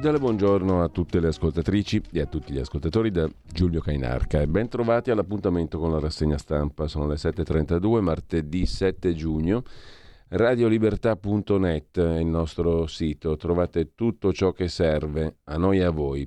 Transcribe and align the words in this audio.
Cordiale 0.00 0.24
buongiorno 0.24 0.82
a 0.82 0.88
tutte 0.88 1.20
le 1.20 1.26
ascoltatrici 1.26 2.00
e 2.12 2.20
a 2.22 2.24
tutti 2.24 2.54
gli 2.54 2.58
ascoltatori 2.58 3.10
da 3.10 3.28
Giulio 3.52 3.82
Cainarca 3.82 4.40
e 4.40 4.46
ben 4.46 4.66
all'appuntamento 4.72 5.78
con 5.78 5.92
la 5.92 5.98
rassegna 5.98 6.38
stampa. 6.38 6.88
Sono 6.88 7.06
le 7.06 7.16
7.32, 7.16 8.00
martedì 8.00 8.64
7 8.64 9.12
giugno. 9.12 9.62
Radiolibertà.net 10.28 11.98
è 11.98 12.18
il 12.18 12.26
nostro 12.26 12.86
sito, 12.86 13.36
trovate 13.36 13.94
tutto 13.94 14.32
ciò 14.32 14.52
che 14.52 14.68
serve 14.68 15.40
a 15.44 15.58
noi 15.58 15.80
e 15.80 15.84
a 15.84 15.90
voi. 15.90 16.26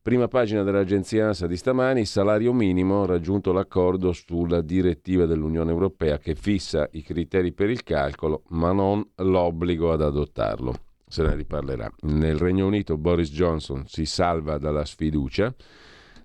Prima 0.00 0.26
pagina 0.26 0.62
dell'agenzia 0.62 1.26
ANSA 1.26 1.46
di 1.46 1.58
stamani, 1.58 2.06
salario 2.06 2.54
minimo, 2.54 3.04
raggiunto 3.04 3.52
l'accordo 3.52 4.14
sulla 4.14 4.62
direttiva 4.62 5.26
dell'Unione 5.26 5.70
Europea 5.70 6.16
che 6.16 6.34
fissa 6.34 6.88
i 6.92 7.02
criteri 7.02 7.52
per 7.52 7.68
il 7.68 7.82
calcolo 7.82 8.44
ma 8.48 8.72
non 8.72 9.06
l'obbligo 9.16 9.92
ad 9.92 10.00
adottarlo 10.00 10.88
se 11.10 11.22
ne 11.22 11.34
riparlerà. 11.34 11.92
Nel 12.02 12.38
Regno 12.38 12.66
Unito 12.66 12.96
Boris 12.96 13.30
Johnson 13.32 13.84
si 13.86 14.06
salva 14.06 14.56
dalla 14.58 14.84
sfiducia 14.84 15.52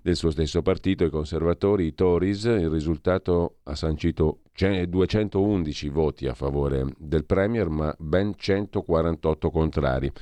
del 0.00 0.14
suo 0.14 0.30
stesso 0.30 0.62
partito, 0.62 1.04
i 1.04 1.10
conservatori, 1.10 1.86
i 1.86 1.94
Tories, 1.94 2.44
il 2.44 2.70
risultato 2.70 3.56
ha 3.64 3.74
sancito 3.74 4.42
211 4.54 5.88
voti 5.88 6.28
a 6.28 6.34
favore 6.34 6.86
del 6.96 7.24
Premier, 7.24 7.68
ma 7.68 7.92
ben 7.98 8.34
148 8.36 9.50
contrari. 9.50 10.12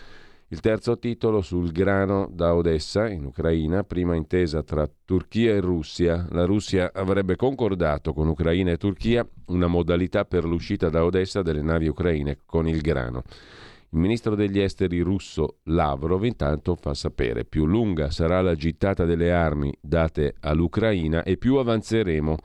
Il 0.49 0.61
terzo 0.61 0.99
titolo 0.99 1.43
sul 1.43 1.71
grano 1.71 2.29
da 2.33 2.55
Odessa, 2.55 3.11
in 3.11 3.27
Ucraina, 3.27 3.83
prima 3.83 4.15
intesa 4.15 4.63
tra 4.63 4.89
Turchia 5.05 5.53
e 5.53 5.61
Russia. 5.61 6.27
La 6.31 6.47
Russia 6.47 6.91
avrebbe 6.95 7.37
concordato 7.37 8.15
con 8.15 8.29
Ucraina 8.29 8.71
e 8.71 8.79
Turchia 8.79 9.27
una 9.49 9.67
modalità 9.67 10.25
per 10.25 10.45
l'uscita 10.45 10.89
da 10.89 11.05
Odessa 11.05 11.43
delle 11.43 11.61
navi 11.61 11.89
ucraine 11.89 12.39
con 12.47 12.67
il 12.67 12.81
grano. 12.81 13.23
Il 13.95 14.01
ministro 14.01 14.35
degli 14.35 14.59
esteri 14.59 14.99
russo 15.03 15.59
Lavrov 15.67 16.25
intanto 16.25 16.75
fa 16.75 16.95
sapere 16.95 17.45
più 17.45 17.65
lunga 17.65 18.11
sarà 18.11 18.41
la 18.41 18.57
gittata 18.57 19.05
delle 19.05 19.31
armi 19.31 19.73
date 19.81 20.35
all'Ucraina 20.41 21.23
e 21.23 21.37
più 21.37 21.59
avanzeremo. 21.59 22.37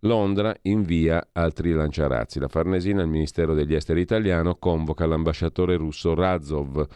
Londra 0.00 0.54
invia 0.62 1.30
altri 1.32 1.72
lanciarazzi. 1.72 2.38
La 2.38 2.46
Farnesina, 2.46 3.02
il 3.02 3.08
Ministero 3.08 3.54
degli 3.54 3.74
Esteri 3.74 4.02
italiano, 4.02 4.54
convoca 4.54 5.04
l'ambasciatore 5.04 5.74
russo 5.74 6.14
Razov. 6.14 6.86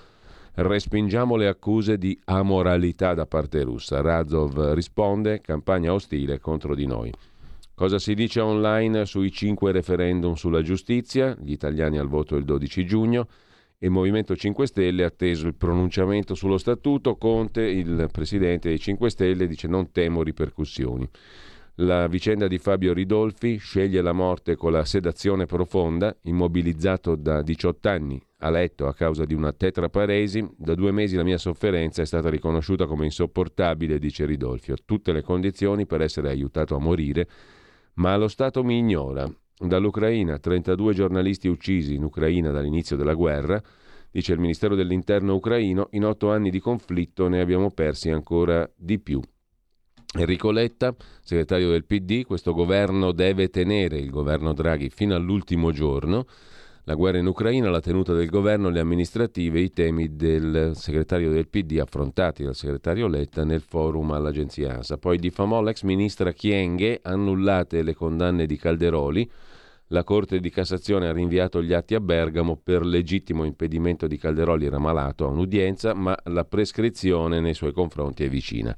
Respingiamo 0.55 1.35
le 1.35 1.49
accuse 1.49 1.99
di 1.99 2.17
amoralità 2.27 3.15
da 3.15 3.27
parte 3.27 3.65
russa. 3.65 4.01
Razov 4.01 4.75
risponde 4.75 5.41
campagna 5.41 5.93
ostile 5.93 6.39
contro 6.39 6.77
di 6.77 6.87
noi. 6.87 7.13
Cosa 7.75 7.99
si 7.99 8.15
dice 8.15 8.39
online 8.39 9.07
sui 9.07 9.33
cinque 9.33 9.73
referendum 9.73 10.35
sulla 10.35 10.63
giustizia? 10.63 11.37
Gli 11.41 11.51
italiani 11.51 11.99
al 11.99 12.07
voto 12.07 12.37
il 12.37 12.45
12 12.45 12.87
giugno 12.87 13.27
il 13.81 13.91
Movimento 13.91 14.35
5 14.35 14.67
Stelle 14.67 15.05
atteso 15.05 15.47
il 15.47 15.55
pronunciamento 15.55 16.35
sullo 16.35 16.59
statuto. 16.59 17.17
Conte, 17.17 17.63
il 17.63 18.09
presidente 18.11 18.69
dei 18.69 18.79
5 18.79 19.11
Stelle, 19.11 19.47
dice 19.47 19.69
non 19.69 19.93
temo 19.93 20.23
ripercussioni. 20.23 21.09
La 21.81 22.09
vicenda 22.09 22.49
di 22.49 22.59
Fabio 22.59 22.93
Ridolfi 22.93 23.59
sceglie 23.59 24.01
la 24.01 24.13
morte 24.13 24.57
con 24.57 24.73
la 24.73 24.85
sedazione 24.85 25.47
profonda, 25.47 26.17
immobilizzato 26.23 27.15
da 27.15 27.41
18 27.41 27.89
anni 27.89 28.21
a 28.39 28.51
letto 28.51 28.89
a 28.89 28.95
causa 28.95 29.25
di 29.25 29.35
una 29.35 29.53
tetraparesi. 29.53 30.45
Da 30.57 30.75
due 30.75 30.91
mesi 30.91 31.15
la 31.15 31.23
mia 31.23 31.39
sofferenza 31.39 32.03
è 32.03 32.07
stata 32.07 32.31
riconosciuta 32.31 32.87
come 32.87 33.05
insopportabile, 33.05 34.01
dice 34.01 34.27
Ridolfi. 34.27 34.73
Ho 34.73 34.77
tutte 34.85 35.13
le 35.13 35.23
condizioni 35.23 35.87
per 35.87 36.01
essere 36.01 36.31
aiutato 36.31 36.75
a 36.75 36.81
morire, 36.81 37.29
ma 37.95 38.17
lo 38.17 38.27
Stato 38.27 38.65
mi 38.65 38.77
ignora. 38.77 39.33
Dall'Ucraina, 39.61 40.39
32 40.39 40.95
giornalisti 40.95 41.49
uccisi 41.49 41.95
in 41.95 42.05
Ucraina 42.05 42.53
dall'inizio 42.53 42.97
della 42.97 43.15
guerra, 43.15 43.61
dice 44.11 44.33
il 44.33 44.39
Ministero 44.39 44.77
dell'Interno 44.77 45.35
ucraino, 45.35 45.89
in 45.93 46.05
otto 46.05 46.31
anni 46.31 46.51
di 46.51 46.61
conflitto 46.61 47.27
ne 47.27 47.41
abbiamo 47.41 47.71
persi 47.71 48.09
ancora 48.09 48.71
di 48.77 49.01
più. 49.01 49.21
Enrico 50.17 50.53
Letta, 50.53 50.95
segretario 51.21 51.71
del 51.71 51.85
PD, 51.85 52.25
questo 52.25 52.53
governo 52.53 53.13
deve 53.13 53.51
tenere 53.51 53.99
il 53.99 54.11
governo 54.11 54.53
Draghi 54.55 54.91
fino 54.91 55.15
all'ultimo 55.15 55.73
giorno. 55.73 56.27
La 56.85 56.95
guerra 56.95 57.19
in 57.19 57.27
Ucraina, 57.27 57.69
la 57.69 57.81
tenuta 57.81 58.15
del 58.15 58.31
governo, 58.31 58.71
le 58.71 58.81
amministrative, 58.81 59.61
i 59.61 59.71
temi 59.73 60.17
del 60.17 60.71
segretario 60.75 61.31
del 61.31 61.49
PD 61.49 61.79
affrontati 61.81 62.45
dal 62.45 62.55
segretario 62.55 63.09
Letta 63.09 63.45
nel 63.45 63.61
forum 63.61 64.13
all'agenzia 64.13 64.77
ANSA. 64.77 64.97
Poi 64.97 65.19
diffamò 65.19 65.61
l'ex 65.61 65.83
ministra 65.83 66.33
Chienghe, 66.33 67.01
annullate 67.03 67.83
le 67.83 67.95
condanne 67.95 68.47
di 68.47 68.57
Calderoli, 68.57 69.31
la 69.89 70.05
Corte 70.05 70.41
di 70.41 70.51
Cassazione 70.51 71.09
ha 71.09 71.13
rinviato 71.13 71.63
gli 71.63 71.73
atti 71.73 71.95
a 71.95 72.01
Bergamo 72.01 72.57
per 72.57 72.85
legittimo 72.85 73.45
impedimento 73.45 74.07
di 74.07 74.19
Calderoli, 74.19 74.67
era 74.67 74.79
malato 74.79 75.25
a 75.25 75.29
un'udienza, 75.29 75.95
ma 75.95 76.17
la 76.25 76.45
prescrizione 76.45 77.41
nei 77.41 77.55
suoi 77.55 77.73
confronti 77.73 78.25
è 78.25 78.29
vicina. 78.29 78.77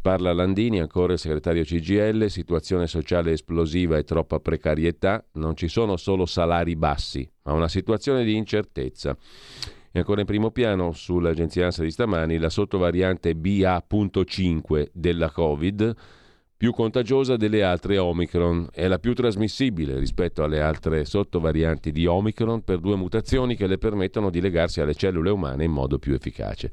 Parla 0.00 0.32
Landini, 0.32 0.80
ancora 0.80 1.12
il 1.12 1.18
segretario 1.20 1.62
CGL, 1.62 2.26
situazione 2.26 2.88
sociale 2.88 3.30
esplosiva 3.30 3.96
e 3.96 4.02
troppa 4.02 4.40
precarietà, 4.40 5.24
non 5.34 5.54
ci 5.54 5.68
sono 5.68 5.96
solo 5.96 6.26
salari 6.26 6.74
bassi, 6.74 7.30
ma 7.44 7.52
una 7.52 7.68
situazione 7.68 8.24
di 8.24 8.34
incertezza. 8.34 9.16
E 9.92 9.98
ancora 9.98 10.20
in 10.20 10.26
primo 10.26 10.50
piano 10.50 10.90
sull'agenzia 10.90 11.66
ANSA 11.66 11.84
di 11.84 11.92
stamani 11.92 12.38
la 12.38 12.48
sottovariante 12.48 13.36
BA.5 13.36 14.88
della 14.92 15.30
Covid, 15.30 15.94
più 16.62 16.70
contagiosa 16.70 17.34
delle 17.36 17.64
altre 17.64 17.98
Omicron. 17.98 18.68
È 18.70 18.86
la 18.86 19.00
più 19.00 19.14
trasmissibile 19.14 19.98
rispetto 19.98 20.44
alle 20.44 20.60
altre 20.60 21.04
sottovarianti 21.04 21.90
di 21.90 22.06
Omicron 22.06 22.62
per 22.62 22.78
due 22.78 22.94
mutazioni 22.94 23.56
che 23.56 23.66
le 23.66 23.78
permettono 23.78 24.30
di 24.30 24.40
legarsi 24.40 24.80
alle 24.80 24.94
cellule 24.94 25.30
umane 25.30 25.64
in 25.64 25.72
modo 25.72 25.98
più 25.98 26.14
efficace. 26.14 26.70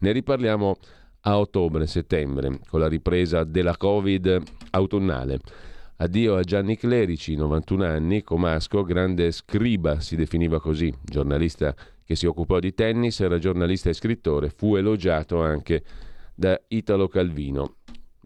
Ne 0.00 0.10
riparliamo 0.10 0.76
a 1.20 1.38
ottobre-settembre 1.38 2.58
con 2.68 2.80
la 2.80 2.88
ripresa 2.88 3.44
della 3.44 3.76
Covid 3.76 4.42
autunnale. 4.70 5.38
Addio 5.98 6.34
a 6.34 6.42
Gianni 6.42 6.76
Clerici, 6.76 7.36
91 7.36 7.84
anni, 7.84 8.22
comasco, 8.24 8.82
grande 8.82 9.30
scriba, 9.30 10.00
si 10.00 10.16
definiva 10.16 10.60
così, 10.60 10.92
giornalista 11.00 11.72
che 12.04 12.16
si 12.16 12.26
occupò 12.26 12.58
di 12.58 12.74
tennis, 12.74 13.20
era 13.20 13.38
giornalista 13.38 13.88
e 13.88 13.92
scrittore, 13.92 14.48
fu 14.48 14.74
elogiato 14.74 15.40
anche 15.40 15.84
da 16.34 16.60
Italo 16.66 17.06
Calvino. 17.06 17.77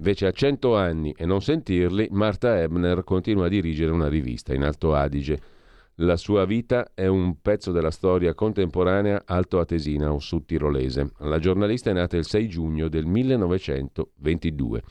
Invece 0.02 0.26
a 0.26 0.32
100 0.32 0.75
anni 0.75 1.14
e 1.16 1.25
non 1.25 1.40
sentirli, 1.40 2.08
Marta 2.10 2.60
Ebner 2.60 3.04
continua 3.04 3.46
a 3.46 3.49
dirigere 3.49 3.93
una 3.93 4.08
rivista 4.08 4.52
in 4.52 4.64
Alto 4.64 4.94
Adige. 4.94 5.40
La 5.96 6.16
sua 6.16 6.44
vita 6.44 6.90
è 6.93 7.06
un 7.06 7.40
pezzo 7.40 7.70
della 7.70 7.93
storia 7.93 8.34
contemporanea 8.34 9.22
altoatesina 9.25 10.12
o 10.12 10.19
sudtirolese. 10.19 11.12
La 11.19 11.38
giornalista 11.38 11.90
è 11.90 11.93
nata 11.93 12.16
il 12.16 12.25
6 12.25 12.49
giugno 12.49 12.88
del 12.88 13.06
1922. 13.06 14.82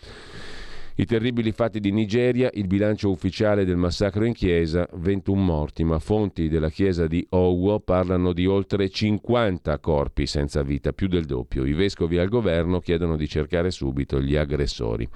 I 0.95 1.05
terribili 1.05 1.53
fatti 1.53 1.79
di 1.79 1.91
Nigeria, 1.91 2.49
il 2.53 2.67
bilancio 2.67 3.09
ufficiale 3.09 3.63
del 3.63 3.77
massacro 3.77 4.25
in 4.25 4.33
chiesa, 4.33 4.85
21 4.95 5.41
morti, 5.41 5.85
ma 5.85 5.99
fonti 5.99 6.49
della 6.49 6.69
chiesa 6.69 7.07
di 7.07 7.25
Owo 7.29 7.79
parlano 7.79 8.33
di 8.33 8.45
oltre 8.45 8.89
50 8.89 9.79
corpi 9.79 10.25
senza 10.25 10.61
vita, 10.63 10.91
più 10.91 11.07
del 11.07 11.23
doppio. 11.23 11.65
I 11.65 11.71
vescovi 11.71 12.17
al 12.17 12.27
governo 12.27 12.79
chiedono 12.79 13.15
di 13.15 13.27
cercare 13.27 13.71
subito 13.71 14.21
gli 14.21 14.35
aggressori. 14.35 15.07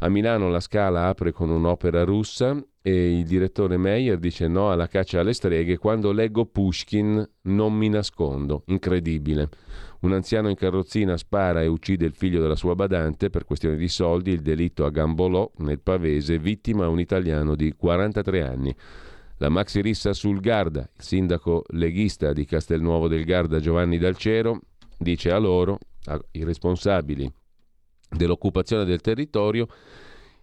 A 0.00 0.08
Milano 0.08 0.48
la 0.48 0.60
Scala 0.60 1.06
apre 1.06 1.30
con 1.30 1.50
un'opera 1.50 2.02
russa 2.02 2.60
e 2.82 3.18
il 3.18 3.24
direttore 3.24 3.76
Meyer 3.76 4.18
dice 4.18 4.48
no 4.48 4.70
alla 4.70 4.88
caccia 4.88 5.20
alle 5.20 5.32
streghe 5.32 5.78
quando 5.78 6.12
leggo 6.12 6.46
Pushkin 6.46 7.26
non 7.42 7.74
mi 7.74 7.88
nascondo. 7.88 8.62
Incredibile. 8.66 9.48
Un 10.00 10.12
anziano 10.12 10.48
in 10.48 10.56
carrozzina 10.56 11.16
spara 11.16 11.62
e 11.62 11.66
uccide 11.66 12.06
il 12.06 12.14
figlio 12.14 12.40
della 12.40 12.56
sua 12.56 12.74
badante 12.74 13.30
per 13.30 13.44
questione 13.44 13.76
di 13.76 13.88
soldi, 13.88 14.30
il 14.30 14.40
delitto 14.40 14.84
a 14.84 14.90
Gambolò, 14.90 15.50
nel 15.58 15.80
Pavese, 15.80 16.38
vittima 16.38 16.88
un 16.88 17.00
italiano 17.00 17.54
di 17.54 17.72
43 17.72 18.42
anni. 18.42 18.74
La 19.38 19.48
maxi 19.48 19.80
rissa 19.80 20.12
sul 20.12 20.40
Garda, 20.40 20.80
il 20.80 21.02
sindaco 21.02 21.64
leghista 21.68 22.32
di 22.32 22.44
Castelnuovo 22.44 23.08
del 23.08 23.24
Garda 23.24 23.60
Giovanni 23.60 23.98
Dalcero 23.98 24.60
dice 24.98 25.30
a 25.30 25.38
loro, 25.38 25.78
ai 26.06 26.44
responsabili 26.44 27.30
dell'occupazione 28.08 28.84
del 28.84 29.00
territorio, 29.00 29.66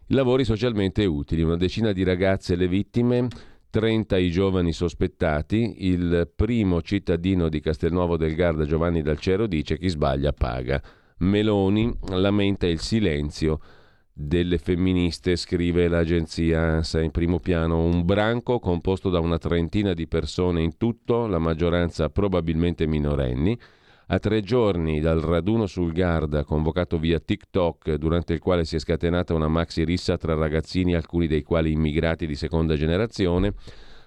lavori 0.07 0.45
socialmente 0.45 1.05
utili, 1.05 1.41
una 1.41 1.57
decina 1.57 1.91
di 1.91 2.03
ragazze 2.03 2.55
le 2.55 2.67
vittime, 2.67 3.27
30 3.73 4.17
i 4.17 4.29
giovani 4.29 4.71
sospettati, 4.71 5.87
il 5.87 6.31
primo 6.35 6.83
cittadino 6.83 7.49
di 7.49 7.59
Castelnuovo 7.59 8.17
del 8.17 8.35
Garda 8.35 8.65
Giovanni 8.65 9.01
Dalcero 9.01 9.47
dice 9.47 9.79
chi 9.79 9.89
sbaglia 9.89 10.31
paga. 10.31 10.79
Meloni 11.17 11.91
lamenta 12.09 12.67
il 12.67 12.77
silenzio 12.77 13.59
delle 14.13 14.59
femministe, 14.59 15.35
scrive 15.35 15.87
l'agenzia 15.87 16.61
ANSA. 16.61 17.01
In 17.01 17.09
primo 17.09 17.39
piano, 17.39 17.83
un 17.83 18.05
branco 18.05 18.59
composto 18.59 19.09
da 19.09 19.17
una 19.19 19.39
trentina 19.39 19.95
di 19.95 20.05
persone 20.05 20.61
in 20.61 20.77
tutto, 20.77 21.25
la 21.25 21.39
maggioranza 21.39 22.11
probabilmente 22.11 22.85
minorenni, 22.85 23.59
a 24.07 24.19
tre 24.19 24.41
giorni 24.41 24.99
dal 24.99 25.19
raduno 25.19 25.65
sul 25.65 25.91
Garda 25.91 26.43
convocato 26.43 26.97
via 26.97 27.19
TikTok, 27.19 27.93
durante 27.95 28.33
il 28.33 28.39
quale 28.39 28.65
si 28.65 28.75
è 28.75 28.79
scatenata 28.79 29.33
una 29.33 29.47
maxi 29.47 29.83
rissa 29.83 30.17
tra 30.17 30.33
ragazzini, 30.33 30.93
alcuni 30.93 31.27
dei 31.27 31.43
quali 31.43 31.71
immigrati 31.71 32.27
di 32.27 32.35
seconda 32.35 32.75
generazione, 32.75 33.53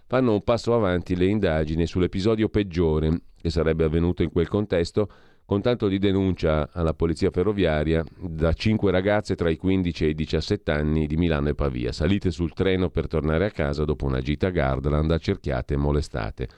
fanno 0.06 0.32
un 0.32 0.42
passo 0.42 0.74
avanti 0.74 1.16
le 1.16 1.26
indagini 1.26 1.86
sull'episodio 1.86 2.48
peggiore 2.48 3.20
che 3.40 3.50
sarebbe 3.50 3.84
avvenuto 3.84 4.22
in 4.22 4.30
quel 4.30 4.48
contesto, 4.48 5.08
con 5.44 5.62
tanto 5.62 5.86
di 5.86 5.98
denuncia 5.98 6.68
alla 6.72 6.92
polizia 6.92 7.30
ferroviaria 7.30 8.04
da 8.18 8.52
cinque 8.52 8.90
ragazze 8.90 9.36
tra 9.36 9.48
i 9.48 9.56
15 9.56 10.04
e 10.04 10.08
i 10.08 10.14
17 10.14 10.72
anni 10.72 11.06
di 11.06 11.16
Milano 11.16 11.48
e 11.48 11.54
Pavia, 11.54 11.92
salite 11.92 12.32
sul 12.32 12.52
treno 12.52 12.90
per 12.90 13.06
tornare 13.06 13.46
a 13.46 13.50
casa 13.50 13.84
dopo 13.84 14.04
una 14.04 14.20
gita 14.20 14.48
a 14.48 14.50
Gardland, 14.50 15.08
accerchiate 15.08 15.74
e 15.74 15.76
molestate. 15.76 16.48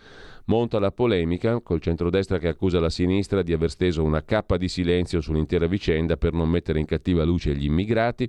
Monta 0.48 0.78
la 0.78 0.90
polemica 0.90 1.60
col 1.60 1.78
centrodestra 1.78 2.38
che 2.38 2.48
accusa 2.48 2.80
la 2.80 2.88
sinistra 2.88 3.42
di 3.42 3.52
aver 3.52 3.68
steso 3.68 4.02
una 4.02 4.24
cappa 4.24 4.56
di 4.56 4.66
silenzio 4.66 5.20
sull'intera 5.20 5.66
vicenda 5.66 6.16
per 6.16 6.32
non 6.32 6.48
mettere 6.48 6.78
in 6.78 6.86
cattiva 6.86 7.22
luce 7.22 7.54
gli 7.54 7.66
immigrati, 7.66 8.26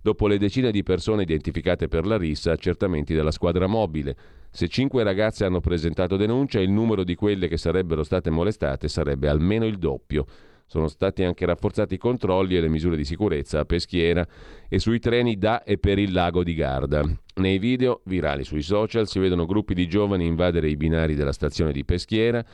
dopo 0.00 0.28
le 0.28 0.38
decine 0.38 0.70
di 0.70 0.84
persone 0.84 1.22
identificate 1.22 1.88
per 1.88 2.06
la 2.06 2.16
rissa, 2.16 2.52
accertamenti 2.52 3.14
della 3.14 3.32
squadra 3.32 3.66
mobile. 3.66 4.16
Se 4.48 4.68
cinque 4.68 5.02
ragazze 5.02 5.44
hanno 5.44 5.58
presentato 5.58 6.16
denuncia, 6.16 6.60
il 6.60 6.70
numero 6.70 7.02
di 7.02 7.16
quelle 7.16 7.48
che 7.48 7.56
sarebbero 7.56 8.04
state 8.04 8.30
molestate 8.30 8.86
sarebbe 8.86 9.28
almeno 9.28 9.66
il 9.66 9.78
doppio. 9.78 10.24
Sono 10.68 10.88
stati 10.88 11.22
anche 11.22 11.46
rafforzati 11.46 11.94
i 11.94 11.98
controlli 11.98 12.56
e 12.56 12.60
le 12.60 12.68
misure 12.68 12.96
di 12.96 13.04
sicurezza 13.04 13.60
a 13.60 13.64
Peschiera 13.64 14.26
e 14.68 14.80
sui 14.80 14.98
treni 14.98 15.38
da 15.38 15.62
e 15.62 15.78
per 15.78 15.96
il 15.98 16.12
lago 16.12 16.42
di 16.42 16.54
Garda. 16.54 17.04
Nei 17.36 17.58
video 17.58 18.00
virali 18.04 18.42
sui 18.42 18.62
social 18.62 19.06
si 19.06 19.20
vedono 19.20 19.46
gruppi 19.46 19.74
di 19.74 19.86
giovani 19.86 20.26
invadere 20.26 20.68
i 20.68 20.76
binari 20.76 21.14
della 21.14 21.32
stazione 21.32 21.70
di 21.70 21.84
Peschiera. 21.84 22.44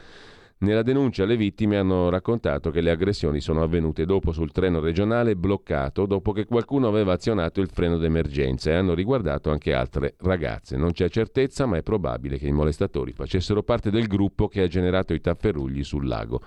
Nella 0.58 0.82
denuncia 0.82 1.24
le 1.24 1.36
vittime 1.36 1.78
hanno 1.78 2.10
raccontato 2.10 2.70
che 2.70 2.82
le 2.82 2.90
aggressioni 2.90 3.40
sono 3.40 3.62
avvenute 3.62 4.04
dopo 4.04 4.30
sul 4.30 4.52
treno 4.52 4.78
regionale 4.78 5.34
bloccato 5.34 6.04
dopo 6.04 6.32
che 6.32 6.44
qualcuno 6.44 6.86
aveva 6.86 7.14
azionato 7.14 7.62
il 7.62 7.70
freno 7.72 7.96
d'emergenza 7.96 8.70
e 8.70 8.74
hanno 8.74 8.92
riguardato 8.92 9.50
anche 9.50 9.72
altre 9.72 10.16
ragazze. 10.18 10.76
Non 10.76 10.92
c'è 10.92 11.08
certezza, 11.08 11.64
ma 11.64 11.78
è 11.78 11.82
probabile 11.82 12.36
che 12.36 12.46
i 12.46 12.52
molestatori 12.52 13.12
facessero 13.12 13.62
parte 13.62 13.90
del 13.90 14.06
gruppo 14.06 14.48
che 14.48 14.60
ha 14.60 14.68
generato 14.68 15.14
i 15.14 15.20
tafferugli 15.20 15.82
sul 15.82 16.06
lago. 16.06 16.42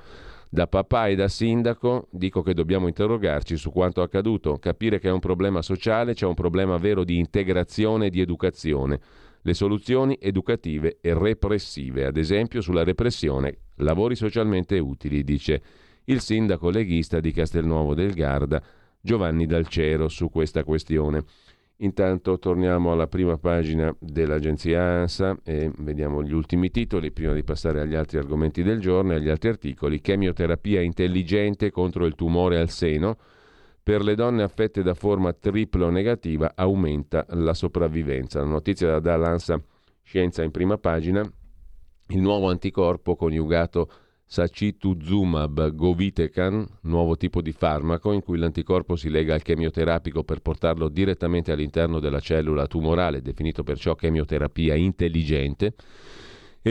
Da 0.55 0.67
papà 0.67 1.07
e 1.07 1.15
da 1.15 1.27
sindaco 1.27 2.07
dico 2.11 2.41
che 2.41 2.53
dobbiamo 2.53 2.87
interrogarci 2.87 3.57
su 3.57 3.73
quanto 3.73 4.01
accaduto, 4.01 4.57
capire 4.57 4.99
che 4.99 5.09
è 5.09 5.11
un 5.11 5.19
problema 5.19 5.61
sociale, 5.61 6.13
c'è 6.13 6.25
un 6.25 6.33
problema 6.33 6.77
vero 6.77 7.03
di 7.03 7.17
integrazione 7.17 8.05
e 8.05 8.09
di 8.09 8.21
educazione. 8.21 9.01
Le 9.41 9.53
soluzioni 9.53 10.17
educative 10.17 10.99
e 11.01 11.13
repressive, 11.13 12.05
ad 12.05 12.15
esempio 12.15 12.61
sulla 12.61 12.85
repressione, 12.85 13.57
lavori 13.79 14.15
socialmente 14.15 14.79
utili, 14.79 15.25
dice 15.25 15.61
il 16.05 16.21
sindaco 16.21 16.69
leghista 16.69 17.19
di 17.19 17.33
Castelnuovo 17.33 17.93
del 17.93 18.13
Garda, 18.13 18.63
Giovanni 19.01 19.45
Dalcero, 19.47 20.07
su 20.07 20.29
questa 20.29 20.63
questione. 20.63 21.25
Intanto 21.79 22.39
torniamo 22.39 22.93
alla 22.93 23.07
prima 23.07 23.37
pagina 23.37 23.93
dell'agenzia 23.99 24.81
ANSA 24.81 25.39
e 25.43 25.69
vediamo 25.79 26.23
gli 26.23 26.31
ultimi 26.31 26.71
titoli 26.71 27.11
prima 27.11 27.33
di 27.33 27.43
passare 27.43 27.81
agli 27.81 27.95
altri 27.95 28.17
argomenti 28.17 28.63
del 28.63 28.79
giorno 28.79 29.11
e 29.11 29.15
agli 29.15 29.29
altri 29.29 29.49
articoli. 29.49 29.99
Chemioterapia 29.99 30.81
intelligente 30.81 31.71
contro 31.71 32.05
il 32.05 32.15
tumore 32.15 32.59
al 32.59 32.69
seno. 32.69 33.17
Per 33.83 34.01
le 34.01 34.15
donne 34.15 34.43
affette 34.43 34.83
da 34.83 34.93
forma 34.93 35.33
triplo 35.33 35.89
negativa 35.89 36.53
aumenta 36.55 37.25
la 37.29 37.53
sopravvivenza. 37.53 38.39
La 38.39 38.45
notizia 38.47 38.99
da 38.99 39.17
l'ANSA 39.17 39.61
Scienza 40.05 40.43
in 40.43 40.51
prima 40.51 40.77
pagina. 40.77 41.27
Il 42.09 42.21
nuovo 42.21 42.49
anticorpo 42.49 43.15
coniugato 43.15 43.89
Sacituzumab 44.27 45.69
govitecan, 45.75 46.67
nuovo 46.81 47.15
tipo 47.15 47.41
di 47.41 47.51
farmaco 47.51 48.11
in 48.11 48.23
cui 48.23 48.39
l'anticorpo 48.39 48.95
si 48.95 49.09
lega 49.09 49.35
al 49.35 49.43
chemioterapico 49.43 50.23
per 50.23 50.41
portarlo 50.41 50.89
direttamente 50.89 51.51
all'interno 51.51 51.99
della 51.99 52.19
cellula 52.19 52.65
tumorale, 52.65 53.21
definito 53.21 53.63
perciò 53.63 53.93
chemioterapia 53.93 54.73
intelligente, 54.73 55.75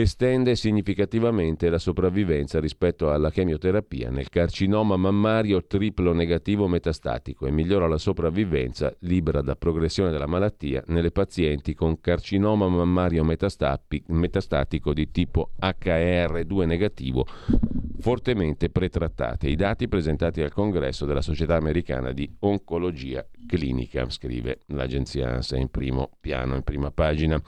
estende 0.01 0.57
significativamente 0.57 1.69
la 1.69 1.77
sopravvivenza 1.77 2.59
rispetto 2.59 3.11
alla 3.11 3.31
chemioterapia 3.31 4.09
nel 4.09 4.27
carcinoma 4.27 4.97
mammario 4.97 5.65
triplo 5.65 6.11
negativo 6.11 6.67
metastatico 6.67 7.45
e 7.45 7.51
migliora 7.51 7.87
la 7.87 7.97
sopravvivenza 7.97 8.93
libera 8.99 9.41
da 9.41 9.55
progressione 9.55 10.11
della 10.11 10.27
malattia 10.27 10.83
nelle 10.87 11.11
pazienti 11.11 11.73
con 11.73 12.01
carcinoma 12.01 12.67
mammario 12.67 13.23
metastatico 13.23 14.93
di 14.93 15.11
tipo 15.11 15.51
HER2 15.61 16.65
negativo 16.65 17.25
fortemente 17.99 18.69
pretrattate. 18.69 19.47
I 19.47 19.55
dati 19.55 19.87
presentati 19.87 20.41
al 20.41 20.51
congresso 20.51 21.05
della 21.05 21.21
Società 21.21 21.55
Americana 21.55 22.11
di 22.11 22.29
Oncologia 22.39 23.25
Clinica, 23.47 24.09
scrive 24.09 24.59
l'agenzia 24.67 25.31
ANSA 25.31 25.55
in 25.55 25.69
primo 25.69 26.09
piano, 26.19 26.55
in 26.55 26.63
prima 26.63 26.91
pagina. 26.91 27.41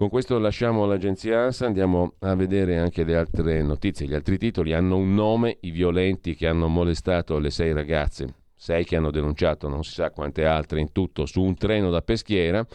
Con 0.00 0.08
questo 0.08 0.38
lasciamo 0.38 0.86
l'agenzia 0.86 1.42
ANSA, 1.42 1.66
andiamo 1.66 2.14
a 2.20 2.34
vedere 2.34 2.78
anche 2.78 3.04
le 3.04 3.16
altre 3.16 3.60
notizie. 3.60 4.06
Gli 4.06 4.14
altri 4.14 4.38
titoli 4.38 4.72
hanno 4.72 4.96
un 4.96 5.12
nome, 5.12 5.58
i 5.60 5.70
violenti 5.70 6.34
che 6.34 6.46
hanno 6.46 6.68
molestato 6.68 7.38
le 7.38 7.50
sei 7.50 7.74
ragazze, 7.74 8.34
sei 8.56 8.86
che 8.86 8.96
hanno 8.96 9.10
denunciato 9.10 9.68
non 9.68 9.84
si 9.84 9.92
sa 9.92 10.10
quante 10.10 10.46
altre 10.46 10.80
in 10.80 10.90
tutto 10.90 11.26
su 11.26 11.42
un 11.42 11.54
treno 11.54 11.90
da 11.90 12.00
Peschiera. 12.00 12.66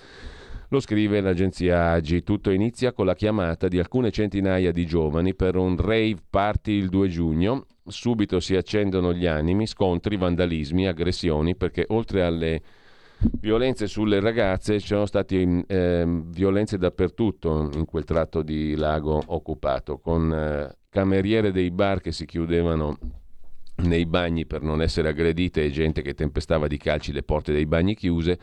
Lo 0.69 0.79
scrive 0.79 1.19
l'agenzia 1.19 1.93
Agi. 1.93 2.21
Tutto 2.21 2.51
inizia 2.51 2.93
con 2.93 3.07
la 3.07 3.15
chiamata 3.15 3.67
di 3.69 3.79
alcune 3.79 4.11
centinaia 4.11 4.71
di 4.71 4.85
giovani 4.85 5.33
per 5.33 5.55
un 5.55 5.77
rave 5.77 6.17
party 6.29 6.73
il 6.73 6.89
2 6.89 7.07
giugno. 7.07 7.65
Subito 7.87 8.39
si 8.39 8.55
accendono 8.55 9.11
gli 9.13 9.25
animi, 9.25 9.65
scontri, 9.65 10.15
vandalismi, 10.15 10.85
aggressioni, 10.85 11.55
perché 11.55 11.85
oltre 11.87 12.21
alle 12.21 12.61
violenze 13.39 13.87
sulle 13.87 14.19
ragazze, 14.19 14.79
ci 14.79 14.87
sono 14.87 15.05
state 15.05 15.63
eh, 15.67 16.21
violenze 16.27 16.77
dappertutto 16.77 17.69
in 17.73 17.85
quel 17.85 18.03
tratto 18.03 18.41
di 18.41 18.75
lago 18.75 19.21
occupato, 19.27 19.97
con 19.99 20.33
eh, 20.33 20.77
cameriere 20.89 21.51
dei 21.51 21.71
bar 21.71 22.01
che 22.01 22.11
si 22.11 22.25
chiudevano 22.25 22.97
nei 23.77 24.05
bagni 24.05 24.45
per 24.45 24.61
non 24.61 24.81
essere 24.81 25.09
aggredite 25.09 25.63
e 25.63 25.69
gente 25.69 26.01
che 26.01 26.13
tempestava 26.13 26.67
di 26.67 26.77
calci 26.77 27.11
le 27.11 27.23
porte 27.23 27.51
dei 27.51 27.65
bagni 27.65 27.95
chiuse, 27.95 28.39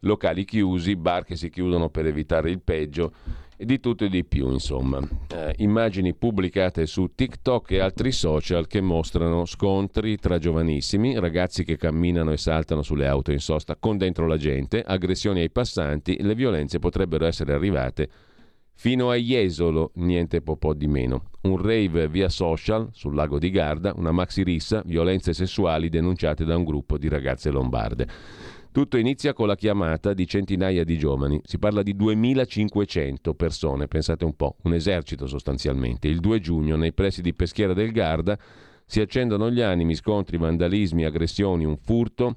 locali 0.00 0.44
chiusi, 0.44 0.96
bar 0.96 1.24
che 1.24 1.36
si 1.36 1.50
chiudono 1.50 1.88
per 1.88 2.06
evitare 2.06 2.50
il 2.50 2.60
peggio 2.60 3.12
e 3.60 3.64
di 3.64 3.80
tutto 3.80 4.04
e 4.04 4.08
di 4.08 4.24
più, 4.24 4.50
insomma. 4.52 5.00
Eh, 5.34 5.54
immagini 5.58 6.14
pubblicate 6.14 6.86
su 6.86 7.10
TikTok 7.12 7.72
e 7.72 7.80
altri 7.80 8.12
social 8.12 8.68
che 8.68 8.80
mostrano 8.80 9.44
scontri 9.46 10.16
tra 10.16 10.38
giovanissimi, 10.38 11.18
ragazzi 11.18 11.64
che 11.64 11.76
camminano 11.76 12.30
e 12.30 12.36
saltano 12.36 12.82
sulle 12.82 13.08
auto 13.08 13.32
in 13.32 13.40
sosta 13.40 13.74
con 13.74 13.98
dentro 13.98 14.28
la 14.28 14.36
gente, 14.36 14.80
aggressioni 14.80 15.40
ai 15.40 15.50
passanti, 15.50 16.22
le 16.22 16.36
violenze 16.36 16.78
potrebbero 16.78 17.26
essere 17.26 17.52
arrivate 17.52 18.08
fino 18.78 19.10
a 19.10 19.16
Jesolo, 19.16 19.90
niente 19.94 20.40
po', 20.40 20.72
di 20.72 20.86
meno. 20.86 21.30
Un 21.42 21.56
rave 21.56 22.08
via 22.08 22.28
social 22.28 22.88
sul 22.92 23.12
lago 23.12 23.40
di 23.40 23.50
Garda, 23.50 23.92
una 23.96 24.12
maxi 24.12 24.44
rissa, 24.44 24.82
violenze 24.86 25.32
sessuali 25.32 25.88
denunciate 25.88 26.44
da 26.44 26.56
un 26.56 26.62
gruppo 26.62 26.96
di 26.96 27.08
ragazze 27.08 27.50
lombarde. 27.50 28.06
Tutto 28.70 28.98
inizia 28.98 29.32
con 29.32 29.46
la 29.46 29.56
chiamata 29.56 30.12
di 30.12 30.26
centinaia 30.26 30.84
di 30.84 30.98
giovani. 30.98 31.40
Si 31.44 31.58
parla 31.58 31.82
di 31.82 31.96
2500 31.96 33.34
persone, 33.34 33.88
pensate 33.88 34.24
un 34.24 34.36
po', 34.36 34.56
un 34.62 34.74
esercito 34.74 35.26
sostanzialmente. 35.26 36.06
Il 36.06 36.20
2 36.20 36.38
giugno, 36.38 36.76
nei 36.76 36.92
pressi 36.92 37.22
di 37.22 37.34
Peschiera 37.34 37.72
del 37.72 37.92
Garda, 37.92 38.38
si 38.84 39.00
accendono 39.00 39.50
gli 39.50 39.60
animi, 39.60 39.94
scontri, 39.94 40.36
vandalismi, 40.36 41.04
aggressioni, 41.04 41.64
un 41.64 41.76
furto, 41.76 42.36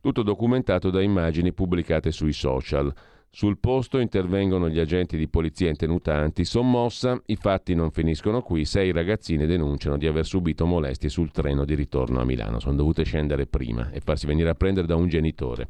tutto 0.00 0.22
documentato 0.22 0.90
da 0.90 1.02
immagini 1.02 1.52
pubblicate 1.52 2.12
sui 2.12 2.32
social. 2.32 2.92
Sul 3.34 3.56
posto 3.56 3.98
intervengono 3.98 4.68
gli 4.68 4.78
agenti 4.78 5.16
di 5.16 5.26
polizia 5.26 5.70
intenutanti. 5.70 6.44
Sommossa, 6.44 7.18
i 7.26 7.36
fatti 7.36 7.74
non 7.74 7.90
finiscono 7.90 8.42
qui. 8.42 8.66
Sei 8.66 8.92
ragazzine 8.92 9.46
denunciano 9.46 9.96
di 9.96 10.06
aver 10.06 10.26
subito 10.26 10.66
molestie 10.66 11.08
sul 11.08 11.30
treno 11.30 11.64
di 11.64 11.74
ritorno 11.74 12.20
a 12.20 12.26
Milano. 12.26 12.60
Sono 12.60 12.76
dovute 12.76 13.04
scendere 13.04 13.46
prima 13.46 13.90
e 13.90 14.00
farsi 14.00 14.26
venire 14.26 14.50
a 14.50 14.54
prendere 14.54 14.86
da 14.86 14.96
un 14.96 15.08
genitore. 15.08 15.66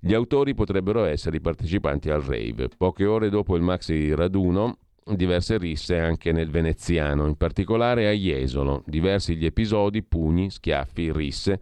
Gli 0.00 0.12
autori 0.12 0.54
potrebbero 0.54 1.04
essere 1.04 1.36
i 1.36 1.40
partecipanti 1.40 2.10
al 2.10 2.20
rave. 2.20 2.68
Poche 2.76 3.04
ore 3.04 3.30
dopo 3.30 3.54
il 3.54 3.62
maxi 3.62 4.12
raduno, 4.12 4.78
diverse 5.04 5.56
risse 5.56 6.00
anche 6.00 6.32
nel 6.32 6.50
veneziano, 6.50 7.28
in 7.28 7.36
particolare 7.36 8.08
a 8.08 8.12
Jesolo. 8.12 8.82
Diversi 8.84 9.36
gli 9.36 9.46
episodi, 9.46 10.02
pugni, 10.02 10.50
schiaffi, 10.50 11.12
risse 11.12 11.60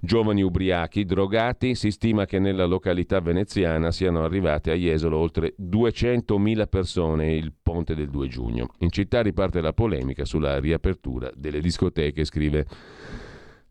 giovani 0.00 0.42
ubriachi, 0.42 1.04
drogati. 1.04 1.74
Si 1.74 1.90
stima 1.90 2.24
che 2.24 2.38
nella 2.38 2.64
località 2.64 3.20
veneziana 3.20 3.90
siano 3.90 4.24
arrivate 4.24 4.70
a 4.70 4.74
Jesolo 4.74 5.18
oltre 5.18 5.54
200.000 5.60 6.68
persone 6.68 7.34
il 7.34 7.52
ponte 7.62 7.94
del 7.94 8.08
2 8.08 8.28
giugno. 8.28 8.68
In 8.78 8.90
città 8.90 9.22
riparte 9.22 9.60
la 9.60 9.72
polemica 9.72 10.24
sulla 10.24 10.58
riapertura 10.58 11.30
delle 11.34 11.60
discoteche, 11.60 12.24
scrive 12.24 12.66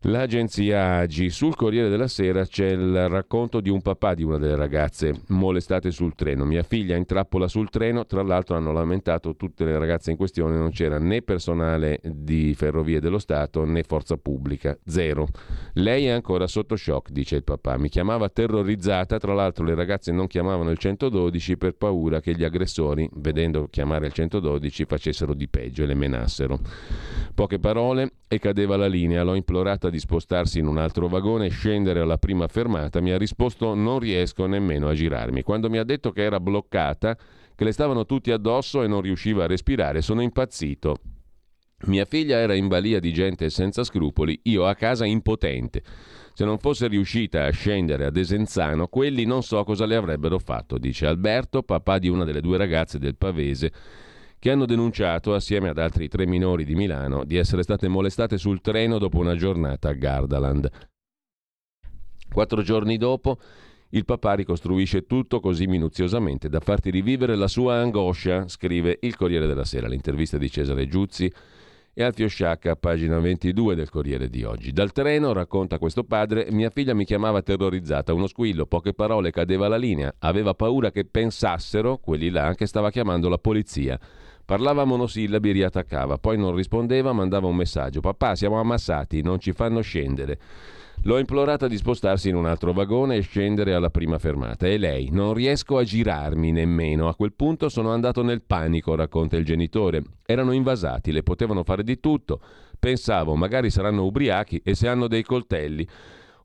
L'agenzia 0.02 0.98
Agi. 0.98 1.30
Sul 1.30 1.56
Corriere 1.56 1.88
della 1.88 2.06
Sera 2.06 2.44
c'è 2.44 2.68
il 2.68 3.08
racconto 3.08 3.60
di 3.60 3.70
un 3.70 3.80
papà 3.80 4.14
di 4.14 4.22
una 4.22 4.36
delle 4.36 4.54
ragazze 4.54 5.22
molestate 5.28 5.90
sul 5.90 6.14
treno. 6.14 6.44
Mia 6.44 6.62
figlia 6.62 6.94
in 6.96 7.06
trappola 7.06 7.48
sul 7.48 7.70
treno, 7.70 8.04
tra 8.04 8.22
l'altro 8.22 8.56
hanno 8.56 8.72
lamentato 8.72 9.34
tutte 9.34 9.64
le 9.64 9.76
ragazze 9.78 10.10
in 10.10 10.16
questione, 10.18 10.58
non 10.58 10.70
c'era 10.70 10.98
né 10.98 11.22
personale 11.22 11.98
di 12.04 12.54
Ferrovie 12.54 13.00
dello 13.00 13.18
Stato 13.18 13.64
né 13.64 13.82
forza 13.82 14.16
pubblica, 14.16 14.78
zero. 14.84 15.28
Lei 15.72 16.06
è 16.06 16.10
ancora 16.10 16.46
sotto 16.46 16.76
shock, 16.76 17.10
dice 17.10 17.36
il 17.36 17.44
papà. 17.44 17.78
Mi 17.78 17.88
chiamava 17.88 18.28
terrorizzata, 18.28 19.18
tra 19.18 19.32
l'altro 19.32 19.64
le 19.64 19.74
ragazze 19.74 20.12
non 20.12 20.26
chiamavano 20.26 20.70
il 20.70 20.78
112 20.78 21.56
per 21.56 21.72
paura 21.72 22.20
che 22.20 22.34
gli 22.36 22.44
aggressori, 22.44 23.08
vedendo 23.14 23.66
chiamare 23.70 24.06
il 24.06 24.12
112, 24.12 24.84
facessero 24.84 25.32
di 25.32 25.48
peggio 25.48 25.82
e 25.82 25.86
le 25.86 25.94
menassero. 25.94 26.60
Poche 27.34 27.58
parole 27.58 28.12
e 28.28 28.38
cadeva 28.38 28.76
la 28.76 28.86
linea, 28.86 29.22
l'ho 29.22 29.34
implorata 29.34 29.85
di 29.90 29.96
di 29.96 29.98
spostarsi 29.98 30.58
in 30.58 30.66
un 30.66 30.76
altro 30.76 31.08
vagone 31.08 31.46
e 31.46 31.50
scendere 31.50 32.00
alla 32.00 32.18
prima 32.18 32.46
fermata, 32.46 33.00
mi 33.00 33.10
ha 33.10 33.18
risposto 33.18 33.74
non 33.74 33.98
riesco 33.98 34.46
nemmeno 34.46 34.88
a 34.88 34.94
girarmi. 34.94 35.42
Quando 35.42 35.70
mi 35.70 35.78
ha 35.78 35.84
detto 35.84 36.12
che 36.12 36.22
era 36.22 36.38
bloccata, 36.38 37.16
che 37.54 37.64
le 37.64 37.72
stavano 37.72 38.04
tutti 38.04 38.30
addosso 38.30 38.82
e 38.82 38.86
non 38.86 39.00
riusciva 39.00 39.44
a 39.44 39.46
respirare, 39.46 40.02
sono 40.02 40.20
impazzito. 40.20 40.96
Mia 41.86 42.04
figlia 42.04 42.38
era 42.38 42.54
in 42.54 42.68
balia 42.68 43.00
di 43.00 43.12
gente 43.12 43.50
senza 43.50 43.82
scrupoli, 43.84 44.38
io 44.44 44.66
a 44.66 44.74
casa 44.74 45.04
impotente. 45.04 45.82
Se 46.32 46.44
non 46.44 46.58
fosse 46.58 46.86
riuscita 46.86 47.44
a 47.44 47.50
scendere 47.50 48.04
a 48.04 48.10
Desenzano, 48.10 48.88
quelli 48.88 49.24
non 49.24 49.42
so 49.42 49.62
cosa 49.64 49.86
le 49.86 49.96
avrebbero 49.96 50.38
fatto, 50.38 50.76
dice 50.76 51.06
Alberto, 51.06 51.62
papà 51.62 51.98
di 51.98 52.08
una 52.08 52.24
delle 52.24 52.42
due 52.42 52.58
ragazze 52.58 52.98
del 52.98 53.16
Pavese 53.16 53.72
che 54.38 54.50
hanno 54.50 54.66
denunciato, 54.66 55.34
assieme 55.34 55.68
ad 55.68 55.78
altri 55.78 56.08
tre 56.08 56.26
minori 56.26 56.64
di 56.64 56.74
Milano, 56.74 57.24
di 57.24 57.36
essere 57.36 57.62
state 57.62 57.88
molestate 57.88 58.38
sul 58.38 58.60
treno 58.60 58.98
dopo 58.98 59.18
una 59.18 59.34
giornata 59.34 59.88
a 59.88 59.92
Gardaland. 59.92 60.70
Quattro 62.30 62.62
giorni 62.62 62.96
dopo, 62.98 63.38
il 63.90 64.04
papà 64.04 64.34
ricostruisce 64.34 65.06
tutto 65.06 65.40
così 65.40 65.66
minuziosamente 65.66 66.48
da 66.48 66.60
farti 66.60 66.90
rivivere 66.90 67.36
la 67.36 67.48
sua 67.48 67.76
angoscia, 67.76 68.48
scrive 68.48 68.98
il 69.00 69.16
Corriere 69.16 69.46
della 69.46 69.64
Sera, 69.64 69.88
l'intervista 69.88 70.36
di 70.36 70.50
Cesare 70.50 70.86
Giuzzi 70.88 71.32
e 71.98 72.02
Alfio 72.02 72.28
Sciacca, 72.28 72.76
pagina 72.76 73.18
22 73.18 73.74
del 73.74 73.88
Corriere 73.88 74.28
di 74.28 74.44
oggi. 74.44 74.70
Dal 74.70 74.92
treno, 74.92 75.32
racconta 75.32 75.78
questo 75.78 76.04
padre, 76.04 76.48
mia 76.50 76.68
figlia 76.68 76.92
mi 76.92 77.06
chiamava 77.06 77.40
terrorizzata, 77.40 78.12
uno 78.12 78.26
squillo, 78.26 78.66
poche 78.66 78.92
parole, 78.92 79.30
cadeva 79.30 79.66
la 79.66 79.78
linea, 79.78 80.14
aveva 80.18 80.52
paura 80.52 80.90
che 80.90 81.06
pensassero, 81.06 81.96
quelli 81.96 82.28
là, 82.28 82.52
che 82.54 82.66
stava 82.66 82.90
chiamando 82.90 83.30
la 83.30 83.38
polizia. 83.38 83.98
Parlava 84.46 84.84
monosillabi 84.84 85.50
riattaccava, 85.50 86.18
poi 86.18 86.38
non 86.38 86.54
rispondeva, 86.54 87.12
mandava 87.12 87.48
un 87.48 87.56
messaggio. 87.56 87.98
Papà, 87.98 88.36
siamo 88.36 88.60
ammassati, 88.60 89.20
non 89.20 89.40
ci 89.40 89.50
fanno 89.50 89.80
scendere. 89.80 90.38
L'ho 91.02 91.18
implorata 91.18 91.66
di 91.66 91.76
spostarsi 91.76 92.28
in 92.28 92.36
un 92.36 92.46
altro 92.46 92.72
vagone 92.72 93.16
e 93.16 93.22
scendere 93.22 93.74
alla 93.74 93.90
prima 93.90 94.20
fermata. 94.20 94.68
E 94.68 94.78
lei, 94.78 95.08
non 95.10 95.34
riesco 95.34 95.78
a 95.78 95.82
girarmi 95.82 96.52
nemmeno. 96.52 97.08
A 97.08 97.16
quel 97.16 97.32
punto 97.32 97.68
sono 97.68 97.90
andato 97.90 98.22
nel 98.22 98.42
panico, 98.42 98.94
racconta 98.94 99.36
il 99.36 99.44
genitore. 99.44 100.02
Erano 100.24 100.52
invasati, 100.52 101.10
le 101.10 101.24
potevano 101.24 101.64
fare 101.64 101.82
di 101.82 101.98
tutto. 101.98 102.40
Pensavo, 102.78 103.34
magari 103.34 103.68
saranno 103.68 104.04
ubriachi 104.04 104.60
e 104.64 104.76
se 104.76 104.86
hanno 104.86 105.08
dei 105.08 105.24
coltelli. 105.24 105.86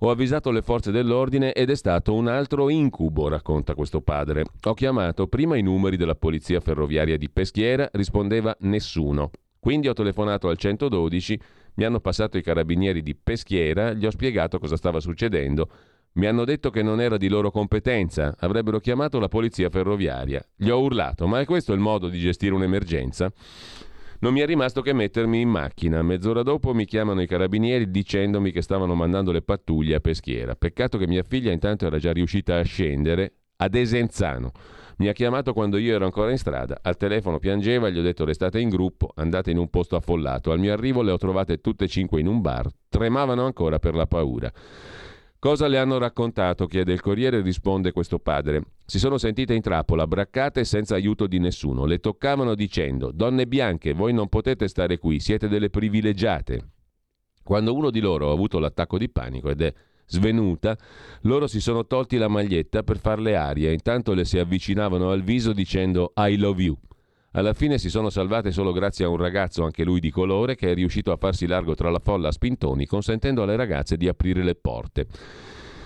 Ho 0.03 0.09
avvisato 0.09 0.49
le 0.49 0.63
forze 0.63 0.89
dell'ordine 0.89 1.53
ed 1.53 1.69
è 1.69 1.75
stato 1.75 2.15
un 2.15 2.27
altro 2.27 2.71
incubo, 2.71 3.27
racconta 3.27 3.75
questo 3.75 4.01
padre. 4.01 4.45
Ho 4.63 4.73
chiamato 4.73 5.27
prima 5.27 5.57
i 5.57 5.61
numeri 5.61 5.95
della 5.95 6.15
polizia 6.15 6.59
ferroviaria 6.59 7.17
di 7.17 7.29
Peschiera, 7.29 7.87
rispondeva 7.93 8.55
nessuno. 8.61 9.29
Quindi 9.59 9.89
ho 9.89 9.93
telefonato 9.93 10.49
al 10.49 10.57
112, 10.57 11.39
mi 11.75 11.83
hanno 11.83 11.99
passato 11.99 12.39
i 12.39 12.41
carabinieri 12.41 13.03
di 13.03 13.13
Peschiera, 13.13 13.93
gli 13.93 14.07
ho 14.07 14.09
spiegato 14.09 14.57
cosa 14.57 14.75
stava 14.75 14.99
succedendo. 14.99 15.69
Mi 16.13 16.25
hanno 16.25 16.45
detto 16.45 16.71
che 16.71 16.81
non 16.81 16.99
era 16.99 17.17
di 17.17 17.27
loro 17.27 17.51
competenza, 17.51 18.35
avrebbero 18.39 18.79
chiamato 18.79 19.19
la 19.19 19.27
polizia 19.27 19.69
ferroviaria. 19.69 20.43
Gli 20.55 20.69
ho 20.69 20.81
urlato, 20.81 21.27
ma 21.27 21.41
è 21.41 21.45
questo 21.45 21.73
il 21.73 21.79
modo 21.79 22.09
di 22.09 22.17
gestire 22.17 22.55
un'emergenza? 22.55 23.31
Non 24.21 24.33
mi 24.33 24.41
è 24.41 24.45
rimasto 24.45 24.81
che 24.81 24.93
mettermi 24.93 25.41
in 25.41 25.49
macchina. 25.49 26.03
Mezz'ora 26.03 26.43
dopo 26.43 26.75
mi 26.75 26.85
chiamano 26.85 27.23
i 27.23 27.27
carabinieri 27.27 27.89
dicendomi 27.89 28.51
che 28.51 28.61
stavano 28.61 28.93
mandando 28.93 29.31
le 29.31 29.41
pattuglie 29.41 29.95
a 29.95 29.99
Peschiera. 29.99 30.53
Peccato 30.53 30.99
che 30.99 31.07
mia 31.07 31.23
figlia 31.23 31.51
intanto 31.51 31.87
era 31.87 31.97
già 31.97 32.11
riuscita 32.11 32.59
a 32.59 32.61
scendere 32.61 33.33
ad 33.55 33.73
Esenzano. 33.73 34.51
Mi 34.97 35.07
ha 35.07 35.13
chiamato 35.13 35.53
quando 35.53 35.77
io 35.77 35.95
ero 35.95 36.05
ancora 36.05 36.29
in 36.29 36.37
strada. 36.37 36.77
Al 36.83 36.97
telefono 36.97 37.39
piangeva, 37.39 37.89
gli 37.89 37.97
ho 37.97 38.03
detto 38.03 38.23
restate 38.23 38.59
in 38.59 38.69
gruppo, 38.69 39.11
andate 39.15 39.49
in 39.49 39.57
un 39.57 39.71
posto 39.71 39.95
affollato. 39.95 40.51
Al 40.51 40.59
mio 40.59 40.71
arrivo 40.71 41.01
le 41.01 41.09
ho 41.09 41.17
trovate 41.17 41.59
tutte 41.59 41.85
e 41.85 41.87
cinque 41.87 42.19
in 42.19 42.27
un 42.27 42.41
bar. 42.41 42.69
Tremavano 42.89 43.43
ancora 43.43 43.79
per 43.79 43.95
la 43.95 44.05
paura. 44.05 44.51
Cosa 45.41 45.65
le 45.65 45.79
hanno 45.79 45.97
raccontato? 45.97 46.67
chiede 46.67 46.93
il 46.93 47.01
Corriere 47.01 47.41
risponde 47.41 47.91
questo 47.91 48.19
padre. 48.19 48.61
Si 48.85 48.99
sono 48.99 49.17
sentite 49.17 49.55
in 49.55 49.61
trappola, 49.63 50.05
braccate 50.05 50.63
senza 50.63 50.93
aiuto 50.93 51.25
di 51.25 51.39
nessuno. 51.39 51.85
Le 51.85 51.97
toccavano 51.97 52.53
dicendo: 52.53 53.09
Donne 53.11 53.47
bianche, 53.47 53.93
voi 53.93 54.13
non 54.13 54.29
potete 54.29 54.67
stare 54.67 54.99
qui, 54.99 55.19
siete 55.19 55.47
delle 55.47 55.71
privilegiate. 55.71 56.73
Quando 57.41 57.73
uno 57.73 57.89
di 57.89 58.01
loro 58.01 58.29
ha 58.29 58.33
avuto 58.33 58.59
l'attacco 58.59 58.99
di 58.99 59.09
panico 59.09 59.49
ed 59.49 59.61
è 59.61 59.73
svenuta, 60.05 60.77
loro 61.21 61.47
si 61.47 61.59
sono 61.59 61.87
tolti 61.87 62.17
la 62.17 62.27
maglietta 62.27 62.83
per 62.83 62.99
farle 62.99 63.35
aria, 63.35 63.71
intanto 63.71 64.13
le 64.13 64.25
si 64.25 64.37
avvicinavano 64.37 65.09
al 65.09 65.23
viso 65.23 65.53
dicendo 65.53 66.13
I 66.17 66.37
love 66.37 66.61
you. 66.61 66.77
Alla 67.33 67.53
fine 67.53 67.77
si 67.77 67.89
sono 67.89 68.09
salvate 68.09 68.51
solo 68.51 68.73
grazie 68.73 69.05
a 69.05 69.07
un 69.07 69.15
ragazzo, 69.15 69.63
anche 69.63 69.85
lui 69.85 70.01
di 70.01 70.11
colore, 70.11 70.55
che 70.55 70.71
è 70.71 70.73
riuscito 70.73 71.13
a 71.13 71.17
farsi 71.17 71.47
largo 71.47 71.75
tra 71.75 71.89
la 71.89 72.01
folla 72.03 72.27
a 72.27 72.31
spintoni, 72.31 72.85
consentendo 72.85 73.41
alle 73.41 73.55
ragazze 73.55 73.95
di 73.95 74.09
aprire 74.09 74.43
le 74.43 74.55
porte. 74.55 75.07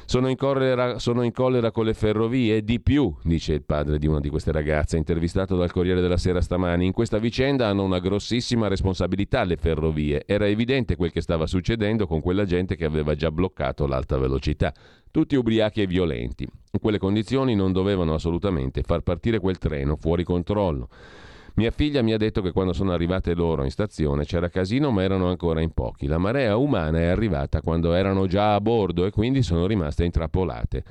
Sono 0.08 0.28
in, 0.28 0.38
collera, 0.38 0.98
sono 0.98 1.22
in, 1.22 1.32
collera, 1.32 1.70
con 1.70 1.86
le 1.86 1.94
ferrovie? 1.94 2.64
Di 2.64 2.80
più, 2.80 3.16
dice 3.22 3.54
il 3.54 3.64
padre 3.64 4.00
di 4.00 4.08
una 4.08 4.20
di 4.22 4.30
queste 4.30 4.52
ragazze, 4.52 4.98
intervistato 4.98 5.56
dal 5.56 5.72
Corriere 5.72 6.02
della 6.02 6.18
Sera 6.18 6.42
stamani. 6.42 6.88
In 6.88 6.94
questa 6.94 7.20
vicenda 7.20 7.68
hanno 7.68 7.84
una 7.84 8.00
grossissima 8.00 8.68
responsabilità 8.68 9.44
le 9.44 9.58
ferrovie. 9.58 10.24
Era 10.26 10.48
evidente 10.48 10.96
quel 10.96 11.12
che 11.12 11.22
stava 11.22 11.46
succedendo 11.46 12.08
con 12.08 12.22
quella 12.22 12.46
gente 12.46 12.76
che 12.76 12.86
aveva 12.86 13.14
già 13.14 13.30
bloccato 13.30 13.86
l'alta 13.86 14.18
velocità. 14.18 14.74
Tutti 15.12 15.36
ubriachi 15.36 15.82
e 15.82 15.88
violenti. 15.88 16.44
In 16.44 16.80
quelle 16.80 16.98
condizioni 16.98 17.54
non 17.54 17.72
dovevano 17.72 18.16
assolutamente 18.16 18.82
far 18.82 19.02
partire 19.02 19.40
quel 19.40 19.60
treno 19.60 19.96
fuori 19.96 20.24
controllo. 20.24 20.90
Mia 21.58 21.72
figlia 21.72 22.02
mi 22.02 22.12
ha 22.12 22.18
detto 22.18 22.42
che 22.42 22.52
quando 22.52 22.74
sono 22.74 22.92
arrivate 22.92 23.34
loro 23.34 23.64
in 23.64 23.72
stazione 23.72 24.26
c'era 24.26 24.50
casino 24.50 24.92
ma 24.92 25.04
erano 25.04 25.30
ancora 25.30 25.62
in 25.62 25.72
pochi. 25.72 26.06
La 26.06 26.18
marea 26.18 26.58
umana 26.58 27.00
è 27.00 27.06
arrivata 27.06 27.62
quando 27.62 27.94
erano 27.94 28.28
già 28.28 28.56
a 28.56 28.60
bordo 28.60 29.06
e 29.06 29.12
quindi 29.12 29.42
sono 29.42 29.66
rimaste 29.66 30.04
intrappolate. 30.04 30.84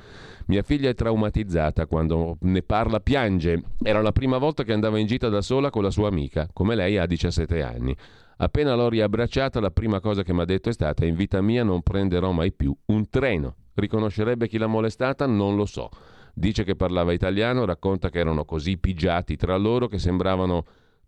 Mia 0.47 0.63
figlia 0.63 0.89
è 0.89 0.95
traumatizzata, 0.95 1.87
quando 1.87 2.39
ne 2.41 2.63
parla 2.63 3.01
piange. 3.01 3.63
Era 3.83 4.01
la 4.01 4.13
prima 4.13 4.39
volta 4.39 4.63
che 4.63 4.73
andava 4.73 4.99
in 4.99 5.07
gita 5.07 5.29
da 5.29 5.43
sola 5.43 5.69
con 5.69 5.83
la 5.83 5.91
sua 5.91 6.09
amica, 6.09 6.49
come 6.51 6.75
lei 6.75 6.97
ha 6.97 7.05
17 7.05 7.63
anni. 7.63 7.95
Appena 8.39 8.75
l'ho 8.75 8.89
riabbracciata, 8.89 9.61
la 9.61 9.71
prima 9.71 10.01
cosa 10.01 10.23
che 10.23 10.33
mi 10.33 10.41
ha 10.41 10.47
detto 10.47 10.71
è 10.71 10.73
stata: 10.73 11.05
In 11.05 11.15
vita 11.15 11.43
mia 11.43 11.63
non 11.63 11.83
prenderò 11.83 12.31
mai 12.33 12.53
più 12.53 12.75
un 12.87 13.09
treno. 13.11 13.55
Riconoscerebbe 13.75 14.49
chi 14.49 14.57
l'ha 14.57 14.67
molestata? 14.67 15.27
Non 15.27 15.57
lo 15.57 15.67
so. 15.67 15.91
Dice 16.35 16.65
che 16.65 16.75
parlava 16.75 17.13
italiano, 17.13 17.65
racconta 17.65 18.11
che 18.11 18.19
erano 18.19 18.45
così 18.45 18.77
pigiati 18.77 19.37
tra 19.37 19.57
loro 19.57 19.87
che 19.87 19.99
sembravano 19.99 20.65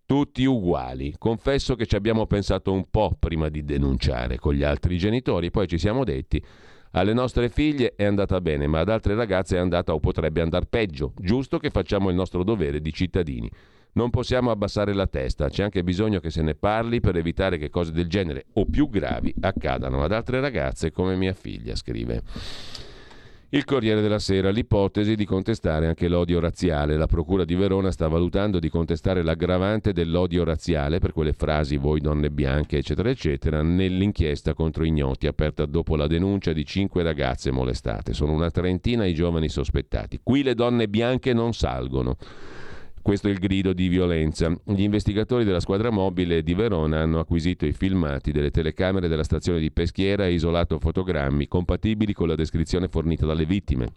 tutti 0.06 0.44
uguali. 0.44 1.16
Confesso 1.18 1.74
che 1.74 1.86
ci 1.86 1.96
abbiamo 1.96 2.26
pensato 2.26 2.72
un 2.72 2.88
po' 2.88 3.16
prima 3.18 3.48
di 3.48 3.64
denunciare 3.64 4.38
con 4.38 4.54
gli 4.54 4.62
altri 4.62 4.96
genitori, 4.96 5.50
poi 5.50 5.66
ci 5.66 5.78
siamo 5.78 6.04
detti 6.04 6.42
Alle 6.92 7.12
nostre 7.12 7.48
figlie 7.50 7.94
è 7.96 8.04
andata 8.04 8.40
bene, 8.40 8.66
ma 8.68 8.78
ad 8.80 8.88
altre 8.88 9.14
ragazze 9.14 9.56
è 9.56 9.58
andata 9.58 9.92
o 9.92 10.00
potrebbe 10.00 10.40
andare 10.40 10.66
peggio. 10.66 11.12
Giusto 11.18 11.58
che 11.58 11.70
facciamo 11.70 12.08
il 12.08 12.14
nostro 12.14 12.42
dovere 12.44 12.80
di 12.80 12.92
cittadini. 12.92 13.50
Non 13.94 14.10
possiamo 14.10 14.50
abbassare 14.50 14.94
la 14.94 15.06
testa, 15.06 15.48
c'è 15.48 15.64
anche 15.64 15.82
bisogno 15.82 16.20
che 16.20 16.30
se 16.30 16.42
ne 16.42 16.54
parli 16.54 17.00
per 17.00 17.16
evitare 17.16 17.58
che 17.58 17.68
cose 17.68 17.92
del 17.92 18.08
genere 18.08 18.44
o 18.54 18.64
più 18.66 18.88
gravi 18.88 19.34
accadano 19.40 20.04
ad 20.04 20.12
altre 20.12 20.40
ragazze 20.40 20.90
come 20.90 21.16
mia 21.16 21.32
figlia, 21.32 21.74
scrive. 21.74 22.22
Il 23.50 23.64
Corriere 23.64 24.00
della 24.00 24.18
Sera, 24.18 24.50
l'ipotesi 24.50 25.14
di 25.14 25.24
contestare 25.24 25.86
anche 25.86 26.08
l'odio 26.08 26.40
razziale. 26.40 26.96
La 26.96 27.06
Procura 27.06 27.44
di 27.44 27.54
Verona 27.54 27.92
sta 27.92 28.08
valutando 28.08 28.58
di 28.58 28.68
contestare 28.68 29.22
l'aggravante 29.22 29.92
dell'odio 29.92 30.42
razziale 30.42 30.98
per 30.98 31.12
quelle 31.12 31.32
frasi 31.32 31.76
voi 31.76 32.00
donne 32.00 32.32
bianche, 32.32 32.78
eccetera, 32.78 33.08
eccetera, 33.08 33.62
nell'inchiesta 33.62 34.52
contro 34.52 34.84
ignoti 34.84 35.28
aperta 35.28 35.64
dopo 35.64 35.94
la 35.94 36.08
denuncia 36.08 36.52
di 36.52 36.64
cinque 36.64 37.04
ragazze 37.04 37.52
molestate. 37.52 38.14
Sono 38.14 38.32
una 38.32 38.50
trentina 38.50 39.04
i 39.04 39.14
giovani 39.14 39.48
sospettati. 39.48 40.18
Qui 40.24 40.42
le 40.42 40.56
donne 40.56 40.88
bianche 40.88 41.32
non 41.32 41.54
salgono. 41.54 42.16
Questo 43.06 43.28
è 43.28 43.30
il 43.30 43.38
grido 43.38 43.72
di 43.72 43.86
violenza. 43.86 44.52
Gli 44.64 44.82
investigatori 44.82 45.44
della 45.44 45.60
squadra 45.60 45.90
mobile 45.90 46.42
di 46.42 46.54
Verona 46.54 47.02
hanno 47.02 47.20
acquisito 47.20 47.64
i 47.64 47.70
filmati 47.70 48.32
delle 48.32 48.50
telecamere 48.50 49.06
della 49.06 49.22
stazione 49.22 49.60
di 49.60 49.70
Peschiera 49.70 50.26
e 50.26 50.32
isolato 50.32 50.80
fotogrammi 50.80 51.46
compatibili 51.46 52.12
con 52.12 52.26
la 52.26 52.34
descrizione 52.34 52.88
fornita 52.88 53.24
dalle 53.24 53.44
vittime. 53.44 53.92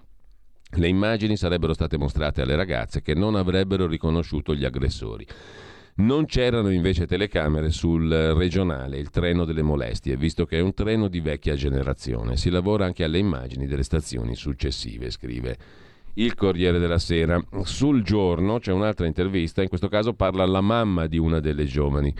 Le 0.77 0.87
immagini 0.87 1.37
sarebbero 1.37 1.73
state 1.73 1.97
mostrate 1.97 2.43
alle 2.43 2.55
ragazze 2.55 3.01
che 3.01 3.15
non 3.15 3.33
avrebbero 3.33 3.87
riconosciuto 3.87 4.53
gli 4.53 4.63
aggressori. 4.63 5.25
Non 5.95 6.25
c'erano 6.25 6.69
invece 6.69 7.07
telecamere 7.07 7.71
sul 7.71 8.07
regionale, 8.11 8.99
il 8.99 9.09
treno 9.09 9.43
delle 9.43 9.63
molestie, 9.63 10.17
visto 10.17 10.45
che 10.45 10.59
è 10.59 10.61
un 10.61 10.75
treno 10.75 11.07
di 11.07 11.19
vecchia 11.19 11.55
generazione. 11.55 12.37
Si 12.37 12.51
lavora 12.51 12.85
anche 12.85 13.03
alle 13.03 13.17
immagini 13.17 13.65
delle 13.65 13.81
stazioni 13.81 14.35
successive, 14.35 15.09
scrive 15.09 15.57
il 16.19 16.35
Corriere 16.35 16.79
della 16.79 16.99
Sera. 16.99 17.41
Sul 17.63 18.03
giorno 18.03 18.59
c'è 18.59 18.73
un'altra 18.73 19.05
intervista, 19.05 19.61
in 19.61 19.69
questo 19.69 19.87
caso 19.87 20.13
parla 20.13 20.45
la 20.45 20.61
mamma 20.61 21.07
di 21.07 21.17
una 21.17 21.39
delle 21.39 21.65
giovani. 21.65 22.13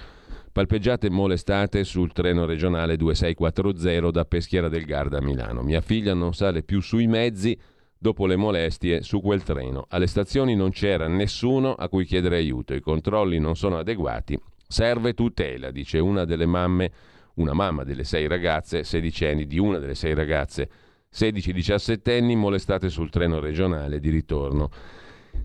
Palpeggiate 0.52 1.08
e 1.08 1.10
molestate 1.10 1.84
sul 1.84 2.14
treno 2.14 2.46
regionale 2.46 2.96
2640 2.96 4.12
da 4.12 4.26
Peschiera 4.26 4.70
del 4.70 4.86
Garda 4.86 5.18
a 5.18 5.22
Milano. 5.22 5.62
Mia 5.64 5.82
figlia 5.82 6.14
non 6.14 6.34
sale 6.34 6.64
più 6.64 6.82
sui 6.82 7.08
mezzi 7.08 7.58
dopo 7.98 8.26
le 8.26 8.38
molestie 8.38 9.02
su 9.02 9.22
quel 9.22 9.44
treno. 9.44 9.86
Alle 9.90 10.08
stazioni 10.08 10.56
non 10.56 10.72
c'era 10.72 11.08
nessuno 11.08 11.74
a 11.74 11.90
cui 11.90 12.06
chiedere 12.06 12.38
aiuto, 12.38 12.74
i 12.74 12.82
controlli 12.82 13.38
non 13.38 13.58
sono 13.58 13.78
adeguati. 13.78 14.40
Serve 14.66 15.14
tutela, 15.14 15.72
dice 15.72 16.00
una 16.00 16.24
delle 16.24 16.46
mamme, 16.46 16.92
una 17.36 17.54
mamma 17.54 17.84
delle 17.84 18.06
sei 18.06 18.28
ragazze, 18.28 18.84
sedicenni 18.84 19.46
di 19.46 19.60
una 19.60 19.78
delle 19.78 19.96
sei 19.96 20.14
ragazze 20.14 20.70
16-17 21.14 22.18
anni 22.18 22.36
molestate 22.36 22.90
sul 22.90 23.10
treno 23.10 23.40
regionale 23.40 24.00
di 24.00 24.10
ritorno. 24.10 24.70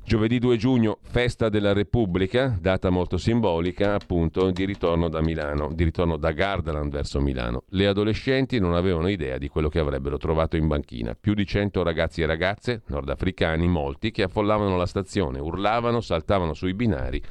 Giovedì 0.04 0.38
2 0.38 0.56
giugno, 0.58 0.98
festa 1.00 1.48
della 1.48 1.72
Repubblica, 1.72 2.58
data 2.60 2.90
molto 2.90 3.16
simbolica, 3.16 3.94
appunto, 3.94 4.50
di 4.50 4.66
ritorno 4.66 5.08
da 5.08 5.22
Milano, 5.22 5.72
di 5.72 5.84
ritorno 5.84 6.16
da 6.18 6.32
Gardaland 6.32 6.92
verso 6.92 7.20
Milano. 7.20 7.64
Le 7.70 7.86
adolescenti 7.86 8.58
non 8.58 8.74
avevano 8.74 9.08
idea 9.08 9.38
di 9.38 9.48
quello 9.48 9.68
che 9.68 9.78
avrebbero 9.78 10.18
trovato 10.18 10.56
in 10.56 10.66
banchina. 10.66 11.16
Più 11.18 11.32
di 11.32 11.46
100 11.46 11.82
ragazzi 11.82 12.20
e 12.20 12.26
ragazze, 12.26 12.82
nordafricani, 12.86 13.66
molti, 13.66 14.10
che 14.10 14.24
affollavano 14.24 14.76
la 14.76 14.86
stazione, 14.86 15.38
urlavano, 15.38 16.00
saltavano 16.02 16.52
sui 16.52 16.74
binari 16.74 17.22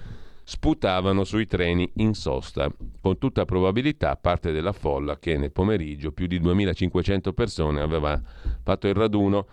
sputavano 0.44 1.24
sui 1.24 1.46
treni 1.46 1.90
in 1.96 2.14
sosta. 2.14 2.72
Con 3.02 3.18
tutta 3.18 3.46
probabilità 3.46 4.16
parte 4.16 4.52
della 4.52 4.74
folla 4.74 5.18
che 5.18 5.38
nel 5.38 5.52
pomeriggio 5.52 6.12
più 6.12 6.28
di 6.28 6.40
2500 6.40 7.34
persone 7.34 7.82
aveva 7.82 8.22
fatto 8.62 8.88
il 8.88 8.94
raduno 8.94 9.48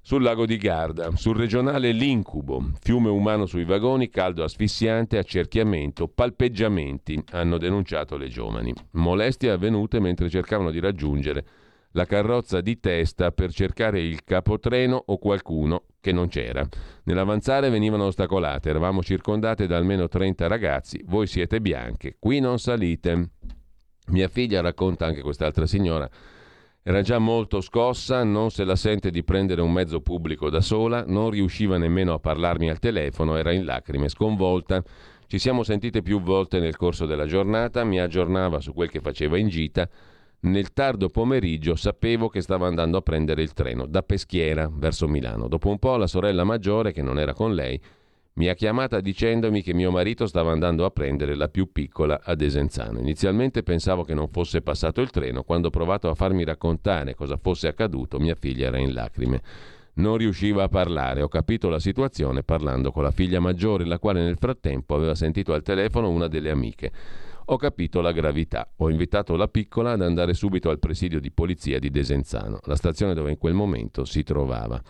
sul 0.00 0.22
lago 0.22 0.44
di 0.44 0.58
Garda, 0.58 1.16
sul 1.16 1.34
regionale 1.34 1.90
L'incubo, 1.92 2.72
fiume 2.82 3.08
umano 3.08 3.46
sui 3.46 3.64
vagoni, 3.64 4.10
caldo 4.10 4.44
asfissiante, 4.44 5.16
accerchiamento, 5.16 6.08
palpeggiamenti, 6.08 7.24
hanno 7.30 7.56
denunciato 7.56 8.18
le 8.18 8.28
giovani. 8.28 8.70
Molestie 8.92 9.50
avvenute 9.50 10.00
mentre 10.00 10.28
cercavano 10.28 10.70
di 10.70 10.78
raggiungere 10.78 11.46
la 11.94 12.06
carrozza 12.06 12.60
di 12.60 12.78
testa 12.80 13.30
per 13.30 13.52
cercare 13.52 14.00
il 14.00 14.24
capotreno 14.24 15.00
o 15.06 15.18
qualcuno 15.18 15.84
che 16.00 16.12
non 16.12 16.28
c'era. 16.28 16.66
Nell'avanzare 17.04 17.70
venivano 17.70 18.06
ostacolate, 18.06 18.68
eravamo 18.68 19.02
circondate 19.02 19.66
da 19.66 19.76
almeno 19.76 20.08
30 20.08 20.46
ragazzi, 20.46 21.02
voi 21.06 21.26
siete 21.26 21.60
bianche, 21.60 22.16
qui 22.18 22.40
non 22.40 22.58
salite. 22.58 23.30
Mia 24.08 24.28
figlia 24.28 24.60
racconta 24.60 25.06
anche 25.06 25.22
quest'altra 25.22 25.66
signora. 25.66 26.08
Era 26.82 27.00
già 27.00 27.18
molto 27.18 27.62
scossa, 27.62 28.24
non 28.24 28.50
se 28.50 28.64
la 28.64 28.76
sente 28.76 29.10
di 29.10 29.24
prendere 29.24 29.62
un 29.62 29.72
mezzo 29.72 30.00
pubblico 30.00 30.50
da 30.50 30.60
sola, 30.60 31.04
non 31.06 31.30
riusciva 31.30 31.78
nemmeno 31.78 32.12
a 32.12 32.18
parlarmi 32.18 32.68
al 32.68 32.78
telefono, 32.78 33.36
era 33.36 33.52
in 33.52 33.64
lacrime, 33.64 34.10
sconvolta. 34.10 34.82
Ci 35.26 35.38
siamo 35.38 35.62
sentite 35.62 36.02
più 36.02 36.20
volte 36.20 36.58
nel 36.58 36.76
corso 36.76 37.06
della 37.06 37.24
giornata, 37.24 37.84
mi 37.84 37.98
aggiornava 37.98 38.60
su 38.60 38.74
quel 38.74 38.90
che 38.90 39.00
faceva 39.00 39.38
in 39.38 39.48
gita. 39.48 39.88
Nel 40.44 40.74
tardo 40.74 41.08
pomeriggio 41.08 41.74
sapevo 41.74 42.28
che 42.28 42.42
stava 42.42 42.66
andando 42.66 42.98
a 42.98 43.00
prendere 43.00 43.40
il 43.40 43.54
treno 43.54 43.86
da 43.86 44.02
Peschiera 44.02 44.70
verso 44.70 45.08
Milano. 45.08 45.48
Dopo 45.48 45.70
un 45.70 45.78
po' 45.78 45.96
la 45.96 46.06
sorella 46.06 46.44
maggiore, 46.44 46.92
che 46.92 47.00
non 47.00 47.18
era 47.18 47.32
con 47.32 47.54
lei, 47.54 47.80
mi 48.34 48.48
ha 48.48 48.54
chiamata 48.54 49.00
dicendomi 49.00 49.62
che 49.62 49.72
mio 49.72 49.90
marito 49.90 50.26
stava 50.26 50.52
andando 50.52 50.84
a 50.84 50.90
prendere 50.90 51.34
la 51.34 51.48
più 51.48 51.72
piccola 51.72 52.20
a 52.22 52.34
Desenzano. 52.34 52.98
Inizialmente 52.98 53.62
pensavo 53.62 54.04
che 54.04 54.12
non 54.12 54.28
fosse 54.28 54.60
passato 54.60 55.00
il 55.00 55.08
treno, 55.08 55.44
quando 55.44 55.68
ho 55.68 55.70
provato 55.70 56.10
a 56.10 56.14
farmi 56.14 56.44
raccontare 56.44 57.14
cosa 57.14 57.38
fosse 57.38 57.66
accaduto, 57.66 58.18
mia 58.18 58.36
figlia 58.38 58.66
era 58.66 58.76
in 58.76 58.92
lacrime. 58.92 59.40
Non 59.94 60.18
riusciva 60.18 60.64
a 60.64 60.68
parlare, 60.68 61.22
ho 61.22 61.28
capito 61.28 61.70
la 61.70 61.78
situazione 61.78 62.42
parlando 62.42 62.92
con 62.92 63.02
la 63.02 63.12
figlia 63.12 63.40
maggiore, 63.40 63.86
la 63.86 63.98
quale 63.98 64.22
nel 64.22 64.36
frattempo 64.36 64.94
aveva 64.94 65.14
sentito 65.14 65.54
al 65.54 65.62
telefono 65.62 66.10
una 66.10 66.28
delle 66.28 66.50
amiche 66.50 66.92
ho 67.46 67.56
capito 67.56 68.00
la 68.00 68.12
gravità. 68.12 68.68
Ho 68.76 68.90
invitato 68.90 69.36
la 69.36 69.48
piccola 69.48 69.92
ad 69.92 70.02
andare 70.02 70.34
subito 70.34 70.70
al 70.70 70.78
presidio 70.78 71.20
di 71.20 71.30
polizia 71.30 71.78
di 71.78 71.90
Desenzano, 71.90 72.58
la 72.64 72.76
stazione 72.76 73.14
dove 73.14 73.30
in 73.30 73.38
quel 73.38 73.54
momento 73.54 74.04
si 74.04 74.22
trovava. 74.22 74.80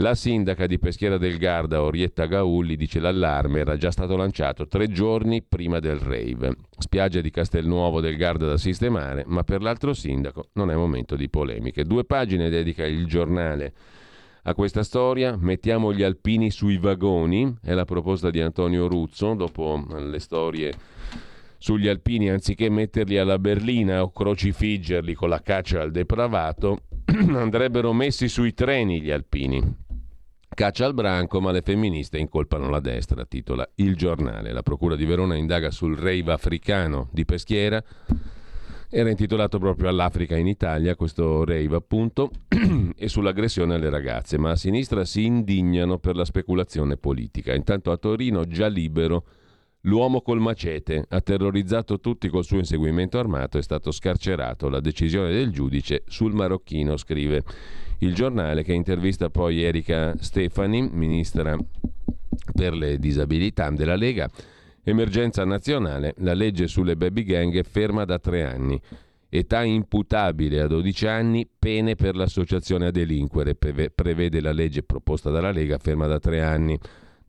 La 0.00 0.14
sindaca 0.14 0.66
di 0.68 0.78
Peschiera 0.78 1.18
del 1.18 1.38
Garda, 1.38 1.82
Orietta 1.82 2.26
Gaulli, 2.26 2.76
dice 2.76 3.00
l'allarme 3.00 3.58
era 3.58 3.76
già 3.76 3.90
stato 3.90 4.14
lanciato 4.14 4.68
tre 4.68 4.86
giorni 4.86 5.42
prima 5.42 5.80
del 5.80 5.96
rave. 5.96 6.54
Spiaggia 6.78 7.20
di 7.20 7.30
Castelnuovo 7.30 8.00
del 8.00 8.16
Garda 8.16 8.46
da 8.46 8.56
sistemare, 8.56 9.24
ma 9.26 9.42
per 9.42 9.60
l'altro 9.60 9.94
sindaco 9.94 10.50
non 10.52 10.70
è 10.70 10.76
momento 10.76 11.16
di 11.16 11.28
polemiche. 11.28 11.82
Due 11.82 12.04
pagine 12.04 12.48
dedica 12.48 12.86
il 12.86 13.06
giornale 13.06 13.72
a 14.44 14.54
questa 14.54 14.84
storia. 14.84 15.36
Mettiamo 15.36 15.92
gli 15.92 16.04
alpini 16.04 16.52
sui 16.52 16.78
vagoni, 16.78 17.56
è 17.60 17.74
la 17.74 17.84
proposta 17.84 18.30
di 18.30 18.40
Antonio 18.40 18.86
Ruzzo, 18.86 19.34
dopo 19.34 19.84
le 19.96 20.20
storie 20.20 20.72
sugli 21.58 21.88
alpini 21.88 22.30
anziché 22.30 22.70
metterli 22.70 23.18
alla 23.18 23.38
berlina 23.38 24.02
o 24.02 24.12
crocifiggerli 24.12 25.12
con 25.14 25.28
la 25.28 25.42
caccia 25.42 25.82
al 25.82 25.90
depravato, 25.90 26.84
andrebbero 27.34 27.92
messi 27.92 28.28
sui 28.28 28.54
treni 28.54 29.02
gli 29.02 29.10
alpini. 29.10 29.86
Caccia 30.58 30.86
al 30.86 30.94
branco, 30.94 31.40
ma 31.40 31.52
le 31.52 31.62
femministe 31.62 32.18
incolpano 32.18 32.68
la 32.68 32.80
destra, 32.80 33.24
titola 33.24 33.68
Il 33.76 33.94
giornale. 33.94 34.52
La 34.52 34.62
Procura 34.62 34.96
di 34.96 35.04
Verona 35.04 35.36
indaga 35.36 35.70
sul 35.70 35.96
rave 35.96 36.32
africano 36.32 37.08
di 37.12 37.24
Peschiera. 37.24 37.82
Era 38.90 39.10
intitolato 39.10 39.58
proprio 39.58 39.88
all'Africa 39.88 40.36
in 40.36 40.48
Italia, 40.48 40.96
questo 40.96 41.44
rave 41.44 41.76
appunto, 41.76 42.30
e 42.96 43.08
sull'aggressione 43.08 43.74
alle 43.74 43.90
ragazze, 43.90 44.38
ma 44.38 44.50
a 44.50 44.56
sinistra 44.56 45.04
si 45.04 45.24
indignano 45.24 45.98
per 45.98 46.16
la 46.16 46.24
speculazione 46.24 46.96
politica. 46.96 47.54
Intanto 47.54 47.92
a 47.92 47.96
Torino, 47.96 48.46
già 48.46 48.66
libero, 48.66 49.24
L'uomo 49.82 50.22
col 50.22 50.40
macete 50.40 51.04
ha 51.08 51.20
terrorizzato 51.20 52.00
tutti 52.00 52.28
col 52.28 52.44
suo 52.44 52.58
inseguimento 52.58 53.18
armato, 53.18 53.58
è 53.58 53.62
stato 53.62 53.92
scarcerato. 53.92 54.68
La 54.68 54.80
decisione 54.80 55.32
del 55.32 55.50
giudice 55.50 56.02
sul 56.06 56.34
marocchino, 56.34 56.96
scrive 56.96 57.44
il 57.98 58.14
giornale 58.14 58.64
che 58.64 58.72
intervista 58.72 59.30
poi 59.30 59.62
Erika 59.62 60.14
Stefani, 60.18 60.88
ministra 60.90 61.56
per 62.52 62.74
le 62.74 62.98
disabilità 62.98 63.70
della 63.70 63.96
Lega. 63.96 64.28
Emergenza 64.82 65.44
nazionale, 65.44 66.14
la 66.18 66.34
legge 66.34 66.66
sulle 66.66 66.96
baby 66.96 67.22
gang 67.22 67.54
è 67.56 67.62
ferma 67.62 68.04
da 68.04 68.18
tre 68.18 68.44
anni. 68.44 68.80
Età 69.28 69.62
imputabile 69.62 70.60
a 70.60 70.66
12 70.66 71.06
anni, 71.06 71.48
pene 71.58 71.94
per 71.94 72.16
l'associazione 72.16 72.86
a 72.86 72.90
delinquere, 72.90 73.54
prevede 73.54 74.40
la 74.40 74.52
legge 74.52 74.82
proposta 74.82 75.30
dalla 75.30 75.50
Lega, 75.50 75.78
ferma 75.78 76.06
da 76.06 76.18
tre 76.18 76.42
anni. 76.42 76.78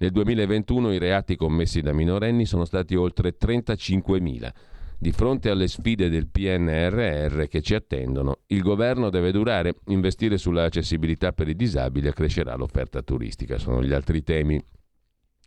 Nel 0.02 0.12
2021 0.12 0.94
i 0.94 0.98
reati 0.98 1.36
commessi 1.36 1.82
da 1.82 1.92
minorenni 1.92 2.46
sono 2.46 2.64
stati 2.64 2.96
oltre 2.96 3.36
35.000. 3.38 4.50
Di 4.98 5.12
fronte 5.12 5.50
alle 5.50 5.68
sfide 5.68 6.10
del 6.10 6.28
PNRR 6.28 7.44
che 7.48 7.62
ci 7.62 7.76
attendono, 7.76 8.40
il 8.48 8.62
governo 8.62 9.10
deve 9.10 9.32
durare, 9.32 9.76
investire 9.88 10.38
sulla 10.38 10.64
accessibilità 10.64 11.34
per 11.34 11.50
i 11.50 11.56
disabili 11.56 12.08
e 12.08 12.14
crescerà 12.14 12.56
l'offerta 12.56 13.02
turistica. 13.02 13.58
Sono 13.58 13.84
gli 13.84 13.92
altri 13.92 14.24
temi 14.24 14.62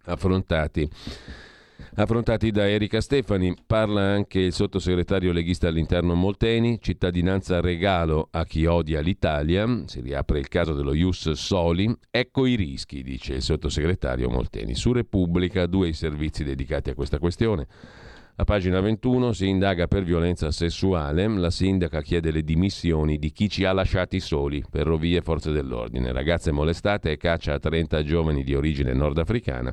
affrontati 0.04 0.88
affrontati 1.94 2.50
da 2.50 2.68
Erika 2.68 3.00
Stefani. 3.00 3.54
Parla 3.66 4.00
anche 4.00 4.40
il 4.40 4.52
sottosegretario 4.52 5.32
leghista 5.32 5.68
all'interno 5.68 6.14
Molteni, 6.14 6.78
cittadinanza 6.80 7.60
regalo 7.60 8.28
a 8.30 8.44
chi 8.44 8.66
odia 8.66 9.00
l'Italia, 9.00 9.82
si 9.86 10.00
riapre 10.00 10.38
il 10.38 10.48
caso 10.48 10.74
dello 10.74 10.94
Ius 10.94 11.30
Soli, 11.32 11.94
ecco 12.10 12.46
i 12.46 12.54
rischi, 12.54 13.02
dice 13.02 13.34
il 13.34 13.42
sottosegretario 13.42 14.28
Molteni. 14.28 14.74
Su 14.74 14.92
Repubblica 14.92 15.66
due 15.66 15.88
i 15.88 15.92
servizi 15.92 16.44
dedicati 16.44 16.90
a 16.90 16.94
questa 16.94 17.18
questione. 17.18 17.66
A 18.34 18.44
pagina 18.44 18.80
21 18.80 19.32
si 19.32 19.46
indaga 19.46 19.86
per 19.86 20.04
violenza 20.04 20.50
sessuale, 20.50 21.28
la 21.28 21.50
sindaca 21.50 22.00
chiede 22.00 22.30
le 22.30 22.42
dimissioni 22.42 23.18
di 23.18 23.30
chi 23.30 23.50
ci 23.50 23.64
ha 23.64 23.72
lasciati 23.72 24.20
soli, 24.20 24.64
ferrovie 24.70 25.18
e 25.18 25.22
forze 25.22 25.52
dell'ordine, 25.52 26.12
ragazze 26.12 26.50
molestate 26.50 27.10
e 27.10 27.18
caccia 27.18 27.52
a 27.52 27.58
30 27.58 28.02
giovani 28.02 28.42
di 28.42 28.54
origine 28.54 28.94
nordafricana 28.94 29.72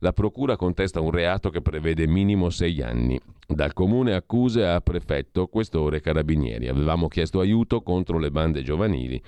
la 0.00 0.12
Procura 0.12 0.56
contesta 0.56 1.00
un 1.00 1.10
reato 1.10 1.50
che 1.50 1.60
prevede 1.60 2.06
minimo 2.06 2.48
sei 2.48 2.80
anni. 2.80 3.20
Dal 3.46 3.74
comune 3.74 4.14
accuse 4.14 4.66
a 4.66 4.80
prefetto, 4.80 5.46
questore 5.46 5.98
e 5.98 6.00
carabinieri. 6.00 6.68
Avevamo 6.68 7.08
chiesto 7.08 7.40
aiuto 7.40 7.82
contro 7.82 8.18
le 8.18 8.30
bande 8.30 8.62
giovanili. 8.62 9.22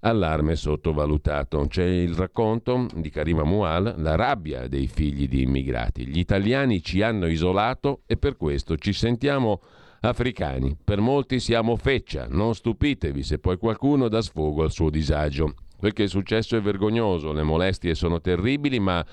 Allarme 0.00 0.54
sottovalutato. 0.54 1.66
C'è 1.68 1.84
il 1.84 2.14
racconto 2.14 2.86
di 2.94 3.10
Karima 3.10 3.42
Mual, 3.42 3.94
la 3.98 4.14
rabbia 4.14 4.68
dei 4.68 4.86
figli 4.86 5.26
di 5.26 5.42
immigrati. 5.42 6.06
Gli 6.06 6.18
italiani 6.18 6.82
ci 6.82 7.02
hanno 7.02 7.26
isolato 7.26 8.02
e 8.06 8.16
per 8.16 8.36
questo 8.36 8.76
ci 8.76 8.92
sentiamo 8.92 9.60
africani. 10.02 10.76
Per 10.84 11.00
molti 11.00 11.40
siamo 11.40 11.74
feccia, 11.74 12.28
non 12.28 12.54
stupitevi 12.54 13.24
se 13.24 13.40
poi 13.40 13.56
qualcuno 13.56 14.06
dà 14.06 14.22
sfogo 14.22 14.62
al 14.62 14.70
suo 14.70 14.88
disagio. 14.88 15.54
Quel 15.76 15.92
che 15.92 16.04
è 16.04 16.08
successo 16.08 16.56
è 16.56 16.60
vergognoso, 16.60 17.32
le 17.32 17.42
molestie 17.42 17.96
sono 17.96 18.20
terribili, 18.20 18.78
ma 18.78 19.04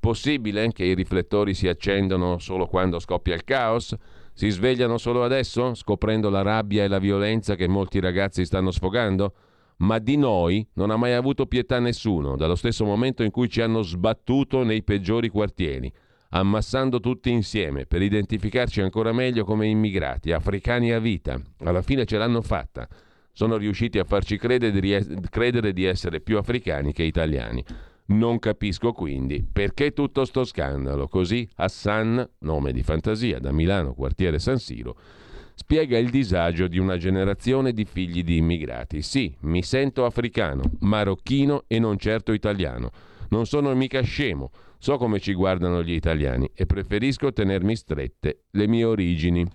Possibile 0.00 0.72
che 0.72 0.84
i 0.84 0.94
riflettori 0.94 1.52
si 1.52 1.68
accendano 1.68 2.38
solo 2.38 2.66
quando 2.66 2.98
scoppia 2.98 3.34
il 3.34 3.44
caos? 3.44 3.94
Si 4.32 4.48
svegliano 4.48 4.96
solo 4.96 5.22
adesso, 5.22 5.74
scoprendo 5.74 6.30
la 6.30 6.40
rabbia 6.40 6.84
e 6.84 6.88
la 6.88 6.98
violenza 6.98 7.54
che 7.54 7.68
molti 7.68 8.00
ragazzi 8.00 8.46
stanno 8.46 8.70
sfogando? 8.70 9.34
Ma 9.80 9.98
di 9.98 10.16
noi 10.16 10.66
non 10.74 10.90
ha 10.90 10.96
mai 10.96 11.12
avuto 11.12 11.44
pietà 11.44 11.78
nessuno, 11.80 12.36
dallo 12.36 12.54
stesso 12.54 12.86
momento 12.86 13.22
in 13.22 13.30
cui 13.30 13.50
ci 13.50 13.60
hanno 13.60 13.82
sbattuto 13.82 14.62
nei 14.62 14.82
peggiori 14.82 15.28
quartieri, 15.28 15.92
ammassando 16.30 16.98
tutti 16.98 17.30
insieme 17.30 17.84
per 17.84 18.00
identificarci 18.00 18.80
ancora 18.80 19.12
meglio 19.12 19.44
come 19.44 19.66
immigrati, 19.66 20.32
africani 20.32 20.92
a 20.92 20.98
vita. 20.98 21.38
Alla 21.58 21.82
fine 21.82 22.06
ce 22.06 22.16
l'hanno 22.16 22.40
fatta. 22.40 22.88
Sono 23.32 23.58
riusciti 23.58 23.98
a 23.98 24.04
farci 24.04 24.38
credere 24.38 25.72
di 25.72 25.84
essere 25.84 26.20
più 26.20 26.38
africani 26.38 26.94
che 26.94 27.02
italiani. 27.02 27.62
Non 28.10 28.40
capisco 28.40 28.92
quindi 28.92 29.44
perché 29.44 29.92
tutto 29.92 30.24
sto 30.24 30.44
scandalo. 30.44 31.06
Così 31.06 31.48
Hassan, 31.56 32.28
nome 32.40 32.72
di 32.72 32.82
fantasia, 32.82 33.38
da 33.38 33.52
Milano, 33.52 33.94
quartiere 33.94 34.40
San 34.40 34.58
Siro, 34.58 34.96
spiega 35.54 35.96
il 35.96 36.10
disagio 36.10 36.66
di 36.66 36.78
una 36.78 36.96
generazione 36.96 37.72
di 37.72 37.84
figli 37.84 38.24
di 38.24 38.38
immigrati. 38.38 39.00
Sì, 39.02 39.32
mi 39.42 39.62
sento 39.62 40.04
africano, 40.04 40.62
marocchino 40.80 41.64
e 41.68 41.78
non 41.78 41.98
certo 41.98 42.32
italiano. 42.32 42.90
Non 43.28 43.46
sono 43.46 43.72
mica 43.76 44.00
scemo, 44.00 44.50
so 44.78 44.96
come 44.96 45.20
ci 45.20 45.32
guardano 45.32 45.80
gli 45.84 45.92
italiani 45.92 46.50
e 46.52 46.66
preferisco 46.66 47.32
tenermi 47.32 47.76
strette 47.76 48.46
le 48.50 48.66
mie 48.66 48.84
origini. 48.84 49.46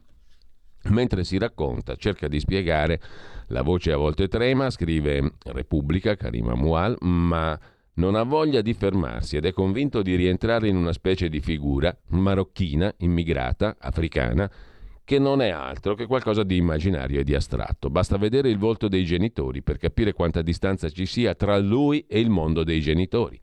Mentre 0.92 1.26
si 1.26 1.38
racconta, 1.38 1.96
cerca 1.96 2.30
di 2.30 2.40
spiegare, 2.40 3.02
la 3.48 3.64
voce 3.64 3.92
a 3.92 3.98
volte 3.98 4.30
trema, 4.30 4.70
scrive 4.70 5.34
Repubblica, 5.44 6.16
Karima 6.16 6.56
Mual, 6.56 6.96
ma 7.02 7.60
non 7.96 8.16
ha 8.16 8.24
voglia 8.24 8.62
di 8.62 8.74
fermarsi 8.74 9.38
ed 9.38 9.46
è 9.46 9.54
convinto 9.54 10.02
di 10.02 10.16
rientrare 10.16 10.68
in 10.68 10.76
una 10.76 10.94
specie 10.94 11.30
di 11.30 11.40
figura 11.40 11.96
marocchina, 12.10 12.94
immigrata, 12.98 13.78
africana, 13.80 14.50
che 15.06 15.20
non 15.20 15.40
è 15.42 15.50
altro 15.50 15.94
che 15.94 16.08
qualcosa 16.08 16.44
di 16.44 16.58
immaginario 16.58 17.20
e 17.20 17.24
di 17.24 17.36
astratto. 17.36 17.92
Basta 17.92 18.18
vedere 18.18 18.50
il 18.50 18.58
volto 18.58 18.88
dei 18.88 19.06
genitori 19.06 19.62
per 19.62 19.78
capire 19.78 20.14
quanta 20.14 20.42
distanza 20.42 20.90
ci 20.90 21.06
sia 21.06 21.36
tra 21.36 21.58
lui 21.60 22.06
e 22.08 22.20
il 22.20 22.32
mondo 22.32 22.64
dei 22.64 22.82
genitori. 22.82 23.40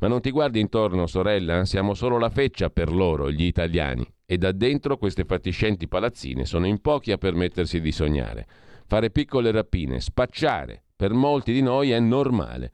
Ma 0.00 0.08
non 0.08 0.20
ti 0.20 0.32
guardi 0.32 0.58
intorno, 0.58 1.06
sorella? 1.06 1.64
Siamo 1.64 1.94
solo 1.94 2.18
la 2.18 2.30
feccia 2.30 2.68
per 2.68 2.92
loro, 2.92 3.30
gli 3.30 3.44
italiani. 3.44 4.06
E 4.26 4.36
da 4.38 4.50
dentro 4.50 4.96
queste 4.96 5.24
fatiscenti 5.24 5.86
palazzine 5.86 6.44
sono 6.44 6.66
in 6.66 6.80
pochi 6.80 7.12
a 7.12 7.16
permettersi 7.16 7.80
di 7.80 7.92
sognare. 7.92 8.46
Fare 8.86 9.10
piccole 9.10 9.52
rapine, 9.52 10.00
spacciare, 10.00 10.82
per 10.96 11.12
molti 11.12 11.52
di 11.52 11.62
noi 11.62 11.92
è 11.92 12.00
normale. 12.00 12.72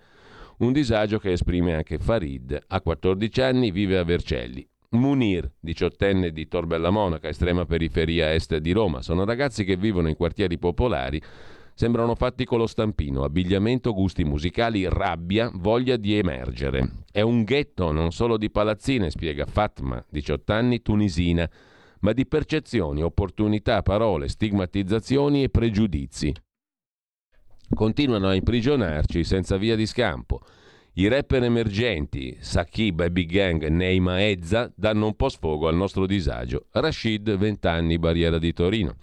Un 0.61 0.73
disagio 0.73 1.19
che 1.19 1.33
esprime 1.33 1.75
anche 1.75 1.97
Farid, 1.97 2.65
ha 2.67 2.83
14 2.83 3.41
anni, 3.41 3.71
vive 3.71 3.97
a 3.97 4.05
Vercelli. 4.05 4.69
Munir, 4.91 5.51
diciottenne 5.59 6.33
di 6.33 6.49
Torbella 6.49 6.91
Monaca, 6.91 7.29
estrema 7.29 7.65
periferia 7.65 8.35
est 8.35 8.55
di 8.59 8.73
Roma. 8.73 9.01
Sono 9.01 9.25
ragazzi 9.25 9.65
che 9.65 9.77
vivono 9.77 10.09
in 10.09 10.17
quartieri 10.17 10.59
popolari, 10.59 11.19
sembrano 11.73 12.15
fatti 12.15 12.45
con 12.45 12.59
lo 12.59 12.67
stampino, 12.67 13.25
abbigliamento, 13.25 13.95
gusti 13.95 14.23
musicali, 14.23 14.87
rabbia, 14.87 15.51
voglia 15.51 15.97
di 15.97 16.19
emergere. 16.19 17.05
È 17.11 17.23
un 17.23 17.43
ghetto 17.45 17.91
non 17.91 18.13
solo 18.13 18.37
di 18.37 18.51
palazzine, 18.51 19.09
spiega 19.09 19.47
Fatma, 19.47 20.05
18 20.11 20.53
anni, 20.53 20.83
tunisina, 20.83 21.49
ma 22.01 22.13
di 22.13 22.27
percezioni, 22.27 23.03
opportunità, 23.03 23.81
parole, 23.81 24.29
stigmatizzazioni 24.29 25.43
e 25.43 25.49
pregiudizi 25.49 26.35
continuano 27.75 28.29
a 28.29 28.35
imprigionarci 28.35 29.25
senza 29.25 29.57
via 29.57 29.77
di 29.77 29.87
scampo. 29.87 30.41
I 30.95 31.09
rapper 31.09 31.45
emergenti, 31.45 32.37
Sakib 32.41 33.01
e 33.01 33.11
Big 33.11 33.31
Gang, 33.31 33.67
Neima 33.69 34.27
Ezza, 34.27 34.73
danno 34.75 35.07
un 35.07 35.15
po' 35.15 35.29
sfogo 35.29 35.69
al 35.69 35.77
nostro 35.77 36.05
disagio. 36.05 36.67
Rashid, 36.73 37.37
20 37.37 37.67
anni, 37.69 37.99
barriera 37.99 38.39
di 38.39 38.53
Torino. 38.53 38.97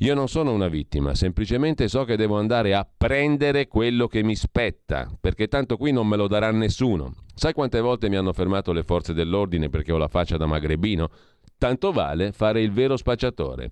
Io 0.00 0.14
non 0.14 0.28
sono 0.28 0.52
una 0.52 0.68
vittima, 0.68 1.14
semplicemente 1.14 1.88
so 1.88 2.04
che 2.04 2.16
devo 2.16 2.36
andare 2.36 2.74
a 2.74 2.86
prendere 2.86 3.66
quello 3.66 4.08
che 4.08 4.22
mi 4.22 4.36
spetta, 4.36 5.10
perché 5.18 5.48
tanto 5.48 5.78
qui 5.78 5.90
non 5.90 6.06
me 6.06 6.16
lo 6.16 6.28
darà 6.28 6.50
nessuno. 6.50 7.14
Sai 7.34 7.54
quante 7.54 7.80
volte 7.80 8.10
mi 8.10 8.16
hanno 8.16 8.34
fermato 8.34 8.72
le 8.72 8.82
forze 8.82 9.14
dell'ordine 9.14 9.70
perché 9.70 9.92
ho 9.92 9.96
la 9.96 10.08
faccia 10.08 10.36
da 10.36 10.44
magrebino? 10.44 11.08
Tanto 11.56 11.92
vale 11.92 12.32
fare 12.32 12.60
il 12.60 12.72
vero 12.72 12.98
spacciatore. 12.98 13.70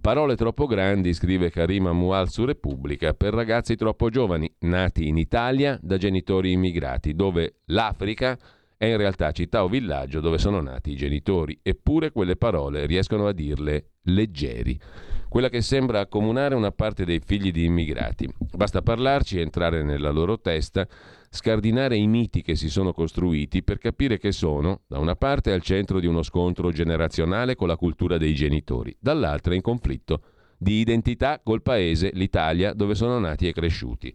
Parole 0.00 0.36
troppo 0.36 0.66
grandi, 0.66 1.12
scrive 1.12 1.50
Karima 1.50 1.92
Mual 1.92 2.30
su 2.30 2.44
Repubblica, 2.44 3.14
per 3.14 3.34
ragazzi 3.34 3.74
troppo 3.74 4.10
giovani, 4.10 4.50
nati 4.60 5.08
in 5.08 5.18
Italia 5.18 5.78
da 5.82 5.96
genitori 5.96 6.52
immigrati, 6.52 7.14
dove 7.14 7.56
l'Africa 7.66 8.38
è 8.76 8.86
in 8.86 8.96
realtà 8.96 9.32
città 9.32 9.64
o 9.64 9.68
villaggio 9.68 10.20
dove 10.20 10.38
sono 10.38 10.60
nati 10.60 10.92
i 10.92 10.96
genitori, 10.96 11.58
eppure 11.62 12.12
quelle 12.12 12.36
parole 12.36 12.86
riescono 12.86 13.26
a 13.26 13.32
dirle 13.32 13.90
leggeri. 14.02 14.80
Quella 15.28 15.50
che 15.50 15.60
sembra 15.60 16.00
accomunare 16.00 16.54
una 16.54 16.70
parte 16.70 17.04
dei 17.04 17.20
figli 17.22 17.50
di 17.50 17.64
immigrati. 17.64 18.26
Basta 18.54 18.80
parlarci, 18.80 19.40
entrare 19.40 19.82
nella 19.82 20.10
loro 20.10 20.40
testa 20.40 20.86
scardinare 21.30 21.96
i 21.96 22.06
miti 22.06 22.42
che 22.42 22.54
si 22.54 22.68
sono 22.68 22.92
costruiti 22.92 23.62
per 23.62 23.78
capire 23.78 24.18
che 24.18 24.32
sono, 24.32 24.82
da 24.86 24.98
una 24.98 25.16
parte, 25.16 25.52
al 25.52 25.62
centro 25.62 26.00
di 26.00 26.06
uno 26.06 26.22
scontro 26.22 26.70
generazionale 26.70 27.54
con 27.54 27.68
la 27.68 27.76
cultura 27.76 28.18
dei 28.18 28.34
genitori, 28.34 28.96
dall'altra 28.98 29.54
in 29.54 29.62
conflitto 29.62 30.22
di 30.58 30.80
identità 30.80 31.40
col 31.42 31.62
paese, 31.62 32.10
l'Italia, 32.14 32.72
dove 32.72 32.94
sono 32.94 33.18
nati 33.18 33.46
e 33.46 33.52
cresciuti. 33.52 34.12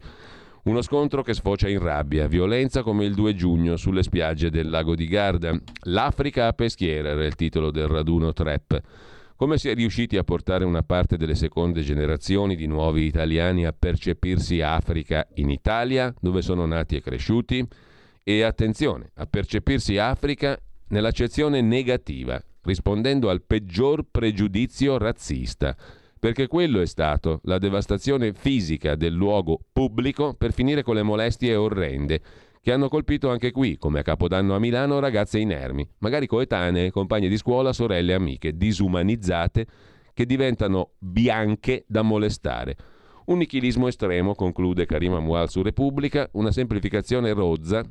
Uno 0.64 0.80
scontro 0.82 1.22
che 1.22 1.34
sfocia 1.34 1.68
in 1.68 1.78
rabbia, 1.78 2.26
violenza 2.26 2.82
come 2.82 3.04
il 3.04 3.14
2 3.14 3.34
giugno 3.34 3.76
sulle 3.76 4.02
spiagge 4.02 4.50
del 4.50 4.70
lago 4.70 4.94
di 4.94 5.06
Garda. 5.06 5.54
L'Africa 5.82 6.46
a 6.46 6.52
peschiera 6.52 7.10
era 7.10 7.24
il 7.24 7.34
titolo 7.34 7.70
del 7.70 7.86
raduno 7.86 8.32
Trap. 8.32 8.80
Come 9.36 9.58
si 9.58 9.68
è 9.68 9.74
riusciti 9.74 10.16
a 10.16 10.22
portare 10.22 10.64
una 10.64 10.84
parte 10.84 11.16
delle 11.16 11.34
seconde 11.34 11.82
generazioni 11.82 12.54
di 12.54 12.66
nuovi 12.66 13.06
italiani 13.06 13.66
a 13.66 13.74
percepirsi 13.76 14.60
Africa 14.60 15.26
in 15.34 15.50
Italia, 15.50 16.14
dove 16.20 16.40
sono 16.40 16.66
nati 16.66 16.94
e 16.94 17.00
cresciuti? 17.00 17.66
E 18.22 18.42
attenzione, 18.42 19.10
a 19.14 19.26
percepirsi 19.26 19.98
Africa 19.98 20.56
nell'accezione 20.90 21.60
negativa, 21.62 22.40
rispondendo 22.62 23.28
al 23.28 23.42
peggior 23.42 24.04
pregiudizio 24.08 24.98
razzista, 24.98 25.76
perché 26.16 26.46
quello 26.46 26.80
è 26.80 26.86
stato 26.86 27.40
la 27.42 27.58
devastazione 27.58 28.34
fisica 28.34 28.94
del 28.94 29.14
luogo 29.14 29.58
pubblico 29.72 30.34
per 30.34 30.52
finire 30.52 30.84
con 30.84 30.94
le 30.94 31.02
molestie 31.02 31.56
orrende 31.56 32.22
che 32.64 32.72
hanno 32.72 32.88
colpito 32.88 33.28
anche 33.28 33.50
qui, 33.50 33.76
come 33.76 33.98
a 33.98 34.02
Capodanno 34.02 34.54
a 34.54 34.58
Milano, 34.58 34.98
ragazze 34.98 35.38
inermi, 35.38 35.86
magari 35.98 36.26
coetanee, 36.26 36.90
compagne 36.90 37.28
di 37.28 37.36
scuola, 37.36 37.74
sorelle, 37.74 38.14
amiche, 38.14 38.56
disumanizzate, 38.56 39.66
che 40.14 40.24
diventano 40.24 40.92
bianche 40.98 41.84
da 41.86 42.00
molestare. 42.00 42.74
Un 43.26 43.36
nichilismo 43.36 43.86
estremo, 43.86 44.34
conclude 44.34 44.86
Karima 44.86 45.20
Mual 45.20 45.50
su 45.50 45.60
Repubblica, 45.60 46.26
una 46.32 46.50
semplificazione 46.52 47.34
rozza 47.34 47.84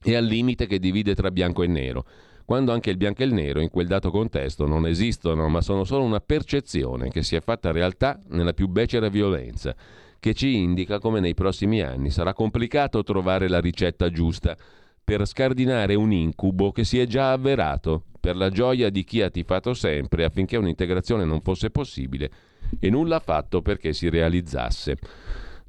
e 0.00 0.14
al 0.14 0.24
limite 0.24 0.68
che 0.68 0.78
divide 0.78 1.16
tra 1.16 1.32
bianco 1.32 1.64
e 1.64 1.66
nero, 1.66 2.06
quando 2.44 2.70
anche 2.70 2.90
il 2.90 2.98
bianco 2.98 3.22
e 3.22 3.24
il 3.24 3.34
nero 3.34 3.60
in 3.60 3.68
quel 3.68 3.88
dato 3.88 4.12
contesto 4.12 4.64
non 4.64 4.86
esistono, 4.86 5.48
ma 5.48 5.60
sono 5.60 5.82
solo 5.82 6.04
una 6.04 6.20
percezione 6.20 7.10
che 7.10 7.24
si 7.24 7.34
è 7.34 7.40
fatta 7.40 7.72
realtà 7.72 8.22
nella 8.28 8.52
più 8.52 8.68
becera 8.68 9.08
violenza 9.08 9.74
che 10.20 10.34
ci 10.34 10.56
indica 10.56 10.98
come 10.98 11.20
nei 11.20 11.34
prossimi 11.34 11.80
anni 11.80 12.10
sarà 12.10 12.32
complicato 12.32 13.02
trovare 13.02 13.48
la 13.48 13.60
ricetta 13.60 14.10
giusta, 14.10 14.56
per 15.04 15.26
scardinare 15.26 15.94
un 15.94 16.12
incubo 16.12 16.70
che 16.70 16.84
si 16.84 16.98
è 16.98 17.06
già 17.06 17.32
avverato, 17.32 18.04
per 18.20 18.36
la 18.36 18.50
gioia 18.50 18.90
di 18.90 19.04
chi 19.04 19.22
ha 19.22 19.30
tifato 19.30 19.72
sempre 19.72 20.24
affinché 20.24 20.56
un'integrazione 20.56 21.24
non 21.24 21.40
fosse 21.40 21.70
possibile 21.70 22.30
e 22.78 22.90
nulla 22.90 23.16
ha 23.16 23.20
fatto 23.20 23.62
perché 23.62 23.92
si 23.92 24.10
realizzasse. 24.10 24.98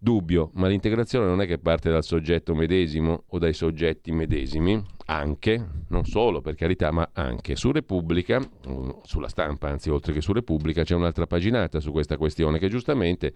Dubbio, 0.01 0.51
ma 0.53 0.67
l'integrazione 0.67 1.25
non 1.25 1.41
è 1.41 1.45
che 1.45 1.57
parte 1.57 1.89
dal 1.89 2.03
soggetto 2.03 2.55
medesimo 2.55 3.23
o 3.27 3.37
dai 3.37 3.53
soggetti 3.53 4.11
medesimi, 4.11 4.81
anche, 5.05 5.65
non 5.89 6.05
solo 6.05 6.39
per 6.39 6.55
carità, 6.55 6.89
ma 6.91 7.09
anche. 7.13 7.57
Su 7.57 7.71
Repubblica, 7.71 8.39
mm, 8.39 8.89
sulla 9.03 9.27
stampa 9.27 9.67
anzi, 9.67 9.89
oltre 9.89 10.13
che 10.13 10.21
su 10.21 10.31
Repubblica, 10.31 10.83
c'è 10.83 10.95
un'altra 10.95 11.27
paginata 11.27 11.81
su 11.81 11.91
questa 11.91 12.15
questione 12.15 12.59
che 12.59 12.69
giustamente 12.69 13.33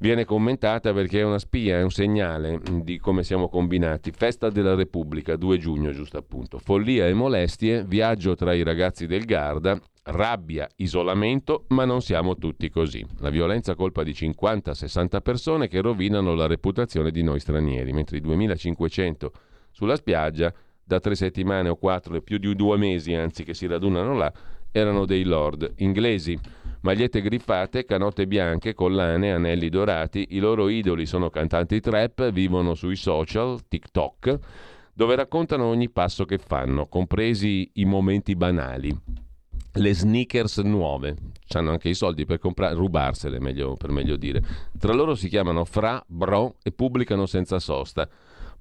viene 0.00 0.24
commentata 0.24 0.92
perché 0.92 1.20
è 1.20 1.24
una 1.24 1.38
spia, 1.38 1.78
è 1.78 1.82
un 1.82 1.90
segnale 1.90 2.60
di 2.82 2.98
come 2.98 3.22
siamo 3.22 3.48
combinati. 3.48 4.10
Festa 4.10 4.50
della 4.50 4.74
Repubblica, 4.74 5.36
2 5.36 5.58
giugno 5.58 5.92
giusto 5.92 6.18
appunto. 6.18 6.58
Follia 6.58 7.06
e 7.06 7.14
molestie, 7.14 7.84
viaggio 7.84 8.34
tra 8.34 8.52
i 8.52 8.62
ragazzi 8.62 9.06
del 9.06 9.24
Garda, 9.24 9.78
rabbia, 10.04 10.68
isolamento, 10.76 11.64
ma 11.68 11.84
non 11.84 12.00
siamo 12.00 12.36
tutti 12.36 12.68
così. 12.70 13.04
La 13.18 13.30
violenza 13.30 13.74
colpa 13.74 14.02
di 14.02 14.12
50-60 14.12 15.20
persone 15.20 15.68
che 15.68 15.80
rovinano 15.80 16.34
la 16.34 16.46
reputazione 16.46 17.10
di 17.10 17.22
noi 17.22 17.38
stranieri, 17.38 17.92
mentre 17.92 18.16
i 18.16 18.20
2500 18.20 19.32
sulla 19.70 19.96
spiaggia, 19.96 20.52
da 20.82 20.98
tre 20.98 21.14
settimane 21.14 21.68
o 21.68 21.76
quattro 21.76 22.16
e 22.16 22.22
più 22.22 22.38
di 22.38 22.52
due 22.56 22.76
mesi, 22.76 23.14
anzi, 23.14 23.44
che 23.44 23.54
si 23.54 23.66
radunano 23.66 24.14
là, 24.14 24.32
erano 24.72 25.04
dei 25.04 25.24
lord 25.24 25.74
inglesi. 25.78 26.38
Magliette 26.82 27.20
griffate, 27.20 27.84
canotte 27.84 28.26
bianche, 28.26 28.74
collane, 28.74 29.32
anelli 29.32 29.68
dorati, 29.68 30.28
i 30.30 30.38
loro 30.38 30.68
idoli 30.68 31.04
sono 31.04 31.28
cantanti 31.28 31.80
trap, 31.80 32.30
vivono 32.30 32.74
sui 32.74 32.96
social, 32.96 33.60
TikTok, 33.68 34.38
dove 34.94 35.14
raccontano 35.14 35.66
ogni 35.66 35.90
passo 35.90 36.24
che 36.24 36.38
fanno, 36.38 36.86
compresi 36.86 37.70
i 37.74 37.84
momenti 37.84 38.34
banali 38.34 38.96
le 39.74 39.94
sneakers 39.94 40.58
nuove. 40.58 41.16
Hanno 41.52 41.70
anche 41.70 41.88
i 41.88 41.94
soldi 41.94 42.24
per 42.24 42.38
comprare, 42.38 42.74
rubarsele, 42.74 43.40
meglio, 43.40 43.76
per 43.76 43.90
meglio 43.90 44.16
dire. 44.16 44.42
Tra 44.78 44.92
loro 44.92 45.14
si 45.14 45.28
chiamano 45.28 45.64
Fra, 45.64 46.02
Bro 46.06 46.56
e 46.62 46.72
pubblicano 46.72 47.26
senza 47.26 47.58
sosta. 47.58 48.08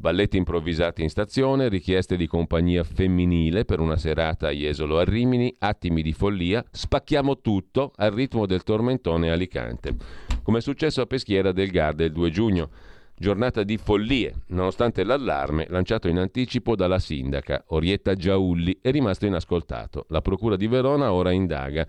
Balletti 0.01 0.37
improvvisati 0.37 1.01
in 1.03 1.09
stazione, 1.09 1.67
richieste 1.67 2.15
di 2.15 2.25
compagnia 2.25 2.85
femminile 2.85 3.65
per 3.65 3.81
una 3.81 3.97
serata 3.97 4.47
a 4.47 4.51
Jesolo 4.51 4.97
a 4.97 5.03
Rimini, 5.03 5.53
attimi 5.59 6.01
di 6.01 6.13
follia, 6.13 6.63
spacchiamo 6.71 7.41
tutto 7.41 7.91
al 7.97 8.11
ritmo 8.11 8.45
del 8.45 8.63
tormentone 8.63 9.29
Alicante. 9.29 9.93
Come 10.41 10.59
è 10.59 10.61
successo 10.61 11.01
a 11.01 11.05
Peschiera 11.05 11.51
del 11.51 11.69
Garda 11.69 12.05
il 12.05 12.13
2 12.13 12.29
giugno. 12.29 12.69
Giornata 13.13 13.63
di 13.63 13.75
follie, 13.75 14.35
nonostante 14.47 15.03
l'allarme 15.03 15.65
lanciato 15.67 16.07
in 16.07 16.17
anticipo 16.17 16.77
dalla 16.77 16.99
sindaca 16.99 17.65
Orietta 17.67 18.13
Giaulli 18.13 18.79
è 18.81 18.91
rimasto 18.91 19.25
inascoltato. 19.25 20.05
La 20.07 20.21
Procura 20.21 20.55
di 20.55 20.67
Verona 20.67 21.11
ora 21.11 21.31
indaga 21.31 21.85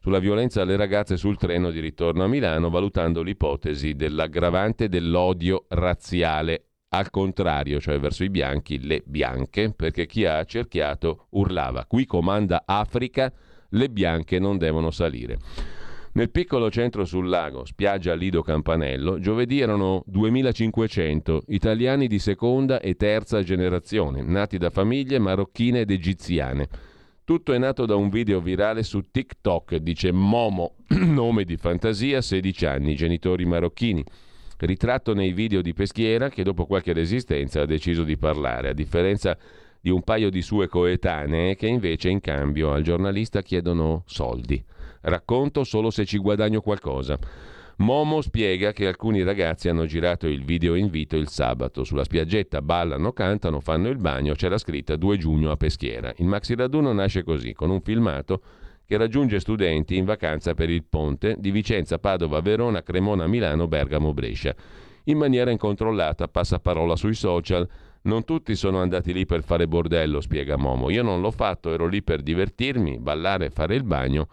sulla 0.00 0.18
violenza 0.18 0.62
alle 0.62 0.74
ragazze 0.74 1.16
sul 1.16 1.38
treno 1.38 1.70
di 1.70 1.78
ritorno 1.78 2.24
a 2.24 2.26
Milano, 2.26 2.70
valutando 2.70 3.22
l'ipotesi 3.22 3.94
dell'aggravante 3.94 4.88
dell'odio 4.88 5.66
razziale. 5.68 6.64
Al 6.94 7.08
contrario, 7.08 7.80
cioè 7.80 7.98
verso 7.98 8.22
i 8.22 8.28
bianchi, 8.28 8.78
le 8.78 9.02
bianche, 9.06 9.72
perché 9.74 10.04
chi 10.04 10.26
ha 10.26 10.44
cerchiato 10.44 11.28
urlava: 11.30 11.86
Qui 11.86 12.04
comanda 12.04 12.64
Africa, 12.66 13.32
le 13.70 13.88
bianche 13.88 14.38
non 14.38 14.58
devono 14.58 14.90
salire. 14.90 15.38
Nel 16.12 16.30
piccolo 16.30 16.70
centro 16.70 17.06
sul 17.06 17.30
lago, 17.30 17.64
spiaggia 17.64 18.12
Lido 18.12 18.42
Campanello, 18.42 19.18
giovedì 19.18 19.60
erano 19.60 20.02
2500 20.06 21.44
italiani 21.46 22.06
di 22.08 22.18
seconda 22.18 22.78
e 22.80 22.94
terza 22.96 23.42
generazione, 23.42 24.22
nati 24.22 24.58
da 24.58 24.68
famiglie 24.68 25.18
marocchine 25.18 25.80
ed 25.80 25.90
egiziane. 25.90 26.68
Tutto 27.24 27.54
è 27.54 27.58
nato 27.58 27.86
da 27.86 27.96
un 27.96 28.10
video 28.10 28.42
virale 28.42 28.82
su 28.82 29.00
TikTok, 29.10 29.76
dice 29.76 30.12
Momo, 30.12 30.74
nome 31.00 31.44
di 31.44 31.56
fantasia, 31.56 32.20
16 32.20 32.66
anni, 32.66 32.94
genitori 32.94 33.46
marocchini. 33.46 34.04
Ritratto 34.64 35.12
nei 35.12 35.32
video 35.32 35.60
di 35.60 35.72
Peschiera 35.72 36.28
che 36.28 36.44
dopo 36.44 36.66
qualche 36.66 36.92
resistenza 36.92 37.62
ha 37.62 37.66
deciso 37.66 38.04
di 38.04 38.16
parlare, 38.16 38.68
a 38.68 38.72
differenza 38.72 39.36
di 39.80 39.90
un 39.90 40.02
paio 40.02 40.30
di 40.30 40.40
sue 40.40 40.68
coetanee 40.68 41.56
che 41.56 41.66
invece 41.66 42.10
in 42.10 42.20
cambio 42.20 42.72
al 42.72 42.84
giornalista 42.84 43.42
chiedono 43.42 44.04
soldi. 44.06 44.64
Racconto 45.00 45.64
solo 45.64 45.90
se 45.90 46.04
ci 46.04 46.16
guadagno 46.18 46.60
qualcosa. 46.60 47.18
Momo 47.78 48.20
spiega 48.20 48.72
che 48.72 48.86
alcuni 48.86 49.24
ragazzi 49.24 49.68
hanno 49.68 49.84
girato 49.84 50.28
il 50.28 50.44
video 50.44 50.76
invito 50.76 51.16
il 51.16 51.26
sabato. 51.26 51.82
Sulla 51.82 52.04
spiaggetta 52.04 52.62
ballano, 52.62 53.12
cantano, 53.12 53.58
fanno 53.58 53.88
il 53.88 53.98
bagno. 53.98 54.34
C'era 54.34 54.58
scritta 54.58 54.94
2 54.94 55.18
giugno 55.18 55.50
a 55.50 55.56
Peschiera. 55.56 56.12
Il 56.18 56.26
maxi 56.26 56.54
raduno 56.54 56.92
nasce 56.92 57.24
così, 57.24 57.52
con 57.52 57.70
un 57.70 57.80
filmato 57.80 58.40
che 58.86 58.96
raggiunge 58.96 59.40
studenti 59.40 59.96
in 59.96 60.04
vacanza 60.04 60.54
per 60.54 60.70
il 60.70 60.84
ponte 60.84 61.36
di 61.38 61.50
Vicenza, 61.50 61.98
Padova, 61.98 62.40
Verona, 62.40 62.82
Cremona, 62.82 63.26
Milano, 63.26 63.68
Bergamo, 63.68 64.12
Brescia. 64.12 64.54
In 65.04 65.18
maniera 65.18 65.50
incontrollata 65.50 66.28
passa 66.28 66.58
parola 66.58 66.96
sui 66.96 67.14
social. 67.14 67.68
Non 68.02 68.24
tutti 68.24 68.54
sono 68.56 68.80
andati 68.80 69.12
lì 69.12 69.26
per 69.26 69.42
fare 69.42 69.68
bordello, 69.68 70.20
spiega 70.20 70.56
Momo. 70.56 70.90
Io 70.90 71.02
non 71.02 71.20
l'ho 71.20 71.30
fatto, 71.30 71.72
ero 71.72 71.86
lì 71.86 72.02
per 72.02 72.22
divertirmi, 72.22 72.98
ballare, 72.98 73.50
fare 73.50 73.74
il 73.74 73.84
bagno 73.84 74.28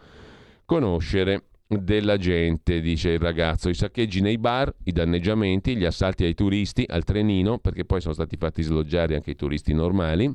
conoscere 0.65 1.45
della 1.67 2.17
gente, 2.17 2.79
dice 2.79 3.09
il 3.09 3.19
ragazzo, 3.19 3.69
i 3.69 3.73
saccheggi 3.75 4.21
nei 4.21 4.37
bar, 4.37 4.73
i 4.83 4.91
danneggiamenti, 4.91 5.75
gli 5.75 5.85
assalti 5.85 6.23
ai 6.23 6.35
turisti, 6.35 6.83
al 6.87 7.03
trenino, 7.03 7.57
perché 7.59 7.85
poi 7.85 8.01
sono 8.01 8.13
stati 8.13 8.37
fatti 8.37 8.61
sloggiare 8.61 9.15
anche 9.15 9.31
i 9.31 9.35
turisti 9.35 9.73
normali 9.73 10.31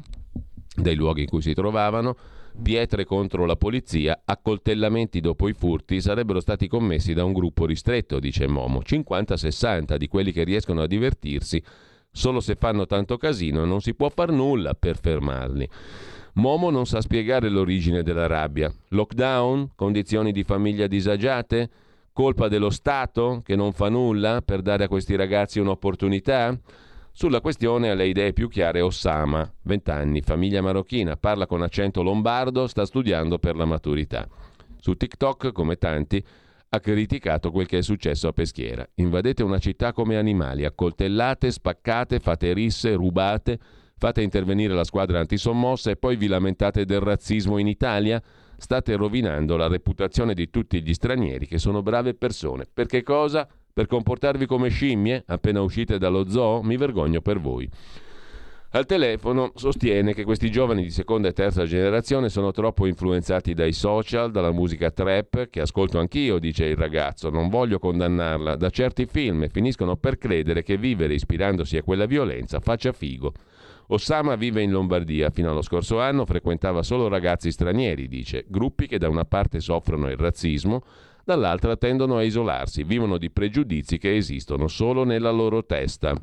dai 0.77 0.95
luoghi 0.97 1.23
in 1.23 1.29
cui 1.29 1.41
si 1.41 1.55
trovavano, 1.55 2.17
pietre 2.63 3.05
contro 3.05 3.45
la 3.45 3.57
polizia, 3.57 4.23
accoltellamenti 4.25 5.21
dopo 5.21 5.49
i 5.49 5.53
furti 5.53 6.01
sarebbero 6.01 6.41
stati 6.41 6.69
commessi 6.69 7.13
da 7.13 7.25
un 7.25 7.33
gruppo 7.33 7.67
ristretto, 7.67 8.19
dice 8.19 8.47
Momo, 8.47 8.81
50-60 8.81 9.97
di 9.97 10.09
quelli 10.09 10.33
che 10.33 10.45
riescono 10.45 10.83
a 10.83 10.87
divertirsi, 10.87 11.63
solo 12.11 12.41
se 12.41 12.55
fanno 12.55 12.87
tanto 12.87 13.17
casino 13.17 13.65
non 13.65 13.81
si 13.81 13.95
può 13.95 14.09
far 14.09 14.31
nulla 14.31 14.75
per 14.75 14.99
fermarli. 14.99 15.69
Momo 16.35 16.71
non 16.71 16.87
sa 16.87 17.01
spiegare 17.01 17.49
l'origine 17.49 18.03
della 18.03 18.27
rabbia. 18.27 18.73
Lockdown? 18.89 19.71
Condizioni 19.77 20.33
di 20.33 20.43
famiglia 20.43 20.89
disagiate? 20.89 21.71
Colpa 22.13 22.49
dello 22.49 22.71
Stato 22.71 23.41
che 23.45 23.55
non 23.55 23.73
fa 23.73 23.89
nulla 23.89 24.43
per 24.45 24.63
dare 24.63 24.85
a 24.85 24.89
questi 24.89 25.15
ragazzi 25.15 25.61
un'opportunità? 25.61 26.59
Sulla 27.17 27.41
questione 27.41 27.91
ha 27.91 27.95
le 27.95 28.09
idee 28.09 28.33
più 28.33 28.49
chiare 28.49 28.81
Osama, 28.81 29.49
20 29.63 29.91
anni, 29.93 30.21
famiglia 30.21 30.61
marocchina, 30.61 31.17
parla 31.17 31.47
con 31.47 31.63
accento 31.63 32.03
lombardo, 32.03 32.67
sta 32.67 32.85
studiando 32.85 33.39
per 33.39 33.55
la 33.55 33.65
maturità. 33.65 34.27
Su 34.81 34.95
TikTok, 34.95 35.53
come 35.53 35.77
tanti, 35.77 36.21
ha 36.71 36.81
criticato 36.81 37.53
quel 37.53 37.67
che 37.67 37.79
è 37.79 37.83
successo 37.83 38.27
a 38.27 38.33
Peschiera. 38.33 38.85
Invadete 38.97 39.45
una 39.45 39.61
città 39.61 39.93
come 39.93 40.17
animali, 40.17 40.65
accoltellate, 40.65 41.53
spaccate, 41.53 42.19
fate 42.19 42.53
risse, 42.53 42.95
rubate, 42.95 43.61
Fate 43.97 44.23
intervenire 44.23 44.75
la 44.75 44.85
squadra 44.85 45.21
antisommossa 45.21 45.91
e 45.91 45.97
poi 45.97 46.17
vi 46.17 46.27
lamentate 46.27 46.85
del 46.85 47.01
razzismo 47.01 47.59
in 47.59 47.69
Italia? 47.69 48.21
State 48.57 48.97
rovinando 48.97 49.57
la 49.57 49.69
reputazione 49.69 50.35
di 50.35 50.51
tutti 50.51 50.83
gli 50.83 50.93
stranieri 50.93 51.47
che 51.47 51.59
sono 51.59 51.81
brave 51.81 52.15
persone. 52.15 52.67
Perché 52.71 53.03
cosa? 53.03 53.49
Per 53.75 53.89
comportarvi 53.89 54.47
come 54.47 54.69
scimmie 54.69 55.25
appena 55.27 55.61
uscite 55.61 55.99
dallo 55.99 56.31
zoo? 56.31 56.63
Mi 56.63 56.77
vergogno 56.77 57.21
per 57.21 57.41
voi. 57.41 57.69
Al 58.71 58.87
telefono 58.87 59.51
sostiene 59.57 60.15
che 60.15 60.23
questi 60.23 60.49
giovani 60.49 60.85
di 60.85 60.91
seconda 60.91 61.27
e 61.27 61.33
terza 61.33 61.65
generazione 61.65 62.29
sono 62.29 62.53
troppo 62.53 62.87
influenzati 62.87 63.53
dai 63.53 63.73
social, 63.73 64.31
dalla 64.31 64.53
musica 64.53 64.93
trap, 64.93 65.51
che 65.51 65.61
ascolto 65.61 65.99
anch'io, 65.99 66.39
dice 66.39 66.67
il 66.67 66.77
ragazzo, 66.77 67.31
non 67.31 67.49
voglio 67.49 67.81
condannarla, 67.81 68.55
da 68.55 68.71
certi 68.71 69.07
film 69.07 69.43
e 69.43 69.49
finiscono 69.49 69.97
per 69.97 70.19
credere 70.19 70.63
che 70.63 70.77
vivere 70.77 71.15
ispirandosi 71.15 71.77
a 71.77 71.83
quella 71.83 72.07
violenza 72.07 72.61
faccia 72.61 72.93
figo. 72.93 73.33
Osama 73.89 74.37
vive 74.37 74.63
in 74.63 74.71
Lombardia, 74.71 75.31
fino 75.31 75.51
allo 75.51 75.63
scorso 75.63 75.99
anno 75.99 76.25
frequentava 76.25 76.85
solo 76.85 77.09
ragazzi 77.09 77.51
stranieri, 77.51 78.07
dice, 78.07 78.45
gruppi 78.47 78.87
che 78.87 78.99
da 78.99 79.09
una 79.09 79.25
parte 79.25 79.59
soffrono 79.59 80.09
il 80.09 80.17
razzismo, 80.17 80.85
dall'altra 81.25 81.77
tendono 81.77 82.17
a 82.17 82.23
isolarsi, 82.23 82.85
vivono 82.85 83.19
di 83.19 83.31
pregiudizi 83.31 83.99
che 83.99 84.17
esistono 84.17 84.69
solo 84.69 85.05
nella 85.05 85.31
loro 85.31 85.65
testa. 85.65 86.15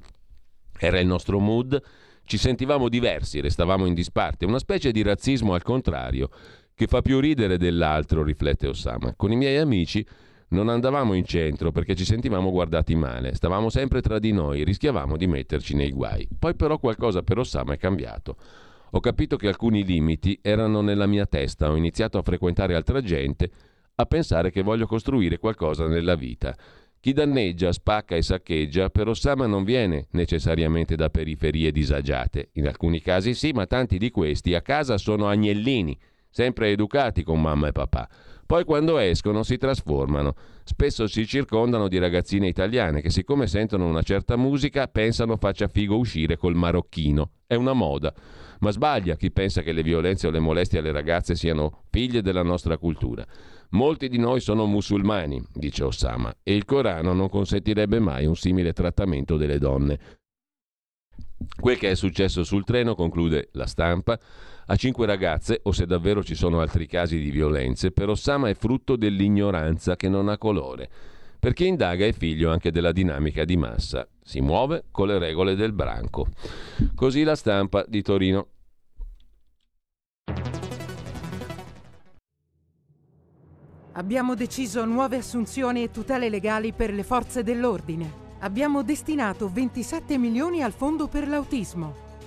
Era 0.77 0.99
il 0.99 1.07
nostro 1.07 1.39
mood, 1.39 1.81
ci 2.23 2.37
sentivamo 2.37 2.87
diversi, 2.87 3.41
restavamo 3.41 3.85
in 3.85 3.93
disparte, 3.93 4.45
una 4.45 4.59
specie 4.59 4.91
di 4.91 5.01
razzismo 5.01 5.53
al 5.53 5.63
contrario, 5.63 6.29
che 6.73 6.87
fa 6.87 7.01
più 7.01 7.19
ridere 7.19 7.57
dell'altro, 7.57 8.23
riflette 8.23 8.67
Osama. 8.67 9.13
Con 9.15 9.31
i 9.31 9.35
miei 9.35 9.57
amici 9.57 10.05
non 10.49 10.69
andavamo 10.69 11.13
in 11.13 11.25
centro 11.25 11.71
perché 11.71 11.95
ci 11.95 12.05
sentivamo 12.05 12.49
guardati 12.51 12.95
male, 12.95 13.35
stavamo 13.35 13.69
sempre 13.69 14.01
tra 14.01 14.19
di 14.19 14.31
noi, 14.31 14.63
rischiavamo 14.63 15.17
di 15.17 15.27
metterci 15.27 15.75
nei 15.75 15.91
guai. 15.91 16.27
Poi 16.37 16.55
però 16.55 16.77
qualcosa 16.77 17.21
per 17.21 17.37
Osama 17.37 17.73
è 17.73 17.77
cambiato. 17.77 18.37
Ho 18.91 18.99
capito 18.99 19.37
che 19.37 19.47
alcuni 19.47 19.85
limiti 19.85 20.37
erano 20.41 20.81
nella 20.81 21.07
mia 21.07 21.25
testa, 21.25 21.71
ho 21.71 21.75
iniziato 21.75 22.17
a 22.17 22.23
frequentare 22.23 22.75
altra 22.75 23.01
gente, 23.01 23.49
a 23.95 24.05
pensare 24.05 24.51
che 24.51 24.61
voglio 24.61 24.87
costruire 24.87 25.37
qualcosa 25.37 25.87
nella 25.87 26.15
vita, 26.15 26.55
Chi 27.01 27.13
danneggia, 27.13 27.71
spacca 27.71 28.15
e 28.15 28.21
saccheggia 28.21 28.91
per 28.91 29.07
Osama 29.07 29.47
non 29.47 29.63
viene 29.63 30.05
necessariamente 30.11 30.95
da 30.95 31.09
periferie 31.09 31.71
disagiate. 31.71 32.49
In 32.53 32.67
alcuni 32.67 33.01
casi 33.01 33.33
sì, 33.33 33.53
ma 33.53 33.65
tanti 33.65 33.97
di 33.97 34.11
questi 34.11 34.53
a 34.53 34.61
casa 34.61 34.99
sono 34.99 35.27
agnellini, 35.27 35.97
sempre 36.29 36.69
educati 36.69 37.23
con 37.23 37.41
mamma 37.41 37.69
e 37.69 37.71
papà. 37.71 38.07
Poi 38.51 38.65
quando 38.65 38.97
escono 38.97 39.43
si 39.43 39.55
trasformano. 39.55 40.35
Spesso 40.65 41.07
si 41.07 41.25
circondano 41.25 41.87
di 41.87 41.97
ragazzine 41.97 42.49
italiane 42.49 42.99
che 42.99 43.09
siccome 43.09 43.47
sentono 43.47 43.87
una 43.87 44.01
certa 44.01 44.35
musica 44.35 44.89
pensano 44.89 45.37
faccia 45.37 45.69
figo 45.69 45.95
uscire 45.95 46.35
col 46.35 46.55
marocchino. 46.55 47.31
È 47.47 47.55
una 47.55 47.71
moda. 47.71 48.13
Ma 48.59 48.71
sbaglia 48.71 49.15
chi 49.15 49.31
pensa 49.31 49.61
che 49.61 49.71
le 49.71 49.83
violenze 49.83 50.27
o 50.27 50.31
le 50.31 50.39
molestie 50.39 50.79
alle 50.79 50.91
ragazze 50.91 51.33
siano 51.33 51.83
figlie 51.89 52.21
della 52.21 52.43
nostra 52.43 52.77
cultura. 52.77 53.25
Molti 53.69 54.09
di 54.09 54.17
noi 54.17 54.41
sono 54.41 54.65
musulmani, 54.65 55.41
dice 55.53 55.85
Osama, 55.85 56.35
e 56.43 56.53
il 56.53 56.65
Corano 56.65 57.13
non 57.13 57.29
consentirebbe 57.29 57.99
mai 57.99 58.25
un 58.25 58.35
simile 58.35 58.73
trattamento 58.73 59.37
delle 59.37 59.59
donne. 59.59 59.99
Quel 61.57 61.77
che 61.77 61.91
è 61.91 61.95
successo 61.95 62.43
sul 62.43 62.65
treno, 62.65 62.95
conclude 62.95 63.47
la 63.53 63.65
stampa, 63.65 64.19
a 64.65 64.75
cinque 64.75 65.05
ragazze, 65.05 65.59
o 65.63 65.71
se 65.71 65.85
davvero 65.85 66.23
ci 66.23 66.35
sono 66.35 66.61
altri 66.61 66.87
casi 66.87 67.19
di 67.19 67.31
violenze, 67.31 67.91
per 67.91 68.09
Osama 68.09 68.49
è 68.49 68.53
frutto 68.53 68.95
dell'ignoranza 68.95 69.95
che 69.95 70.09
non 70.09 70.29
ha 70.29 70.37
colore, 70.37 70.89
perché 71.39 71.65
indaga 71.65 72.05
è 72.05 72.11
figlio 72.13 72.51
anche 72.51 72.71
della 72.71 72.91
dinamica 72.91 73.45
di 73.45 73.57
massa, 73.57 74.07
si 74.23 74.39
muove 74.41 74.83
con 74.91 75.07
le 75.07 75.17
regole 75.17 75.55
del 75.55 75.73
branco. 75.73 76.27
Così 76.95 77.23
la 77.23 77.35
stampa 77.35 77.83
di 77.87 78.01
Torino. 78.01 78.47
Abbiamo 83.93 84.35
deciso 84.35 84.85
nuove 84.85 85.17
assunzioni 85.17 85.83
e 85.83 85.91
tutele 85.91 86.29
legali 86.29 86.71
per 86.71 86.93
le 86.93 87.03
forze 87.03 87.43
dell'ordine. 87.43 88.19
Abbiamo 88.39 88.83
destinato 88.83 89.49
27 89.51 90.17
milioni 90.17 90.63
al 90.63 90.71
fondo 90.71 91.07
per 91.07 91.27
l'autismo. 91.27 92.10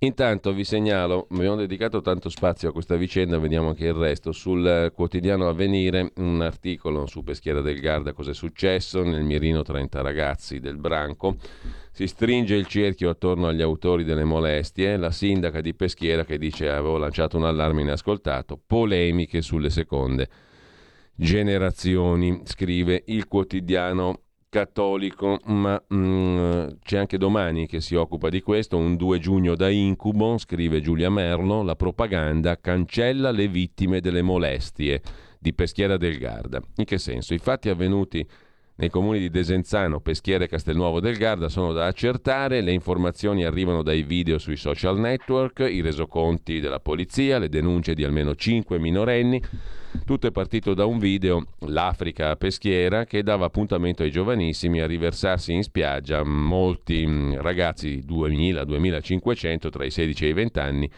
Intanto 0.00 0.52
vi 0.52 0.62
segnalo, 0.62 1.26
abbiamo 1.28 1.56
dedicato 1.56 2.00
tanto 2.00 2.28
spazio 2.28 2.68
a 2.68 2.72
questa 2.72 2.94
vicenda, 2.94 3.40
vediamo 3.40 3.70
anche 3.70 3.86
il 3.86 3.94
resto. 3.94 4.30
Sul 4.30 4.92
quotidiano 4.94 5.48
Avvenire 5.48 6.12
un 6.18 6.40
articolo 6.40 7.06
su 7.06 7.24
Peschiera 7.24 7.60
del 7.60 7.80
Garda, 7.80 8.12
cosa 8.12 8.30
è 8.30 8.34
successo, 8.34 9.02
nel 9.02 9.24
mirino 9.24 9.62
30 9.62 10.00
ragazzi 10.00 10.60
del 10.60 10.76
Branco. 10.76 11.34
Si 11.90 12.06
stringe 12.06 12.54
il 12.54 12.68
cerchio 12.68 13.10
attorno 13.10 13.48
agli 13.48 13.60
autori 13.60 14.04
delle 14.04 14.22
molestie, 14.22 14.96
la 14.96 15.10
sindaca 15.10 15.60
di 15.60 15.74
Peschiera 15.74 16.24
che 16.24 16.38
dice 16.38 16.68
avevo 16.68 16.96
lanciato 16.96 17.36
un 17.36 17.44
allarme 17.44 17.80
inascoltato, 17.80 18.60
polemiche 18.64 19.42
sulle 19.42 19.70
seconde 19.70 20.28
generazioni, 21.16 22.42
scrive 22.44 23.02
il 23.06 23.26
quotidiano 23.26 24.20
cattolico, 24.48 25.38
ma 25.44 25.80
mm, 25.92 26.66
c'è 26.82 26.98
anche 26.98 27.18
domani 27.18 27.66
che 27.66 27.80
si 27.80 27.94
occupa 27.94 28.28
di 28.28 28.40
questo, 28.40 28.76
un 28.76 28.96
2 28.96 29.18
giugno 29.18 29.54
da 29.54 29.68
incubo, 29.68 30.38
scrive 30.38 30.80
Giulia 30.80 31.10
Merlo, 31.10 31.62
la 31.62 31.76
propaganda 31.76 32.58
cancella 32.58 33.30
le 33.30 33.48
vittime 33.48 34.00
delle 34.00 34.22
molestie 34.22 35.02
di 35.38 35.52
Peschiera 35.52 35.96
del 35.96 36.18
Garda. 36.18 36.60
In 36.76 36.84
che 36.84 36.98
senso? 36.98 37.34
I 37.34 37.38
fatti 37.38 37.68
avvenuti 37.68 38.26
nei 38.78 38.90
comuni 38.90 39.18
di 39.18 39.28
Desenzano, 39.28 39.98
Peschiera 39.98 40.44
e 40.44 40.48
Castelnuovo 40.48 41.00
del 41.00 41.16
Garda 41.16 41.48
sono 41.48 41.72
da 41.72 41.86
accertare, 41.86 42.60
le 42.60 42.70
informazioni 42.70 43.44
arrivano 43.44 43.82
dai 43.82 44.04
video 44.04 44.38
sui 44.38 44.54
social 44.54 45.00
network, 45.00 45.66
i 45.68 45.80
resoconti 45.80 46.60
della 46.60 46.78
polizia, 46.78 47.38
le 47.38 47.48
denunce 47.48 47.94
di 47.94 48.04
almeno 48.04 48.36
5 48.36 48.78
minorenni. 48.78 49.42
Tutto 50.04 50.28
è 50.28 50.30
partito 50.30 50.74
da 50.74 50.84
un 50.84 50.98
video, 50.98 51.44
l'Africa 51.66 52.36
Peschiera, 52.36 53.04
che 53.04 53.24
dava 53.24 53.46
appuntamento 53.46 54.04
ai 54.04 54.12
giovanissimi 54.12 54.80
a 54.80 54.86
riversarsi 54.86 55.52
in 55.52 55.64
spiaggia, 55.64 56.22
molti 56.22 57.04
mm, 57.04 57.32
ragazzi 57.38 58.04
2000-2500 58.06 59.70
tra 59.70 59.84
i 59.84 59.90
16 59.90 60.24
e 60.24 60.28
i 60.28 60.32
20 60.32 60.58
anni, 60.60 60.90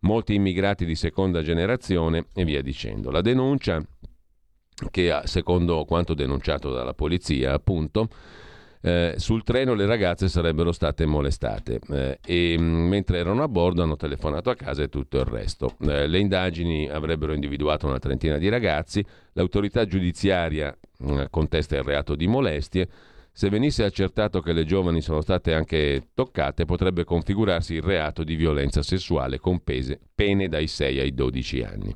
molti 0.00 0.34
immigrati 0.34 0.84
di 0.84 0.94
seconda 0.94 1.42
generazione 1.42 2.26
e 2.32 2.44
via 2.44 2.62
dicendo. 2.62 3.10
La 3.10 3.22
denuncia 3.22 3.84
che 4.90 5.20
secondo 5.24 5.84
quanto 5.84 6.14
denunciato 6.14 6.72
dalla 6.72 6.94
polizia, 6.94 7.52
appunto, 7.52 8.08
eh, 8.86 9.14
sul 9.16 9.44
treno 9.44 9.72
le 9.72 9.86
ragazze 9.86 10.28
sarebbero 10.28 10.70
state 10.70 11.06
molestate 11.06 11.80
eh, 11.88 12.18
e 12.22 12.56
mm, 12.58 12.86
mentre 12.86 13.16
erano 13.16 13.42
a 13.42 13.48
bordo 13.48 13.82
hanno 13.82 13.96
telefonato 13.96 14.50
a 14.50 14.54
casa 14.54 14.82
e 14.82 14.90
tutto 14.90 15.18
il 15.18 15.24
resto. 15.24 15.76
Eh, 15.80 16.06
le 16.06 16.18
indagini 16.18 16.86
avrebbero 16.90 17.32
individuato 17.32 17.86
una 17.86 17.98
trentina 17.98 18.36
di 18.36 18.50
ragazzi, 18.50 19.02
l'autorità 19.32 19.86
giudiziaria 19.86 20.76
mm, 21.02 21.22
contesta 21.30 21.76
il 21.76 21.82
reato 21.82 22.14
di 22.14 22.26
molestie. 22.26 22.88
Se 23.32 23.48
venisse 23.48 23.84
accertato 23.84 24.40
che 24.42 24.52
le 24.52 24.66
giovani 24.66 25.00
sono 25.00 25.22
state 25.22 25.54
anche 25.54 26.10
toccate, 26.12 26.66
potrebbe 26.66 27.04
configurarsi 27.04 27.74
il 27.74 27.82
reato 27.82 28.22
di 28.22 28.36
violenza 28.36 28.82
sessuale 28.82 29.38
con 29.38 29.64
pese, 29.64 29.98
pene 30.14 30.46
dai 30.46 30.66
6 30.66 31.00
ai 31.00 31.14
12 31.14 31.62
anni 31.62 31.94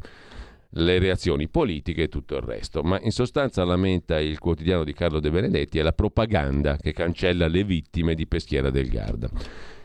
le 0.73 0.99
reazioni 0.99 1.49
politiche 1.49 2.05
e 2.05 2.09
tutto 2.09 2.37
il 2.37 2.43
resto. 2.43 2.83
Ma 2.83 2.99
in 3.01 3.11
sostanza 3.11 3.65
lamenta 3.65 4.21
il 4.21 4.39
quotidiano 4.39 4.85
di 4.85 4.93
Carlo 4.93 5.21
De 5.21 5.31
Benedetti 5.31 5.79
è 5.79 5.83
la 5.83 5.93
propaganda 5.93 6.77
che 6.77 6.93
cancella 6.93 7.47
le 7.49 7.65
vittime 7.65 8.15
di 8.15 8.27
Peschiera 8.27 8.71
del 8.71 8.89
Garda. 8.89 9.29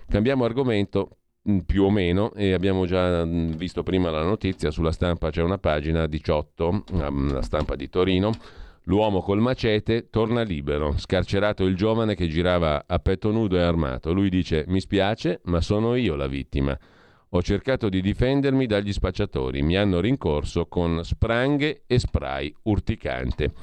Cambiamo 0.09 0.43
argomento 0.43 1.17
mm, 1.49 1.59
più 1.59 1.83
o 1.83 1.89
meno 1.89 2.33
e 2.33 2.53
abbiamo 2.53 2.85
già 2.85 3.23
mm, 3.25 3.53
visto 3.53 3.83
prima 3.83 4.09
la 4.09 4.23
notizia 4.23 4.71
sulla 4.71 4.91
stampa 4.91 5.29
c'è 5.29 5.41
una 5.41 5.57
pagina 5.57 6.05
18 6.05 6.83
mm, 6.93 7.31
la 7.31 7.41
stampa 7.41 7.75
di 7.75 7.89
Torino 7.89 8.31
l'uomo 8.87 9.21
col 9.21 9.39
macete 9.39 10.09
torna 10.09 10.41
libero 10.41 10.97
scarcerato 10.97 11.63
il 11.63 11.75
giovane 11.77 12.15
che 12.15 12.27
girava 12.27 12.83
a 12.85 12.99
petto 12.99 13.31
nudo 13.31 13.55
e 13.55 13.61
armato 13.61 14.11
lui 14.11 14.27
dice 14.27 14.65
mi 14.67 14.81
spiace 14.81 15.39
ma 15.45 15.61
sono 15.61 15.95
io 15.95 16.15
la 16.15 16.27
vittima 16.27 16.77
ho 17.35 17.41
cercato 17.41 17.89
di 17.89 17.99
difendermi 17.99 18.67
dagli 18.67 18.93
spacciatori, 18.93 19.63
mi 19.63 19.75
hanno 19.75 19.99
rincorso 19.99 20.67
con 20.67 21.03
spranghe 21.03 21.83
e 21.87 21.97
spray 21.97 22.53
urticante. 22.63 23.53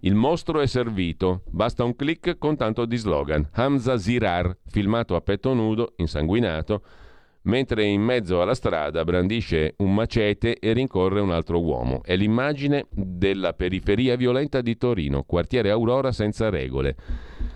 Il 0.00 0.14
mostro 0.14 0.60
è 0.60 0.66
servito, 0.66 1.42
basta 1.50 1.84
un 1.84 1.94
clic 1.94 2.38
con 2.38 2.56
tanto 2.56 2.86
di 2.86 2.96
slogan. 2.96 3.46
Hamza 3.52 3.98
Zirar, 3.98 4.56
filmato 4.68 5.16
a 5.16 5.20
petto 5.20 5.52
nudo, 5.52 5.92
insanguinato, 5.96 6.82
mentre 7.42 7.84
in 7.84 8.02
mezzo 8.02 8.42
alla 8.42 8.54
strada 8.54 9.04
brandisce 9.04 9.74
un 9.78 9.94
macete 9.94 10.58
e 10.58 10.72
rincorre 10.72 11.20
un 11.20 11.30
altro 11.30 11.60
uomo. 11.60 12.02
È 12.02 12.16
l'immagine 12.16 12.86
della 12.90 13.54
periferia 13.54 14.16
violenta 14.16 14.60
di 14.60 14.76
Torino, 14.76 15.22
quartiere 15.22 15.70
Aurora 15.70 16.12
senza 16.12 16.50
regole. 16.50 16.96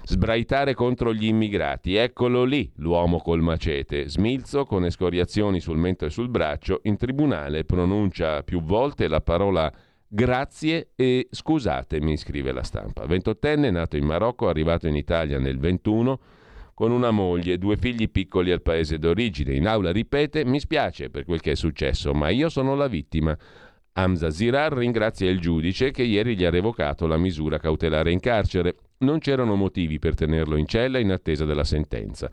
Sbraitare 0.05 0.75
contro 0.75 1.15
gli 1.15 1.27
immigrati, 1.27 1.97
eccolo 1.97 2.45
lì 2.45 2.71
l'uomo 2.77 3.21
col 3.21 3.41
macete. 3.41 4.09
Smilzo, 4.09 4.65
con 4.65 4.85
escoriazioni 4.85 5.61
sul 5.61 5.79
mento 5.79 6.05
e 6.05 6.11
sul 6.11 6.29
braccio, 6.29 6.81
in 6.85 6.97
tribunale 6.97 7.65
pronuncia 7.65 8.43
più 8.43 8.63
volte 8.63 9.09
la 9.09 9.21
parola 9.21 9.73
grazie 10.07 10.91
e 10.95 11.27
scusatemi, 11.31 12.17
scrive 12.17 12.53
la 12.53 12.63
stampa. 12.63 13.07
Ventottenne, 13.07 13.71
nato 13.71 13.97
in 13.97 14.05
Marocco, 14.05 14.49
arrivato 14.49 14.87
in 14.87 14.97
Italia 14.97 15.39
nel 15.39 15.59
21 15.59 16.21
con 16.75 16.91
una 16.91 17.11
moglie 17.11 17.55
e 17.55 17.59
due 17.59 17.77
figli 17.77 18.11
piccoli 18.11 18.51
al 18.51 18.61
paese 18.61 18.99
d'origine. 18.99 19.55
In 19.55 19.67
aula 19.67 19.93
ripete: 19.93 20.45
Mi 20.45 20.61
spiace 20.61 21.09
per 21.09 21.25
quel 21.25 21.41
che 21.41 21.53
è 21.53 21.57
successo, 21.57 22.13
ma 22.13 22.29
io 22.29 22.49
sono 22.49 22.75
la 22.75 22.89
vittima. 22.89 23.37
Hamza 23.97 24.31
Zirar 24.31 24.73
ringrazia 24.73 25.31
il 25.31 25.39
giudice 25.39 25.93
che 25.93 26.03
ieri 26.03 26.37
gli 26.37 26.45
ha 26.45 26.51
revocato 26.51 27.07
la 27.07 27.17
misura 27.17 27.59
cautelare 27.59 28.11
in 28.11 28.19
carcere. 28.19 28.75
Non 28.99 29.21
c'erano 29.21 29.55
motivi 29.55 30.01
per 30.01 30.15
tenerlo 30.15 30.57
in 30.57 30.67
cella 30.67 30.99
in 30.99 31.13
attesa 31.13 31.45
della 31.45 31.63
sentenza. 31.63 32.29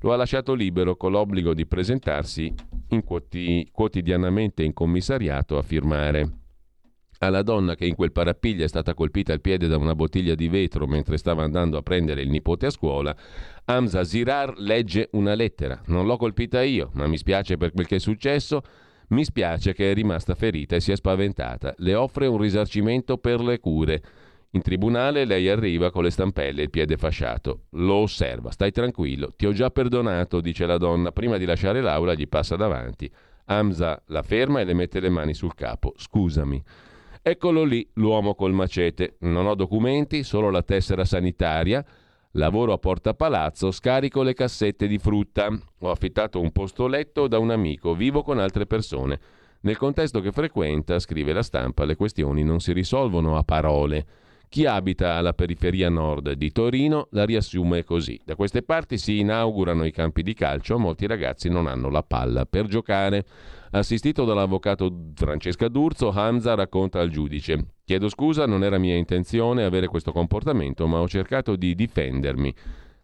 Lo 0.00 0.12
ha 0.12 0.16
lasciato 0.16 0.54
libero 0.54 0.96
con 0.96 1.12
l'obbligo 1.12 1.54
di 1.54 1.66
presentarsi 1.66 2.52
in 2.88 3.04
quoti- 3.04 3.68
quotidianamente 3.70 4.64
in 4.64 4.72
commissariato 4.72 5.56
a 5.56 5.62
firmare. 5.62 6.43
Alla 7.24 7.42
donna 7.42 7.74
che 7.74 7.86
in 7.86 7.94
quel 7.94 8.12
parapiglia 8.12 8.64
è 8.64 8.68
stata 8.68 8.92
colpita 8.92 9.32
al 9.32 9.40
piede 9.40 9.66
da 9.66 9.78
una 9.78 9.94
bottiglia 9.94 10.34
di 10.34 10.48
vetro 10.48 10.86
mentre 10.86 11.16
stava 11.16 11.42
andando 11.42 11.78
a 11.78 11.82
prendere 11.82 12.20
il 12.20 12.28
nipote 12.28 12.66
a 12.66 12.70
scuola, 12.70 13.16
Hamza 13.64 14.04
Zirar 14.04 14.58
legge 14.58 15.08
una 15.12 15.32
lettera. 15.34 15.80
Non 15.86 16.04
l'ho 16.04 16.18
colpita 16.18 16.62
io, 16.62 16.90
ma 16.92 17.06
mi 17.06 17.16
spiace 17.16 17.56
per 17.56 17.72
quel 17.72 17.86
che 17.86 17.96
è 17.96 17.98
successo 17.98 18.62
mi 19.08 19.24
spiace 19.24 19.72
che 19.72 19.90
è 19.90 19.94
rimasta 19.94 20.34
ferita 20.34 20.76
e 20.76 20.80
si 20.80 20.92
è 20.92 20.96
spaventata. 20.96 21.74
Le 21.78 21.94
offre 21.94 22.26
un 22.26 22.38
risarcimento 22.38 23.16
per 23.16 23.40
le 23.40 23.58
cure. 23.58 24.02
In 24.50 24.62
tribunale 24.62 25.24
lei 25.24 25.48
arriva 25.48 25.90
con 25.90 26.04
le 26.04 26.10
stampelle 26.10 26.60
e 26.60 26.64
il 26.64 26.70
piede 26.70 26.96
fasciato. 26.96 27.64
Lo 27.70 27.94
osserva. 27.94 28.50
Stai 28.50 28.70
tranquillo, 28.70 29.32
ti 29.34 29.46
ho 29.46 29.52
già 29.52 29.70
perdonato, 29.70 30.40
dice 30.40 30.66
la 30.66 30.78
donna. 30.78 31.10
Prima 31.10 31.38
di 31.38 31.44
lasciare 31.44 31.80
l'aula 31.80 32.14
gli 32.14 32.28
passa 32.28 32.56
davanti. 32.56 33.10
Hamza 33.46 34.02
la 34.06 34.22
ferma 34.22 34.60
e 34.60 34.64
le 34.64 34.74
mette 34.74 35.00
le 35.00 35.08
mani 35.08 35.32
sul 35.32 35.54
capo. 35.54 35.94
Scusami. 35.96 36.62
Eccolo 37.26 37.64
lì, 37.64 37.88
l'uomo 37.94 38.34
col 38.34 38.52
macete. 38.52 39.16
Non 39.20 39.46
ho 39.46 39.54
documenti, 39.54 40.22
solo 40.22 40.50
la 40.50 40.62
tessera 40.62 41.06
sanitaria. 41.06 41.82
Lavoro 42.32 42.74
a 42.74 42.78
Porta 42.78 43.14
Palazzo, 43.14 43.70
scarico 43.70 44.22
le 44.22 44.34
cassette 44.34 44.86
di 44.86 44.98
frutta. 44.98 45.48
Ho 45.78 45.90
affittato 45.90 46.38
un 46.38 46.52
posto 46.52 46.86
letto 46.86 47.26
da 47.26 47.38
un 47.38 47.48
amico, 47.48 47.94
vivo 47.94 48.22
con 48.22 48.38
altre 48.38 48.66
persone. 48.66 49.18
Nel 49.62 49.78
contesto 49.78 50.20
che 50.20 50.32
frequenta, 50.32 50.98
scrive 50.98 51.32
la 51.32 51.42
stampa, 51.42 51.86
le 51.86 51.96
questioni 51.96 52.44
non 52.44 52.60
si 52.60 52.74
risolvono 52.74 53.38
a 53.38 53.42
parole. 53.42 54.06
Chi 54.50 54.66
abita 54.66 55.14
alla 55.14 55.32
periferia 55.32 55.88
nord 55.88 56.32
di 56.32 56.52
Torino 56.52 57.08
la 57.12 57.24
riassume 57.24 57.84
così. 57.84 58.20
Da 58.22 58.36
queste 58.36 58.62
parti 58.62 58.98
si 58.98 59.18
inaugurano 59.18 59.84
i 59.86 59.90
campi 59.90 60.22
di 60.22 60.34
calcio, 60.34 60.78
molti 60.78 61.06
ragazzi 61.06 61.48
non 61.48 61.66
hanno 61.66 61.88
la 61.88 62.02
palla 62.02 62.44
per 62.44 62.66
giocare. 62.66 63.24
Assistito 63.74 64.24
dall'avvocato 64.24 64.88
Francesca 65.16 65.66
D'Urzo, 65.66 66.10
Hamza 66.10 66.54
racconta 66.54 67.00
al 67.00 67.10
giudice: 67.10 67.74
Chiedo 67.84 68.08
scusa, 68.08 68.46
non 68.46 68.62
era 68.62 68.78
mia 68.78 68.94
intenzione 68.94 69.64
avere 69.64 69.88
questo 69.88 70.12
comportamento, 70.12 70.86
ma 70.86 71.00
ho 71.00 71.08
cercato 71.08 71.56
di 71.56 71.74
difendermi 71.74 72.54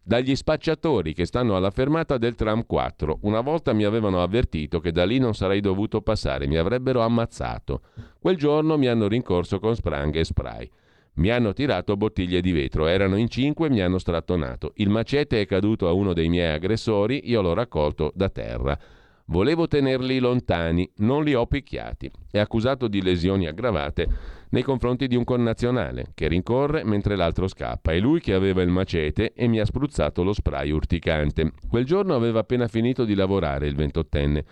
dagli 0.00 0.36
spacciatori 0.36 1.12
che 1.12 1.26
stanno 1.26 1.56
alla 1.56 1.72
fermata 1.72 2.18
del 2.18 2.36
tram 2.36 2.66
4. 2.66 3.18
Una 3.22 3.40
volta 3.40 3.72
mi 3.72 3.82
avevano 3.82 4.22
avvertito 4.22 4.78
che 4.78 4.92
da 4.92 5.04
lì 5.04 5.18
non 5.18 5.34
sarei 5.34 5.60
dovuto 5.60 6.02
passare, 6.02 6.46
mi 6.46 6.56
avrebbero 6.56 7.00
ammazzato. 7.00 7.80
Quel 8.20 8.36
giorno 8.36 8.78
mi 8.78 8.86
hanno 8.86 9.08
rincorso 9.08 9.58
con 9.58 9.74
spranghe 9.74 10.20
e 10.20 10.24
spray. 10.24 10.70
Mi 11.14 11.30
hanno 11.30 11.52
tirato 11.52 11.96
bottiglie 11.96 12.40
di 12.40 12.52
vetro, 12.52 12.86
erano 12.86 13.16
in 13.16 13.28
cinque 13.28 13.66
e 13.66 13.70
mi 13.70 13.80
hanno 13.80 13.98
strattonato. 13.98 14.70
Il 14.76 14.88
macete 14.88 15.40
è 15.40 15.46
caduto 15.46 15.88
a 15.88 15.92
uno 15.92 16.12
dei 16.12 16.28
miei 16.28 16.54
aggressori, 16.54 17.28
io 17.28 17.42
l'ho 17.42 17.54
raccolto 17.54 18.12
da 18.14 18.28
terra. 18.28 18.78
Volevo 19.30 19.68
tenerli 19.68 20.18
lontani, 20.18 20.90
non 20.96 21.22
li 21.22 21.34
ho 21.34 21.46
picchiati. 21.46 22.10
È 22.32 22.40
accusato 22.40 22.88
di 22.88 23.00
lesioni 23.00 23.46
aggravate 23.46 24.08
nei 24.50 24.64
confronti 24.64 25.06
di 25.06 25.14
un 25.14 25.22
connazionale 25.22 26.10
che 26.14 26.26
rincorre 26.26 26.82
mentre 26.82 27.14
l'altro 27.14 27.46
scappa. 27.46 27.92
È 27.92 28.00
lui 28.00 28.18
che 28.18 28.34
aveva 28.34 28.60
il 28.62 28.70
macete 28.70 29.32
e 29.32 29.46
mi 29.46 29.60
ha 29.60 29.64
spruzzato 29.64 30.24
lo 30.24 30.32
spray 30.32 30.72
urticante. 30.72 31.52
Quel 31.68 31.84
giorno 31.84 32.16
aveva 32.16 32.40
appena 32.40 32.66
finito 32.66 33.04
di 33.04 33.14
lavorare 33.14 33.68
il 33.68 33.76
ventottenne. 33.76 34.44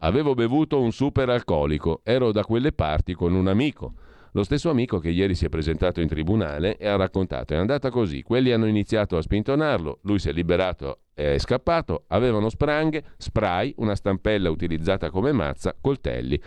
Avevo 0.00 0.34
bevuto 0.34 0.82
un 0.82 0.92
super 0.92 1.30
alcolico, 1.30 2.02
ero 2.04 2.30
da 2.30 2.44
quelle 2.44 2.72
parti 2.72 3.14
con 3.14 3.32
un 3.32 3.48
amico. 3.48 3.94
Lo 4.36 4.42
stesso 4.42 4.68
amico 4.68 4.98
che 4.98 5.08
ieri 5.08 5.34
si 5.34 5.46
è 5.46 5.48
presentato 5.48 6.02
in 6.02 6.08
tribunale 6.08 6.76
e 6.76 6.86
ha 6.86 6.96
raccontato: 6.96 7.54
è 7.54 7.56
andata 7.56 7.88
così. 7.88 8.20
Quelli 8.20 8.52
hanno 8.52 8.66
iniziato 8.66 9.16
a 9.16 9.22
spintonarlo, 9.22 10.00
lui 10.02 10.18
si 10.18 10.28
è 10.28 10.32
liberato 10.32 10.98
e 11.14 11.36
è 11.36 11.38
scappato. 11.38 12.04
Avevano 12.08 12.50
spranghe, 12.50 13.02
spray, 13.16 13.72
una 13.78 13.94
stampella 13.94 14.50
utilizzata 14.50 15.08
come 15.08 15.32
mazza, 15.32 15.74
coltelli. 15.80 16.38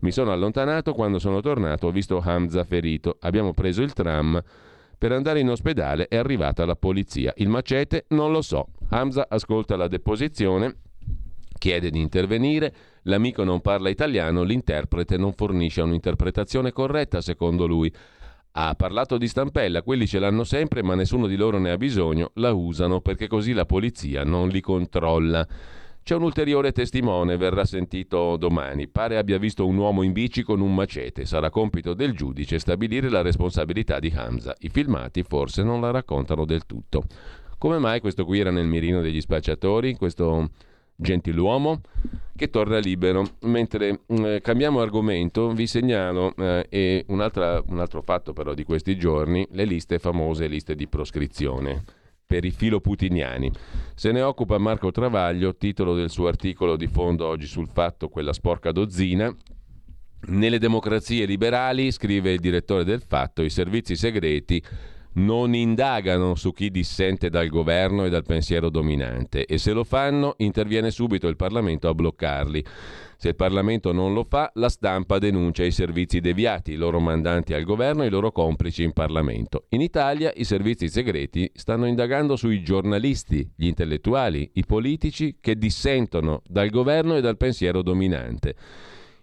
Mi 0.00 0.10
sono 0.10 0.30
allontanato. 0.30 0.92
Quando 0.92 1.18
sono 1.18 1.40
tornato, 1.40 1.86
ho 1.86 1.90
visto 1.90 2.20
Hamza 2.22 2.64
ferito. 2.64 3.16
Abbiamo 3.20 3.54
preso 3.54 3.80
il 3.80 3.94
tram. 3.94 4.38
Per 4.98 5.12
andare 5.12 5.40
in 5.40 5.48
ospedale 5.48 6.06
è 6.06 6.18
arrivata 6.18 6.66
la 6.66 6.76
polizia. 6.76 7.32
Il 7.36 7.48
macete 7.48 8.04
non 8.08 8.30
lo 8.30 8.42
so. 8.42 8.66
Hamza 8.90 9.24
ascolta 9.26 9.74
la 9.74 9.88
deposizione, 9.88 10.80
chiede 11.56 11.88
di 11.88 11.98
intervenire. 11.98 12.74
L'amico 13.02 13.44
non 13.44 13.60
parla 13.60 13.88
italiano, 13.88 14.42
l'interprete 14.42 15.16
non 15.16 15.32
fornisce 15.32 15.82
un'interpretazione 15.82 16.72
corretta, 16.72 17.20
secondo 17.20 17.66
lui. 17.66 17.92
Ha 18.52 18.74
parlato 18.74 19.18
di 19.18 19.28
stampella, 19.28 19.82
quelli 19.82 20.06
ce 20.06 20.18
l'hanno 20.18 20.44
sempre, 20.44 20.82
ma 20.82 20.94
nessuno 20.94 21.26
di 21.26 21.36
loro 21.36 21.58
ne 21.58 21.70
ha 21.70 21.76
bisogno, 21.76 22.30
la 22.34 22.52
usano 22.52 23.00
perché 23.00 23.28
così 23.28 23.52
la 23.52 23.66
polizia 23.66 24.24
non 24.24 24.48
li 24.48 24.60
controlla. 24.60 25.46
C'è 26.08 26.14
un 26.14 26.22
ulteriore 26.22 26.72
testimone, 26.72 27.36
verrà 27.36 27.66
sentito 27.66 28.38
domani. 28.38 28.88
Pare 28.88 29.18
abbia 29.18 29.36
visto 29.36 29.66
un 29.66 29.76
uomo 29.76 30.02
in 30.02 30.12
bici 30.12 30.42
con 30.42 30.62
un 30.62 30.74
macete. 30.74 31.26
Sarà 31.26 31.50
compito 31.50 31.92
del 31.92 32.14
giudice 32.14 32.58
stabilire 32.58 33.10
la 33.10 33.20
responsabilità 33.20 33.98
di 33.98 34.10
Hamza. 34.16 34.54
I 34.60 34.70
filmati 34.70 35.22
forse 35.22 35.62
non 35.62 35.82
la 35.82 35.90
raccontano 35.90 36.46
del 36.46 36.64
tutto. 36.64 37.04
Come 37.58 37.78
mai 37.78 38.00
questo 38.00 38.24
qui 38.24 38.38
era 38.38 38.50
nel 38.50 38.66
mirino 38.66 39.02
degli 39.02 39.20
spacciatori? 39.20 39.96
Questo 39.96 40.48
gentiluomo 40.98 41.80
che 42.36 42.50
torna 42.50 42.78
libero. 42.78 43.24
Mentre 43.42 44.00
mm, 44.12 44.24
eh, 44.24 44.40
cambiamo 44.40 44.80
argomento, 44.80 45.50
vi 45.52 45.66
segnalo 45.66 46.34
eh, 46.36 47.04
un, 47.08 47.20
altro 47.20 48.02
fatto 48.02 48.32
però 48.32 48.54
di 48.54 48.64
questi 48.64 48.98
giorni, 48.98 49.46
le 49.52 49.64
liste 49.64 49.98
famose, 49.98 50.46
liste 50.46 50.74
di 50.74 50.86
proscrizione 50.88 51.84
per 52.26 52.44
i 52.44 52.50
filoputiniani. 52.50 53.50
Se 53.94 54.12
ne 54.12 54.20
occupa 54.20 54.58
Marco 54.58 54.90
Travaglio, 54.90 55.56
titolo 55.56 55.94
del 55.94 56.10
suo 56.10 56.28
articolo 56.28 56.76
di 56.76 56.86
fondo 56.86 57.26
oggi 57.26 57.46
sul 57.46 57.68
fatto 57.68 58.08
quella 58.08 58.32
sporca 58.32 58.70
dozzina. 58.70 59.34
Nelle 60.20 60.58
democrazie 60.58 61.26
liberali, 61.26 61.92
scrive 61.92 62.32
il 62.32 62.40
direttore 62.40 62.84
del 62.84 63.00
fatto, 63.00 63.42
i 63.42 63.50
servizi 63.50 63.96
segreti 63.96 64.62
non 65.14 65.54
indagano 65.54 66.34
su 66.34 66.52
chi 66.52 66.70
dissente 66.70 67.30
dal 67.30 67.48
governo 67.48 68.04
e 68.04 68.10
dal 68.10 68.24
pensiero 68.24 68.70
dominante 68.70 69.46
e 69.46 69.58
se 69.58 69.72
lo 69.72 69.84
fanno 69.84 70.34
interviene 70.38 70.90
subito 70.90 71.28
il 71.28 71.36
Parlamento 71.36 71.88
a 71.88 71.94
bloccarli. 71.94 72.64
Se 73.16 73.30
il 73.30 73.34
Parlamento 73.34 73.92
non 73.92 74.12
lo 74.12 74.22
fa, 74.22 74.50
la 74.54 74.68
stampa 74.68 75.18
denuncia 75.18 75.64
i 75.64 75.72
servizi 75.72 76.20
deviati, 76.20 76.72
i 76.72 76.76
loro 76.76 77.00
mandanti 77.00 77.52
al 77.52 77.64
governo 77.64 78.04
e 78.04 78.06
i 78.06 78.10
loro 78.10 78.30
complici 78.30 78.84
in 78.84 78.92
Parlamento. 78.92 79.64
In 79.70 79.80
Italia 79.80 80.32
i 80.36 80.44
servizi 80.44 80.88
segreti 80.88 81.50
stanno 81.52 81.86
indagando 81.86 82.36
sui 82.36 82.62
giornalisti, 82.62 83.50
gli 83.56 83.66
intellettuali, 83.66 84.48
i 84.54 84.64
politici 84.64 85.38
che 85.40 85.56
dissentono 85.56 86.42
dal 86.46 86.68
governo 86.70 87.16
e 87.16 87.20
dal 87.20 87.36
pensiero 87.36 87.82
dominante. 87.82 88.54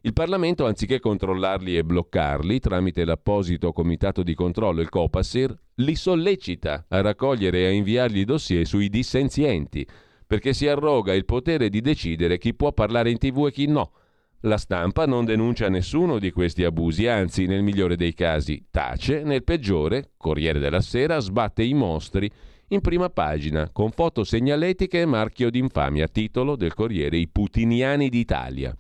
Il 0.06 0.14
Parlamento, 0.14 0.68
anziché 0.68 1.00
controllarli 1.00 1.76
e 1.76 1.84
bloccarli 1.84 2.60
tramite 2.60 3.06
l'apposito 3.06 3.74
comitato 3.74 4.22
di 4.22 4.36
controllo, 4.36 4.82
il 4.82 4.90
COPASIR, 4.90 5.58
li 5.78 5.96
sollecita 5.96 6.86
a 6.90 7.02
raccogliere 7.02 7.62
e 7.62 7.66
a 7.66 7.72
inviargli 7.72 8.24
dossier 8.24 8.68
sui 8.68 8.90
dissenzienti, 8.90 9.84
perché 10.28 10.54
si 10.54 10.68
arroga 10.68 11.16
il 11.16 11.26
potere 11.26 11.70
di 11.70 11.82
decidere 11.82 12.38
chi 12.38 12.54
può 12.54 12.72
parlare 12.72 13.10
in 13.10 13.18
tv 13.18 13.48
e 13.48 13.52
chi 13.52 13.66
no. 13.66 13.94
La 14.42 14.58
stampa 14.58 15.08
non 15.08 15.26
denuncia 15.26 15.70
nessuno 15.70 16.20
di 16.20 16.30
questi 16.30 16.64
abusi, 16.64 17.08
anzi, 17.08 17.48
nel 17.48 17.64
migliore 17.64 17.96
dei 17.96 18.14
casi 18.14 18.68
tace, 18.70 19.24
nel 19.24 19.44
peggiore, 19.44 20.12
Corriere 20.18 20.60
della 20.60 20.82
Sera, 20.82 21.18
sbatte 21.18 21.64
i 21.64 21.74
mostri 21.74 22.30
in 22.68 22.82
prima 22.82 23.10
pagina, 23.10 23.72
con 23.72 23.90
foto 23.90 24.24
segnaletiche 24.24 25.02
e 25.02 25.06
marchio 25.08 25.50
d'infamia, 25.50 26.08
titolo 26.08 26.56
del 26.56 26.76
Corriere 26.76 27.18
I 27.18 27.28
Putiniani 27.28 28.08
d'Italia. 28.10 28.76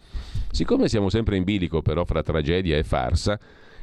Siccome 0.56 0.88
siamo 0.88 1.10
sempre 1.10 1.36
in 1.36 1.43
bilico 1.43 1.82
però 1.82 2.06
fra 2.06 2.22
tragedia 2.22 2.78
e 2.78 2.84
farsa, 2.86 3.38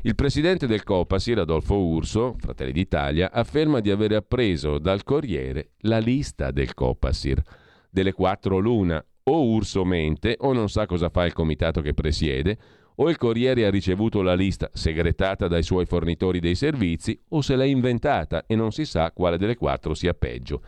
il 0.04 0.14
presidente 0.14 0.66
del 0.66 0.84
Copasir, 0.84 1.40
Adolfo 1.40 1.76
Urso, 1.76 2.34
Fratelli 2.38 2.72
d'Italia, 2.72 3.30
afferma 3.30 3.80
di 3.80 3.90
aver 3.90 4.14
appreso 4.14 4.78
dal 4.78 5.04
Corriere 5.04 5.72
la 5.80 5.98
lista 5.98 6.50
del 6.50 6.72
Copasir. 6.72 7.42
Delle 7.90 8.14
quattro 8.14 8.56
l'una, 8.56 9.04
o 9.24 9.44
Urso 9.50 9.84
mente 9.84 10.36
o 10.38 10.54
non 10.54 10.70
sa 10.70 10.86
cosa 10.86 11.10
fa 11.10 11.26
il 11.26 11.34
comitato 11.34 11.82
che 11.82 11.92
presiede, 11.92 12.56
o 12.94 13.10
il 13.10 13.18
Corriere 13.18 13.66
ha 13.66 13.70
ricevuto 13.70 14.22
la 14.22 14.34
lista 14.34 14.70
segretata 14.72 15.48
dai 15.48 15.62
suoi 15.62 15.84
fornitori 15.84 16.40
dei 16.40 16.54
servizi 16.54 17.20
o 17.28 17.42
se 17.42 17.54
l'ha 17.54 17.66
inventata 17.66 18.44
e 18.46 18.56
non 18.56 18.72
si 18.72 18.86
sa 18.86 19.12
quale 19.12 19.36
delle 19.36 19.56
quattro 19.56 19.92
sia 19.92 20.14
peggio. 20.14 20.62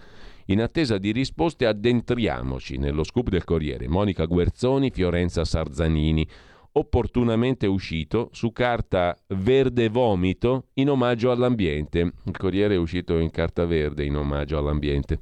In 0.47 0.61
attesa 0.61 0.99
di 0.99 1.11
risposte 1.11 1.67
addentriamoci 1.67 2.77
nello 2.77 3.03
scoop 3.03 3.29
del 3.31 3.45
Corriere. 3.45 3.89
Monica 3.89 4.27
Guerzoni, 4.27 4.91
Fiorenza 4.91 5.45
Sarzanini, 5.45 6.29
opportunamente 6.73 7.67
uscito 7.67 8.29
su 8.33 8.53
carta 8.53 9.17
verde 9.29 9.89
vomito 9.89 10.67
in 10.75 10.91
omaggio 10.91 11.31
all'ambiente. 11.31 12.13
Il 12.25 12.37
Corriere 12.37 12.75
è 12.75 12.79
uscito 12.79 13.19
in 13.19 13.31
carta 13.31 13.65
verde 13.65 14.05
in 14.05 14.17
omaggio 14.17 14.59
all'ambiente. 14.59 15.19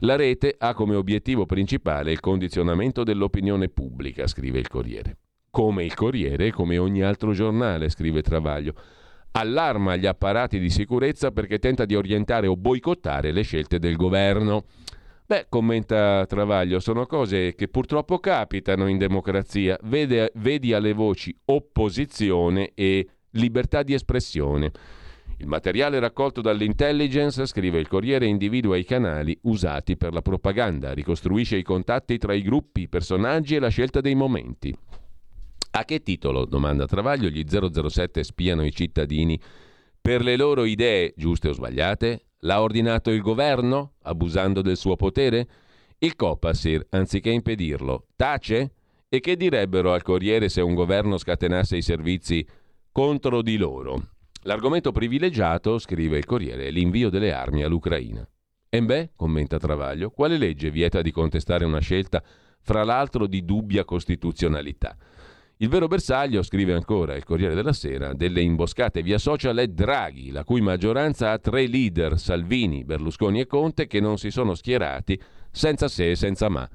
La 0.00 0.16
rete 0.16 0.54
ha 0.58 0.72
come 0.72 0.94
obiettivo 0.94 1.44
principale 1.44 2.12
il 2.12 2.20
condizionamento 2.20 3.04
dell'opinione 3.04 3.68
pubblica, 3.68 4.26
scrive 4.26 4.58
il 4.58 4.68
Corriere 4.68 5.16
come 5.52 5.84
il 5.84 5.92
Corriere 5.92 6.46
e 6.46 6.50
come 6.50 6.78
ogni 6.78 7.02
altro 7.02 7.32
giornale, 7.32 7.90
scrive 7.90 8.22
Travaglio. 8.22 8.72
Allarma 9.32 9.96
gli 9.96 10.06
apparati 10.06 10.58
di 10.58 10.68
sicurezza 10.68 11.30
perché 11.30 11.58
tenta 11.58 11.84
di 11.84 11.94
orientare 11.94 12.46
o 12.46 12.56
boicottare 12.56 13.32
le 13.32 13.42
scelte 13.42 13.78
del 13.78 13.96
governo. 13.96 14.64
Beh, 15.24 15.46
commenta 15.48 16.26
Travaglio, 16.26 16.78
sono 16.80 17.06
cose 17.06 17.54
che 17.54 17.68
purtroppo 17.68 18.18
capitano 18.18 18.88
in 18.88 18.98
democrazia. 18.98 19.78
Vede, 19.84 20.32
vedi 20.34 20.74
alle 20.74 20.92
voci 20.92 21.34
opposizione 21.46 22.72
e 22.74 23.08
libertà 23.30 23.82
di 23.82 23.94
espressione. 23.94 24.70
Il 25.38 25.46
materiale 25.46 25.98
raccolto 25.98 26.42
dall'intelligence, 26.42 27.46
scrive 27.46 27.78
il 27.78 27.88
Corriere, 27.88 28.26
individua 28.26 28.76
i 28.76 28.84
canali 28.84 29.36
usati 29.42 29.96
per 29.96 30.12
la 30.12 30.20
propaganda, 30.20 30.92
ricostruisce 30.92 31.56
i 31.56 31.62
contatti 31.62 32.18
tra 32.18 32.34
i 32.34 32.42
gruppi, 32.42 32.82
i 32.82 32.88
personaggi 32.88 33.54
e 33.54 33.58
la 33.58 33.68
scelta 33.68 34.02
dei 34.02 34.14
momenti. 34.14 34.76
A 35.74 35.86
che 35.86 36.02
titolo, 36.02 36.44
domanda 36.44 36.84
Travaglio, 36.84 37.30
gli 37.30 37.46
007 37.48 38.24
spiano 38.24 38.62
i 38.62 38.72
cittadini 38.72 39.40
per 39.98 40.22
le 40.22 40.36
loro 40.36 40.64
idee, 40.64 41.14
giuste 41.16 41.48
o 41.48 41.52
sbagliate? 41.52 42.26
L'ha 42.40 42.60
ordinato 42.60 43.10
il 43.10 43.22
governo, 43.22 43.94
abusando 44.02 44.60
del 44.60 44.76
suo 44.76 44.96
potere? 44.96 45.48
Il 45.96 46.14
Copasir, 46.14 46.84
anziché 46.90 47.30
impedirlo, 47.30 48.08
tace? 48.16 48.74
E 49.08 49.20
che 49.20 49.34
direbbero 49.34 49.94
al 49.94 50.02
Corriere 50.02 50.50
se 50.50 50.60
un 50.60 50.74
governo 50.74 51.16
scatenasse 51.16 51.78
i 51.78 51.82
servizi 51.82 52.46
contro 52.90 53.40
di 53.40 53.56
loro? 53.56 54.08
L'argomento 54.42 54.92
privilegiato, 54.92 55.78
scrive 55.78 56.18
il 56.18 56.26
Corriere, 56.26 56.66
è 56.66 56.70
l'invio 56.70 57.08
delle 57.08 57.32
armi 57.32 57.62
all'Ucraina. 57.62 58.28
E 58.68 58.82
beh, 58.82 59.12
commenta 59.16 59.56
Travaglio, 59.56 60.10
quale 60.10 60.36
legge 60.36 60.70
vieta 60.70 61.00
di 61.00 61.10
contestare 61.10 61.64
una 61.64 61.80
scelta, 61.80 62.22
fra 62.60 62.84
l'altro 62.84 63.26
di 63.26 63.42
dubbia 63.42 63.84
costituzionalità? 63.84 64.96
Il 65.62 65.68
vero 65.68 65.86
bersaglio, 65.86 66.42
scrive 66.42 66.72
ancora 66.72 67.14
il 67.14 67.22
Corriere 67.22 67.54
della 67.54 67.72
Sera, 67.72 68.14
delle 68.14 68.40
imboscate 68.40 69.00
via 69.00 69.16
social 69.16 69.58
è 69.58 69.68
Draghi, 69.68 70.32
la 70.32 70.42
cui 70.42 70.60
maggioranza 70.60 71.30
ha 71.30 71.38
tre 71.38 71.68
leader, 71.68 72.18
Salvini, 72.18 72.82
Berlusconi 72.82 73.38
e 73.38 73.46
Conte, 73.46 73.86
che 73.86 74.00
non 74.00 74.18
si 74.18 74.32
sono 74.32 74.56
schierati 74.56 75.16
senza 75.52 75.86
se 75.86 76.10
e 76.10 76.16
senza 76.16 76.48
ma. 76.48 76.68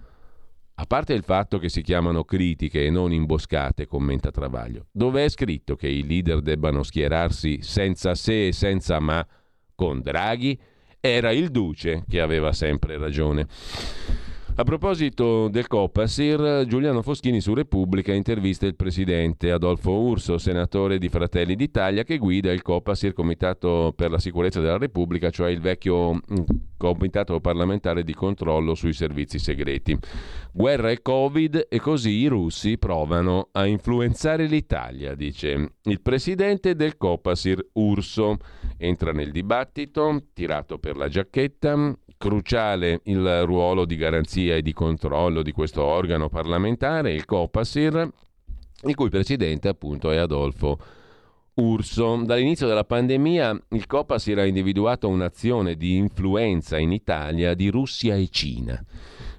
A 0.75 0.85
parte 0.85 1.11
il 1.11 1.23
fatto 1.23 1.57
che 1.59 1.67
si 1.67 1.81
chiamano 1.81 2.23
critiche 2.23 2.85
e 2.85 2.89
non 2.89 3.11
imboscate, 3.11 3.87
commenta 3.87 4.31
Travaglio, 4.31 4.85
dove 4.93 5.25
è 5.25 5.27
scritto 5.27 5.75
che 5.75 5.89
i 5.89 6.07
leader 6.07 6.39
debbano 6.39 6.81
schierarsi 6.81 7.61
senza 7.61 8.15
se 8.15 8.47
e 8.47 8.51
senza 8.53 9.01
ma 9.01 9.27
con 9.75 9.99
Draghi? 9.99 10.57
Era 11.01 11.33
il 11.33 11.49
Duce 11.49 12.05
che 12.07 12.21
aveva 12.21 12.53
sempre 12.53 12.97
ragione. 12.97 13.47
A 14.59 14.63
proposito 14.63 15.49
del 15.49 15.67
Copasir, 15.67 16.65
Giuliano 16.65 17.03
Foschini 17.03 17.41
su 17.41 17.53
Repubblica 17.53 18.11
intervista 18.11 18.65
il 18.65 18.75
presidente 18.75 19.51
Adolfo 19.51 19.91
Urso, 19.91 20.39
senatore 20.39 20.97
di 20.97 21.09
Fratelli 21.09 21.55
d'Italia, 21.55 22.01
che 22.01 22.17
guida 22.17 22.51
il 22.51 22.63
Copasir, 22.63 23.13
Comitato 23.13 23.93
per 23.95 24.09
la 24.09 24.17
Sicurezza 24.17 24.59
della 24.59 24.79
Repubblica, 24.79 25.29
cioè 25.29 25.51
il 25.51 25.59
vecchio 25.59 26.13
mm, 26.13 26.19
Comitato 26.75 27.39
parlamentare 27.39 28.03
di 28.03 28.15
controllo 28.15 28.73
sui 28.73 28.93
servizi 28.93 29.37
segreti. 29.37 29.95
Guerra 30.51 30.89
e 30.89 31.03
Covid 31.03 31.67
e 31.69 31.79
così 31.79 32.09
i 32.09 32.25
russi 32.27 32.79
provano 32.79 33.49
a 33.51 33.67
influenzare 33.67 34.47
l'Italia, 34.47 35.13
dice 35.13 35.73
il 35.83 36.01
presidente 36.01 36.75
del 36.75 36.97
Copasir 36.97 37.63
Urso. 37.73 38.37
Entra 38.77 39.11
nel 39.11 39.31
dibattito, 39.31 40.23
tirato 40.33 40.79
per 40.79 40.97
la 40.97 41.07
giacchetta, 41.07 41.95
cruciale 42.17 43.01
il 43.03 43.43
ruolo 43.45 43.85
di 43.85 43.95
garanzia 43.95 44.55
e 44.55 44.61
di 44.61 44.73
controllo 44.73 45.41
di 45.41 45.51
questo 45.51 45.83
organo 45.83 46.29
parlamentare, 46.29 47.13
il 47.13 47.25
Copasir, 47.25 48.09
il 48.83 48.95
cui 48.95 49.09
presidente 49.09 49.67
appunto 49.67 50.11
è 50.11 50.17
Adolfo 50.17 50.79
Urso. 51.55 52.21
Dall'inizio 52.23 52.67
della 52.67 52.83
pandemia 52.83 53.59
il 53.69 53.87
Copasir 53.87 54.39
ha 54.39 54.45
individuato 54.45 55.07
un'azione 55.07 55.75
di 55.75 55.95
influenza 55.95 56.77
in 56.77 56.91
Italia 56.91 57.53
di 57.53 57.69
Russia 57.69 58.15
e 58.15 58.27
Cina. 58.29 58.83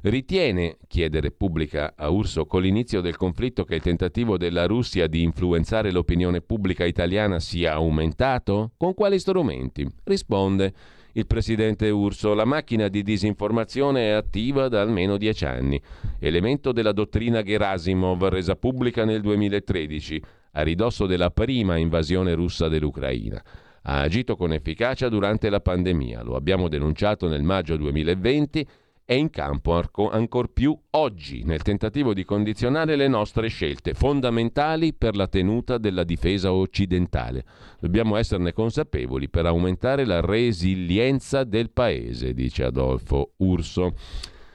Ritiene, 0.00 0.76
chiede 0.86 1.20
Repubblica 1.20 1.94
a 1.96 2.08
Urso, 2.08 2.46
con 2.46 2.62
l'inizio 2.62 3.00
del 3.00 3.16
conflitto 3.16 3.64
che 3.64 3.76
il 3.76 3.82
tentativo 3.82 4.38
della 4.38 4.66
Russia 4.66 5.08
di 5.08 5.22
influenzare 5.22 5.90
l'opinione 5.90 6.40
pubblica 6.40 6.84
italiana 6.84 7.40
sia 7.40 7.74
aumentato? 7.74 8.72
Con 8.76 8.94
quali 8.94 9.18
strumenti? 9.18 9.86
Risponde 10.04 10.72
il 11.18 11.26
presidente 11.26 11.90
Urso, 11.90 12.32
la 12.32 12.44
macchina 12.44 12.86
di 12.86 13.02
disinformazione 13.02 14.06
è 14.06 14.10
attiva 14.10 14.68
da 14.68 14.80
almeno 14.80 15.16
dieci 15.16 15.44
anni, 15.44 15.80
elemento 16.20 16.70
della 16.70 16.92
dottrina 16.92 17.42
Gerasimov 17.42 18.28
resa 18.28 18.54
pubblica 18.54 19.04
nel 19.04 19.20
2013, 19.20 20.22
a 20.52 20.62
ridosso 20.62 21.06
della 21.06 21.30
prima 21.30 21.76
invasione 21.76 22.34
russa 22.34 22.68
dell'Ucraina. 22.68 23.42
Ha 23.82 24.00
agito 24.00 24.36
con 24.36 24.52
efficacia 24.52 25.08
durante 25.08 25.50
la 25.50 25.60
pandemia, 25.60 26.22
lo 26.22 26.36
abbiamo 26.36 26.68
denunciato 26.68 27.26
nel 27.26 27.42
maggio 27.42 27.76
2020 27.76 28.66
è 29.08 29.14
in 29.14 29.30
campo 29.30 29.82
ancor 30.10 30.52
più 30.52 30.78
oggi 30.90 31.42
nel 31.42 31.62
tentativo 31.62 32.12
di 32.12 32.24
condizionare 32.26 32.94
le 32.94 33.08
nostre 33.08 33.48
scelte 33.48 33.94
fondamentali 33.94 34.92
per 34.92 35.16
la 35.16 35.26
tenuta 35.26 35.78
della 35.78 36.04
difesa 36.04 36.52
occidentale. 36.52 37.42
Dobbiamo 37.80 38.16
esserne 38.16 38.52
consapevoli 38.52 39.30
per 39.30 39.46
aumentare 39.46 40.04
la 40.04 40.20
resilienza 40.20 41.44
del 41.44 41.70
Paese, 41.70 42.34
dice 42.34 42.64
Adolfo 42.64 43.32
Urso. 43.38 43.94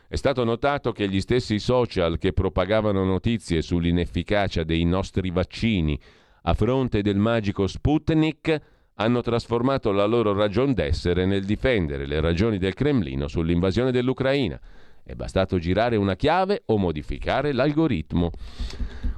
È 0.08 0.16
stato 0.16 0.43
notato 0.43 0.91
che 0.91 1.10
gli 1.10 1.20
stessi 1.20 1.58
social 1.58 2.20
che 2.20 2.32
propagavano 2.32 3.04
notizie 3.04 3.64
sull'inefficacia 3.64 4.64
dei 4.64 4.84
nostri 4.84 5.32
vaccini 5.32 5.99
a 6.43 6.54
fronte 6.54 7.01
del 7.01 7.18
magico 7.18 7.66
Sputnik 7.66 8.72
hanno 8.95 9.21
trasformato 9.21 9.91
la 9.91 10.05
loro 10.05 10.33
ragion 10.33 10.73
d'essere 10.73 11.25
nel 11.25 11.45
difendere 11.45 12.05
le 12.05 12.19
ragioni 12.19 12.57
del 12.57 12.73
Cremlino 12.73 13.27
sull'invasione 13.27 13.91
dell'Ucraina. 13.91 14.59
È 15.05 15.15
bastato 15.15 15.59
girare 15.59 15.97
una 15.97 16.15
chiave 16.15 16.63
o 16.67 16.77
modificare 16.77 17.51
l'algoritmo. 17.51 18.31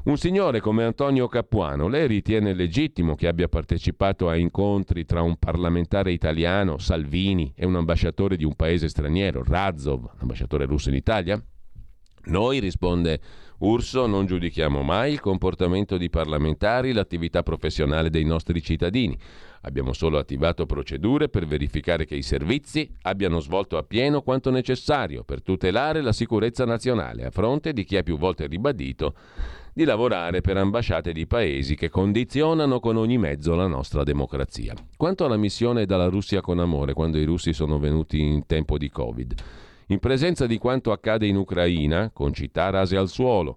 Un 0.06 0.18
signore 0.18 0.60
come 0.60 0.84
Antonio 0.84 1.28
Capuano, 1.28 1.88
lei 1.88 2.08
ritiene 2.08 2.54
legittimo 2.54 3.16
che 3.16 3.28
abbia 3.28 3.48
partecipato 3.48 4.28
a 4.30 4.36
incontri 4.36 5.06
tra 5.06 5.22
un 5.22 5.38
parlamentare 5.38 6.12
italiano, 6.12 6.78
Salvini, 6.78 7.54
e 7.56 7.66
un 7.66 7.76
ambasciatore 7.76 8.36
di 8.36 8.44
un 8.44 8.56
paese 8.56 8.88
straniero, 8.88 9.44
Razov, 9.44 10.10
ambasciatore 10.20 10.66
russo 10.66 10.90
in 10.90 10.96
Italia? 10.96 11.44
Noi, 12.26 12.60
risponde 12.60 13.20
Urso, 13.60 14.06
non 14.06 14.26
giudichiamo 14.26 14.82
mai 14.82 15.14
il 15.14 15.22
comportamento 15.22 15.98
di 15.98 16.10
parlamentari, 16.10 16.92
l'attività 16.92 17.42
professionale 17.42 18.10
dei 18.10 18.26
nostri 18.26 18.62
cittadini. 18.62 19.18
Abbiamo 19.62 19.94
solo 19.94 20.18
attivato 20.18 20.66
procedure 20.66 21.30
per 21.30 21.48
verificare 21.48 22.06
che 22.06 22.16
i 22.16 22.22
servizi 22.22 22.92
abbiano 23.04 23.40
svolto 23.40 23.78
appieno 23.78 24.22
quanto 24.22 24.52
necessario 24.52 25.24
per 25.24 25.42
tutelare 25.42 26.02
la 26.02 26.12
sicurezza 26.12 26.66
nazionale, 26.66 27.26
a 27.26 27.32
fronte 27.32 27.74
di 27.74 27.84
chi 27.84 27.98
ha 27.98 28.04
più 28.04 28.18
volte 28.18 28.46
ribadito 28.46 29.16
di 29.74 29.84
lavorare 29.84 30.40
per 30.42 30.56
ambasciate 30.56 31.12
di 31.12 31.28
paesi 31.28 31.76
che 31.76 31.90
condizionano 31.90 32.80
con 32.80 32.96
ogni 32.96 33.18
mezzo 33.18 33.56
la 33.56 33.68
nostra 33.68 34.04
democrazia. 34.04 34.74
Quanto 34.96 35.26
alla 35.26 35.36
missione 35.36 35.86
dalla 35.86 36.08
Russia 36.08 36.42
con 36.42 36.60
amore, 36.60 36.94
quando 36.94 37.18
i 37.18 37.26
russi 37.26 37.52
sono 37.52 37.80
venuti 37.80 38.22
in 38.22 38.46
tempo 38.46 38.78
di 38.78 38.90
Covid, 38.90 39.34
in 39.88 40.00
presenza 40.00 40.46
di 40.48 40.58
quanto 40.58 40.92
accade 40.92 41.28
in 41.28 41.36
Ucraina, 41.36 42.10
con 42.12 42.34
città 42.34 42.70
rase 42.70 42.98
al 42.98 43.10
suolo, 43.10 43.56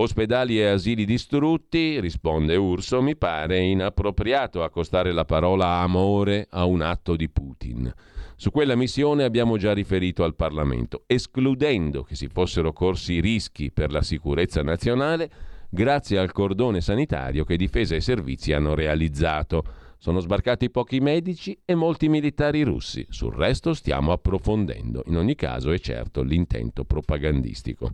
Ospedali 0.00 0.60
e 0.60 0.66
asili 0.66 1.04
distrutti, 1.04 1.98
risponde 1.98 2.54
Urso, 2.54 3.02
mi 3.02 3.16
pare 3.16 3.58
inappropriato 3.58 4.62
accostare 4.62 5.10
la 5.10 5.24
parola 5.24 5.80
amore 5.80 6.46
a 6.50 6.66
un 6.66 6.82
atto 6.82 7.16
di 7.16 7.28
Putin. 7.28 7.92
Su 8.36 8.52
quella 8.52 8.76
missione 8.76 9.24
abbiamo 9.24 9.56
già 9.56 9.72
riferito 9.72 10.22
al 10.22 10.36
Parlamento, 10.36 11.02
escludendo 11.08 12.04
che 12.04 12.14
si 12.14 12.28
fossero 12.28 12.72
corsi 12.72 13.18
rischi 13.18 13.72
per 13.72 13.90
la 13.90 14.02
sicurezza 14.02 14.62
nazionale 14.62 15.28
grazie 15.68 16.18
al 16.18 16.30
cordone 16.30 16.80
sanitario 16.80 17.44
che 17.44 17.56
difesa 17.56 17.96
e 17.96 18.00
servizi 18.00 18.52
hanno 18.52 18.76
realizzato. 18.76 19.64
Sono 19.98 20.20
sbarcati 20.20 20.70
pochi 20.70 21.00
medici 21.00 21.58
e 21.64 21.74
molti 21.74 22.08
militari 22.08 22.62
russi. 22.62 23.04
Sul 23.10 23.34
resto 23.34 23.74
stiamo 23.74 24.12
approfondendo. 24.12 25.02
In 25.06 25.16
ogni 25.16 25.34
caso 25.34 25.72
è 25.72 25.78
certo 25.80 26.22
l'intento 26.22 26.84
propagandistico. 26.84 27.90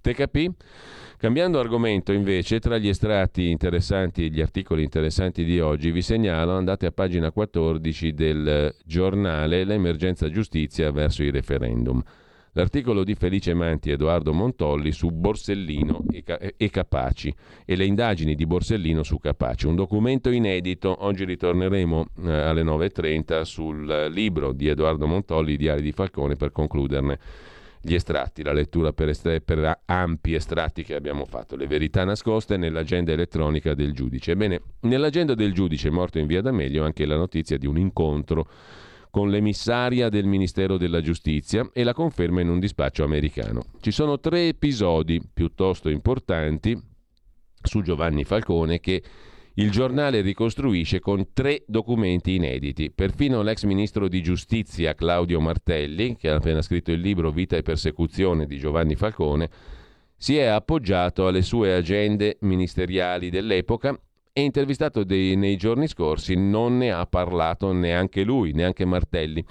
Te 0.00 0.14
capì? 0.14 0.50
Cambiando 1.18 1.60
argomento 1.60 2.10
invece, 2.12 2.58
tra 2.58 2.78
gli 2.78 2.88
estratti 2.88 3.50
interessanti 3.50 4.30
gli 4.32 4.40
articoli 4.40 4.82
interessanti 4.82 5.44
di 5.44 5.60
oggi, 5.60 5.92
vi 5.92 6.02
segnalo, 6.02 6.56
andate 6.56 6.86
a 6.86 6.90
pagina 6.90 7.30
14 7.30 8.12
del 8.12 8.74
giornale 8.84 9.64
L'emergenza 9.64 10.28
giustizia 10.30 10.90
verso 10.90 11.22
i 11.22 11.30
referendum. 11.30 12.02
L'articolo 12.54 13.02
di 13.02 13.14
Felice 13.14 13.54
Manti 13.54 13.88
e 13.88 13.92
Edoardo 13.94 14.34
Montolli 14.34 14.92
su 14.92 15.08
Borsellino 15.08 16.04
e, 16.10 16.68
Capaci 16.68 17.34
e 17.64 17.76
le 17.76 17.86
indagini 17.86 18.34
di 18.34 18.44
Borsellino 18.44 19.02
su 19.02 19.16
Capaci, 19.18 19.66
un 19.66 19.74
documento 19.74 20.28
inedito. 20.28 20.94
Oggi 21.02 21.24
ritorneremo 21.24 22.06
eh, 22.24 22.30
alle 22.30 22.62
9.30 22.62 23.40
sul 23.40 24.10
libro 24.12 24.52
di 24.52 24.68
Edoardo 24.68 25.06
Montolli, 25.06 25.56
Diari 25.56 25.80
di 25.80 25.92
Falcone, 25.92 26.36
per 26.36 26.52
concluderne 26.52 27.18
gli 27.80 27.94
estratti, 27.94 28.42
la 28.42 28.52
lettura 28.52 28.92
per, 28.92 29.08
estra- 29.08 29.40
per 29.40 29.80
ampi 29.86 30.34
estratti 30.34 30.84
che 30.84 30.94
abbiamo 30.94 31.24
fatto, 31.24 31.56
le 31.56 31.66
verità 31.66 32.04
nascoste 32.04 32.58
nell'agenda 32.58 33.12
elettronica 33.12 33.72
del 33.72 33.94
giudice. 33.94 34.32
Ebbene, 34.32 34.60
nell'agenda 34.80 35.34
del 35.34 35.54
giudice 35.54 35.88
morto 35.88 36.18
in 36.18 36.26
via 36.26 36.42
D'Amelio 36.42 36.84
anche 36.84 37.06
la 37.06 37.16
notizia 37.16 37.56
di 37.56 37.66
un 37.66 37.78
incontro 37.78 38.46
con 39.12 39.28
l'emissaria 39.28 40.08
del 40.08 40.24
Ministero 40.24 40.78
della 40.78 41.02
Giustizia 41.02 41.68
e 41.74 41.84
la 41.84 41.92
conferma 41.92 42.40
in 42.40 42.48
un 42.48 42.58
dispaccio 42.58 43.04
americano. 43.04 43.62
Ci 43.82 43.90
sono 43.90 44.18
tre 44.18 44.48
episodi 44.48 45.20
piuttosto 45.34 45.90
importanti 45.90 46.74
su 47.62 47.82
Giovanni 47.82 48.24
Falcone 48.24 48.80
che 48.80 49.02
il 49.56 49.70
giornale 49.70 50.22
ricostruisce 50.22 50.98
con 51.00 51.34
tre 51.34 51.62
documenti 51.66 52.36
inediti. 52.36 52.90
Perfino 52.90 53.42
l'ex 53.42 53.64
ministro 53.64 54.08
di 54.08 54.22
giustizia 54.22 54.94
Claudio 54.94 55.40
Martelli, 55.40 56.16
che 56.16 56.30
ha 56.30 56.36
appena 56.36 56.62
scritto 56.62 56.90
il 56.90 57.00
libro 57.00 57.30
Vita 57.30 57.58
e 57.58 57.62
persecuzione 57.62 58.46
di 58.46 58.56
Giovanni 58.56 58.94
Falcone, 58.94 59.50
si 60.16 60.38
è 60.38 60.46
appoggiato 60.46 61.26
alle 61.26 61.42
sue 61.42 61.74
agende 61.74 62.38
ministeriali 62.40 63.28
dell'epoca 63.28 63.94
e 64.32 64.42
intervistato 64.42 65.04
dei, 65.04 65.36
nei 65.36 65.56
giorni 65.56 65.86
scorsi 65.86 66.34
non 66.34 66.78
ne 66.78 66.90
ha 66.90 67.06
parlato 67.06 67.72
neanche 67.72 68.22
lui, 68.22 68.52
neanche 68.52 68.84
Martelli. 68.84 69.44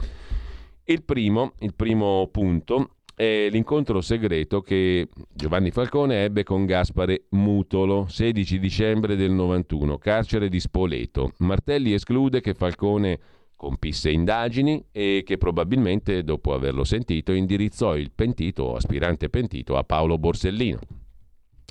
Il 0.86 1.04
primo, 1.04 1.54
il 1.60 1.76
primo 1.76 2.28
punto 2.32 2.96
è 3.14 3.48
l'incontro 3.52 4.02
segreto 4.02 4.62
che 4.62 5.08
Giovanni 5.32 5.70
Falcone 5.70 6.24
ebbe 6.24 6.44
con 6.44 6.66
Gaspare 6.66 7.26
Mutolo, 7.30 8.08
16 8.10 8.58
dicembre 8.58 9.16
del 9.16 9.32
91, 9.32 9.98
carcere 10.00 10.50
di 10.50 10.60
Spoleto. 10.60 11.34
Martelli 11.38 11.94
esclude 11.94 12.42
che 12.42 12.56
Falcone 12.56 13.20
compisse 13.56 14.10
indagini 14.10 14.84
e 14.92 15.22
che 15.24 15.38
probabilmente, 15.38 16.24
dopo 16.24 16.56
averlo 16.56 16.84
sentito, 16.84 17.32
indirizzò 17.32 17.96
il 17.96 18.12
pentito 18.12 18.64
o 18.64 18.76
aspirante 18.76 19.30
pentito 19.30 19.78
a 19.78 19.84
Paolo 19.84 20.18
Borsellino. 20.18 20.80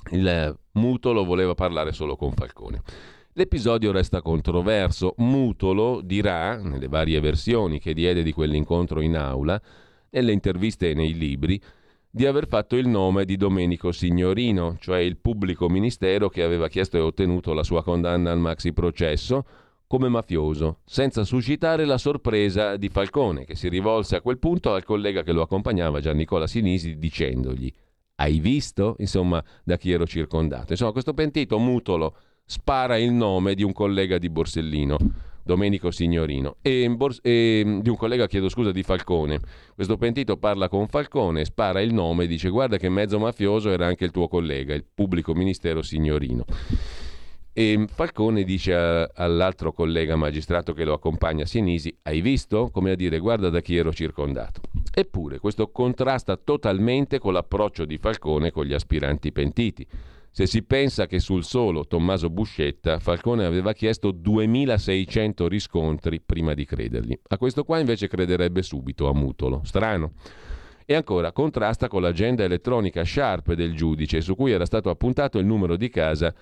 Il 0.09 0.57
Mutolo 0.73 1.23
voleva 1.23 1.53
parlare 1.53 1.91
solo 1.91 2.15
con 2.15 2.33
Falcone. 2.33 2.81
L'episodio 3.33 3.93
resta 3.93 4.21
controverso. 4.21 5.13
Mutolo 5.17 6.01
dirà, 6.01 6.57
nelle 6.57 6.87
varie 6.87 7.19
versioni 7.21 7.79
che 7.79 7.93
diede 7.93 8.23
di 8.23 8.33
quell'incontro 8.33 8.99
in 8.99 9.15
aula, 9.15 9.61
nelle 10.09 10.33
interviste 10.33 10.89
e 10.89 10.93
nei 10.93 11.13
libri, 11.13 11.61
di 12.09 12.25
aver 12.25 12.47
fatto 12.47 12.75
il 12.75 12.89
nome 12.89 13.23
di 13.23 13.37
Domenico 13.37 13.93
Signorino, 13.93 14.75
cioè 14.81 14.99
il 14.99 15.15
pubblico 15.15 15.69
ministero 15.69 16.27
che 16.27 16.43
aveva 16.43 16.67
chiesto 16.67 16.97
e 16.97 16.99
ottenuto 16.99 17.53
la 17.53 17.63
sua 17.63 17.83
condanna 17.83 18.31
al 18.31 18.39
maxi 18.39 18.73
processo, 18.73 19.45
come 19.87 20.09
mafioso, 20.09 20.79
senza 20.83 21.23
suscitare 21.23 21.85
la 21.85 21.97
sorpresa 21.97 22.75
di 22.75 22.89
Falcone, 22.89 23.45
che 23.45 23.55
si 23.55 23.69
rivolse 23.69 24.17
a 24.17 24.21
quel 24.21 24.39
punto 24.39 24.73
al 24.73 24.83
collega 24.83 25.23
che 25.23 25.31
lo 25.31 25.41
accompagnava, 25.41 26.01
Gian 26.01 26.17
Nicola 26.17 26.47
Sinisi, 26.47 26.97
dicendogli 26.97 27.73
«Hai 28.21 28.39
visto, 28.39 28.95
insomma, 28.99 29.43
da 29.63 29.77
chi 29.77 29.91
ero 29.91 30.05
circondato?» 30.05 30.73
Insomma, 30.73 30.91
questo 30.91 31.15
pentito 31.15 31.57
mutolo 31.57 32.15
spara 32.45 32.97
il 32.97 33.11
nome 33.11 33.55
di 33.55 33.63
un 33.63 33.73
collega 33.73 34.19
di 34.19 34.29
Borsellino, 34.29 34.97
Domenico 35.43 35.89
Signorino, 35.89 36.57
e, 36.61 36.95
e, 37.23 37.79
di 37.81 37.89
un 37.89 37.95
collega, 37.97 38.27
chiedo 38.27 38.47
scusa, 38.47 38.71
di 38.71 38.83
Falcone. 38.83 39.39
Questo 39.73 39.97
pentito 39.97 40.37
parla 40.37 40.69
con 40.69 40.87
Falcone, 40.87 41.45
spara 41.45 41.81
il 41.81 41.93
nome 41.93 42.25
e 42.25 42.27
dice 42.27 42.49
guarda 42.49 42.77
che 42.77 42.89
mezzo 42.89 43.17
mafioso 43.17 43.71
era 43.71 43.87
anche 43.87 44.05
il 44.05 44.11
tuo 44.11 44.27
collega, 44.27 44.75
il 44.75 44.85
pubblico 44.93 45.33
ministero 45.33 45.81
Signorino. 45.81 46.45
E 47.53 47.85
Falcone 47.91 48.43
dice 48.43 48.73
a, 48.73 49.09
all'altro 49.13 49.73
collega 49.73 50.15
magistrato 50.15 50.71
che 50.73 50.85
lo 50.85 50.93
accompagna, 50.93 51.45
Sinisi, 51.45 51.93
hai 52.03 52.21
visto? 52.21 52.69
Come 52.71 52.91
a 52.91 52.95
dire, 52.95 53.19
guarda 53.19 53.49
da 53.49 53.59
chi 53.59 53.75
ero 53.75 53.91
circondato. 53.91 54.61
Eppure 54.93 55.39
questo 55.39 55.69
contrasta 55.69 56.37
totalmente 56.37 57.19
con 57.19 57.33
l'approccio 57.33 57.83
di 57.83 57.97
Falcone 57.97 58.51
con 58.51 58.65
gli 58.65 58.73
aspiranti 58.73 59.33
pentiti. 59.33 59.85
Se 60.33 60.47
si 60.47 60.63
pensa 60.63 61.07
che 61.07 61.19
sul 61.19 61.43
solo 61.43 61.85
Tommaso 61.85 62.29
Buscetta 62.29 62.99
Falcone 62.99 63.43
aveva 63.43 63.73
chiesto 63.73 64.11
2600 64.11 65.49
riscontri 65.49 66.21
prima 66.21 66.53
di 66.53 66.63
credergli. 66.63 67.19
A 67.27 67.37
questo 67.37 67.65
qua 67.65 67.79
invece 67.79 68.07
crederebbe 68.07 68.61
subito 68.61 69.09
a 69.09 69.13
Mutolo. 69.13 69.59
Strano. 69.65 70.13
E 70.85 70.95
ancora 70.95 71.33
contrasta 71.33 71.89
con 71.89 72.01
l'agenda 72.01 72.45
elettronica 72.45 73.03
Sharp 73.03 73.53
del 73.53 73.75
giudice 73.75 74.21
su 74.21 74.35
cui 74.35 74.51
era 74.51 74.65
stato 74.65 74.89
appuntato 74.89 75.37
il 75.37 75.45
numero 75.45 75.75
di 75.75 75.89
casa 75.89 76.33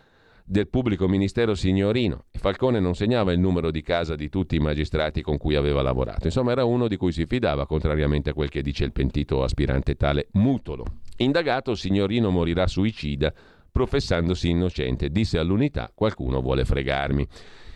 del 0.51 0.67
pubblico 0.67 1.07
ministero 1.07 1.53
signorino 1.53 2.25
Falcone 2.31 2.79
non 2.79 2.95
segnava 2.95 3.31
il 3.31 3.39
numero 3.39 3.69
di 3.69 3.83
casa 3.83 4.15
di 4.15 4.29
tutti 4.29 4.55
i 4.55 4.59
magistrati 4.59 5.21
con 5.21 5.37
cui 5.37 5.55
aveva 5.55 5.83
lavorato. 5.83 6.25
Insomma, 6.25 6.53
era 6.53 6.63
uno 6.63 6.87
di 6.87 6.97
cui 6.97 7.11
si 7.11 7.27
fidava, 7.27 7.67
contrariamente 7.67 8.31
a 8.31 8.33
quel 8.33 8.49
che 8.49 8.63
dice 8.63 8.83
il 8.83 8.91
pentito 8.91 9.43
aspirante 9.43 9.93
tale 9.93 10.29
Mutolo. 10.31 10.85
Indagato, 11.17 11.75
signorino 11.75 12.31
morirà 12.31 12.65
suicida, 12.65 13.31
professandosi 13.71 14.49
innocente. 14.49 15.09
Disse 15.09 15.37
all'unità: 15.37 15.91
qualcuno 15.93 16.41
vuole 16.41 16.65
fregarmi. 16.65 17.27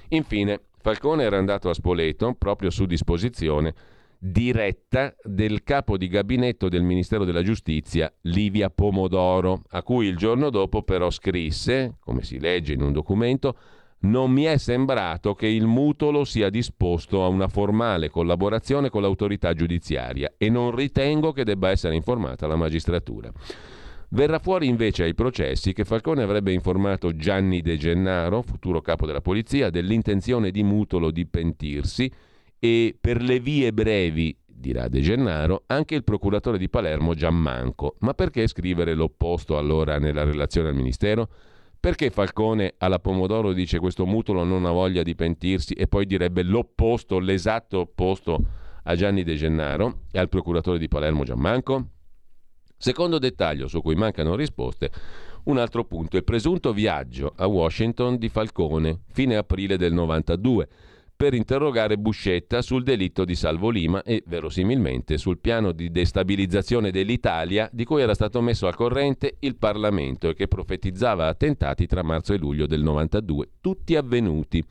Infine, 0.10 0.62
Falcone 0.80 1.24
era 1.24 1.38
andato 1.38 1.70
a 1.70 1.74
Spoleto, 1.76 2.34
proprio 2.34 2.72
su 2.72 2.86
disposizione 2.86 3.74
diretta 4.26 5.14
del 5.22 5.64
capo 5.64 5.98
di 5.98 6.08
gabinetto 6.08 6.70
del 6.70 6.82
Ministero 6.82 7.26
della 7.26 7.44
Giustizia, 7.44 8.10
Livia 8.22 8.70
Pomodoro, 8.70 9.64
a 9.72 9.84
cui 9.84 10.08
il 10.08 10.16
giorno 10.16 10.50
dopo 10.50 10.82
però 10.82 11.10
scrisse, 11.10 11.98
come 12.00 12.24
si 12.24 12.40
legge 12.40 12.72
in 12.72 12.82
un 12.82 12.94
documento, 12.94 13.58
non 14.04 14.32
mi 14.32 14.44
è 14.44 14.56
sembrato 14.56 15.34
che 15.34 15.48
il 15.48 15.66
mutolo 15.66 16.24
sia 16.24 16.50
disposto 16.50 17.26
a 17.26 17.28
una 17.28 17.50
formale 17.50 18.10
collaborazione 18.10 18.90
con 18.90 19.02
l'autorità 19.02 19.54
giudiziaria 19.54 20.34
e 20.38 20.50
non 20.50 20.74
ritengo 20.74 21.34
che 21.34 21.44
debba 21.44 21.70
essere 21.70 21.96
informata 21.96 22.48
la 22.48 22.56
magistratura. 22.56 23.30
Verrà 24.10 24.40
fuori 24.40 24.68
invece 24.68 25.04
ai 25.04 25.16
processi 25.16 25.74
che 25.74 25.84
Falcone 25.84 26.24
avrebbe 26.24 26.54
informato 26.54 27.14
Gianni 27.14 27.62
De 27.62 27.76
Gennaro, 27.76 28.42
futuro 28.42 28.80
capo 28.80 29.06
della 29.06 29.22
polizia, 29.22 29.70
dell'intenzione 29.70 30.52
di 30.52 30.64
Mutolo 30.64 31.12
di 31.12 31.26
pentirsi 31.26 32.10
e 32.64 32.96
per 32.98 33.22
le 33.22 33.42
vie 33.42 33.74
brevi, 33.74 34.34
dirà 34.46 34.88
De 34.88 35.02
Gennaro, 35.02 35.64
anche 35.66 35.96
il 35.96 36.06
procuratore 36.06 36.58
di 36.58 36.70
Palermo 36.70 37.14
Giammanco. 37.14 37.98
Ma 38.00 38.14
perché 38.14 38.48
scrivere 38.48 38.94
l'opposto 38.94 39.58
allora 39.58 40.00
nella 40.00 40.24
relazione 40.24 40.70
al 40.70 40.76
Ministero? 40.76 41.28
Perché 41.78 42.10
Falcone 42.10 42.76
alla 42.78 43.00
Pomodoro 43.00 43.52
dice 43.52 43.80
questo 43.80 44.06
mutolo 44.06 44.46
non 44.46 44.64
ha 44.64 44.72
voglia 44.72 45.04
di 45.04 45.14
pentirsi 45.14 45.74
e 45.74 45.90
poi 45.90 46.06
direbbe 46.06 46.42
l'opposto, 46.42 47.20
l'esatto 47.20 47.80
opposto 47.80 48.46
a 48.84 48.96
Gianni 48.96 49.24
De 49.24 49.36
Gennaro 49.36 50.04
e 50.10 50.20
al 50.20 50.30
procuratore 50.30 50.80
di 50.80 50.88
Palermo 50.88 51.26
Giammanco? 51.26 51.88
Secondo 52.78 53.20
dettaglio 53.20 53.68
su 53.68 53.82
cui 53.82 53.96
mancano 53.96 54.36
risposte, 54.36 54.90
un 55.46 55.58
altro 55.58 55.84
punto, 55.84 56.16
il 56.16 56.24
presunto 56.24 56.72
viaggio 56.72 57.34
a 57.36 57.46
Washington 57.46 58.16
di 58.16 58.30
Falcone, 58.30 59.02
fine 59.12 59.36
aprile 59.36 59.76
del 59.76 59.92
92 59.92 60.70
per 61.16 61.34
interrogare 61.34 61.98
Buscetta 61.98 62.62
sul 62.62 62.84
delitto 62.84 63.26
di 63.26 63.36
Salvo 63.36 63.70
Lima 63.70 64.04
e 64.04 64.24
verosimilmente 64.26 65.18
sul 65.18 65.40
piano 65.40 65.72
di 65.72 65.92
destabilizzazione 65.92 66.92
dell'Italia 66.92 67.70
di 67.72 67.86
cui 67.86 68.02
era 68.02 68.14
stato 68.14 68.42
messo 68.42 68.68
al 68.68 68.76
corrente 68.76 69.38
il 69.40 69.56
Parlamento 69.56 70.30
e 70.30 70.34
che 70.34 70.48
profetizzava 70.48 71.28
attentati 71.28 71.88
tra 71.88 72.04
marzo 72.04 72.34
e 72.34 72.38
luglio 72.38 72.66
del 72.66 72.82
92, 72.82 73.50
tutti 73.62 73.96
avvenuti. 73.96 74.64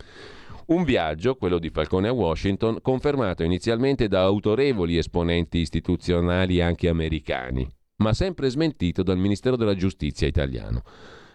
Un 0.67 0.85
viaggio, 0.85 1.35
quello 1.35 1.59
di 1.59 1.71
Falcone 1.71 2.09
a 2.09 2.13
Washington, 2.13 2.79
confermato 2.83 3.43
inizialmente 3.43 4.09
da 4.09 4.23
autorevoli 4.23 4.97
esponenti 4.97 5.59
istituzionali 5.59 6.61
anche 6.61 6.89
americani, 6.89 7.69
ma 7.97 8.13
sempre 8.13 8.49
smentito 8.49 9.03
dal 9.03 9.19
Ministero 9.19 9.57
della 9.57 9.75
Giustizia 9.75 10.27
italiano. 10.27 10.83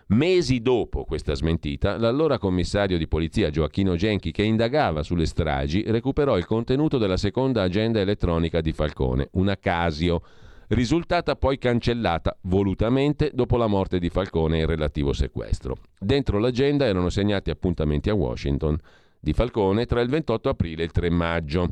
Mesi 0.10 0.62
dopo 0.62 1.04
questa 1.04 1.36
smentita, 1.36 1.98
l'allora 1.98 2.38
commissario 2.38 2.98
di 2.98 3.10
polizia 3.10 3.50
Gioacchino 3.50 3.98
Genchi, 3.98 4.32
che 4.32 4.42
indagava 4.44 5.04
sulle 5.04 5.26
stragi, 5.26 5.84
recuperò 5.86 6.38
il 6.38 6.46
contenuto 6.46 6.98
della 6.98 7.18
seconda 7.18 7.64
agenda 7.64 8.00
elettronica 8.00 8.62
di 8.62 8.72
Falcone, 8.72 9.28
una 9.34 9.58
Casio, 9.58 10.22
risultata 10.70 11.36
poi 11.36 11.58
cancellata 11.58 12.38
volutamente 12.44 13.32
dopo 13.34 13.58
la 13.58 13.68
morte 13.68 14.00
di 14.00 14.08
Falcone 14.08 14.60
e 14.60 14.62
il 14.62 14.68
relativo 14.68 15.12
sequestro. 15.12 15.76
Dentro 16.00 16.40
l'agenda 16.40 16.86
erano 16.86 17.10
segnati 17.10 17.50
appuntamenti 17.50 18.10
a 18.10 18.16
Washington 18.16 18.78
di 19.20 19.34
Falcone 19.34 19.86
tra 19.86 20.00
il 20.00 20.08
28 20.08 20.48
aprile 20.48 20.84
e 20.84 20.86
il 20.86 20.92
3 20.92 21.10
maggio. 21.10 21.72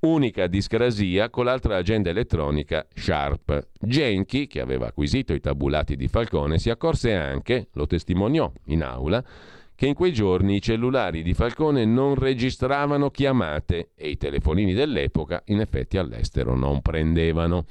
Unica 0.00 0.46
discrasia 0.46 1.28
con 1.28 1.46
l'altra 1.46 1.76
agenda 1.76 2.10
elettronica 2.10 2.86
Sharp. 2.94 3.70
Genchi, 3.80 4.46
che 4.46 4.60
aveva 4.60 4.86
acquisito 4.86 5.34
i 5.34 5.40
tabulati 5.40 5.96
di 5.96 6.06
Falcone, 6.06 6.58
si 6.58 6.70
accorse 6.70 7.14
anche, 7.14 7.66
lo 7.72 7.88
testimoniò 7.88 8.48
in 8.66 8.84
aula, 8.84 9.24
che 9.74 9.86
in 9.86 9.94
quei 9.94 10.12
giorni 10.12 10.54
i 10.54 10.62
cellulari 10.62 11.24
di 11.24 11.34
Falcone 11.34 11.84
non 11.84 12.14
registravano 12.14 13.10
chiamate 13.10 13.90
e 13.96 14.10
i 14.10 14.16
telefonini 14.16 14.72
dell'epoca 14.72 15.42
in 15.46 15.58
effetti 15.58 15.98
all'estero 15.98 16.54
non 16.54 16.80
prendevano. 16.80 17.66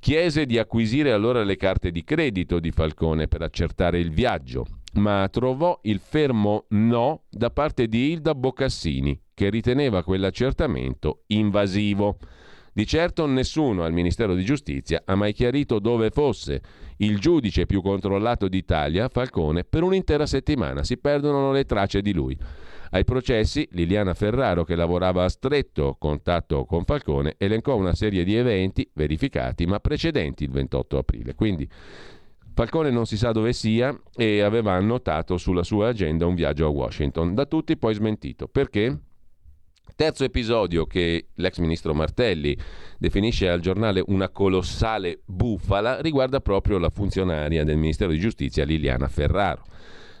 Chiese 0.00 0.46
di 0.46 0.58
acquisire 0.58 1.12
allora 1.12 1.44
le 1.44 1.56
carte 1.56 1.92
di 1.92 2.02
credito 2.02 2.58
di 2.58 2.72
Falcone 2.72 3.28
per 3.28 3.42
accertare 3.42 4.00
il 4.00 4.10
viaggio, 4.10 4.66
ma 4.92 5.28
trovò 5.30 5.78
il 5.82 6.00
fermo 6.00 6.64
no 6.70 7.22
da 7.30 7.50
parte 7.50 7.86
di 7.86 8.12
Ilda 8.12 8.34
Boccassini, 8.34 9.18
che 9.34 9.50
riteneva 9.50 10.02
quell'accertamento 10.02 11.22
invasivo. 11.28 12.18
Di 12.72 12.86
certo 12.86 13.26
nessuno 13.26 13.82
al 13.82 13.92
Ministero 13.92 14.34
di 14.34 14.44
Giustizia 14.44 15.02
ha 15.04 15.14
mai 15.14 15.32
chiarito 15.32 15.80
dove 15.80 16.10
fosse 16.10 16.60
il 16.98 17.18
giudice 17.18 17.66
più 17.66 17.82
controllato 17.82 18.48
d'Italia, 18.48 19.08
Falcone, 19.08 19.64
per 19.64 19.82
un'intera 19.82 20.26
settimana. 20.26 20.84
Si 20.84 20.96
perdono 20.96 21.52
le 21.52 21.64
tracce 21.64 22.00
di 22.00 22.12
lui. 22.12 22.36
Ai 22.92 23.04
processi, 23.04 23.68
Liliana 23.72 24.14
Ferraro, 24.14 24.64
che 24.64 24.74
lavorava 24.74 25.24
a 25.24 25.28
stretto 25.28 25.96
contatto 25.98 26.64
con 26.64 26.84
Falcone, 26.84 27.34
elencò 27.38 27.76
una 27.76 27.94
serie 27.94 28.24
di 28.24 28.34
eventi 28.34 28.88
verificati 28.94 29.64
ma 29.66 29.78
precedenti 29.78 30.44
il 30.44 30.50
28 30.50 30.98
aprile. 30.98 31.34
Quindi 31.34 31.68
Falcone 32.60 32.90
non 32.90 33.06
si 33.06 33.16
sa 33.16 33.32
dove 33.32 33.54
sia 33.54 33.98
e 34.14 34.42
aveva 34.42 34.72
annotato 34.72 35.38
sulla 35.38 35.62
sua 35.62 35.88
agenda 35.88 36.26
un 36.26 36.34
viaggio 36.34 36.66
a 36.66 36.68
Washington, 36.68 37.34
da 37.34 37.46
tutti 37.46 37.74
poi 37.78 37.94
smentito. 37.94 38.48
Perché? 38.48 38.98
Terzo 39.96 40.24
episodio 40.24 40.84
che 40.84 41.28
l'ex 41.36 41.56
ministro 41.56 41.94
Martelli 41.94 42.54
definisce 42.98 43.48
al 43.48 43.60
giornale 43.60 44.04
una 44.08 44.28
colossale 44.28 45.22
bufala 45.24 46.02
riguarda 46.02 46.40
proprio 46.40 46.76
la 46.76 46.90
funzionaria 46.90 47.64
del 47.64 47.78
Ministero 47.78 48.10
di 48.10 48.18
Giustizia 48.18 48.66
Liliana 48.66 49.08
Ferraro. 49.08 49.64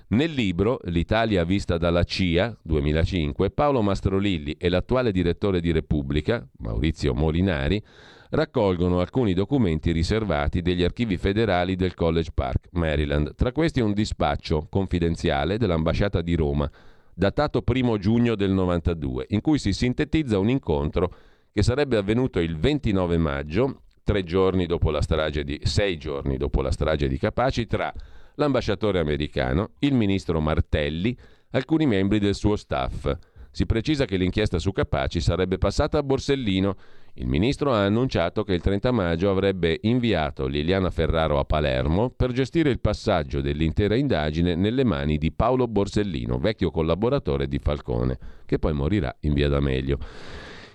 Nel 0.08 0.32
libro 0.32 0.80
L'Italia 0.84 1.44
vista 1.44 1.76
dalla 1.76 2.04
CIA 2.04 2.56
2005, 2.62 3.50
Paolo 3.50 3.82
Mastrolilli 3.82 4.52
e 4.52 4.70
l'attuale 4.70 5.12
direttore 5.12 5.60
di 5.60 5.72
Repubblica, 5.72 6.42
Maurizio 6.60 7.12
Molinari, 7.12 7.84
raccolgono 8.30 9.00
alcuni 9.00 9.34
documenti 9.34 9.92
riservati 9.92 10.62
degli 10.62 10.82
archivi 10.82 11.16
federali 11.16 11.76
del 11.76 11.94
College 11.94 12.30
Park, 12.32 12.68
Maryland. 12.72 13.34
Tra 13.34 13.52
questi 13.52 13.80
un 13.80 13.92
dispaccio 13.92 14.66
confidenziale 14.70 15.58
dell'ambasciata 15.58 16.22
di 16.22 16.34
Roma, 16.34 16.70
datato 17.14 17.62
1 17.66 17.98
giugno 17.98 18.34
del 18.34 18.50
92, 18.50 19.26
in 19.30 19.40
cui 19.40 19.58
si 19.58 19.72
sintetizza 19.72 20.38
un 20.38 20.48
incontro 20.48 21.12
che 21.52 21.62
sarebbe 21.62 21.96
avvenuto 21.96 22.38
il 22.38 22.56
29 22.56 23.16
maggio, 23.18 23.82
tre 24.04 24.22
giorni 24.22 24.66
dopo 24.66 24.90
la 24.90 25.02
strage 25.02 25.44
di, 25.44 25.60
sei 25.64 25.98
giorni 25.98 26.36
dopo 26.36 26.62
la 26.62 26.70
strage 26.70 27.08
di 27.08 27.18
Capaci, 27.18 27.66
tra 27.66 27.92
l'ambasciatore 28.36 29.00
americano, 29.00 29.72
il 29.80 29.94
ministro 29.94 30.40
Martelli, 30.40 31.16
alcuni 31.50 31.86
membri 31.86 32.20
del 32.20 32.36
suo 32.36 32.54
staff. 32.54 33.12
Si 33.50 33.66
precisa 33.66 34.04
che 34.04 34.16
l'inchiesta 34.16 34.60
su 34.60 34.70
Capaci 34.70 35.20
sarebbe 35.20 35.58
passata 35.58 35.98
a 35.98 36.02
Borsellino, 36.04 36.76
il 37.14 37.26
ministro 37.26 37.72
ha 37.72 37.84
annunciato 37.84 38.44
che 38.44 38.54
il 38.54 38.60
30 38.60 38.92
maggio 38.92 39.30
avrebbe 39.30 39.78
inviato 39.82 40.46
Liliana 40.46 40.90
Ferraro 40.90 41.38
a 41.38 41.44
Palermo 41.44 42.10
per 42.10 42.32
gestire 42.32 42.70
il 42.70 42.80
passaggio 42.80 43.40
dell'intera 43.40 43.96
indagine 43.96 44.54
nelle 44.54 44.84
mani 44.84 45.18
di 45.18 45.32
Paolo 45.32 45.66
Borsellino, 45.66 46.38
vecchio 46.38 46.70
collaboratore 46.70 47.48
di 47.48 47.58
Falcone, 47.58 48.18
che 48.46 48.58
poi 48.58 48.72
morirà 48.72 49.14
in 49.20 49.32
via 49.32 49.48
D'Amelio. 49.48 49.98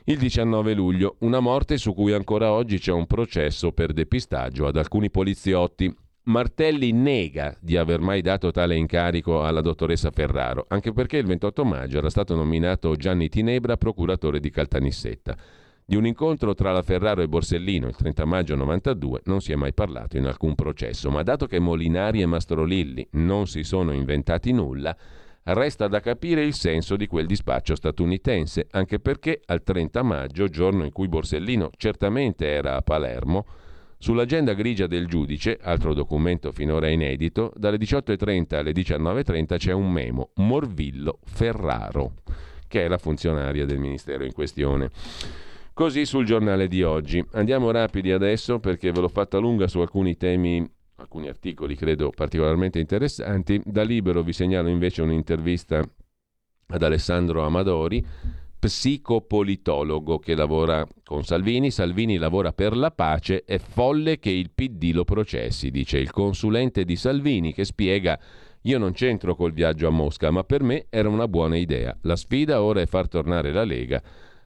Il 0.05 0.17
19 0.17 0.73
luglio, 0.73 1.15
una 1.19 1.39
morte 1.39 1.77
su 1.77 1.93
cui 1.93 2.11
ancora 2.11 2.51
oggi 2.51 2.77
c'è 2.77 2.91
un 2.91 3.07
processo 3.07 3.71
per 3.71 3.93
depistaggio 3.93 4.67
ad 4.67 4.75
alcuni 4.75 5.09
poliziotti. 5.09 5.91
Martelli 6.25 6.91
nega 6.91 7.55
di 7.59 7.77
aver 7.77 8.01
mai 8.01 8.21
dato 8.21 8.51
tale 8.51 8.75
incarico 8.75 9.43
alla 9.43 9.61
dottoressa 9.61 10.11
Ferraro, 10.11 10.65
anche 10.67 10.91
perché 10.91 11.17
il 11.17 11.25
28 11.25 11.65
maggio 11.65 11.97
era 11.97 12.09
stato 12.09 12.35
nominato 12.35 12.95
Gianni 12.95 13.29
Tinebra 13.29 13.77
procuratore 13.77 14.39
di 14.39 14.49
Caltanissetta. 14.49 15.35
Di 15.87 15.95
un 15.95 16.07
incontro 16.07 16.55
tra 16.55 16.71
la 16.71 16.81
Ferraro 16.81 17.21
e 17.21 17.27
Borsellino 17.27 17.87
il 17.87 17.95
30 17.95 18.25
maggio 18.25 18.55
92 18.55 19.21
non 19.25 19.39
si 19.39 19.51
è 19.51 19.55
mai 19.55 19.71
parlato 19.71 20.17
in 20.17 20.25
alcun 20.25 20.55
processo, 20.55 21.11
ma 21.11 21.21
dato 21.21 21.45
che 21.45 21.59
Molinari 21.59 22.21
e 22.21 22.25
Mastrolilli 22.25 23.07
non 23.11 23.45
si 23.45 23.61
sono 23.61 23.91
inventati 23.91 24.51
nulla, 24.51 24.97
resta 25.43 25.87
da 25.87 25.99
capire 25.99 26.43
il 26.43 26.55
senso 26.55 26.95
di 26.95 27.05
quel 27.05 27.27
dispaccio 27.27 27.75
statunitense, 27.75 28.65
anche 28.71 28.99
perché 28.99 29.41
al 29.45 29.61
30 29.61 30.01
maggio, 30.01 30.47
giorno 30.47 30.85
in 30.85 30.91
cui 30.91 31.07
Borsellino 31.07 31.69
certamente 31.77 32.47
era 32.47 32.75
a 32.75 32.81
Palermo, 32.81 33.45
Sull'agenda 33.97 34.53
grigia 34.53 34.87
del 34.87 35.07
giudice, 35.07 35.57
altro 35.61 35.93
documento 35.93 36.51
finora 36.51 36.89
inedito, 36.89 37.53
dalle 37.55 37.77
18.30 37.77 38.55
alle 38.55 38.71
19.30 38.71 39.57
c'è 39.57 39.71
un 39.71 39.89
memo, 39.91 40.29
Morvillo 40.35 41.19
Ferraro, 41.23 42.15
che 42.67 42.83
è 42.83 42.87
la 42.87 42.97
funzionaria 42.97 43.65
del 43.65 43.79
Ministero 43.79 44.25
in 44.25 44.33
questione. 44.33 44.91
Così 45.75 46.05
sul 46.05 46.23
giornale 46.23 46.69
di 46.69 46.83
oggi. 46.83 47.21
Andiamo 47.33 47.69
rapidi 47.69 48.13
adesso 48.13 48.59
perché 48.59 48.93
ve 48.93 49.01
l'ho 49.01 49.09
fatta 49.09 49.39
lunga 49.39 49.67
su 49.67 49.79
alcuni 49.79 50.15
temi, 50.15 50.65
alcuni 50.95 51.27
articoli 51.27 51.75
credo 51.75 52.11
particolarmente 52.11 52.79
interessanti. 52.79 53.61
Da 53.61 53.83
Libero 53.83 54.23
vi 54.23 54.31
segnalo 54.31 54.69
invece 54.69 55.01
un'intervista 55.01 55.83
ad 56.67 56.81
Alessandro 56.81 57.43
Amadori, 57.43 58.01
psicopolitologo 58.57 60.17
che 60.17 60.33
lavora 60.33 60.87
con 61.03 61.25
Salvini. 61.25 61.69
Salvini 61.71 62.15
lavora 62.15 62.53
per 62.53 62.73
la 62.77 62.91
pace, 62.91 63.43
è 63.43 63.57
folle 63.57 64.17
che 64.17 64.29
il 64.29 64.51
PD 64.51 64.91
lo 64.93 65.03
processi, 65.03 65.71
dice 65.71 65.97
il 65.97 66.09
consulente 66.09 66.85
di 66.85 66.95
Salvini 66.95 67.53
che 67.53 67.65
spiega 67.65 68.17
io 68.61 68.77
non 68.77 68.93
c'entro 68.93 69.35
col 69.35 69.51
viaggio 69.51 69.87
a 69.87 69.91
Mosca, 69.91 70.31
ma 70.31 70.45
per 70.45 70.63
me 70.63 70.85
era 70.89 71.09
una 71.09 71.27
buona 71.27 71.57
idea. 71.57 71.93
La 72.03 72.15
sfida 72.15 72.61
ora 72.61 72.79
è 72.79 72.85
far 72.85 73.09
tornare 73.09 73.51
la 73.51 73.65
Lega 73.65 74.01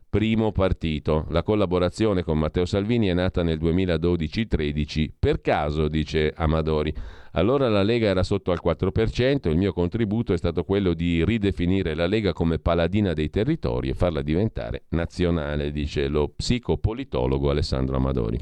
primo 0.10 0.52
partito. 0.52 1.26
La 1.30 1.44
collaborazione 1.44 2.24
con 2.24 2.40
Matteo 2.40 2.66
Salvini 2.66 3.08
è 3.08 3.14
nata 3.14 3.44
nel 3.44 3.60
2012-13 3.60 5.10
per 5.18 5.40
caso, 5.40 5.88
dice 5.88 6.34
Amadori. 6.36 6.94
Allora 7.34 7.70
la 7.70 7.84
Lega 7.84 8.08
era 8.08 8.24
sotto 8.24 8.52
al 8.52 8.60
4%, 8.64 9.50
il 9.50 9.58
mio 9.58 9.72
contributo 9.72 10.34
è 10.34 10.38
stato 10.38 10.64
quello 10.64 10.96
di 10.96 11.24
ridefinire 11.24 11.94
la 11.94 12.08
Lega 12.08 12.34
come 12.34 12.58
paladina 12.58 13.14
dei 13.14 13.30
territori 13.30 13.90
e 13.90 13.94
farla 13.94 14.24
diventare 14.24 14.86
nazionale, 14.90 15.72
dice 15.72 16.08
lo 16.08 16.30
psicopolitologo 16.30 17.52
Alessandro 17.52 17.98
Amadori. 17.98 18.40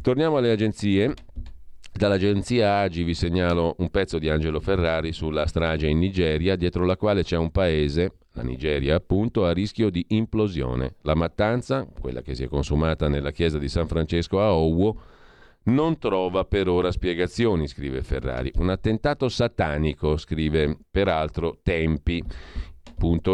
Torniamo 0.00 0.38
alle 0.38 0.50
agenzie. 0.50 1.14
Dall'agenzia 1.94 2.78
Agi 2.78 3.04
vi 3.04 3.14
segnalo 3.14 3.76
un 3.78 3.90
pezzo 3.90 4.18
di 4.18 4.30
Angelo 4.30 4.60
Ferrari 4.60 5.12
sulla 5.12 5.46
strage 5.46 5.86
in 5.86 5.98
Nigeria, 5.98 6.56
dietro 6.56 6.86
la 6.86 6.96
quale 6.96 7.22
c'è 7.22 7.36
un 7.36 7.50
paese, 7.50 8.14
la 8.32 8.42
Nigeria 8.42 8.96
appunto, 8.96 9.44
a 9.44 9.52
rischio 9.52 9.90
di 9.90 10.04
implosione. 10.08 10.94
La 11.02 11.14
mattanza, 11.14 11.86
quella 12.00 12.22
che 12.22 12.34
si 12.34 12.44
è 12.44 12.48
consumata 12.48 13.08
nella 13.08 13.30
chiesa 13.30 13.58
di 13.58 13.68
San 13.68 13.86
Francesco 13.86 14.40
a 14.40 14.54
Owo, 14.54 15.00
non 15.64 15.98
trova 15.98 16.44
per 16.44 16.66
ora 16.66 16.90
spiegazioni, 16.90 17.68
scrive 17.68 18.02
Ferrari. 18.02 18.50
Un 18.56 18.70
attentato 18.70 19.28
satanico, 19.28 20.16
scrive 20.16 20.76
peraltro 20.90 21.58
Tempi. 21.62 22.24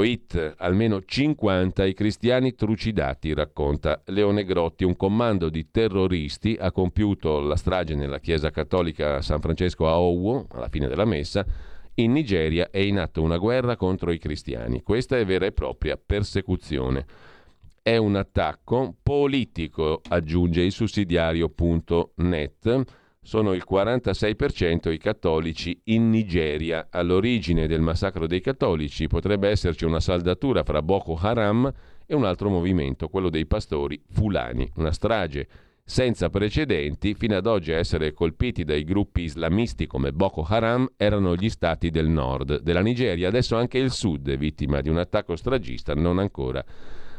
It. 0.04 0.54
Almeno 0.58 1.02
50 1.04 1.84
i 1.84 1.94
cristiani 1.94 2.54
trucidati, 2.54 3.34
racconta 3.34 4.02
Leone 4.06 4.44
Grotti. 4.44 4.84
Un 4.84 4.96
comando 4.96 5.48
di 5.48 5.70
terroristi 5.70 6.56
ha 6.58 6.72
compiuto 6.72 7.40
la 7.40 7.56
strage 7.56 7.94
nella 7.94 8.20
chiesa 8.20 8.50
cattolica 8.50 9.22
San 9.22 9.40
Francesco 9.40 9.88
a 9.88 9.98
Owo, 9.98 10.46
alla 10.50 10.68
fine 10.68 10.88
della 10.88 11.04
messa, 11.04 11.46
in 11.94 12.12
Nigeria 12.12 12.70
è 12.70 12.78
in 12.78 12.98
atto 12.98 13.22
una 13.22 13.38
guerra 13.38 13.76
contro 13.76 14.12
i 14.12 14.18
cristiani. 14.18 14.82
Questa 14.82 15.18
è 15.18 15.24
vera 15.24 15.46
e 15.46 15.52
propria 15.52 15.96
persecuzione. 15.96 17.06
È 17.82 17.96
un 17.96 18.16
attacco 18.16 18.94
politico, 19.02 20.02
aggiunge 20.08 20.62
il 20.62 20.72
sussidiario.net. 20.72 22.84
Sono 23.28 23.52
il 23.52 23.66
46% 23.70 24.90
i 24.90 24.96
cattolici 24.96 25.78
in 25.84 26.08
Nigeria. 26.08 26.86
All'origine 26.90 27.66
del 27.66 27.82
massacro 27.82 28.26
dei 28.26 28.40
cattolici 28.40 29.06
potrebbe 29.06 29.50
esserci 29.50 29.84
una 29.84 30.00
saldatura 30.00 30.64
fra 30.64 30.80
Boko 30.80 31.14
Haram 31.14 31.70
e 32.06 32.14
un 32.14 32.24
altro 32.24 32.48
movimento, 32.48 33.08
quello 33.08 33.28
dei 33.28 33.44
pastori 33.44 34.02
fulani. 34.08 34.66
Una 34.76 34.92
strage 34.92 35.46
senza 35.84 36.30
precedenti, 36.30 37.12
fino 37.12 37.36
ad 37.36 37.44
oggi 37.44 37.70
a 37.70 37.76
essere 37.76 38.14
colpiti 38.14 38.64
dai 38.64 38.82
gruppi 38.82 39.24
islamisti 39.24 39.86
come 39.86 40.10
Boko 40.10 40.46
Haram 40.48 40.88
erano 40.96 41.34
gli 41.34 41.50
stati 41.50 41.90
del 41.90 42.08
nord 42.08 42.62
della 42.62 42.80
Nigeria, 42.80 43.28
adesso 43.28 43.56
anche 43.56 43.76
il 43.76 43.90
sud 43.90 44.30
è 44.30 44.38
vittima 44.38 44.80
di 44.80 44.88
un 44.88 44.96
attacco 44.96 45.36
stragista 45.36 45.94
non 45.94 46.18
ancora 46.18 46.64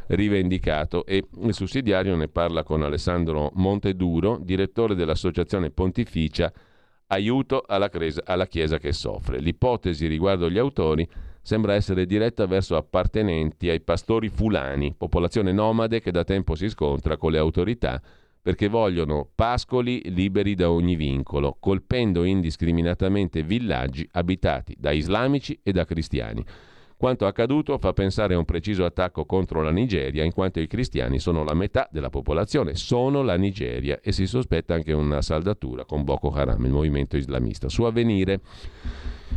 rivendicato 0.09 1.05
e 1.05 1.23
il 1.43 1.53
sussidiario 1.53 2.15
ne 2.15 2.27
parla 2.27 2.63
con 2.63 2.83
Alessandro 2.83 3.51
Monteduro, 3.55 4.39
direttore 4.41 4.95
dell'Associazione 4.95 5.71
Pontificia 5.71 6.51
Aiuto 7.11 7.63
alla, 7.65 7.89
Chiesa, 7.89 8.21
alla 8.23 8.45
Chiesa 8.45 8.77
che 8.77 8.93
soffre. 8.93 9.39
L'ipotesi 9.39 10.05
riguardo 10.05 10.49
gli 10.49 10.59
autori 10.59 11.07
sembra 11.41 11.73
essere 11.73 12.05
diretta 12.05 12.45
verso 12.45 12.75
appartenenti 12.75 13.69
ai 13.69 13.81
pastori 13.81 14.29
fulani, 14.29 14.93
popolazione 14.95 15.51
nomade 15.51 16.01
che 16.01 16.11
da 16.11 16.23
tempo 16.23 16.53
si 16.53 16.69
scontra 16.69 17.17
con 17.17 17.31
le 17.31 17.39
autorità 17.39 17.99
perché 18.41 18.67
vogliono 18.67 19.27
pascoli 19.35 20.01
liberi 20.11 20.55
da 20.55 20.71
ogni 20.71 20.95
vincolo, 20.95 21.57
colpendo 21.59 22.23
indiscriminatamente 22.23 23.43
villaggi 23.43 24.07
abitati 24.13 24.75
da 24.77 24.91
islamici 24.91 25.59
e 25.61 25.71
da 25.71 25.85
cristiani. 25.85 26.43
Quanto 26.99 27.25
accaduto 27.25 27.77
fa 27.77 27.93
pensare 27.93 28.33
a 28.33 28.37
un 28.37 28.43
preciso 28.43 28.83
attacco 28.83 29.23
contro 29.23 29.61
la 29.61 29.71
Nigeria, 29.71 30.25
in 30.25 30.33
quanto 30.33 30.59
i 30.59 30.67
cristiani 30.67 31.17
sono 31.17 31.45
la 31.45 31.53
metà 31.53 31.87
della 31.89 32.09
popolazione, 32.09 32.75
sono 32.75 33.21
la 33.21 33.37
Nigeria 33.37 34.01
e 34.01 34.11
si 34.11 34.27
sospetta 34.27 34.73
anche 34.73 34.91
una 34.91 35.21
saldatura 35.21 35.85
con 35.85 36.03
Boko 36.03 36.29
Haram, 36.29 36.61
il 36.65 36.73
movimento 36.73 37.15
islamista. 37.15 37.69
Su 37.69 37.83
avvenire 37.83 38.41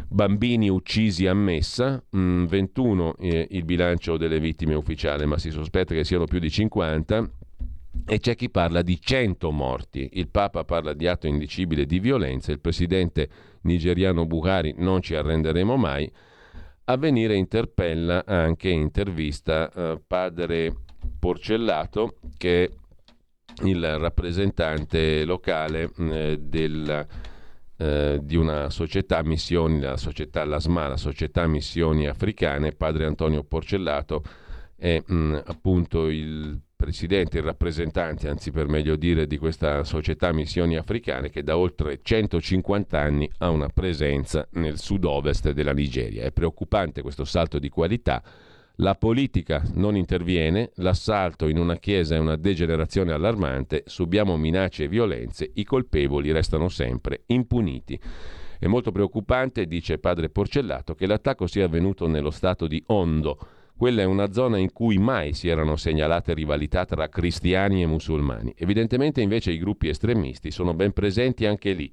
bambini 0.09 0.71
uccisi 0.71 1.29
a 1.29 1.35
Messa, 1.35 2.03
21 2.11 3.05
mm, 3.07 3.11
eh, 3.25 3.47
il 3.51 3.63
bilancio 3.63 4.17
delle 4.17 4.41
vittime 4.41 4.75
ufficiale, 4.75 5.25
ma 5.25 5.39
si 5.39 5.53
sospetta 5.53 5.95
che 5.95 6.03
siano 6.03 6.25
più 6.25 6.41
di 6.41 6.51
50 6.51 7.31
e 8.05 8.19
c'è 8.19 8.35
chi 8.35 8.51
parla 8.51 8.83
di 8.83 9.01
100 9.01 9.53
morti. 9.53 10.09
Il 10.15 10.27
Papa 10.27 10.65
parla 10.65 10.95
di 10.95 11.07
atto 11.07 11.29
indicibile 11.29 11.87
di 11.87 12.01
violenza, 12.01 12.51
il 12.51 12.59
presidente 12.59 13.29
nigeriano 13.61 14.27
Buhari 14.27 14.75
non 14.79 15.01
ci 15.01 15.15
arrenderemo 15.15 15.77
mai. 15.77 16.11
Avvenire 16.85 17.37
interpella 17.37 18.25
anche 18.27 18.69
intervista 18.69 19.71
eh, 19.71 20.01
padre 20.05 20.75
Porcellato 21.19 22.17
che 22.37 22.65
è 22.65 22.71
il 23.65 23.99
rappresentante 23.99 25.25
locale 25.25 25.91
eh, 25.97 26.39
del, 26.41 27.07
eh, 27.77 28.19
di 28.23 28.37
una 28.37 28.71
società 28.71 29.23
missioni, 29.23 29.81
la 29.81 29.97
società 29.97 30.45
LASMA, 30.45 30.89
la 30.89 30.97
società 30.97 31.47
missioni 31.47 32.07
africane, 32.07 32.73
padre 32.73 33.07
Antonio 33.07 33.45
Porcellato 33.45 34.23
è 34.77 35.01
mh, 35.05 35.43
appunto 35.47 36.09
il 36.09 36.61
presidente, 36.83 37.39
il 37.39 37.45
rappresentante, 37.45 38.29
anzi 38.29 38.51
per 38.51 38.67
meglio 38.67 38.97
dire, 38.97 39.29
di 39.29 39.39
questa 39.39 39.85
società 39.85 40.33
missioni 40.33 40.77
africane 40.77 41.31
che 41.31 41.45
da 41.45 41.57
oltre 41.57 42.01
150 42.03 42.99
anni 42.99 43.31
ha 43.39 43.51
una 43.51 43.69
presenza 43.69 44.49
nel 44.55 44.81
sud-ovest 44.81 45.53
della 45.53 45.73
Nigeria. 45.73 46.25
È 46.25 46.33
preoccupante 46.33 47.01
questo 47.01 47.25
salto 47.25 47.61
di 47.61 47.69
qualità. 47.69 48.21
La 48.77 48.97
politica 48.97 49.63
non 49.75 49.95
interviene, 49.95 50.71
l'assalto 50.77 51.47
in 51.47 51.59
una 51.59 51.77
chiesa 51.77 52.17
è 52.17 52.19
una 52.19 52.35
degenerazione 52.35 53.13
allarmante, 53.13 53.85
subiamo 53.87 54.37
minacce 54.37 54.85
e 54.85 54.89
violenze, 54.89 55.49
i 55.55 55.63
colpevoli 55.63 56.33
restano 56.33 56.69
sempre 56.69 57.23
impuniti. 57.27 57.97
È 58.59 58.67
molto 58.67 58.91
preoccupante, 58.91 59.67
dice 59.67 59.99
padre 59.99 60.31
Porcellato, 60.31 60.97
che 60.97 61.07
l'attacco 61.07 61.47
sia 61.47 61.67
avvenuto 61.67 62.09
nello 62.09 62.33
stato 62.33 62.67
di 62.67 62.83
Ondo. 62.89 63.39
Quella 63.83 64.03
è 64.03 64.05
una 64.05 64.31
zona 64.31 64.59
in 64.59 64.73
cui 64.73 64.97
mai 64.99 65.33
si 65.33 65.49
erano 65.49 65.75
segnalate 65.75 66.35
rivalità 66.35 66.85
tra 66.85 67.09
cristiani 67.09 67.83
e 67.83 67.87
musulmani. 67.87 68.55
Evidentemente 68.57 69.21
invece 69.21 69.51
i 69.51 69.59
gruppi 69.59 69.89
estremisti 69.89 70.53
sono 70.53 70.73
ben 70.73 70.93
presenti 70.93 71.47
anche 71.47 71.73
lì 71.73 71.93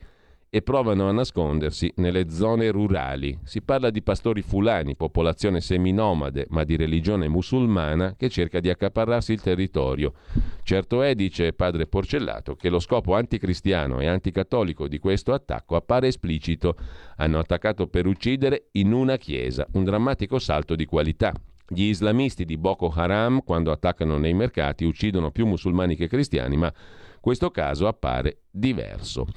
e 0.51 0.61
provano 0.61 1.09
a 1.09 1.11
nascondersi 1.11 1.91
nelle 1.95 2.29
zone 2.29 2.69
rurali. 2.69 3.39
Si 3.43 3.63
parla 3.63 3.89
di 3.89 4.03
pastori 4.03 4.43
fulani, 4.43 4.95
popolazione 4.95 5.61
seminomade, 5.61 6.45
ma 6.49 6.63
di 6.63 6.75
religione 6.75 7.27
musulmana 7.27 8.13
che 8.15 8.29
cerca 8.29 8.59
di 8.59 8.69
accaparrarsi 8.69 9.33
il 9.33 9.41
territorio. 9.41 10.13
Certo 10.61 11.01
è, 11.01 11.15
dice 11.15 11.53
padre 11.53 11.87
Porcellato, 11.87 12.53
che 12.53 12.69
lo 12.69 12.77
scopo 12.77 13.15
anticristiano 13.15 13.99
e 13.99 14.05
anticattolico 14.05 14.87
di 14.87 14.99
questo 14.99 15.33
attacco 15.33 15.75
appare 15.75 16.05
esplicito. 16.05 16.75
Hanno 17.15 17.39
attaccato 17.39 17.87
per 17.87 18.05
uccidere 18.05 18.67
in 18.73 18.93
una 18.93 19.17
chiesa, 19.17 19.65
un 19.71 19.83
drammatico 19.83 20.37
salto 20.37 20.75
di 20.75 20.85
qualità. 20.85 21.33
Gli 21.71 21.83
islamisti 21.83 22.45
di 22.45 22.57
Boko 22.57 22.91
Haram, 22.93 23.43
quando 23.43 23.71
attaccano 23.71 24.17
nei 24.17 24.33
mercati, 24.33 24.85
uccidono 24.85 25.29
più 25.29 25.45
musulmani 25.45 25.95
che 25.95 26.07
cristiani, 26.07 26.57
ma 26.57 26.73
questo 27.19 27.51
caso 27.51 27.87
appare 27.87 28.39
diverso. 28.49 29.27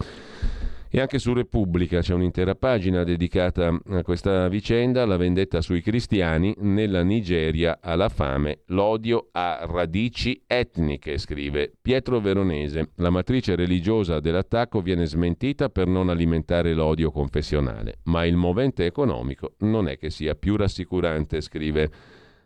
E 0.95 1.01
anche 1.01 1.19
su 1.19 1.33
Repubblica 1.33 2.01
c'è 2.01 2.13
un'intera 2.13 2.55
pagina 2.55 3.03
dedicata 3.03 3.75
a 3.87 4.03
questa 4.03 4.47
vicenda, 4.49 5.07
la 5.07 5.17
vendetta 5.17 5.63
sui 5.63 5.81
cristiani 5.81 6.55
nella 6.59 7.03
Nigeria 7.03 7.79
alla 7.81 8.11
fame, 8.11 8.61
l'odio 8.67 9.29
a 9.33 9.65
radici 9.67 10.43
etniche, 10.47 11.17
scrive 11.17 11.73
Pietro 11.81 12.21
Veronese. 12.21 12.91
La 12.97 13.09
matrice 13.09 13.57
religiosa 13.57 14.21
dell'attacco 14.21 14.83
viene 14.83 15.07
smentita 15.07 15.71
per 15.71 15.87
non 15.87 16.11
alimentare 16.11 16.75
l'odio 16.75 17.11
confessionale, 17.11 18.01
ma 18.05 18.27
il 18.27 18.37
movente 18.37 18.85
economico 18.85 19.55
non 19.61 19.89
è 19.89 19.97
che 19.97 20.11
sia 20.11 20.35
più 20.35 20.57
rassicurante, 20.57 21.41
scrive 21.41 21.91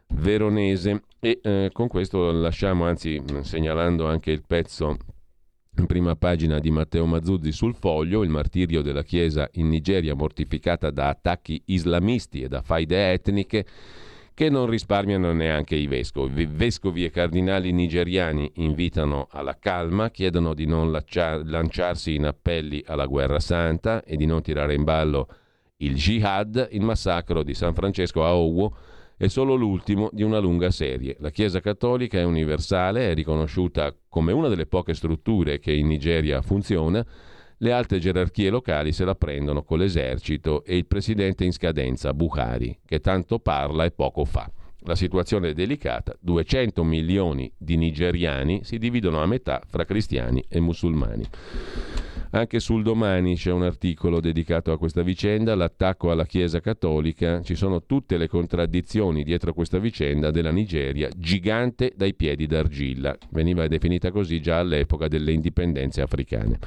Veronese. 0.09 1.03
E 1.21 1.41
eh, 1.43 1.71
con 1.73 1.89
questo 1.89 2.31
lasciamo, 2.31 2.85
anzi 2.85 3.23
segnalando 3.41 4.07
anche 4.07 4.31
il 4.31 4.43
pezzo 4.47 4.97
in 5.79 5.87
prima 5.87 6.17
pagina 6.17 6.59
di 6.59 6.71
Matteo 6.71 7.07
Mazzuzzi 7.07 7.53
sul 7.53 7.75
foglio, 7.75 8.23
il 8.23 8.31
martirio 8.31 8.83
della 8.83 9.03
Chiesa 9.03 9.49
in 9.55 9.69
Nigeria 9.69 10.15
mortificata 10.15 10.91
da 10.91 11.09
attacchi 11.09 11.61
islamisti 11.67 12.43
e 12.43 12.49
da 12.49 12.63
faide 12.63 13.13
etniche 13.13 13.67
che 14.33 14.51
non 14.51 14.67
risparmiano 14.67 15.33
neanche 15.33 15.77
i 15.77 15.87
vescovi. 15.87 16.47
Vescovi 16.47 17.05
e 17.05 17.11
cardinali 17.11 17.73
nigeriani 17.73 18.51
invitano 18.57 19.29
alla 19.31 19.57
calma, 19.59 20.11
chiedono 20.11 20.53
di 20.53 20.67
non 20.67 20.91
lanciarsi 20.91 22.15
in 22.15 22.27
appelli 22.27 22.83
alla 22.87 23.07
guerra 23.07 23.41
santa 23.41 24.03
e 24.05 24.17
di 24.17 24.27
non 24.27 24.43
tirare 24.43 24.75
in 24.75 24.85
ballo 24.85 25.29
il 25.79 25.95
jihad, 25.95 26.69
il 26.73 26.83
massacro 26.83 27.43
di 27.43 27.55
San 27.55 27.75
Francesco 27.75 28.25
a 28.25 28.35
Owo 28.35 28.77
è 29.17 29.29
solo 29.29 29.55
l'ultimo 29.55 30.11
di 30.13 30.23
una 30.23 30.39
lunga 30.39 30.71
serie. 30.71 31.17
La 31.21 31.31
Chiesa 31.31 31.61
cattolica 31.61 32.19
è 32.19 32.25
universale, 32.25 33.11
è 33.11 33.15
riconosciuta 33.15 33.95
come 34.09 34.33
una 34.33 34.49
delle 34.49 34.67
poche 34.67 34.95
strutture 34.95 35.59
che 35.59 35.73
in 35.73 35.87
Nigeria 35.87 36.43
funziona, 36.43 37.05
le 37.59 37.73
alte 37.73 37.99
gerarchie 37.99 38.51
locali 38.51 38.93
se 38.93 39.07
la 39.07 39.15
prendono 39.15 39.63
con 39.63 39.79
l'esercito 39.79 40.63
e 40.65 40.77
il 40.77 40.87
presidente 40.87 41.45
in 41.45 41.53
scadenza, 41.53 42.13
Buhari, 42.13 42.79
che 42.85 43.01
tanto 43.01 43.39
parla 43.39 43.85
e 43.85 43.91
poco 43.91 44.27
fa. 44.27 44.51
La 44.81 44.95
situazione 44.95 45.49
è 45.49 45.53
delicata, 45.55 46.15
200 46.21 46.85
milioni 46.85 47.51
di 47.57 47.77
nigeriani 47.77 48.63
si 48.63 48.79
dividono 48.79 49.23
a 49.23 49.27
metà 49.27 49.63
fra 49.67 49.87
cristiani 49.87 50.45
e 50.47 50.61
musulmani. 50.61 51.25
Anche 52.37 52.61
sul 52.61 52.83
domani 52.83 53.35
c'è 53.35 53.51
un 53.51 53.63
articolo 53.63 54.21
dedicato 54.21 54.71
a 54.71 54.77
questa 54.77 55.01
vicenda, 55.01 55.55
l'attacco 55.55 56.11
alla 56.11 56.27
Chiesa 56.27 56.61
cattolica, 56.61 57.41
ci 57.41 57.55
sono 57.55 57.85
tutte 57.85 58.19
le 58.19 58.29
contraddizioni 58.29 59.25
dietro 59.25 59.55
questa 59.55 59.79
vicenda 59.79 60.31
della 60.31 60.51
Nigeria, 60.51 61.09
gigante 61.17 61.95
dai 61.97 62.13
piedi 62.13 62.47
d'argilla. 62.47 63.17
Veniva 63.31 63.67
definita 63.69 64.11
così 64.11 64.43
già 64.43 64.59
all'epoca 64.59 65.09
delle 65.09 65.33
indipendenze 65.33 66.03
africane. 66.03 66.59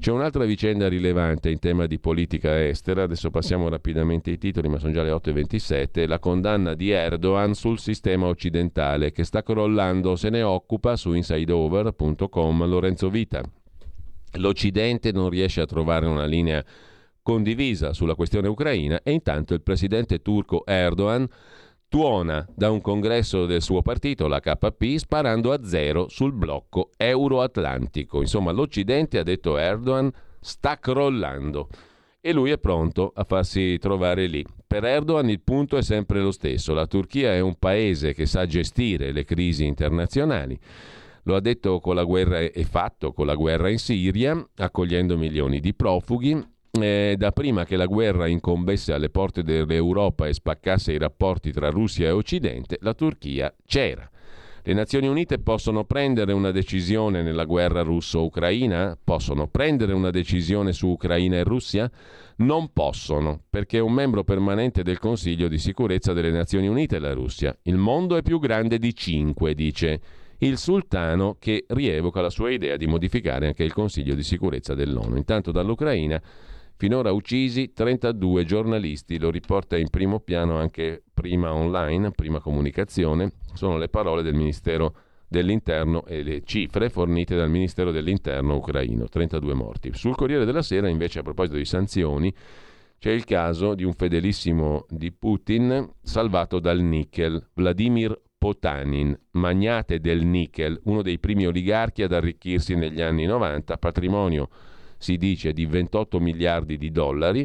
C'è 0.00 0.10
un'altra 0.10 0.44
vicenda 0.44 0.88
rilevante 0.88 1.50
in 1.50 1.60
tema 1.60 1.86
di 1.86 2.00
politica 2.00 2.66
estera, 2.66 3.04
adesso 3.04 3.30
passiamo 3.30 3.68
rapidamente 3.68 4.30
ai 4.30 4.38
titoli, 4.38 4.68
ma 4.68 4.80
sono 4.80 4.92
già 4.92 5.04
le 5.04 5.12
8.27, 5.12 6.08
la 6.08 6.18
condanna 6.18 6.74
di 6.74 6.90
Erdogan 6.90 7.54
sul 7.54 7.78
sistema 7.78 8.26
occidentale 8.26 9.12
che 9.12 9.22
sta 9.22 9.44
crollando, 9.44 10.16
se 10.16 10.30
ne 10.30 10.42
occupa 10.42 10.96
su 10.96 11.12
insideover.com 11.12 12.66
Lorenzo 12.66 13.08
Vita. 13.08 13.40
L'Occidente 14.36 15.12
non 15.12 15.30
riesce 15.30 15.60
a 15.60 15.66
trovare 15.66 16.06
una 16.06 16.24
linea 16.24 16.64
condivisa 17.22 17.92
sulla 17.92 18.14
questione 18.14 18.48
ucraina 18.48 19.00
e 19.02 19.12
intanto 19.12 19.52
il 19.52 19.62
presidente 19.62 20.22
turco 20.22 20.64
Erdogan 20.64 21.28
tuona 21.88 22.46
da 22.54 22.70
un 22.70 22.80
congresso 22.80 23.46
del 23.46 23.62
suo 23.62 23.82
partito, 23.82 24.28
la 24.28 24.40
KP, 24.40 24.96
sparando 24.96 25.52
a 25.52 25.64
zero 25.64 26.08
sul 26.08 26.32
blocco 26.32 26.90
euroatlantico. 26.96 28.20
Insomma, 28.20 28.52
l'Occidente, 28.52 29.18
ha 29.18 29.22
detto 29.22 29.56
Erdogan, 29.56 30.10
sta 30.40 30.78
crollando 30.78 31.68
e 32.20 32.32
lui 32.32 32.50
è 32.50 32.58
pronto 32.58 33.12
a 33.14 33.24
farsi 33.24 33.78
trovare 33.78 34.26
lì. 34.26 34.44
Per 34.66 34.84
Erdogan 34.84 35.30
il 35.30 35.40
punto 35.40 35.76
è 35.76 35.82
sempre 35.82 36.20
lo 36.20 36.32
stesso, 36.32 36.74
la 36.74 36.86
Turchia 36.86 37.32
è 37.32 37.40
un 37.40 37.56
paese 37.56 38.14
che 38.14 38.26
sa 38.26 38.46
gestire 38.46 39.12
le 39.12 39.24
crisi 39.24 39.64
internazionali 39.64 40.58
lo 41.26 41.34
ha 41.34 41.40
detto 41.40 41.80
con 41.80 41.96
la 41.96 42.04
guerra 42.04 42.38
e 42.38 42.64
fatto 42.64 43.12
con 43.12 43.26
la 43.26 43.34
guerra 43.34 43.68
in 43.68 43.78
Siria, 43.78 44.48
accogliendo 44.56 45.16
milioni 45.16 45.60
di 45.60 45.74
profughi. 45.74 46.54
Eh, 46.78 47.14
da 47.16 47.32
prima 47.32 47.64
che 47.64 47.76
la 47.76 47.86
guerra 47.86 48.26
incombesse 48.26 48.92
alle 48.92 49.08
porte 49.08 49.42
dell'Europa 49.42 50.26
e 50.26 50.34
spaccasse 50.34 50.92
i 50.92 50.98
rapporti 50.98 51.50
tra 51.50 51.70
Russia 51.70 52.06
e 52.06 52.10
Occidente, 52.10 52.76
la 52.80 52.92
Turchia 52.92 53.52
c'era. 53.66 54.08
Le 54.62 54.72
Nazioni 54.72 55.06
Unite 55.06 55.38
possono 55.38 55.84
prendere 55.84 56.32
una 56.32 56.50
decisione 56.50 57.22
nella 57.22 57.44
guerra 57.44 57.82
russo-ucraina? 57.82 58.98
Possono 59.02 59.46
prendere 59.48 59.94
una 59.94 60.10
decisione 60.10 60.72
su 60.72 60.88
Ucraina 60.88 61.36
e 61.36 61.44
Russia? 61.44 61.90
Non 62.38 62.72
possono, 62.72 63.42
perché 63.48 63.78
è 63.78 63.80
un 63.80 63.92
membro 63.92 64.22
permanente 64.22 64.82
del 64.82 64.98
Consiglio 64.98 65.48
di 65.48 65.58
sicurezza 65.58 66.12
delle 66.12 66.32
Nazioni 66.32 66.66
Unite 66.66 66.98
la 66.98 67.14
Russia. 67.14 67.56
Il 67.62 67.76
mondo 67.76 68.16
è 68.16 68.22
più 68.22 68.38
grande 68.38 68.78
di 68.78 68.94
cinque, 68.94 69.54
dice 69.54 70.00
il 70.38 70.58
sultano 70.58 71.36
che 71.38 71.64
rievoca 71.68 72.20
la 72.20 72.30
sua 72.30 72.50
idea 72.50 72.76
di 72.76 72.86
modificare 72.86 73.46
anche 73.46 73.64
il 73.64 73.72
Consiglio 73.72 74.14
di 74.14 74.22
sicurezza 74.22 74.74
dell'ONU. 74.74 75.16
Intanto 75.16 75.52
dall'Ucraina 75.52 76.20
finora 76.76 77.10
uccisi 77.12 77.72
32 77.72 78.44
giornalisti, 78.44 79.18
lo 79.18 79.30
riporta 79.30 79.76
in 79.78 79.88
primo 79.88 80.20
piano 80.20 80.58
anche 80.58 81.02
prima 81.12 81.54
online, 81.54 82.10
prima 82.10 82.40
comunicazione, 82.40 83.32
sono 83.54 83.78
le 83.78 83.88
parole 83.88 84.22
del 84.22 84.34
Ministero 84.34 84.94
dell'Interno 85.28 86.04
e 86.04 86.22
le 86.22 86.42
cifre 86.44 86.88
fornite 86.88 87.34
dal 87.34 87.50
Ministero 87.50 87.90
dell'Interno 87.90 88.56
ucraino, 88.56 89.08
32 89.08 89.54
morti. 89.54 89.90
Sul 89.94 90.14
Corriere 90.14 90.44
della 90.44 90.62
Sera 90.62 90.88
invece 90.88 91.20
a 91.20 91.22
proposito 91.22 91.56
di 91.56 91.64
sanzioni 91.64 92.32
c'è 92.98 93.10
il 93.10 93.24
caso 93.24 93.74
di 93.74 93.84
un 93.84 93.92
fedelissimo 93.92 94.86
di 94.88 95.12
Putin 95.12 95.88
salvato 96.02 96.60
dal 96.60 96.80
nickel, 96.80 97.48
Vladimir 97.54 98.18
Potanin, 98.46 99.18
magnate 99.32 99.98
del 99.98 100.24
nickel, 100.24 100.78
uno 100.84 101.02
dei 101.02 101.18
primi 101.18 101.48
oligarchi 101.48 102.04
ad 102.04 102.12
arricchirsi 102.12 102.76
negli 102.76 103.00
anni 103.00 103.26
90, 103.26 103.76
patrimonio 103.76 104.48
si 104.98 105.16
dice 105.16 105.52
di 105.52 105.66
28 105.66 106.20
miliardi 106.20 106.78
di 106.78 106.92
dollari, 106.92 107.44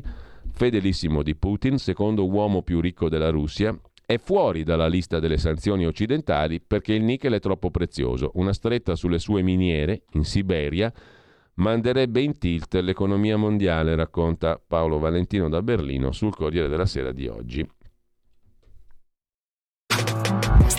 fedelissimo 0.51 1.23
di 1.23 1.35
Putin, 1.35 1.79
secondo 1.79 2.29
uomo 2.29 2.61
più 2.61 2.79
ricco 2.79 3.09
della 3.09 3.31
Russia, 3.31 3.75
è 4.05 4.19
fuori 4.19 4.61
dalla 4.63 4.85
lista 4.85 5.17
delle 5.17 5.39
sanzioni 5.39 5.87
occidentali 5.87 6.61
perché 6.61 6.93
il 6.93 7.01
nickel 7.01 7.33
è 7.33 7.39
troppo 7.39 7.71
prezioso. 7.71 8.29
Una 8.35 8.53
stretta 8.53 8.95
sulle 8.95 9.17
sue 9.17 9.41
miniere 9.41 10.03
in 10.11 10.23
Siberia 10.23 10.93
manderebbe 11.55 12.21
in 12.21 12.37
tilt 12.37 12.75
l'economia 12.75 13.37
mondiale, 13.37 13.95
racconta 13.95 14.61
Paolo 14.63 14.99
Valentino 14.99 15.49
da 15.49 15.63
Berlino 15.63 16.11
sul 16.11 16.35
Corriere 16.35 16.67
della 16.67 16.85
Sera 16.85 17.11
di 17.11 17.27
oggi. 17.27 17.67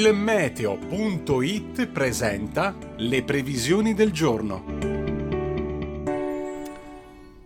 Il 0.00 0.14
meteo.it 0.14 1.86
presenta 1.88 2.74
le 2.96 3.22
previsioni 3.22 3.92
del 3.92 4.12
giorno. 4.12 4.64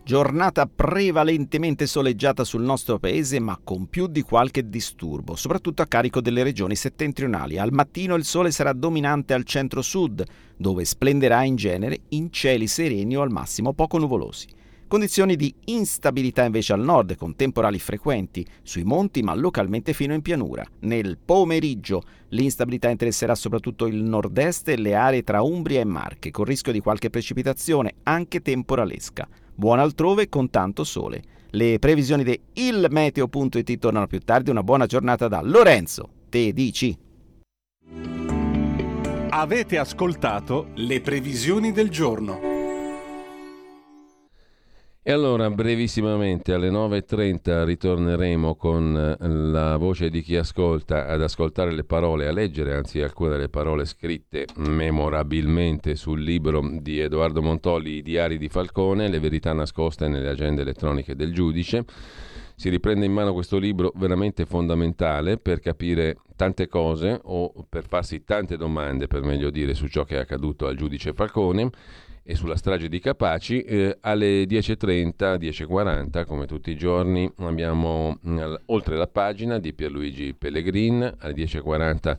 Giornata 0.05 0.67
prevalentemente 0.67 1.89
soleggiata 1.89 2.45
sul 2.45 2.63
nostro 2.63 3.01
paese, 3.01 3.41
ma 3.41 3.59
con 3.61 3.89
più 3.89 4.07
di 4.07 4.23
qualche 4.23 4.69
disturbo, 4.69 5.35
soprattutto 5.35 5.83
a 5.83 5.87
carico 5.87 6.21
delle 6.21 6.45
regioni 6.45 6.77
settentrionali. 6.77 7.59
Al 7.59 7.73
mattino 7.73 8.15
il 8.15 8.25
sole 8.25 8.53
sarà 8.53 8.73
dominante 8.73 9.35
al 9.35 9.43
centro-sud, 9.43 10.23
dove 10.57 10.85
splenderà 10.85 11.43
in 11.43 11.57
genere 11.57 12.03
in 12.11 12.31
cieli 12.31 12.69
sereni 12.69 13.17
o 13.17 13.23
al 13.23 13.33
massimo 13.33 13.73
poco 13.73 13.99
nuvolosi. 13.99 14.47
Condizioni 14.95 15.35
di 15.35 15.53
instabilità 15.65 16.45
invece 16.45 16.73
al 16.73 16.79
nord, 16.79 17.17
con 17.17 17.35
temporali 17.35 17.81
frequenti 17.81 18.47
sui 18.63 18.85
monti, 18.85 19.23
ma 19.23 19.35
localmente 19.35 19.93
fino 19.93 20.15
in 20.15 20.23
pianura. 20.23 20.65
Nel 20.83 21.19
pomeriggio 21.19 22.01
l'instabilità 22.29 22.91
interesserà 22.91 23.35
soprattutto 23.35 23.89
il 23.89 23.97
nord-est 23.97 24.69
e 24.69 24.77
le 24.77 24.95
aree 24.95 25.25
tra 25.25 25.43
Umbria 25.43 25.81
e 25.81 25.85
Marche, 25.85 26.31
con 26.31 26.45
rischio 26.45 26.71
di 26.71 26.79
qualche 26.79 27.11
precipitazione, 27.11 27.95
anche 28.05 28.41
temporalesca. 28.41 29.27
Buon 29.53 29.81
altrove 29.81 30.29
con 30.29 30.49
tanto 30.49 30.85
sole. 30.85 31.25
Le 31.51 31.81
previsioni 31.81 32.23
di 32.23 32.41
ilmeteo.it 32.53 33.79
tornano 33.79 34.07
più 34.07 34.21
tardi. 34.21 34.51
Una 34.51 34.63
buona 34.63 34.87
giornata 34.87 35.27
da 35.27 35.41
Lorenzo. 35.43 36.09
Te 36.29 36.53
dici. 36.53 36.97
Avete 39.31 39.77
ascoltato 39.77 40.69
le 40.75 41.01
previsioni 41.01 41.73
del 41.73 41.91
giorno. 41.91 42.54
E 45.07 45.13
allora, 45.13 45.51
brevissimamente, 45.51 46.55
alle 46.55 46.71
9.30 46.71 47.65
ritorneremo 47.67 48.55
con 48.55 48.97
eh, 49.21 49.29
la 49.29 49.77
voce 49.77 50.09
di 50.09 50.23
chi 50.23 50.35
ascolta 50.35 51.09
ad 51.09 51.21
ascoltare 51.21 51.73
le 51.73 51.85
parole, 51.85 52.27
a 52.27 52.33
leggere 52.33 52.75
anzi 52.75 53.03
alcune 53.03 53.33
delle 53.33 53.51
parole 53.51 53.85
scritte 53.85 54.47
memorabilmente 54.57 55.95
sul 55.95 56.23
libro 56.23 56.67
di 56.81 57.01
Edoardo 57.01 57.43
Montoli, 57.43 57.97
I 57.97 58.03
diari 58.03 58.39
di 58.39 58.49
Falcone, 58.49 59.11
Le 59.11 59.21
verità 59.21 59.53
nascoste 59.53 60.09
nelle 60.09 60.31
agende 60.31 60.63
elettroniche 60.63 61.15
del 61.15 61.35
giudice. 61.35 61.85
Si 62.57 62.71
riprende 62.71 63.05
in 63.05 63.13
mano 63.13 63.35
questo 63.35 63.59
libro 63.59 63.93
veramente 63.97 64.47
fondamentale 64.47 65.37
per 65.37 65.61
capire 65.61 66.17
tante 66.35 66.67
cose 66.67 67.21
o 67.25 67.53
per 67.69 67.87
farsi 67.87 68.25
tante 68.25 68.57
domande, 68.57 69.07
per 69.07 69.21
meglio 69.21 69.51
dire, 69.51 69.75
su 69.75 69.87
ciò 69.87 70.05
che 70.05 70.17
è 70.17 70.21
accaduto 70.21 70.67
al 70.67 70.77
giudice 70.77 71.13
Falcone 71.13 71.71
e 72.25 72.35
sulla 72.35 72.57
strage 72.57 72.89
di 72.89 72.99
Capaci. 72.99 73.61
Eh, 73.61 73.99
alle 74.01 74.45
10.30, 74.45 75.37
10.40, 75.37 76.25
come 76.25 76.47
tutti 76.47 76.71
i 76.71 76.77
giorni, 76.77 77.31
abbiamo 77.39 78.17
mh, 78.21 78.31
mm, 78.31 78.55
oltre 78.67 78.97
la 78.97 79.07
pagina 79.07 79.59
di 79.59 79.75
Pierluigi 79.75 80.35
Pellegrin, 80.35 81.17
alle 81.19 81.35
10.40 81.35 82.17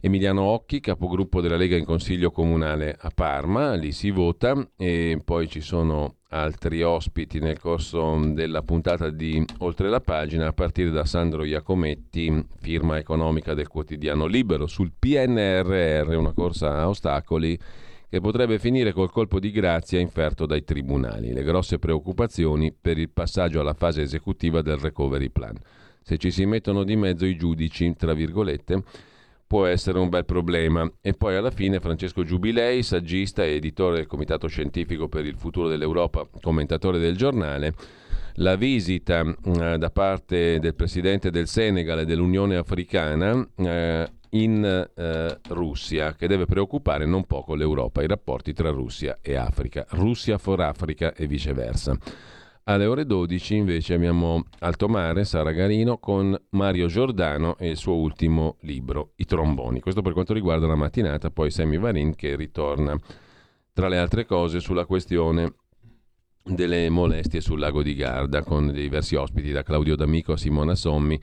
Emiliano 0.00 0.42
Occhi, 0.42 0.80
capogruppo 0.80 1.40
della 1.40 1.56
Lega 1.56 1.76
in 1.76 1.84
Consiglio 1.84 2.30
Comunale 2.30 2.96
a 2.98 3.10
Parma, 3.14 3.74
lì 3.74 3.92
si 3.92 4.10
vota 4.10 4.68
e 4.76 5.20
poi 5.24 5.48
ci 5.48 5.60
sono 5.60 6.14
altri 6.30 6.82
ospiti 6.82 7.38
nel 7.40 7.58
corso 7.58 8.20
della 8.32 8.62
puntata 8.62 9.10
di 9.10 9.44
Oltre 9.58 9.88
la 9.88 10.00
pagina 10.00 10.46
a 10.46 10.52
partire 10.52 10.90
da 10.90 11.04
Sandro 11.04 11.44
Iacometti, 11.44 12.44
firma 12.60 12.98
economica 12.98 13.54
del 13.54 13.68
quotidiano 13.68 14.26
Libero 14.26 14.66
sul 14.66 14.92
PNRR, 14.96 16.14
una 16.16 16.32
corsa 16.32 16.78
a 16.78 16.88
ostacoli 16.88 17.58
che 18.08 18.20
potrebbe 18.20 18.58
finire 18.58 18.92
col 18.92 19.10
colpo 19.10 19.38
di 19.38 19.50
grazia 19.50 20.00
inferto 20.00 20.46
dai 20.46 20.64
tribunali, 20.64 21.32
le 21.32 21.42
grosse 21.42 21.78
preoccupazioni 21.78 22.72
per 22.72 22.98
il 22.98 23.10
passaggio 23.10 23.60
alla 23.60 23.74
fase 23.74 24.02
esecutiva 24.02 24.62
del 24.62 24.78
recovery 24.78 25.28
plan. 25.28 25.56
Se 26.02 26.16
ci 26.16 26.30
si 26.30 26.46
mettono 26.46 26.84
di 26.84 26.96
mezzo 26.96 27.26
i 27.26 27.36
giudici, 27.36 27.94
tra 27.94 28.14
virgolette, 28.14 28.82
può 29.46 29.66
essere 29.66 29.98
un 29.98 30.08
bel 30.08 30.24
problema. 30.24 30.90
E 31.02 31.12
poi 31.12 31.36
alla 31.36 31.50
fine 31.50 31.80
Francesco 31.80 32.22
Giubilei, 32.22 32.82
saggista 32.82 33.44
e 33.44 33.56
editore 33.56 33.96
del 33.96 34.06
Comitato 34.06 34.46
Scientifico 34.46 35.08
per 35.08 35.26
il 35.26 35.36
Futuro 35.36 35.68
dell'Europa, 35.68 36.26
commentatore 36.40 36.98
del 36.98 37.16
giornale, 37.16 37.74
la 38.34 38.56
visita 38.56 39.20
eh, 39.20 39.78
da 39.78 39.90
parte 39.90 40.58
del 40.60 40.74
presidente 40.74 41.30
del 41.30 41.48
Senegal 41.48 42.00
e 42.00 42.04
dell'Unione 42.04 42.56
Africana 42.56 43.46
eh, 43.56 44.08
in 44.30 44.90
eh, 44.94 45.38
Russia, 45.48 46.14
che 46.14 46.26
deve 46.26 46.46
preoccupare 46.46 47.06
non 47.06 47.24
poco 47.24 47.54
l'Europa, 47.54 48.02
i 48.02 48.06
rapporti 48.06 48.52
tra 48.52 48.70
Russia 48.70 49.18
e 49.20 49.36
Africa, 49.36 49.86
Russia 49.90 50.38
for 50.38 50.60
Africa 50.60 51.14
e 51.14 51.26
viceversa. 51.26 51.96
Alle 52.64 52.84
ore 52.84 53.06
12 53.06 53.56
invece 53.56 53.94
abbiamo 53.94 54.44
Alto 54.58 54.88
Mare, 54.88 55.24
Sara 55.24 55.52
Garino 55.52 55.96
con 55.96 56.38
Mario 56.50 56.86
Giordano 56.86 57.56
e 57.56 57.70
il 57.70 57.78
suo 57.78 57.94
ultimo 57.94 58.56
libro, 58.60 59.12
I 59.16 59.24
tromboni. 59.24 59.80
Questo 59.80 60.02
per 60.02 60.12
quanto 60.12 60.34
riguarda 60.34 60.66
la 60.66 60.74
mattinata, 60.74 61.30
poi 61.30 61.50
Sammy 61.50 61.78
Varin 61.78 62.14
che 62.14 62.36
ritorna 62.36 62.94
tra 63.72 63.88
le 63.88 63.96
altre 63.96 64.26
cose 64.26 64.60
sulla 64.60 64.84
questione 64.84 65.54
delle 66.42 66.90
molestie 66.90 67.40
sul 67.40 67.58
lago 67.58 67.82
di 67.82 67.94
Garda 67.94 68.42
con 68.42 68.70
diversi 68.70 69.14
ospiti 69.14 69.50
da 69.50 69.62
Claudio 69.62 69.96
D'Amico 69.96 70.32
a 70.32 70.36
Simona 70.36 70.74
Sommi 70.74 71.18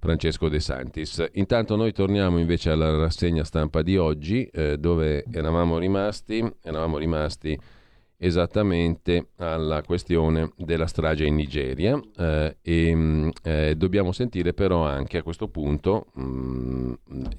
Francesco 0.00 0.48
De 0.48 0.60
Santis. 0.60 1.24
Intanto 1.34 1.76
noi 1.76 1.92
torniamo 1.92 2.38
invece 2.38 2.70
alla 2.70 2.96
rassegna 2.96 3.44
stampa 3.44 3.82
di 3.82 3.98
oggi 3.98 4.44
eh, 4.46 4.78
dove 4.78 5.24
eravamo 5.30 5.78
rimasti, 5.78 6.42
eravamo 6.62 6.96
rimasti 6.96 7.56
esattamente 8.22 9.28
alla 9.36 9.82
questione 9.82 10.52
della 10.56 10.86
strage 10.86 11.24
in 11.24 11.34
Nigeria 11.36 12.00
eh, 12.16 12.56
e 12.60 12.94
mm, 12.94 13.28
eh, 13.42 13.74
dobbiamo 13.76 14.12
sentire 14.12 14.52
però 14.52 14.84
anche 14.86 15.18
a 15.18 15.22
questo 15.22 15.48
punto, 15.48 16.06
mh, 16.14 16.22
mm, 16.22 16.92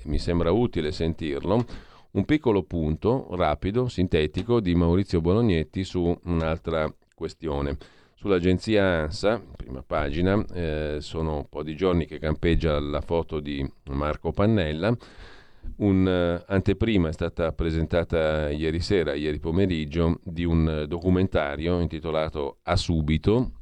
mi 0.06 0.20
sembra 0.20 0.52
utile 0.52 0.92
sentirlo, 0.92 1.66
un 2.12 2.26
piccolo 2.26 2.64
punto 2.64 3.28
rapido, 3.32 3.88
sintetico 3.88 4.60
di 4.60 4.76
Maurizio 4.76 5.22
Bolognetti 5.22 5.84
su 5.84 6.16
un'altra 6.26 6.92
questione. 7.16 7.78
Sull'agenzia 8.22 9.02
ANSA, 9.02 9.42
prima 9.56 9.82
pagina, 9.82 10.46
eh, 10.54 10.98
sono 11.00 11.38
un 11.38 11.50
po' 11.50 11.64
di 11.64 11.76
giorni 11.76 12.06
che 12.06 12.20
campeggia 12.20 12.80
la 12.80 13.02
foto 13.02 13.40
di 13.40 13.68
Marco 13.86 14.32
Pannella. 14.32 14.96
Un'anteprima 15.78 17.08
uh, 17.08 17.10
è 17.10 17.14
stata 17.14 17.52
presentata 17.52 18.52
ieri 18.52 18.80
sera, 18.80 19.16
ieri 19.16 19.40
pomeriggio, 19.40 20.20
di 20.24 20.44
un 20.44 20.86
documentario 20.88 21.80
intitolato 21.80 22.60
A 22.62 22.76
subito, 22.76 23.54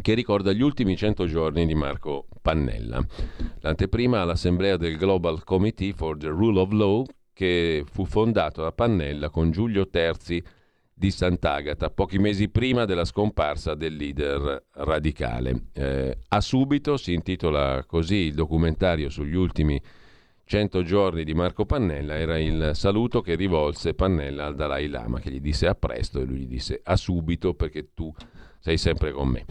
che 0.00 0.14
ricorda 0.14 0.52
gli 0.52 0.62
ultimi 0.62 0.96
100 0.96 1.26
giorni 1.26 1.66
di 1.66 1.74
Marco 1.74 2.28
Pannella. 2.40 3.04
L'anteprima 3.62 4.20
all'assemblea 4.20 4.76
del 4.76 4.96
Global 4.96 5.42
Committee 5.42 5.92
for 5.92 6.16
the 6.16 6.28
Rule 6.28 6.60
of 6.60 6.70
Law, 6.70 7.04
che 7.32 7.82
fu 7.90 8.04
fondato 8.04 8.62
da 8.62 8.70
Pannella 8.70 9.28
con 9.28 9.50
Giulio 9.50 9.88
Terzi 9.88 10.40
di 11.02 11.10
Sant'Agata, 11.10 11.90
pochi 11.90 12.20
mesi 12.20 12.48
prima 12.48 12.84
della 12.84 13.04
scomparsa 13.04 13.74
del 13.74 13.96
leader 13.96 14.66
radicale. 14.74 15.64
Eh, 15.72 16.16
a 16.28 16.40
subito 16.40 16.96
si 16.96 17.12
intitola 17.12 17.82
così 17.84 18.14
il 18.14 18.34
documentario 18.34 19.10
sugli 19.10 19.34
ultimi 19.34 19.82
100 20.44 20.82
giorni 20.84 21.24
di 21.24 21.34
Marco 21.34 21.66
Pannella, 21.66 22.16
era 22.16 22.38
il 22.38 22.70
saluto 22.74 23.20
che 23.20 23.34
rivolse 23.34 23.94
Pannella 23.94 24.46
al 24.46 24.54
Dalai 24.54 24.86
Lama, 24.86 25.18
che 25.18 25.32
gli 25.32 25.40
disse 25.40 25.66
a 25.66 25.74
presto 25.74 26.20
e 26.20 26.24
lui 26.24 26.42
gli 26.42 26.46
disse 26.46 26.80
a 26.80 26.94
subito 26.94 27.54
perché 27.54 27.88
tu 27.94 28.14
sei 28.62 28.78
sempre 28.78 29.12
con 29.12 29.28
me. 29.28 29.44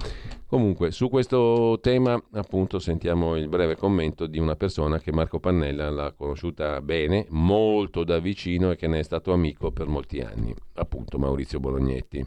Comunque, 0.48 0.92
su 0.92 1.10
questo 1.10 1.80
tema, 1.82 2.22
appunto, 2.32 2.80
sentiamo 2.80 3.36
il 3.36 3.48
breve 3.48 3.76
commento 3.76 4.26
di 4.26 4.40
una 4.40 4.56
persona 4.56 5.00
che 5.00 5.12
Marco 5.12 5.40
Pannella 5.40 5.90
l'ha 5.90 6.14
conosciuta 6.14 6.82
bene, 6.82 7.26
molto 7.30 8.04
da 8.04 8.20
vicino 8.20 8.72
e 8.72 8.76
che 8.78 8.88
ne 8.88 9.00
è 9.00 9.04
stato 9.04 9.34
amico 9.34 9.72
per 9.72 9.88
molti 9.88 10.20
anni, 10.20 10.54
appunto 10.74 11.18
Maurizio 11.18 11.60
Bolognetti. 11.60 12.26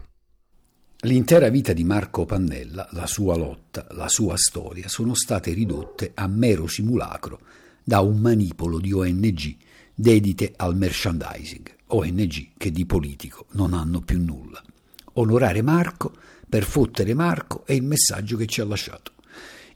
L'intera 1.00 1.48
vita 1.48 1.72
di 1.72 1.84
Marco 1.84 2.24
Pannella, 2.24 2.88
la 2.92 3.06
sua 3.06 3.36
lotta, 3.36 3.86
la 3.90 4.08
sua 4.08 4.36
storia 4.36 4.88
sono 4.88 5.14
state 5.14 5.52
ridotte 5.52 6.12
a 6.14 6.26
mero 6.26 6.66
simulacro 6.66 7.40
da 7.82 8.00
un 8.00 8.18
manipolo 8.20 8.78
di 8.78 8.92
ONG 8.92 9.56
dedite 9.94 10.52
al 10.56 10.76
merchandising, 10.76 11.74
ONG 11.88 12.52
che 12.56 12.70
di 12.70 12.86
politico 12.86 13.46
non 13.52 13.74
hanno 13.74 14.00
più 14.00 14.18
nulla. 14.22 14.62
Onorare 15.14 15.60
Marco 15.60 16.12
per 16.54 16.62
fottere 16.62 17.14
Marco 17.14 17.66
è 17.66 17.72
il 17.72 17.82
messaggio 17.82 18.36
che 18.36 18.46
ci 18.46 18.60
ha 18.60 18.64
lasciato. 18.64 19.10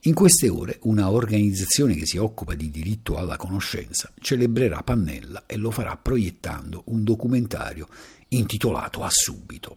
In 0.02 0.14
queste 0.14 0.48
ore 0.48 0.78
una 0.82 1.10
organizzazione 1.10 1.96
che 1.96 2.06
si 2.06 2.18
occupa 2.18 2.54
di 2.54 2.70
diritto 2.70 3.16
alla 3.16 3.36
conoscenza 3.36 4.12
celebrerà 4.20 4.84
Pannella 4.84 5.42
e 5.46 5.56
lo 5.56 5.72
farà 5.72 5.96
proiettando 5.96 6.84
un 6.84 7.02
documentario 7.02 7.88
intitolato 8.28 9.02
A 9.02 9.08
subito. 9.10 9.76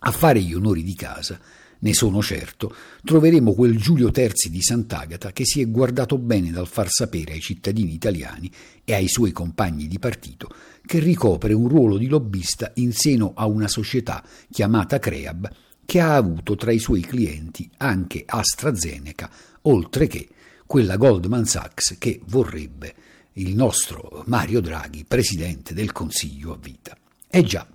A 0.00 0.10
fare 0.10 0.42
gli 0.42 0.52
onori 0.52 0.82
di 0.82 0.94
casa, 0.94 1.40
ne 1.78 1.94
sono 1.94 2.20
certo, 2.20 2.74
troveremo 3.02 3.54
quel 3.54 3.78
Giulio 3.78 4.10
Terzi 4.10 4.50
di 4.50 4.60
Sant'Agata 4.60 5.32
che 5.32 5.46
si 5.46 5.62
è 5.62 5.70
guardato 5.70 6.18
bene 6.18 6.50
dal 6.50 6.68
far 6.68 6.90
sapere 6.90 7.32
ai 7.32 7.40
cittadini 7.40 7.94
italiani 7.94 8.52
e 8.84 8.92
ai 8.92 9.08
suoi 9.08 9.32
compagni 9.32 9.86
di 9.86 9.98
partito 9.98 10.50
che 10.84 10.98
ricopre 10.98 11.54
un 11.54 11.68
ruolo 11.68 11.96
di 11.96 12.06
lobbista 12.06 12.70
in 12.74 12.92
seno 12.92 13.32
a 13.34 13.46
una 13.46 13.66
società 13.66 14.22
chiamata 14.50 14.98
Creab 14.98 15.50
che 15.88 16.00
ha 16.00 16.16
avuto 16.16 16.54
tra 16.54 16.70
i 16.70 16.78
suoi 16.78 17.00
clienti 17.00 17.66
anche 17.78 18.22
AstraZeneca, 18.26 19.30
oltre 19.62 20.06
che 20.06 20.28
quella 20.66 20.98
Goldman 20.98 21.46
Sachs 21.46 21.96
che 21.98 22.20
vorrebbe 22.26 22.94
il 23.32 23.54
nostro 23.54 24.22
Mario 24.26 24.60
Draghi 24.60 25.06
presidente 25.08 25.72
del 25.72 25.92
Consiglio 25.92 26.52
a 26.52 26.58
vita. 26.60 26.94
Eh 27.26 27.42
già, 27.42 27.66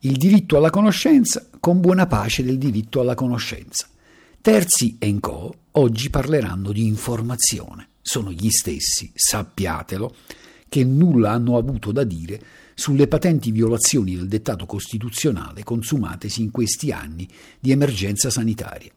il 0.00 0.16
diritto 0.16 0.56
alla 0.56 0.70
conoscenza 0.70 1.46
con 1.60 1.80
buona 1.80 2.08
pace 2.08 2.42
del 2.42 2.58
diritto 2.58 2.98
alla 2.98 3.14
conoscenza. 3.14 3.86
Terzi 4.40 4.96
e 4.98 5.16
Co. 5.20 5.54
oggi 5.70 6.10
parleranno 6.10 6.72
di 6.72 6.84
informazione. 6.86 7.90
Sono 8.02 8.32
gli 8.32 8.50
stessi, 8.50 9.12
sappiatelo, 9.14 10.12
che 10.68 10.82
nulla 10.82 11.30
hanno 11.30 11.56
avuto 11.56 11.92
da 11.92 12.02
dire 12.02 12.42
sulle 12.74 13.06
patenti 13.06 13.50
violazioni 13.50 14.16
del 14.16 14.28
dettato 14.28 14.66
costituzionale 14.66 15.62
consumatesi 15.62 16.42
in 16.42 16.50
questi 16.50 16.90
anni 16.90 17.28
di 17.58 17.70
emergenza 17.70 18.30
sanitaria. 18.30 18.92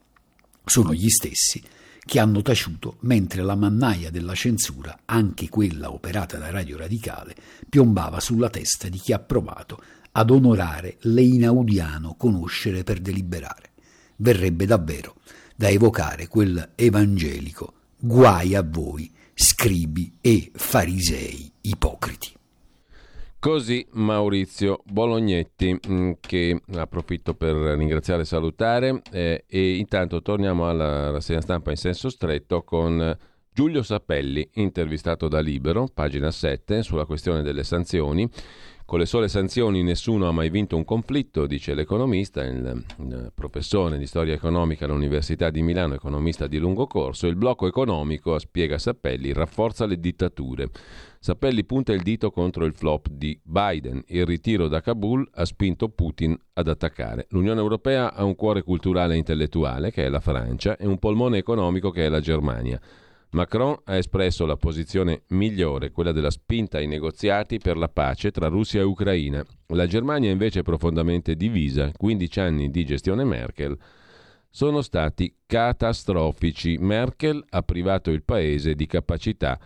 Sono 0.65 0.93
gli 0.93 1.09
stessi 1.09 1.61
che 2.07 2.19
hanno 2.19 2.41
taciuto 2.41 2.97
mentre 3.01 3.43
la 3.43 3.55
mannaia 3.55 4.09
della 4.09 4.33
censura, 4.33 4.99
anche 5.05 5.49
quella 5.49 5.91
operata 5.91 6.37
da 6.37 6.49
Radio 6.49 6.77
Radicale, 6.77 7.35
piombava 7.69 8.19
sulla 8.19 8.49
testa 8.49 8.87
di 8.87 8.97
chi 8.97 9.13
ha 9.13 9.19
provato 9.19 9.81
ad 10.13 10.29
onorare 10.31 10.97
l'einaudiano 11.01 12.15
conoscere 12.15 12.83
per 12.83 12.99
deliberare. 12.99 13.71
Verrebbe 14.15 14.65
davvero 14.65 15.15
da 15.55 15.69
evocare 15.69 16.27
quel 16.27 16.71
evangelico 16.75 17.73
guai 17.99 18.55
a 18.55 18.63
voi, 18.63 19.11
scribi 19.33 20.17
e 20.21 20.51
farisei 20.53 21.51
ipocriti. 21.61 22.36
Così 23.39 23.85
Maurizio 23.91 24.81
Bolognetti, 24.83 25.79
mm, 25.87 26.11
che 26.19 26.59
approfitto 26.73 27.35
per 27.35 27.53
ringraziare 27.55 28.23
e 28.23 28.25
salutare, 28.25 29.01
eh, 29.11 29.45
e 29.47 29.75
intanto 29.75 30.23
torniamo 30.23 30.67
alla 30.67 31.11
rassegna 31.11 31.41
stampa 31.41 31.69
in 31.69 31.77
senso 31.77 32.09
stretto 32.09 32.63
con 32.63 33.15
Giulio 33.53 33.83
Sapelli, 33.83 34.47
intervistato 34.55 35.27
da 35.27 35.39
Libero, 35.39 35.87
pagina 35.93 36.31
7, 36.31 36.81
sulla 36.81 37.05
questione 37.05 37.43
delle 37.43 37.63
sanzioni. 37.63 38.29
Con 38.85 38.99
le 38.99 39.05
sole 39.05 39.27
sanzioni 39.27 39.83
nessuno 39.83 40.29
ha 40.29 40.31
mai 40.31 40.49
vinto 40.49 40.77
un 40.77 40.85
conflitto, 40.85 41.45
dice 41.45 41.73
l'economista, 41.73 42.41
il, 42.43 42.85
il 42.99 43.31
professore 43.35 43.97
di 43.97 44.05
storia 44.05 44.33
economica 44.33 44.85
all'Università 44.85 45.49
di 45.49 45.61
Milano, 45.61 45.95
economista 45.95 46.47
di 46.47 46.57
lungo 46.57 46.87
corso. 46.87 47.27
Il 47.27 47.35
blocco 47.35 47.67
economico, 47.67 48.39
spiega 48.39 48.77
Sappelli, 48.77 49.33
rafforza 49.33 49.85
le 49.85 49.99
dittature. 49.99 50.69
Sappelli 51.27 51.65
punta 51.65 51.91
il 51.91 52.03
dito 52.03 52.31
contro 52.31 52.63
il 52.63 52.73
flop 52.73 53.09
di 53.09 53.37
Biden. 53.43 54.01
Il 54.07 54.25
ritiro 54.25 54.69
da 54.69 54.79
Kabul 54.79 55.27
ha 55.33 55.43
spinto 55.43 55.89
Putin 55.89 56.33
ad 56.53 56.69
attaccare. 56.69 57.27
L'Unione 57.31 57.59
Europea 57.59 58.13
ha 58.13 58.23
un 58.23 58.33
cuore 58.33 58.63
culturale 58.63 59.13
e 59.13 59.17
intellettuale, 59.17 59.91
che 59.91 60.05
è 60.05 60.09
la 60.09 60.21
Francia, 60.21 60.77
e 60.77 60.87
un 60.87 60.97
polmone 60.99 61.37
economico, 61.37 61.91
che 61.91 62.05
è 62.05 62.07
la 62.07 62.21
Germania. 62.21 62.79
Macron 63.31 63.75
ha 63.83 63.97
espresso 63.97 64.45
la 64.45 64.55
posizione 64.55 65.23
migliore, 65.31 65.91
quella 65.91 66.13
della 66.13 66.31
spinta 66.31 66.77
ai 66.77 66.87
negoziati 66.87 67.57
per 67.57 67.75
la 67.75 67.89
pace 67.89 68.31
tra 68.31 68.47
Russia 68.47 68.79
e 68.79 68.85
Ucraina. 68.85 69.45
La 69.73 69.85
Germania 69.85 70.31
invece 70.31 70.61
è 70.61 70.63
profondamente 70.63 71.35
divisa, 71.35 71.91
15 71.91 72.39
anni 72.39 72.71
di 72.71 72.85
gestione 72.85 73.25
Merkel 73.25 73.77
sono 74.49 74.81
stati 74.81 75.35
catastrofici. 75.45 76.77
Merkel 76.77 77.43
ha 77.49 77.61
privato 77.63 78.11
il 78.11 78.23
paese 78.23 78.75
di 78.75 78.87
capacità 78.87 79.59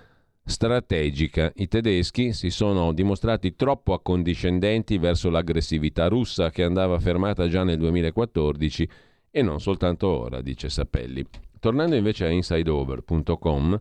strategica. 0.51 1.51
I 1.55 1.67
tedeschi 1.67 2.33
si 2.33 2.51
sono 2.51 2.91
dimostrati 2.91 3.55
troppo 3.55 3.93
accondiscendenti 3.93 4.99
verso 4.99 5.31
l'aggressività 5.31 6.07
russa 6.07 6.51
che 6.51 6.63
andava 6.63 6.99
fermata 6.99 7.47
già 7.47 7.63
nel 7.63 7.79
2014 7.79 8.89
e 9.31 9.41
non 9.41 9.59
soltanto 9.59 10.07
ora, 10.07 10.41
dice 10.41 10.69
Sapelli. 10.69 11.25
Tornando 11.59 11.95
invece 11.95 12.25
a 12.25 12.29
insideover.com, 12.29 13.79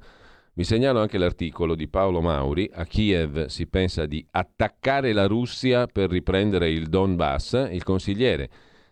vi 0.53 0.65
segnalo 0.65 1.01
anche 1.01 1.19
l'articolo 1.19 1.75
di 1.75 1.89
Paolo 1.89 2.21
Mauri. 2.21 2.71
A 2.73 2.87
Kiev 2.87 3.47
si 3.47 3.67
pensa 3.67 4.07
di 4.07 4.25
attaccare 4.31 5.13
la 5.13 5.27
Russia 5.27 5.87
per 5.87 6.09
riprendere 6.09 6.71
il 6.71 6.89
Donbass. 6.89 7.69
Il 7.71 7.83
consigliere 7.83 8.49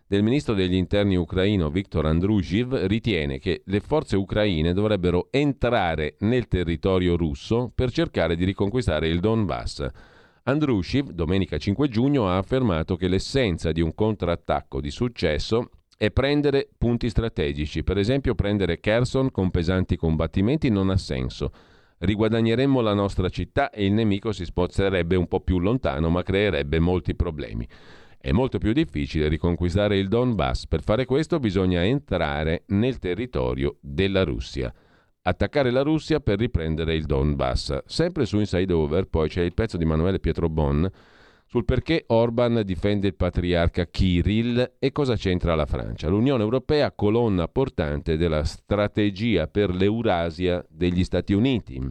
del 0.09 0.23
ministro 0.23 0.55
degli 0.55 0.73
interni 0.73 1.15
ucraino 1.15 1.69
Viktor 1.69 2.07
Andrushiv 2.07 2.73
ritiene 2.87 3.37
che 3.37 3.61
le 3.65 3.79
forze 3.79 4.15
ucraine 4.15 4.73
dovrebbero 4.73 5.27
entrare 5.29 6.15
nel 6.21 6.47
territorio 6.47 7.15
russo 7.15 7.71
per 7.75 7.91
cercare 7.91 8.35
di 8.35 8.43
riconquistare 8.43 9.07
il 9.07 9.19
Donbass. 9.19 9.87
Andrushiv, 10.45 11.11
domenica 11.11 11.59
5 11.59 11.87
giugno, 11.89 12.27
ha 12.27 12.37
affermato 12.37 12.95
che 12.95 13.07
l'essenza 13.07 13.71
di 13.71 13.81
un 13.81 13.93
contrattacco 13.93 14.81
di 14.81 14.89
successo 14.89 15.69
è 15.95 16.09
prendere 16.09 16.69
punti 16.75 17.07
strategici. 17.07 17.83
Per 17.83 17.99
esempio 17.99 18.33
prendere 18.33 18.79
Kherson 18.79 19.29
con 19.29 19.51
pesanti 19.51 19.95
combattimenti 19.95 20.71
non 20.71 20.89
ha 20.89 20.97
senso. 20.97 21.51
Riguadagneremmo 21.99 22.81
la 22.81 22.95
nostra 22.95 23.29
città 23.29 23.69
e 23.69 23.85
il 23.85 23.93
nemico 23.93 24.31
si 24.31 24.43
sposterebbe 24.43 25.15
un 25.15 25.27
po' 25.27 25.41
più 25.41 25.59
lontano 25.59 26.09
ma 26.09 26.23
creerebbe 26.23 26.79
molti 26.79 27.13
problemi. 27.13 27.67
È 28.21 28.33
molto 28.33 28.57
più 28.57 28.73
difficile 28.73 29.29
riconquistare 29.29 29.97
il 29.97 30.09
Donbass. 30.09 30.67
Per 30.67 30.83
fare 30.83 31.05
questo 31.05 31.39
bisogna 31.39 31.85
entrare 31.85 32.63
nel 32.67 32.99
territorio 32.99 33.77
della 33.79 34.25
Russia. 34.25 34.73
Attaccare 35.21 35.71
la 35.71 35.83
Russia 35.83 36.19
per 36.19 36.37
riprendere 36.37 36.95
il 36.95 37.05
Donbass. 37.05 37.77
Sempre 37.85 38.25
su 38.25 38.37
Inside 38.39 38.73
Over 38.73 39.05
poi 39.05 39.29
c'è 39.29 39.41
il 39.41 39.53
pezzo 39.53 39.77
di 39.77 39.85
Manuele 39.85 40.19
Pietro 40.19 40.49
Bon 40.49 40.89
sul 41.45 41.63
perché 41.63 42.03
Orban 42.07 42.61
difende 42.65 43.07
il 43.07 43.15
patriarca 43.15 43.85
Kirill 43.85 44.73
e 44.79 44.91
cosa 44.91 45.15
c'entra 45.15 45.55
la 45.55 45.65
Francia. 45.65 46.09
L'Unione 46.09 46.43
Europea, 46.43 46.91
colonna 46.91 47.47
portante 47.47 48.17
della 48.17 48.43
strategia 48.43 49.47
per 49.47 49.73
l'Eurasia 49.73 50.63
degli 50.69 51.05
Stati 51.05 51.31
Uniti. 51.31 51.81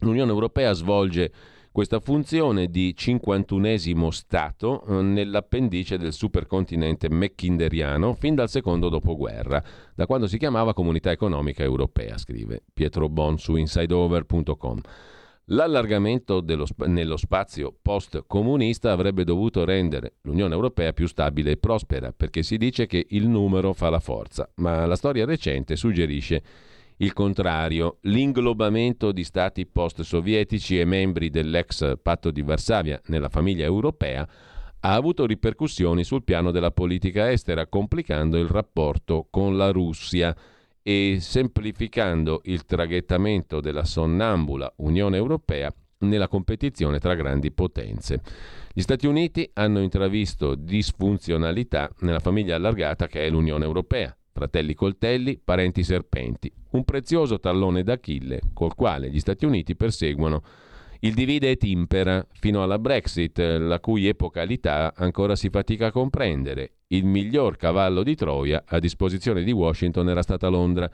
L'Unione 0.00 0.30
Europea 0.30 0.72
svolge 0.74 1.32
questa 1.76 2.00
funzione 2.00 2.70
di 2.70 2.94
51esimo 2.96 4.08
Stato 4.08 4.82
eh, 4.86 5.02
nell'appendice 5.02 5.98
del 5.98 6.14
supercontinente 6.14 7.10
meckinderiano 7.10 8.14
fin 8.14 8.34
dal 8.34 8.48
secondo 8.48 8.88
dopoguerra, 8.88 9.62
da 9.94 10.06
quando 10.06 10.26
si 10.26 10.38
chiamava 10.38 10.72
Comunità 10.72 11.10
Economica 11.10 11.62
Europea, 11.62 12.16
scrive 12.16 12.62
Pietro 12.72 13.10
Bon 13.10 13.38
su 13.38 13.56
insideover.com. 13.56 14.80
L'allargamento 15.48 16.42
sp- 16.64 16.86
nello 16.86 17.18
spazio 17.18 17.76
post-comunista 17.82 18.90
avrebbe 18.90 19.24
dovuto 19.24 19.62
rendere 19.66 20.14
l'Unione 20.22 20.54
Europea 20.54 20.94
più 20.94 21.06
stabile 21.06 21.50
e 21.50 21.56
prospera, 21.58 22.10
perché 22.10 22.42
si 22.42 22.56
dice 22.56 22.86
che 22.86 23.04
il 23.10 23.28
numero 23.28 23.74
fa 23.74 23.90
la 23.90 24.00
forza, 24.00 24.48
ma 24.54 24.86
la 24.86 24.96
storia 24.96 25.26
recente 25.26 25.76
suggerisce 25.76 26.42
il 26.98 27.12
contrario. 27.12 27.98
L'inglobamento 28.02 29.12
di 29.12 29.24
stati 29.24 29.66
post-sovietici 29.66 30.78
e 30.78 30.84
membri 30.84 31.30
dell'ex 31.30 31.98
patto 32.00 32.30
di 32.30 32.42
Varsavia 32.42 33.00
nella 33.06 33.28
famiglia 33.28 33.64
europea 33.64 34.28
ha 34.80 34.94
avuto 34.94 35.26
ripercussioni 35.26 36.04
sul 36.04 36.22
piano 36.22 36.50
della 36.50 36.70
politica 36.70 37.30
estera, 37.30 37.66
complicando 37.66 38.38
il 38.38 38.46
rapporto 38.46 39.26
con 39.30 39.56
la 39.56 39.70
Russia 39.70 40.34
e 40.82 41.16
semplificando 41.20 42.42
il 42.44 42.64
traghettamento 42.64 43.60
della 43.60 43.84
sonnambula 43.84 44.72
Unione 44.76 45.16
Europea 45.16 45.74
nella 45.98 46.28
competizione 46.28 46.98
tra 47.00 47.14
grandi 47.14 47.50
potenze. 47.50 48.22
Gli 48.72 48.82
Stati 48.82 49.06
Uniti 49.06 49.50
hanno 49.54 49.80
intravisto 49.80 50.54
disfunzionalità 50.54 51.90
nella 52.00 52.20
famiglia 52.20 52.54
allargata 52.54 53.08
che 53.08 53.24
è 53.24 53.30
l'Unione 53.30 53.64
Europea, 53.64 54.16
fratelli 54.36 54.74
coltelli, 54.74 55.40
parenti 55.42 55.82
serpenti, 55.82 56.52
un 56.72 56.84
prezioso 56.84 57.40
tallone 57.40 57.82
d'Achille 57.82 58.40
col 58.52 58.74
quale 58.74 59.08
gli 59.08 59.18
Stati 59.18 59.46
Uniti 59.46 59.74
perseguono 59.74 60.42
il 61.00 61.14
divide 61.14 61.50
et 61.50 61.62
impera 61.64 62.26
fino 62.32 62.62
alla 62.62 62.78
Brexit, 62.78 63.38
la 63.38 63.80
cui 63.80 64.06
epocalità 64.06 64.92
ancora 64.94 65.36
si 65.36 65.48
fatica 65.48 65.86
a 65.86 65.90
comprendere, 65.90 66.72
Il 66.88 67.04
miglior 67.04 67.56
cavallo 67.56 68.04
di 68.04 68.14
Troia 68.14 68.62
a 68.64 68.78
disposizione 68.78 69.42
di 69.42 69.50
Washington 69.50 70.08
era 70.08 70.22
stata 70.22 70.46
Londra. 70.48 70.88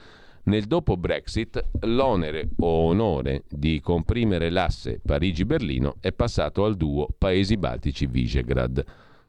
Nel 0.44 0.64
dopo 0.64 0.96
Brexit 0.96 1.62
l'onere 1.82 2.48
o 2.60 2.86
onore 2.86 3.44
di 3.48 3.78
comprimere 3.80 4.48
l'asse 4.48 5.00
Parigi-Berlino 5.04 5.96
è 6.00 6.12
passato 6.12 6.64
al 6.64 6.76
duo 6.76 7.08
Paesi 7.16 7.58
Baltici-Visegrad. 7.58 8.84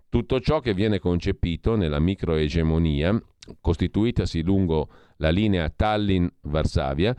Tutto 0.07 0.40
ciò 0.40 0.61
che 0.61 0.73
viene 0.73 0.99
concepito 0.99 1.76
nella 1.76 1.99
microegemonia, 1.99 3.22
costituitasi 3.60 4.41
lungo 4.41 4.90
la 5.18 5.30
linea 5.30 5.70
Tallinn-Varsavia, 5.70 7.15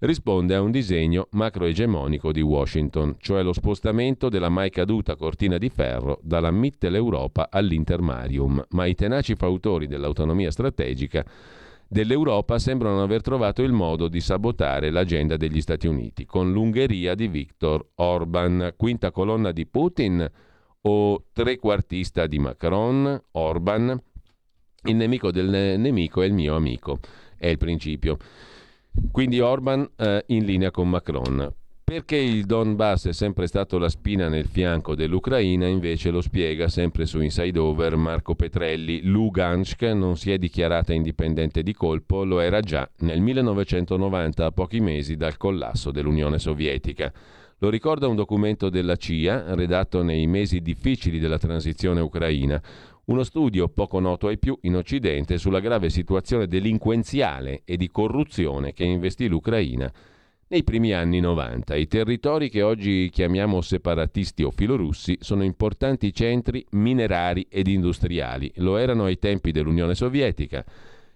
risponde 0.00 0.54
a 0.54 0.60
un 0.60 0.70
disegno 0.70 1.26
macroegemonico 1.32 2.30
di 2.30 2.40
Washington, 2.40 3.16
cioè 3.18 3.42
lo 3.42 3.52
spostamento 3.52 4.28
della 4.28 4.48
mai 4.48 4.70
caduta 4.70 5.16
cortina 5.16 5.58
di 5.58 5.68
ferro 5.68 6.20
dalla 6.22 6.50
Mitteleuropa 6.50 7.48
all'Intermarium, 7.50 8.64
ma 8.70 8.86
i 8.86 8.94
tenaci 8.94 9.34
fautori 9.34 9.86
dell'autonomia 9.86 10.50
strategica 10.50 11.24
dell'Europa 11.88 12.58
sembrano 12.58 13.02
aver 13.02 13.22
trovato 13.22 13.62
il 13.62 13.72
modo 13.72 14.08
di 14.08 14.20
sabotare 14.20 14.90
l'agenda 14.90 15.36
degli 15.36 15.60
Stati 15.60 15.86
Uniti, 15.86 16.26
con 16.26 16.52
l'Ungheria 16.52 17.14
di 17.14 17.26
Viktor 17.28 17.84
Orban, 17.96 18.74
quinta 18.76 19.10
colonna 19.10 19.52
di 19.52 19.66
Putin 19.66 20.30
o 20.82 21.24
trequartista 21.32 22.26
di 22.26 22.38
Macron, 22.38 23.20
Orban. 23.32 24.00
Il 24.84 24.94
nemico 24.94 25.32
del 25.32 25.78
nemico 25.78 26.22
è 26.22 26.26
il 26.26 26.32
mio 26.32 26.54
amico, 26.54 27.00
è 27.36 27.48
il 27.48 27.58
principio. 27.58 28.16
Quindi 29.10 29.40
Orban 29.40 29.88
eh, 29.96 30.24
in 30.28 30.44
linea 30.44 30.70
con 30.70 30.88
Macron. 30.88 31.52
Perché 31.82 32.16
il 32.16 32.44
Donbass 32.44 33.08
è 33.08 33.12
sempre 33.12 33.46
stato 33.46 33.78
la 33.78 33.88
spina 33.88 34.28
nel 34.28 34.46
fianco 34.46 34.94
dell'Ucraina, 34.94 35.66
invece 35.66 36.10
lo 36.10 36.20
spiega 36.20 36.68
sempre 36.68 37.06
su 37.06 37.18
Inside 37.20 37.58
Over 37.58 37.96
Marco 37.96 38.34
Petrelli. 38.34 39.00
Lugansk 39.02 39.82
non 39.82 40.16
si 40.16 40.30
è 40.30 40.36
dichiarata 40.36 40.92
indipendente 40.92 41.62
di 41.62 41.72
colpo, 41.72 42.24
lo 42.24 42.40
era 42.40 42.60
già 42.60 42.88
nel 42.98 43.20
1990, 43.20 44.44
a 44.44 44.52
pochi 44.52 44.80
mesi 44.80 45.16
dal 45.16 45.38
collasso 45.38 45.90
dell'Unione 45.90 46.38
Sovietica. 46.38 47.10
Lo 47.60 47.70
ricorda 47.70 48.06
un 48.06 48.16
documento 48.16 48.68
della 48.68 48.96
CIA, 48.96 49.54
redatto 49.54 50.02
nei 50.02 50.26
mesi 50.26 50.60
difficili 50.60 51.18
della 51.18 51.38
transizione 51.38 52.00
ucraina, 52.00 52.62
uno 53.08 53.22
studio 53.22 53.68
poco 53.68 54.00
noto 54.00 54.28
ai 54.28 54.38
più 54.38 54.56
in 54.62 54.76
Occidente 54.76 55.38
sulla 55.38 55.60
grave 55.60 55.90
situazione 55.90 56.46
delinquenziale 56.46 57.62
e 57.64 57.76
di 57.76 57.90
corruzione 57.90 58.72
che 58.72 58.84
investì 58.84 59.28
l'Ucraina 59.28 59.90
nei 60.50 60.64
primi 60.64 60.92
anni 60.92 61.20
90 61.20 61.74
i 61.74 61.86
territori 61.86 62.48
che 62.48 62.62
oggi 62.62 63.10
chiamiamo 63.12 63.60
separatisti 63.60 64.42
o 64.42 64.50
filorussi 64.50 65.18
sono 65.20 65.42
importanti 65.42 66.12
centri 66.12 66.64
minerari 66.70 67.46
ed 67.50 67.66
industriali, 67.66 68.50
lo 68.56 68.78
erano 68.78 69.04
ai 69.04 69.18
tempi 69.18 69.52
dell'Unione 69.52 69.94
Sovietica 69.94 70.64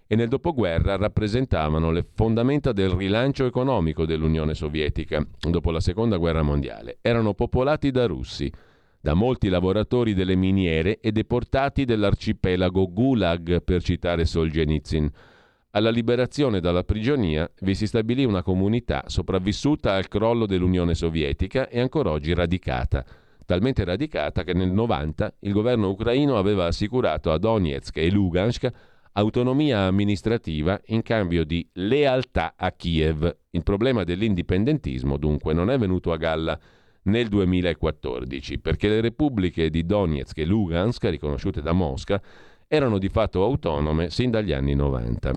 e 0.06 0.16
nel 0.16 0.28
dopoguerra 0.28 0.97
rappresentavano 0.97 1.90
le 1.90 2.05
fondamenta 2.12 2.73
del 2.73 2.90
rilancio 2.90 3.47
economico 3.47 4.05
dell'Unione 4.05 4.52
Sovietica 4.52 5.27
dopo 5.40 5.70
la 5.70 5.81
Seconda 5.81 6.19
Guerra 6.19 6.43
Mondiale. 6.43 6.98
Erano 7.01 7.32
popolati 7.32 7.90
da 7.90 8.05
russi, 8.05 8.52
da 9.03 9.12
molti 9.12 9.51
lavoratori 9.51 10.15
delle 10.15 10.37
miniere 10.37 11.01
e 11.01 11.12
deportati 11.12 11.85
dell'arcipelago 11.85 12.91
Gulag, 12.91 13.62
per 13.62 13.83
citare 13.83 14.24
Solzhenitsyn 14.24 15.11
alla 15.74 15.91
liberazione 15.91 16.61
dalla 16.61 16.85
prigionia 16.85 17.51
vi 17.61 17.74
si 17.74 17.87
stabilì 17.87 18.27
una 18.27 18.43
comunità 18.43 19.05
sopravvissuta 19.07 19.95
al 19.95 20.07
crollo 20.07 20.45
dell'Unione 20.45 20.95
Sovietica 20.95 21.69
e 21.69 21.81
ancora 21.81 22.11
oggi 22.11 22.35
radicata, 22.35 23.03
talmente 23.47 23.83
radicata 23.83 24.45
che 24.45 24.53
nel 24.53 24.70
90 24.70 25.37
il 25.41 25.53
governo 25.53 25.89
ucraino 25.89 26.37
aveva 26.37 26.66
assicurato 26.66 27.33
a 27.33 27.39
Donetsk 27.39 27.97
e 27.97 28.11
Lugansk 28.11 28.70
autonomia 29.12 29.81
amministrativa 29.85 30.79
in 30.87 31.01
cambio 31.01 31.45
di 31.45 31.66
lealtà 31.73 32.53
a 32.55 32.70
Kiev. 32.73 33.35
Il 33.51 33.62
problema 33.62 34.05
dell'indipendentismo 34.05 35.16
dunque 35.16 35.55
non 35.55 35.70
è 35.70 35.79
venuto 35.79 36.12
a 36.12 36.19
galla 36.19 36.59
nel 37.05 37.29
2014 37.29 38.59
perché 38.59 38.89
le 38.89 39.01
repubbliche 39.01 39.70
di 39.70 39.85
Donetsk 39.85 40.39
e 40.39 40.45
Lugansk, 40.45 41.05
riconosciute 41.05 41.62
da 41.62 41.73
Mosca, 41.73 42.20
erano 42.66 42.99
di 42.99 43.09
fatto 43.09 43.43
autonome 43.43 44.11
sin 44.11 44.31
dagli 44.31 44.53
anni 44.53 44.74
90. 44.74 45.33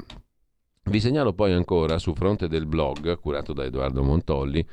Vi 0.84 1.00
segnalo 1.00 1.34
poi 1.34 1.52
ancora 1.54 1.98
su 1.98 2.14
fronte 2.14 2.48
del 2.48 2.68
blog 2.68 3.18
curato 3.20 3.54
da 3.54 3.64
Edoardo 3.64 4.04
Montolli 4.04 4.66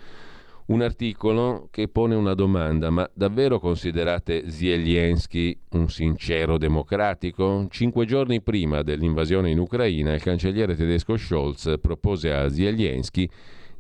un 0.65 0.81
articolo 0.81 1.69
che 1.71 1.89
pone 1.89 2.15
una 2.15 2.35
domanda, 2.35 2.89
ma 2.91 3.09
davvero 3.13 3.59
considerate 3.59 4.49
Zelensky 4.49 5.59
un 5.71 5.89
sincero 5.89 6.57
democratico? 6.57 7.67
Cinque 7.69 8.07
giorni 8.07 8.41
prima 8.41 8.83
dell'invasione 8.83 9.51
in 9.51 9.59
Ucraina, 9.59 10.15
il 10.15 10.23
cancelliere 10.23 10.77
tedesco 10.77 11.17
Scholz 11.17 11.75
propose 11.81 12.33
a 12.33 12.49
Zelensky 12.49 13.29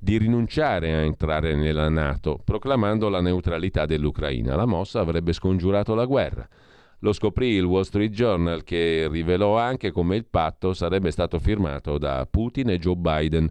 di 0.02 0.18
rinunciare 0.18 0.92
a 0.94 1.02
entrare 1.02 1.54
nella 1.54 1.88
Nato, 1.88 2.40
proclamando 2.42 3.08
la 3.08 3.20
neutralità 3.20 3.86
dell'Ucraina. 3.86 4.56
La 4.56 4.66
mossa 4.66 4.98
avrebbe 4.98 5.32
scongiurato 5.32 5.94
la 5.94 6.06
guerra. 6.06 6.48
Lo 6.98 7.12
scoprì 7.12 7.50
il 7.50 7.62
Wall 7.62 7.82
Street 7.82 8.10
Journal 8.10 8.64
che 8.64 9.06
rivelò 9.08 9.56
anche 9.56 9.92
come 9.92 10.16
il 10.16 10.26
patto 10.26 10.72
sarebbe 10.72 11.12
stato 11.12 11.38
firmato 11.38 11.98
da 11.98 12.26
Putin 12.28 12.70
e 12.70 12.80
Joe 12.80 12.96
Biden. 12.96 13.48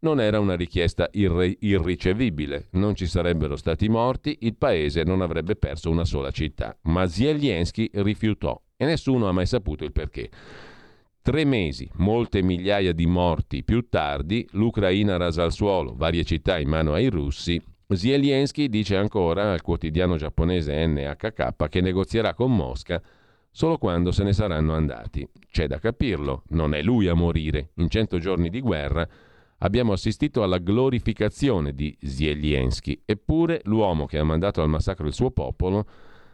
Non 0.00 0.20
era 0.20 0.40
una 0.40 0.56
richiesta 0.56 1.08
irre- 1.12 1.56
irricevibile, 1.60 2.66
non 2.72 2.96
ci 2.96 3.06
sarebbero 3.06 3.54
stati 3.54 3.88
morti, 3.88 4.38
il 4.40 4.56
paese 4.56 5.04
non 5.04 5.20
avrebbe 5.20 5.54
perso 5.54 5.88
una 5.88 6.04
sola 6.04 6.32
città. 6.32 6.76
Ma 6.82 7.06
Zelensky 7.06 7.88
rifiutò 7.92 8.60
e 8.76 8.86
nessuno 8.86 9.28
ha 9.28 9.32
mai 9.32 9.46
saputo 9.46 9.84
il 9.84 9.92
perché. 9.92 10.30
Tre 11.22 11.44
mesi, 11.44 11.88
molte 11.98 12.42
migliaia 12.42 12.92
di 12.92 13.06
morti 13.06 13.62
più 13.62 13.88
tardi, 13.88 14.44
l'Ucraina 14.52 15.16
rasa 15.16 15.44
al 15.44 15.52
suolo, 15.52 15.94
varie 15.94 16.24
città 16.24 16.58
in 16.58 16.68
mano 16.68 16.94
ai 16.94 17.08
russi 17.08 17.62
Zelensky 17.94 18.68
dice 18.68 18.96
ancora 18.96 19.52
al 19.52 19.62
quotidiano 19.62 20.16
giapponese 20.16 20.84
NHK 20.86 21.68
che 21.68 21.80
negozierà 21.80 22.34
con 22.34 22.54
Mosca 22.54 23.00
solo 23.50 23.78
quando 23.78 24.10
se 24.10 24.24
ne 24.24 24.32
saranno 24.32 24.74
andati. 24.74 25.28
C'è 25.50 25.66
da 25.66 25.78
capirlo, 25.78 26.42
non 26.48 26.74
è 26.74 26.82
lui 26.82 27.06
a 27.06 27.14
morire. 27.14 27.70
In 27.74 27.88
cento 27.88 28.18
giorni 28.18 28.48
di 28.48 28.60
guerra 28.60 29.06
abbiamo 29.58 29.92
assistito 29.92 30.42
alla 30.42 30.58
glorificazione 30.58 31.74
di 31.74 31.96
Zelensky, 32.00 33.02
eppure 33.04 33.60
l'uomo 33.64 34.06
che 34.06 34.18
ha 34.18 34.24
mandato 34.24 34.62
al 34.62 34.68
massacro 34.68 35.06
il 35.06 35.14
suo 35.14 35.30
popolo 35.30 35.86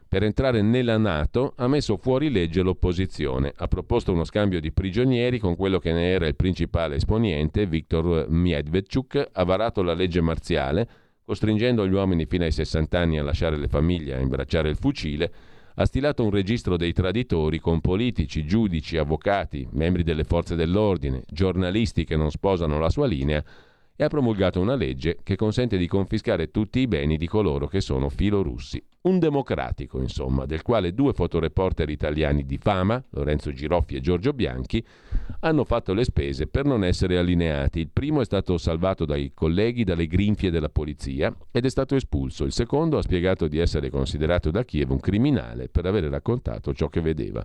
per 0.08 0.22
entrare 0.22 0.62
nella 0.62 0.96
Nato 0.96 1.52
ha 1.56 1.68
messo 1.68 1.98
fuori 1.98 2.30
legge 2.30 2.62
l'opposizione, 2.62 3.52
ha 3.54 3.68
proposto 3.68 4.10
uno 4.10 4.24
scambio 4.24 4.58
di 4.58 4.72
prigionieri 4.72 5.38
con 5.38 5.54
quello 5.54 5.78
che 5.78 5.92
ne 5.92 6.10
era 6.10 6.26
il 6.26 6.34
principale 6.34 6.96
esponente, 6.96 7.66
Viktor 7.66 8.26
Medvedchuk, 8.30 9.28
ha 9.32 9.44
varato 9.44 9.82
la 9.82 9.92
legge 9.92 10.22
marziale, 10.22 10.88
costringendo 11.22 11.86
gli 11.86 11.92
uomini 11.92 12.24
fino 12.24 12.44
ai 12.44 12.52
60 12.52 12.98
anni 12.98 13.18
a 13.18 13.22
lasciare 13.22 13.58
le 13.58 13.68
famiglie, 13.68 14.14
a 14.14 14.20
imbracciare 14.20 14.70
il 14.70 14.76
fucile, 14.76 15.30
ha 15.74 15.84
stilato 15.84 16.24
un 16.24 16.30
registro 16.30 16.78
dei 16.78 16.94
traditori 16.94 17.60
con 17.60 17.82
politici, 17.82 18.46
giudici, 18.46 18.96
avvocati, 18.96 19.68
membri 19.72 20.04
delle 20.04 20.24
forze 20.24 20.56
dell'ordine, 20.56 21.22
giornalisti 21.30 22.04
che 22.04 22.16
non 22.16 22.30
sposano 22.30 22.78
la 22.78 22.88
sua 22.88 23.06
linea 23.06 23.44
e 24.00 24.04
ha 24.04 24.08
promulgato 24.08 24.60
una 24.60 24.76
legge 24.76 25.18
che 25.24 25.34
consente 25.34 25.76
di 25.76 25.88
confiscare 25.88 26.52
tutti 26.52 26.78
i 26.78 26.86
beni 26.86 27.16
di 27.16 27.26
coloro 27.26 27.66
che 27.66 27.80
sono 27.80 28.08
filorussi. 28.08 28.80
Un 29.00 29.18
democratico, 29.18 30.00
insomma, 30.00 30.46
del 30.46 30.62
quale 30.62 30.94
due 30.94 31.12
fotoreporter 31.12 31.88
italiani 31.88 32.46
di 32.46 32.58
fama, 32.58 33.02
Lorenzo 33.10 33.52
Giroffi 33.52 33.96
e 33.96 34.00
Giorgio 34.00 34.32
Bianchi, 34.32 34.84
hanno 35.40 35.64
fatto 35.64 35.94
le 35.94 36.04
spese 36.04 36.46
per 36.46 36.64
non 36.64 36.84
essere 36.84 37.18
allineati. 37.18 37.80
Il 37.80 37.90
primo 37.92 38.20
è 38.20 38.24
stato 38.24 38.56
salvato 38.56 39.04
dai 39.04 39.32
colleghi 39.34 39.82
dalle 39.82 40.06
grinfie 40.06 40.52
della 40.52 40.68
polizia 40.68 41.34
ed 41.50 41.64
è 41.64 41.70
stato 41.70 41.96
espulso. 41.96 42.44
Il 42.44 42.52
secondo 42.52 42.98
ha 42.98 43.02
spiegato 43.02 43.48
di 43.48 43.58
essere 43.58 43.90
considerato 43.90 44.52
da 44.52 44.64
Kiev 44.64 44.92
un 44.92 45.00
criminale 45.00 45.68
per 45.68 45.86
aver 45.86 46.04
raccontato 46.04 46.72
ciò 46.72 46.88
che 46.88 47.00
vedeva. 47.00 47.44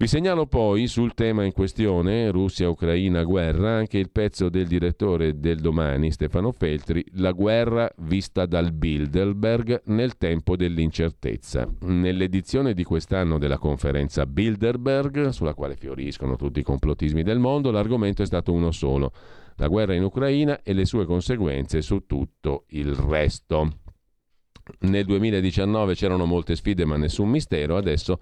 Vi 0.00 0.06
segnalo 0.06 0.46
poi 0.46 0.86
sul 0.86 1.12
tema 1.12 1.44
in 1.44 1.52
questione, 1.52 2.30
Russia-Ucraina 2.30 3.22
guerra, 3.22 3.76
anche 3.76 3.98
il 3.98 4.08
pezzo 4.10 4.48
del 4.48 4.66
direttore 4.66 5.38
del 5.38 5.60
domani, 5.60 6.10
Stefano 6.10 6.52
Feltri, 6.52 7.04
La 7.16 7.32
guerra 7.32 7.86
vista 7.98 8.46
dal 8.46 8.72
Bilderberg 8.72 9.82
nel 9.88 10.16
tempo 10.16 10.56
dell'incertezza. 10.56 11.68
Nell'edizione 11.80 12.72
di 12.72 12.82
quest'anno 12.82 13.36
della 13.36 13.58
conferenza 13.58 14.24
Bilderberg, 14.24 15.28
sulla 15.28 15.52
quale 15.52 15.76
fioriscono 15.76 16.36
tutti 16.36 16.60
i 16.60 16.64
complottismi 16.64 17.22
del 17.22 17.38
mondo, 17.38 17.70
l'argomento 17.70 18.22
è 18.22 18.26
stato 18.26 18.54
uno 18.54 18.70
solo, 18.70 19.12
la 19.56 19.68
guerra 19.68 19.92
in 19.92 20.04
Ucraina 20.04 20.62
e 20.62 20.72
le 20.72 20.86
sue 20.86 21.04
conseguenze 21.04 21.82
su 21.82 22.06
tutto 22.06 22.64
il 22.68 22.94
resto. 22.94 23.68
Nel 24.78 25.04
2019 25.04 25.94
c'erano 25.94 26.24
molte 26.24 26.56
sfide 26.56 26.86
ma 26.86 26.96
nessun 26.96 27.28
mistero, 27.28 27.76
adesso 27.76 28.18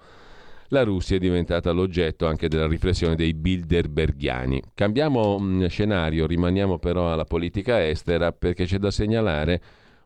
la 0.69 0.83
Russia 0.83 1.15
è 1.15 1.19
diventata 1.19 1.71
l'oggetto 1.71 2.27
anche 2.27 2.47
della 2.47 2.67
riflessione 2.67 3.15
dei 3.15 3.33
Bilderbergiani. 3.33 4.61
Cambiamo 4.73 5.39
mm, 5.39 5.65
scenario, 5.65 6.27
rimaniamo 6.27 6.79
però 6.79 7.11
alla 7.11 7.25
politica 7.25 7.85
estera 7.85 8.31
perché 8.31 8.65
c'è 8.65 8.77
da 8.77 8.91
segnalare 8.91 9.61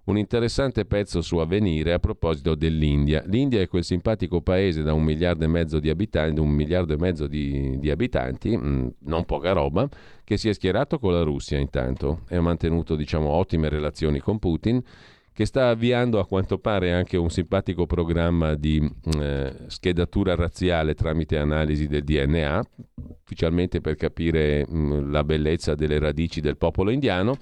un 0.06 0.18
interessante 0.18 0.86
pezzo 0.86 1.22
su 1.22 1.38
avvenire 1.38 1.94
a 1.94 2.00
proposito 2.00 2.56
dell'India. 2.56 3.24
L'India 3.26 3.62
è 3.62 3.68
quel 3.68 3.86
simpatico 3.86 4.42
paese 4.42 4.84
da 4.84 4.94
un 4.94 5.04
miliardo 5.04 5.46
e 5.46 5.48
mezzo 5.48 5.80
di 5.80 5.90
abitanti, 5.90 6.42
mezzo 6.42 7.28
di, 7.28 7.80
di 7.80 7.90
abitanti 7.90 8.58
mm, 8.58 8.88
non 9.00 9.24
poca 9.26 9.54
roba, 9.54 9.88
che 10.24 10.38
si 10.38 10.50
è 10.50 10.54
schierato 10.54 11.00
con 11.00 11.14
la 11.14 11.24
Russia 11.24 11.58
intanto 11.58 12.22
e 12.28 12.36
ha 12.36 12.42
mantenuto 12.42 12.96
diciamo, 12.96 13.30
ottime 13.30 13.70
relazioni 13.70 14.20
con 14.20 14.40
Putin 14.40 14.82
che 15.34 15.46
sta 15.46 15.70
avviando 15.70 16.20
a 16.20 16.28
quanto 16.28 16.60
pare 16.60 16.94
anche 16.94 17.18
un 17.18 17.32
simpatico 17.32 17.88
programma 17.88 18.54
di 18.54 18.88
eh, 19.20 19.54
schedatura 19.66 20.36
razziale 20.36 20.94
tramite 20.94 21.40
analisi 21.40 21.88
del 21.88 22.04
DNA, 22.04 22.64
ufficialmente 23.24 23.82
per 23.82 23.96
capire 23.96 24.64
mh, 24.68 24.78
mm, 24.78 25.12
la 25.12 25.24
bellezza 25.24 25.74
delle 25.74 25.98
radici 25.98 26.40
del 26.40 26.56
popolo 26.56 26.92
indiano. 26.92 27.38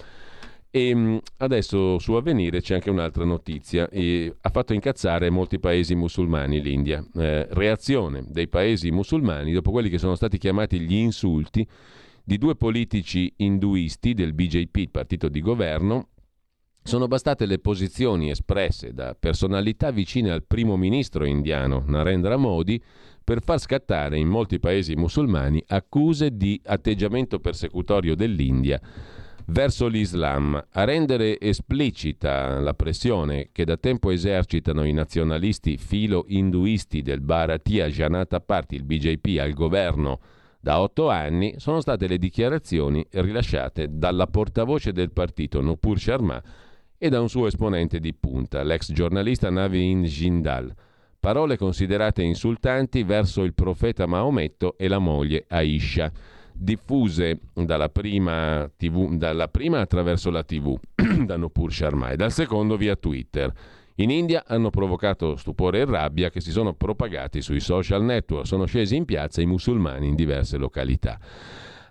E 0.74 0.96
mm, 0.96 1.18
adesso 1.40 2.00
su 2.00 2.14
Avvenire 2.14 2.62
c'è 2.62 2.76
anche 2.76 2.90
un'altra 2.90 3.26
notizia. 3.26 3.90
E 3.90 4.34
ha 4.40 4.50
fatto 4.50 4.74
incazzare 4.74 5.30
molti 5.30 5.60
paesi 5.60 5.94
musulmani 5.94 6.62
l'India. 6.62 7.06
Eh, 7.14 7.46
reazione 7.52 8.24
dei 8.26 8.48
paesi 8.48 8.90
musulmani 8.90 9.52
dopo 9.52 9.72
quelli 9.72 9.90
che 9.90 9.98
sono 9.98 10.16
stati 10.16 10.38
chiamati 10.38 10.80
gli 10.80 10.96
insulti 10.96 11.68
di 12.24 12.38
due 12.38 12.56
politici 12.56 13.34
induisti 13.38 14.14
del 14.14 14.32
BJP, 14.32 14.76
il 14.78 14.92
partito 14.92 15.28
di 15.28 15.42
governo, 15.42 16.08
sono 16.84 17.08
bastate 17.08 17.46
le 17.46 17.60
posizioni 17.60 18.30
espresse 18.30 18.94
da 18.94 19.16
personalità 19.18 19.92
vicine 19.92 20.32
al 20.32 20.44
primo 20.44 20.78
ministro 20.78 21.26
indiano 21.26 21.84
Narendra 21.86 22.38
Modi 22.38 22.82
per 23.24 23.42
far 23.44 23.60
scattare 23.60 24.18
in 24.18 24.28
molti 24.28 24.60
paesi 24.60 24.96
musulmani 24.96 25.64
accuse 25.68 26.36
di 26.36 26.60
atteggiamento 26.66 27.40
persecutorio 27.40 28.16
dell'India 28.16 28.82
verso 29.46 29.88
l'Islam, 29.88 30.62
a 30.72 30.84
rendere 30.84 31.40
esplicita 31.40 32.60
la 32.60 32.74
pressione 32.74 33.50
che 33.52 33.66
da 33.66 33.78
tempo 33.78 34.10
esercitano 34.10 34.84
i 34.84 34.94
nazionalisti 34.94 35.78
filo-induisti 35.78 37.02
del 37.02 37.22
Bharatiya 37.22 37.88
Janata 37.88 38.40
Party, 38.40 38.76
il 38.76 38.84
BJP, 38.84 39.40
al 39.40 39.54
governo 39.54 40.20
da 40.60 40.80
otto 40.80 41.10
anni, 41.10 41.56
sono 41.58 41.82
state 41.82 42.08
le 42.08 42.18
dichiarazioni 42.18 43.06
rilasciate 43.12 43.88
dalla 43.92 44.28
portavoce 44.28 44.94
del 44.94 45.12
partito 45.12 45.60
Nupur 45.60 46.00
Sharma 46.00 46.42
e 47.04 47.10
da 47.10 47.20
un 47.20 47.30
suo 47.30 47.48
esponente 47.48 48.00
di 48.00 48.14
punta, 48.14 48.62
l'ex 48.62 48.92
giornalista 48.92 49.50
Navin 49.50 50.04
Jindal. 50.04 50.72
Parole 51.20 51.58
considerate 51.58 52.22
insultanti 52.22 53.02
verso 53.02 53.42
il 53.42 53.56
profeta 53.56 54.06
Maometto 54.06 54.78
e 54.78 54.88
la 54.88 55.00
moglie 55.00 55.46
Aisha, 55.48 56.12
diffuse 56.54 57.40
dalla 57.54 57.90
prima, 57.90 58.70
TV, 58.78 59.16
dalla 59.16 59.48
prima 59.48 59.80
attraverso 59.80 60.30
la 60.30 60.44
TV, 60.44 60.78
da 61.26 61.38
Nupur 61.38 61.74
Sharma, 61.74 62.12
e 62.12 62.18
dal 62.18 62.32
secondo 62.32 62.78
via 62.78 62.96
Twitter. 62.96 63.52
In 63.96 64.12
India 64.12 64.44
hanno 64.46 64.70
provocato 64.70 65.38
stupore 65.38 65.80
e 65.80 65.86
rabbia 65.86 66.30
che 66.30 66.40
si 66.40 66.52
sono 66.52 66.76
propagati 66.76 67.42
sui 67.42 67.62
social 67.62 68.04
network, 68.04 68.46
sono 68.46 68.66
scesi 68.66 68.96
in 68.96 69.06
piazza 69.06 69.42
i 69.42 69.48
musulmani 69.48 70.08
in 70.08 70.14
diverse 70.14 70.58
località. 70.58 71.18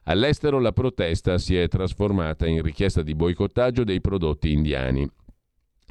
All'estero 0.04 0.58
la 0.58 0.72
protesta 0.72 1.38
si 1.38 1.56
è 1.56 1.68
trasformata 1.68 2.46
in 2.46 2.62
richiesta 2.62 3.02
di 3.02 3.14
boicottaggio 3.14 3.84
dei 3.84 4.00
prodotti 4.00 4.52
indiani. 4.52 5.08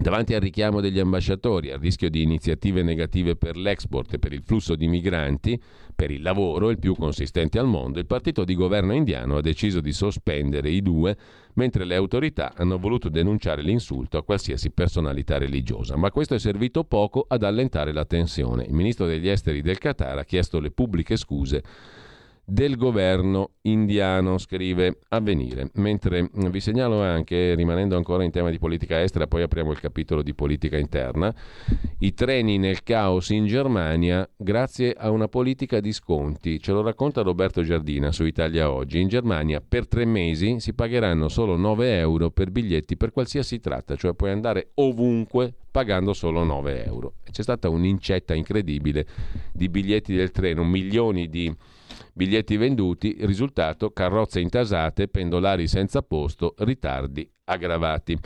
Davanti 0.02 0.34
al 0.34 0.40
richiamo 0.40 0.80
degli 0.80 0.98
ambasciatori, 0.98 1.72
al 1.72 1.80
rischio 1.80 2.10
di 2.10 2.22
iniziative 2.22 2.84
negative 2.84 3.36
per 3.36 3.58
l'export 3.58 4.14
e 4.14 4.18
per 4.20 4.32
il 4.32 4.44
flusso 4.44 4.76
di 4.76 4.88
migranti, 4.88 5.62
per 5.94 6.10
il 6.10 6.22
lavoro, 6.22 6.70
il 6.70 6.80
più 6.80 6.96
consistente 6.96 7.60
al 7.60 7.68
mondo, 7.68 8.00
il 8.00 8.06
partito 8.06 8.46
di 8.46 8.56
governo 8.56 8.94
indiano 8.94 9.36
ha 9.36 9.42
deciso 9.42 9.82
di 9.82 9.92
sospendere 9.92 10.70
i 10.70 10.82
due, 10.82 11.18
mentre 11.56 11.84
le 11.84 11.96
autorità 11.96 12.54
hanno 12.56 12.80
voluto 12.80 13.10
denunciare 13.10 13.62
l'insulto 13.62 14.18
a 14.18 14.24
qualsiasi 14.24 14.72
personalità 14.72 15.38
religiosa. 15.38 15.98
Ma 15.98 16.12
questo 16.12 16.34
è 16.34 16.40
servito 16.40 16.86
poco 16.86 17.26
ad 17.28 17.44
allentare 17.44 17.92
la 17.92 18.06
tensione. 18.06 18.64
Il 18.64 18.74
ministro 18.74 19.06
degli 19.06 19.28
esteri 19.28 19.62
del 19.62 19.80
Qatar 19.80 20.18
ha 20.18 20.24
chiesto 20.24 20.62
le 20.62 20.72
pubbliche 20.72 21.18
scuse 21.18 21.62
del 22.50 22.78
governo 22.78 23.52
indiano, 23.62 24.38
scrive 24.40 25.00
Avvenire. 25.10 25.70
Mentre 25.76 26.30
vi 26.34 26.60
segnalo 26.60 27.02
anche, 27.02 27.54
rimanendo 27.54 27.96
ancora 27.96 28.24
in 28.24 28.32
tema 28.32 28.50
di 28.50 28.58
politica 28.58 29.02
estera, 29.02 29.28
poi 29.28 29.44
apriamo 29.44 29.72
il 29.72 29.80
capitolo 29.80 30.24
di 30.24 30.34
politica 30.34 30.78
interna, 30.78 31.34
i 32.00 32.14
treni 32.14 32.58
nel 32.58 32.82
caos 32.84 33.30
in 33.30 33.46
Germania 33.46 34.28
grazie 34.36 34.94
a 34.94 35.12
una 35.12 35.28
politica 35.28 35.80
di 35.80 35.94
sconti. 35.94 36.60
Ce 36.60 36.72
lo 36.72 36.82
racconta 36.82 37.22
Roberto 37.22 37.62
Giardina 37.62 38.12
su 38.12 38.26
Italia 38.26 38.72
Oggi. 38.72 39.00
In 39.00 39.08
Germania 39.08 39.62
per 39.66 39.88
tre 39.88 40.06
mesi 40.06 40.60
si 40.60 40.74
pagheranno 40.74 41.30
solo 41.30 41.56
9 41.56 41.98
euro 42.00 42.32
per 42.32 42.50
biglietti 42.50 42.98
per 42.98 43.12
qualsiasi 43.12 43.60
tratta, 43.60 43.96
cioè 43.96 44.14
puoi 44.14 44.32
andare 44.32 44.72
ovunque 44.76 45.54
pagando 45.70 46.14
solo 46.14 46.44
9 46.44 46.86
euro. 46.86 47.14
C'è 47.30 47.44
stata 47.44 47.70
un'incetta 47.70 48.34
incredibile 48.34 49.06
di 49.54 49.70
biglietti 49.70 50.16
del 50.16 50.32
treno, 50.32 50.64
milioni 50.64 51.30
di 51.30 51.56
Biglietti 52.20 52.58
venduti, 52.58 53.16
risultato 53.22 53.92
carrozze 53.92 54.42
intasate, 54.42 55.08
pendolari 55.08 55.70
senza 55.70 56.02
posto, 56.02 56.54
ritardi 56.58 57.26
aggravati. 57.46 58.18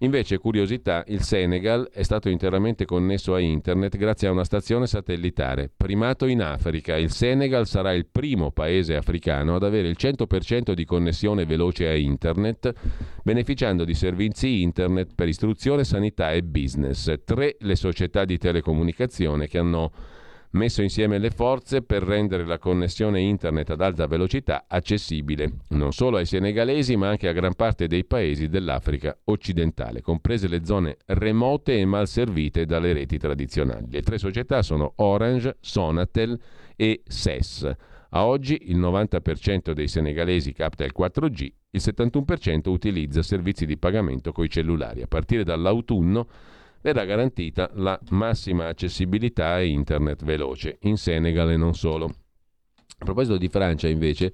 Invece, 0.00 0.36
curiosità, 0.36 1.04
il 1.06 1.22
Senegal 1.22 1.88
è 1.90 2.02
stato 2.02 2.28
interamente 2.28 2.84
connesso 2.84 3.32
a 3.32 3.40
internet 3.40 3.96
grazie 3.96 4.28
a 4.28 4.32
una 4.32 4.44
stazione 4.44 4.86
satellitare. 4.86 5.70
Primato 5.74 6.26
in 6.26 6.42
Africa, 6.42 6.98
il 6.98 7.10
Senegal 7.10 7.66
sarà 7.66 7.94
il 7.94 8.08
primo 8.12 8.50
paese 8.50 8.94
africano 8.94 9.54
ad 9.54 9.62
avere 9.62 9.88
il 9.88 9.96
100% 9.98 10.74
di 10.74 10.84
connessione 10.84 11.46
veloce 11.46 11.88
a 11.88 11.94
internet, 11.94 12.74
beneficiando 13.22 13.86
di 13.86 13.94
servizi 13.94 14.60
internet 14.60 15.14
per 15.14 15.28
istruzione, 15.28 15.84
sanità 15.84 16.30
e 16.30 16.42
business. 16.42 17.10
Tre 17.24 17.56
le 17.58 17.76
società 17.76 18.26
di 18.26 18.36
telecomunicazione 18.36 19.48
che 19.48 19.56
hanno 19.56 20.18
messo 20.52 20.82
insieme 20.82 21.18
le 21.18 21.30
forze 21.30 21.82
per 21.82 22.02
rendere 22.02 22.44
la 22.44 22.58
connessione 22.58 23.20
internet 23.20 23.70
ad 23.70 23.80
alta 23.80 24.06
velocità 24.06 24.64
accessibile 24.66 25.58
non 25.68 25.92
solo 25.92 26.16
ai 26.16 26.26
senegalesi 26.26 26.96
ma 26.96 27.08
anche 27.08 27.28
a 27.28 27.32
gran 27.32 27.54
parte 27.54 27.86
dei 27.86 28.04
paesi 28.04 28.48
dell'Africa 28.48 29.16
occidentale, 29.24 30.00
comprese 30.00 30.48
le 30.48 30.64
zone 30.64 30.96
remote 31.06 31.78
e 31.78 31.84
mal 31.84 32.08
servite 32.08 32.66
dalle 32.66 32.92
reti 32.92 33.18
tradizionali. 33.18 33.86
Le 33.90 34.02
tre 34.02 34.18
società 34.18 34.62
sono 34.62 34.92
Orange, 34.96 35.56
Sonatel 35.60 36.38
e 36.76 37.02
SES. 37.06 37.70
A 38.12 38.26
oggi 38.26 38.58
il 38.70 38.78
90% 38.78 39.70
dei 39.70 39.86
senegalesi 39.86 40.52
capta 40.52 40.84
il 40.84 40.92
4G, 40.96 41.48
il 41.70 41.80
71% 41.80 42.68
utilizza 42.68 43.22
servizi 43.22 43.66
di 43.66 43.78
pagamento 43.78 44.32
coi 44.32 44.48
cellulari. 44.48 45.02
A 45.02 45.06
partire 45.06 45.44
dall'autunno 45.44 46.26
verrà 46.82 47.04
garantita 47.04 47.70
la 47.74 47.98
massima 48.10 48.66
accessibilità 48.66 49.52
a 49.52 49.62
internet 49.62 50.24
veloce 50.24 50.78
in 50.82 50.96
Senegal 50.96 51.50
e 51.50 51.56
non 51.56 51.74
solo. 51.74 52.06
A 52.06 53.04
proposito 53.04 53.36
di 53.36 53.48
Francia, 53.48 53.88
invece, 53.88 54.32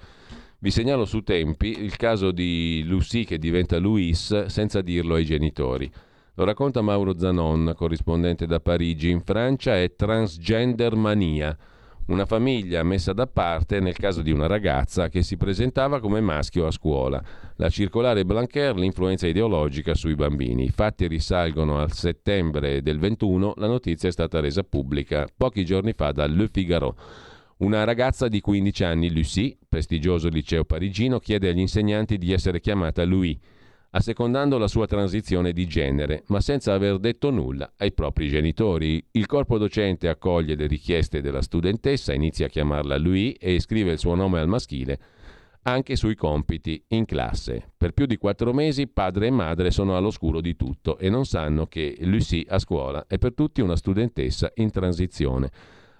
vi 0.59 0.70
segnalo 0.70 1.05
su 1.05 1.23
tempi 1.23 1.68
il 1.78 1.97
caso 1.97 2.32
di 2.32 2.82
Lucy 2.85 3.24
che 3.24 3.39
diventa 3.39 3.78
Louis 3.78 4.47
senza 4.47 4.81
dirlo 4.81 5.14
ai 5.14 5.24
genitori. 5.24 5.90
Lo 6.35 6.44
racconta 6.44 6.82
Mauro 6.82 7.16
Zanon, 7.18 7.73
corrispondente 7.77 8.47
da 8.47 8.60
Parigi. 8.60 9.10
In 9.10 9.20
Francia 9.23 9.77
è 9.77 9.94
transgender 9.94 10.94
mania 10.94 11.56
una 12.06 12.24
famiglia 12.24 12.82
messa 12.82 13.12
da 13.12 13.26
parte 13.26 13.80
nel 13.80 13.96
caso 13.96 14.22
di 14.22 14.30
una 14.30 14.46
ragazza 14.46 15.08
che 15.08 15.22
si 15.22 15.36
presentava 15.36 16.00
come 16.00 16.20
maschio 16.20 16.66
a 16.66 16.70
scuola. 16.70 17.22
La 17.56 17.68
circolare 17.68 18.24
Blanquer, 18.24 18.76
l'influenza 18.76 19.26
ideologica 19.26 19.94
sui 19.94 20.14
bambini. 20.14 20.64
I 20.64 20.70
fatti 20.70 21.08
risalgono 21.08 21.78
al 21.78 21.92
settembre 21.92 22.82
del 22.82 22.98
21, 22.98 23.54
la 23.56 23.66
notizia 23.66 24.08
è 24.08 24.12
stata 24.12 24.40
resa 24.40 24.62
pubblica 24.62 25.26
pochi 25.36 25.64
giorni 25.64 25.92
fa 25.94 26.12
da 26.12 26.26
Le 26.26 26.48
Figaro. 26.52 26.96
Una 27.58 27.84
ragazza 27.84 28.28
di 28.28 28.40
15 28.40 28.84
anni, 28.84 29.10
Lucie, 29.10 29.56
prestigioso 29.68 30.28
liceo 30.28 30.64
parigino, 30.64 31.18
chiede 31.18 31.48
agli 31.48 31.58
insegnanti 31.58 32.18
di 32.18 32.32
essere 32.32 32.60
chiamata 32.60 33.02
Louis 33.04 33.38
assecondando 33.97 34.59
la 34.59 34.68
sua 34.68 34.86
transizione 34.86 35.52
di 35.52 35.66
genere, 35.66 36.23
ma 36.27 36.43
senza 36.43 36.74
aver 36.74 36.98
detto 36.98 37.31
nulla 37.31 37.73
ai 37.78 37.93
propri 37.93 38.28
genitori. 38.28 39.02
Il 39.12 39.24
corpo 39.24 39.56
docente 39.56 40.09
accoglie 40.09 40.55
le 40.55 40.66
richieste 40.66 41.23
della 41.23 41.40
studentessa, 41.40 42.12
inizia 42.12 42.44
a 42.44 42.51
chiamarla 42.51 42.98
lui 42.98 43.32
e 43.32 43.59
scrive 43.59 43.93
il 43.93 43.98
suo 43.98 44.14
nome 44.14 44.39
al 44.39 44.48
maschile 44.48 44.98
anche 45.62 45.97
sui 45.97 46.14
compiti 46.14 46.81
in 46.89 47.06
classe. 47.06 47.73
Per 47.77 47.93
più 47.93 48.06
di 48.06 48.18
quattro 48.18 48.52
mesi 48.52 48.86
padre 48.86 49.27
e 49.27 49.31
madre 49.31 49.73
sono 49.73 49.97
all'oscuro 49.97 50.40
di 50.40 50.55
tutto 50.55 50.97
e 50.97 51.09
non 51.09 51.24
sanno 51.24 51.66
che 51.66 51.97
Lucie 52.02 52.44
a 52.47 52.60
scuola 52.60 53.06
è 53.09 53.18
per 53.18 53.35
tutti 53.35 53.62
una 53.62 53.74
studentessa 53.74 54.52
in 54.56 54.70
transizione. 54.70 55.51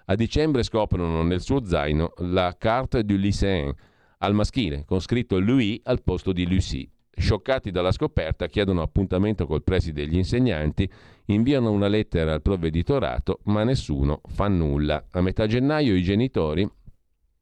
A 0.05 0.15
dicembre 0.15 0.63
scoprono 0.63 1.21
nel 1.23 1.41
suo 1.41 1.65
zaino 1.65 2.13
la 2.17 2.55
carte 2.57 3.03
du 3.03 3.15
lycéen 3.15 3.73
al 4.19 4.33
maschile, 4.33 4.85
con 4.85 5.01
scritto 5.01 5.37
Louis 5.37 5.81
al 5.83 6.01
posto 6.01 6.31
di 6.31 6.47
Lucie. 6.47 6.89
Scioccati 7.19 7.71
dalla 7.71 7.91
scoperta, 7.91 8.45
chiedono 8.45 8.83
appuntamento 8.83 9.47
col 9.47 9.63
preside 9.63 10.05
degli 10.05 10.17
insegnanti, 10.17 10.87
inviano 11.25 11.71
una 11.71 11.87
lettera 11.87 12.31
al 12.33 12.43
provveditorato, 12.43 13.39
ma 13.45 13.63
nessuno 13.63 14.21
fa 14.27 14.47
nulla. 14.47 15.07
A 15.11 15.21
metà 15.21 15.47
gennaio 15.47 15.95
i 15.95 16.03
genitori 16.03 16.69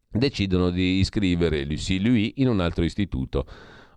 decidono 0.10 0.69
di 0.69 0.99
iscrivere 0.99 1.65
Lucie 1.65 1.99
Louis 1.99 2.31
in 2.35 2.47
un 2.47 2.61
altro 2.61 2.85
istituto. 2.85 3.45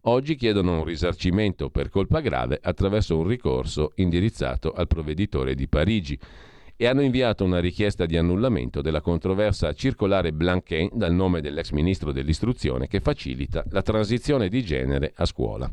Oggi 0.03 0.35
chiedono 0.35 0.79
un 0.79 0.85
risarcimento 0.85 1.71
per 1.71 1.91
colpa 1.91 2.21
grave 2.21 2.59
attraverso 2.61 3.17
un 3.17 3.29
ricorso 3.29 3.93
indirizzato 3.97 4.73
al 4.73 4.89
provveditore 4.89 5.55
di 5.55 5.69
Parigi 5.69 6.19
e 6.81 6.87
hanno 6.87 7.03
inviato 7.03 7.45
una 7.45 7.59
richiesta 7.59 8.07
di 8.07 8.17
annullamento 8.17 8.81
della 8.81 9.01
controversa 9.01 9.73
circolare 9.73 10.33
Blanquet 10.33 10.95
dal 10.95 11.13
nome 11.13 11.41
dell'ex 11.41 11.73
ministro 11.73 12.13
dell'istruzione 12.13 12.87
che 12.87 13.01
facilita 13.01 13.65
la 13.71 13.83
transizione 13.83 14.49
di 14.49 14.63
genere 14.63 15.13
a 15.17 15.25
scuola. 15.25 15.69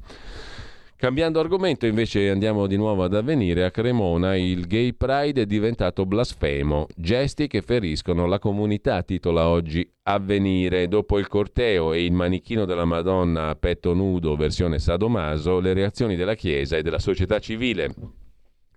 Cambiando 0.97 1.39
argomento 1.39 1.85
invece 1.85 2.29
andiamo 2.29 2.65
di 2.65 2.77
nuovo 2.77 3.03
ad 3.03 3.13
avvenire 3.13 3.65
a 3.65 3.69
Cremona, 3.69 4.35
il 4.35 4.65
gay 4.65 4.93
pride 4.93 5.43
è 5.43 5.45
diventato 5.45 6.07
blasfemo, 6.07 6.87
gesti 6.95 7.45
che 7.45 7.61
feriscono 7.61 8.25
la 8.25 8.39
comunità, 8.39 9.03
titola 9.03 9.47
oggi 9.47 9.87
Avvenire. 10.03 10.87
Dopo 10.87 11.19
il 11.19 11.27
corteo 11.27 11.93
e 11.93 12.05
il 12.05 12.13
manichino 12.13 12.65
della 12.65 12.85
Madonna 12.85 13.49
a 13.49 13.55
petto 13.55 13.93
nudo 13.93 14.35
versione 14.35 14.79
sadomaso, 14.79 15.59
le 15.59 15.73
reazioni 15.73 16.15
della 16.15 16.33
Chiesa 16.33 16.77
e 16.77 16.81
della 16.81 16.99
società 16.99 17.37
civile. 17.39 17.93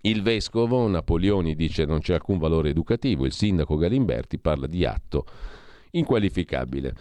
Il 0.01 0.21
vescovo 0.21 0.87
Napoleoni 0.87 1.55
dice 1.55 1.85
non 1.85 1.99
c'è 1.99 2.13
alcun 2.13 2.37
valore 2.37 2.69
educativo, 2.69 3.25
il 3.25 3.33
sindaco 3.33 3.75
Galimberti 3.75 4.39
parla 4.39 4.65
di 4.65 4.85
atto 4.85 5.25
inqualificabile. 5.91 6.93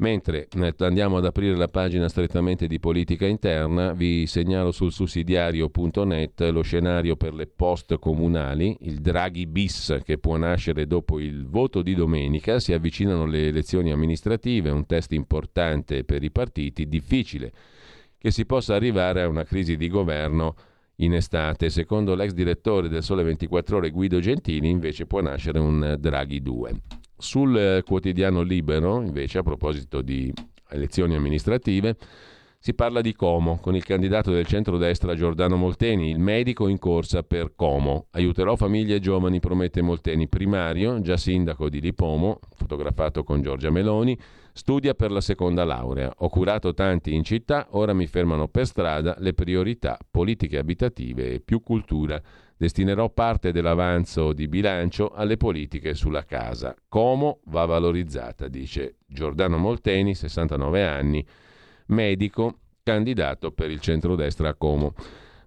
Mentre 0.00 0.48
eh, 0.48 0.74
andiamo 0.78 1.18
ad 1.18 1.26
aprire 1.26 1.54
la 1.54 1.68
pagina 1.68 2.08
strettamente 2.08 2.66
di 2.66 2.80
politica 2.80 3.26
interna, 3.26 3.92
vi 3.92 4.26
segnalo 4.26 4.72
sul 4.72 4.92
sussidiario.net 4.92 6.40
lo 6.50 6.62
scenario 6.62 7.16
per 7.16 7.34
le 7.34 7.46
post 7.46 7.98
comunali, 7.98 8.74
il 8.80 9.00
Draghi 9.00 9.46
bis 9.46 10.00
che 10.02 10.16
può 10.16 10.36
nascere 10.36 10.86
dopo 10.86 11.20
il 11.20 11.46
voto 11.46 11.82
di 11.82 11.94
domenica, 11.94 12.60
si 12.60 12.72
avvicinano 12.72 13.26
le 13.26 13.48
elezioni 13.48 13.92
amministrative, 13.92 14.70
un 14.70 14.86
test 14.86 15.12
importante 15.12 16.02
per 16.04 16.24
i 16.24 16.30
partiti, 16.30 16.88
difficile 16.88 17.52
che 18.16 18.30
si 18.30 18.46
possa 18.46 18.74
arrivare 18.74 19.22
a 19.22 19.28
una 19.28 19.44
crisi 19.44 19.76
di 19.76 19.88
governo 19.88 20.54
in 21.00 21.14
estate. 21.14 21.70
Secondo 21.70 22.14
l'ex 22.14 22.32
direttore 22.32 22.88
del 22.88 23.02
Sole 23.02 23.22
24 23.22 23.76
Ore 23.76 23.90
Guido 23.90 24.20
Gentili, 24.20 24.68
invece 24.68 25.06
può 25.06 25.20
nascere 25.20 25.58
un 25.58 25.96
Draghi 25.98 26.40
2. 26.40 26.82
Sul 27.16 27.56
eh, 27.56 27.82
quotidiano 27.84 28.42
Libero, 28.42 29.02
invece, 29.02 29.38
a 29.38 29.42
proposito 29.42 30.00
di 30.00 30.32
elezioni 30.70 31.14
amministrative, 31.14 31.96
si 32.62 32.74
parla 32.74 33.00
di 33.00 33.14
Como, 33.14 33.58
con 33.58 33.74
il 33.74 33.84
candidato 33.84 34.30
del 34.30 34.46
centrodestra 34.46 35.14
Giordano 35.14 35.56
Molteni, 35.56 36.10
il 36.10 36.18
medico 36.18 36.68
in 36.68 36.78
corsa 36.78 37.22
per 37.22 37.54
Como. 37.56 38.08
Aiuterò 38.10 38.54
famiglie 38.54 38.96
e 38.96 39.00
giovani, 39.00 39.40
promette 39.40 39.80
Molteni, 39.80 40.28
primario, 40.28 41.00
già 41.00 41.16
sindaco 41.16 41.70
di 41.70 41.80
Lipomo, 41.80 42.38
fotografato 42.54 43.24
con 43.24 43.40
Giorgia 43.40 43.70
Meloni, 43.70 44.16
Studia 44.60 44.92
per 44.92 45.10
la 45.10 45.22
seconda 45.22 45.64
laurea. 45.64 46.12
Ho 46.18 46.28
curato 46.28 46.74
tanti 46.74 47.14
in 47.14 47.24
città, 47.24 47.68
ora 47.70 47.94
mi 47.94 48.06
fermano 48.06 48.46
per 48.46 48.66
strada 48.66 49.16
le 49.18 49.32
priorità 49.32 49.96
politiche 50.10 50.58
abitative 50.58 51.32
e 51.32 51.40
più 51.40 51.62
cultura. 51.62 52.20
Destinerò 52.58 53.08
parte 53.08 53.52
dell'avanzo 53.52 54.34
di 54.34 54.48
bilancio 54.48 55.12
alle 55.14 55.38
politiche 55.38 55.94
sulla 55.94 56.26
casa. 56.26 56.76
Como 56.90 57.40
va 57.46 57.64
valorizzata, 57.64 58.48
dice 58.48 58.96
Giordano 59.06 59.56
Molteni, 59.56 60.14
69 60.14 60.86
anni, 60.86 61.26
medico, 61.86 62.58
candidato 62.82 63.52
per 63.52 63.70
il 63.70 63.80
centrodestra 63.80 64.50
a 64.50 64.54
Como. 64.54 64.92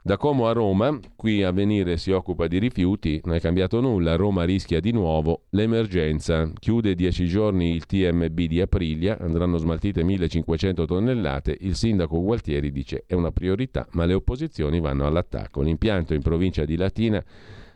Da 0.05 0.17
Como 0.17 0.47
a 0.47 0.51
Roma, 0.51 0.99
qui 1.15 1.43
a 1.43 1.51
venire 1.51 1.95
si 1.95 2.11
occupa 2.11 2.47
di 2.47 2.59
rifiuti, 2.59 3.21
non 3.23 3.35
è 3.35 3.39
cambiato 3.39 3.79
nulla, 3.79 4.17
Roma 4.17 4.43
rischia 4.43 4.81
di 4.81 4.91
nuovo 4.91 5.43
l'emergenza, 5.51 6.51
chiude 6.59 6.93
10 6.93 7.25
giorni 7.25 7.73
il 7.73 7.85
TMB 7.85 8.37
di 8.41 8.59
Aprilia, 8.59 9.17
andranno 9.17 9.55
smaltite 9.55 10.03
1500 10.03 10.83
tonnellate, 10.83 11.55
il 11.61 11.75
sindaco 11.75 12.21
Gualtieri 12.21 12.69
dice 12.73 13.05
è 13.07 13.13
una 13.13 13.31
priorità, 13.31 13.87
ma 13.91 14.03
le 14.03 14.15
opposizioni 14.15 14.81
vanno 14.81 15.07
all'attacco. 15.07 15.61
L'impianto 15.61 16.13
in 16.13 16.21
provincia 16.21 16.65
di 16.65 16.75
Latina 16.75 17.23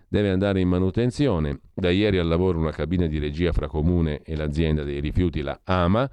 deve 0.05 0.29
andare 0.29 0.59
in 0.59 0.67
manutenzione, 0.67 1.61
da 1.73 1.91
ieri 1.91 2.17
al 2.17 2.27
lavoro 2.27 2.59
una 2.59 2.71
cabina 2.71 3.07
di 3.07 3.19
regia 3.19 3.53
fra 3.53 3.69
comune 3.69 4.19
e 4.25 4.35
l'azienda 4.35 4.83
dei 4.83 4.99
rifiuti, 4.99 5.41
la 5.41 5.61
AMA, 5.63 6.09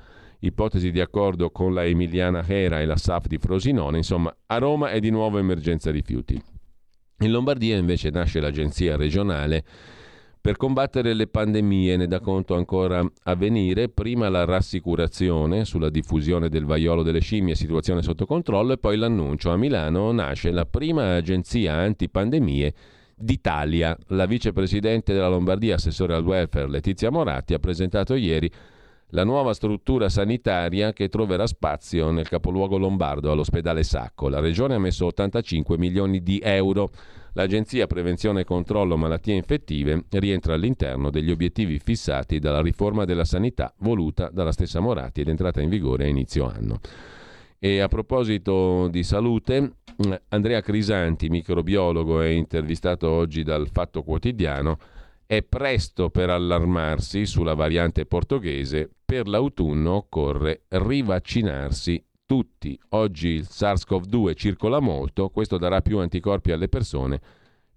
ipotesi 0.46 0.90
di 0.90 1.00
accordo 1.00 1.50
con 1.50 1.74
la 1.74 1.84
Emiliana 1.84 2.44
Hera 2.46 2.80
e 2.80 2.84
la 2.84 2.96
SAF 2.96 3.26
di 3.26 3.38
Frosinone, 3.38 3.96
insomma 3.96 4.34
a 4.46 4.58
Roma 4.58 4.90
è 4.90 5.00
di 5.00 5.10
nuovo 5.10 5.38
emergenza 5.38 5.90
rifiuti. 5.90 6.40
In 7.18 7.30
Lombardia 7.30 7.76
invece 7.76 8.10
nasce 8.10 8.40
l'agenzia 8.40 8.96
regionale 8.96 9.64
per 10.44 10.58
combattere 10.58 11.14
le 11.14 11.26
pandemie, 11.26 11.96
ne 11.96 12.06
dà 12.06 12.20
conto 12.20 12.54
ancora 12.54 13.02
a 13.22 13.34
venire, 13.34 13.88
prima 13.88 14.28
la 14.28 14.44
rassicurazione 14.44 15.64
sulla 15.64 15.88
diffusione 15.88 16.50
del 16.50 16.66
vaiolo 16.66 17.02
delle 17.02 17.20
scimmie, 17.20 17.54
situazione 17.54 18.02
sotto 18.02 18.26
controllo, 18.26 18.74
e 18.74 18.76
poi 18.76 18.98
l'annuncio. 18.98 19.50
A 19.50 19.56
Milano 19.56 20.12
nasce 20.12 20.50
la 20.50 20.66
prima 20.66 21.14
agenzia 21.14 21.76
antipandemie 21.76 22.74
d'Italia. 23.16 23.96
La 24.08 24.26
vicepresidente 24.26 25.14
della 25.14 25.28
Lombardia, 25.28 25.76
assessore 25.76 26.14
al 26.14 26.26
welfare 26.26 26.68
Letizia 26.68 27.10
Moratti, 27.10 27.54
ha 27.54 27.58
presentato 27.58 28.14
ieri 28.14 28.50
la 29.08 29.24
nuova 29.24 29.54
struttura 29.54 30.08
sanitaria 30.08 30.92
che 30.92 31.08
troverà 31.08 31.46
spazio 31.46 32.10
nel 32.10 32.28
capoluogo 32.28 32.78
lombardo 32.78 33.30
all'ospedale 33.30 33.82
Sacco. 33.82 34.28
La 34.28 34.40
regione 34.40 34.74
ha 34.74 34.78
messo 34.78 35.06
85 35.06 35.78
milioni 35.78 36.22
di 36.22 36.40
euro. 36.42 36.90
L'Agenzia 37.34 37.86
Prevenzione 37.86 38.40
e 38.40 38.44
Controllo 38.44 38.96
Malattie 38.96 39.34
Infettive 39.34 40.04
rientra 40.10 40.54
all'interno 40.54 41.10
degli 41.10 41.30
obiettivi 41.30 41.78
fissati 41.78 42.38
dalla 42.38 42.62
riforma 42.62 43.04
della 43.04 43.24
sanità 43.24 43.72
voluta 43.78 44.30
dalla 44.32 44.52
stessa 44.52 44.80
Moratti 44.80 45.20
ed 45.20 45.28
entrata 45.28 45.60
in 45.60 45.68
vigore 45.68 46.04
a 46.04 46.08
inizio 46.08 46.48
anno. 46.48 46.80
E 47.58 47.80
a 47.80 47.88
proposito 47.88 48.88
di 48.88 49.02
salute, 49.02 49.76
Andrea 50.28 50.60
Crisanti, 50.60 51.28
microbiologo, 51.28 52.20
è 52.20 52.28
intervistato 52.28 53.08
oggi 53.08 53.42
dal 53.42 53.68
Fatto 53.70 54.02
Quotidiano 54.02 54.76
è 55.26 55.42
presto 55.42 56.10
per 56.10 56.30
allarmarsi 56.30 57.26
sulla 57.26 57.54
variante 57.54 58.06
portoghese, 58.06 58.90
per 59.04 59.26
l'autunno 59.28 59.92
occorre 59.92 60.62
rivaccinarsi 60.68 62.04
tutti. 62.26 62.78
Oggi 62.90 63.28
il 63.28 63.46
SARS-CoV-2 63.48 64.34
circola 64.34 64.80
molto, 64.80 65.28
questo 65.30 65.58
darà 65.58 65.80
più 65.80 65.98
anticorpi 65.98 66.52
alle 66.52 66.68
persone. 66.68 67.20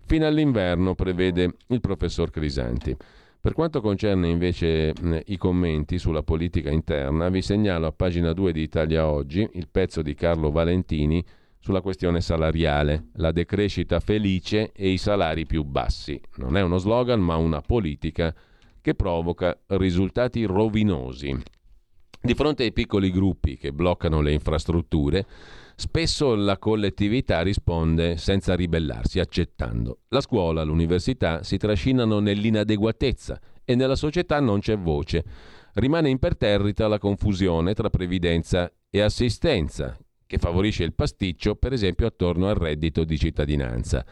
Fino 0.05 0.25
all'inverno 0.25 0.95
prevede 0.95 1.55
il 1.67 1.81
professor 1.81 2.29
Crisanti. 2.29 2.95
Per 3.39 3.53
quanto 3.53 3.81
concerne 3.81 4.27
invece 4.27 4.93
mh, 4.99 5.19
i 5.25 5.37
commenti 5.37 5.99
sulla 5.99 6.23
politica 6.23 6.69
interna, 6.69 7.29
vi 7.29 7.41
segnalo 7.41 7.87
a 7.87 7.91
pagina 7.91 8.33
2 8.33 8.51
di 8.51 8.61
Italia 8.61 9.07
Oggi 9.07 9.47
il 9.53 9.67
pezzo 9.69 10.01
di 10.01 10.15
Carlo 10.15 10.51
Valentini 10.51 11.23
sulla 11.67 11.81
questione 11.81 12.21
salariale, 12.21 13.09
la 13.15 13.33
decrescita 13.33 13.99
felice 13.99 14.71
e 14.71 14.87
i 14.87 14.97
salari 14.97 15.45
più 15.45 15.65
bassi. 15.65 16.17
Non 16.37 16.55
è 16.55 16.61
uno 16.61 16.77
slogan, 16.77 17.19
ma 17.19 17.35
una 17.35 17.59
politica 17.59 18.33
che 18.79 18.95
provoca 18.95 19.59
risultati 19.67 20.45
rovinosi. 20.45 21.37
Di 22.21 22.33
fronte 22.35 22.63
ai 22.63 22.71
piccoli 22.71 23.11
gruppi 23.11 23.57
che 23.57 23.73
bloccano 23.73 24.21
le 24.21 24.31
infrastrutture, 24.31 25.25
spesso 25.75 26.35
la 26.35 26.57
collettività 26.57 27.41
risponde 27.41 28.15
senza 28.15 28.55
ribellarsi, 28.55 29.19
accettando. 29.19 30.03
La 30.07 30.21
scuola, 30.21 30.63
l'università 30.63 31.43
si 31.43 31.57
trascinano 31.57 32.19
nell'inadeguatezza 32.19 33.41
e 33.65 33.75
nella 33.75 33.97
società 33.97 34.39
non 34.39 34.61
c'è 34.61 34.77
voce. 34.77 35.25
Rimane 35.73 36.07
imperterrita 36.07 36.87
la 36.87 36.97
confusione 36.97 37.73
tra 37.73 37.89
previdenza 37.89 38.71
e 38.89 39.01
assistenza, 39.01 39.97
che 40.27 40.37
favorisce 40.37 40.83
il 40.83 40.93
pasticcio, 40.93 41.55
per 41.55 41.73
esempio 41.73 42.05
attorno 42.05 42.47
al 42.49 42.55
reddito 42.55 43.03
di 43.03 43.17
cittadinanza. 43.17 44.05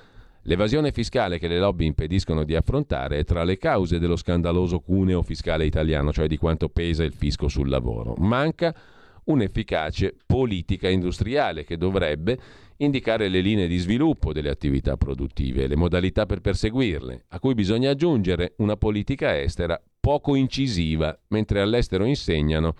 L'evasione 0.47 0.91
fiscale 0.91 1.37
che 1.37 1.47
le 1.47 1.59
lobby 1.59 1.85
impediscono 1.85 2.43
di 2.43 2.55
affrontare 2.55 3.19
è 3.19 3.23
tra 3.23 3.43
le 3.43 3.57
cause 3.57 3.99
dello 3.99 4.15
scandaloso 4.15 4.79
cuneo 4.79 5.21
fiscale 5.21 5.65
italiano, 5.65 6.13
cioè 6.13 6.27
di 6.27 6.37
quanto 6.37 6.69
pesa 6.69 7.03
il 7.03 7.13
fisco 7.13 7.47
sul 7.47 7.67
lavoro. 7.67 8.13
Manca 8.17 8.73
un'efficace 9.25 10.15
politica 10.25 10.87
industriale 10.87 11.63
che 11.63 11.77
dovrebbe 11.77 12.37
indicare 12.77 13.27
le 13.27 13.41
linee 13.41 13.67
di 13.67 13.77
sviluppo 13.77 14.33
delle 14.33 14.49
attività 14.49 14.97
produttive 14.97 15.63
e 15.63 15.67
le 15.67 15.75
modalità 15.75 16.25
per 16.27 16.41
perseguirle, 16.41 17.25
a 17.29 17.39
cui 17.39 17.55
bisogna 17.55 17.89
aggiungere 17.89 18.53
una 18.57 18.75
politica 18.75 19.39
estera 19.39 19.81
poco 19.99 20.35
incisiva, 20.35 21.17
mentre 21.29 21.61
all'estero 21.61 22.05
insegnano 22.05 22.75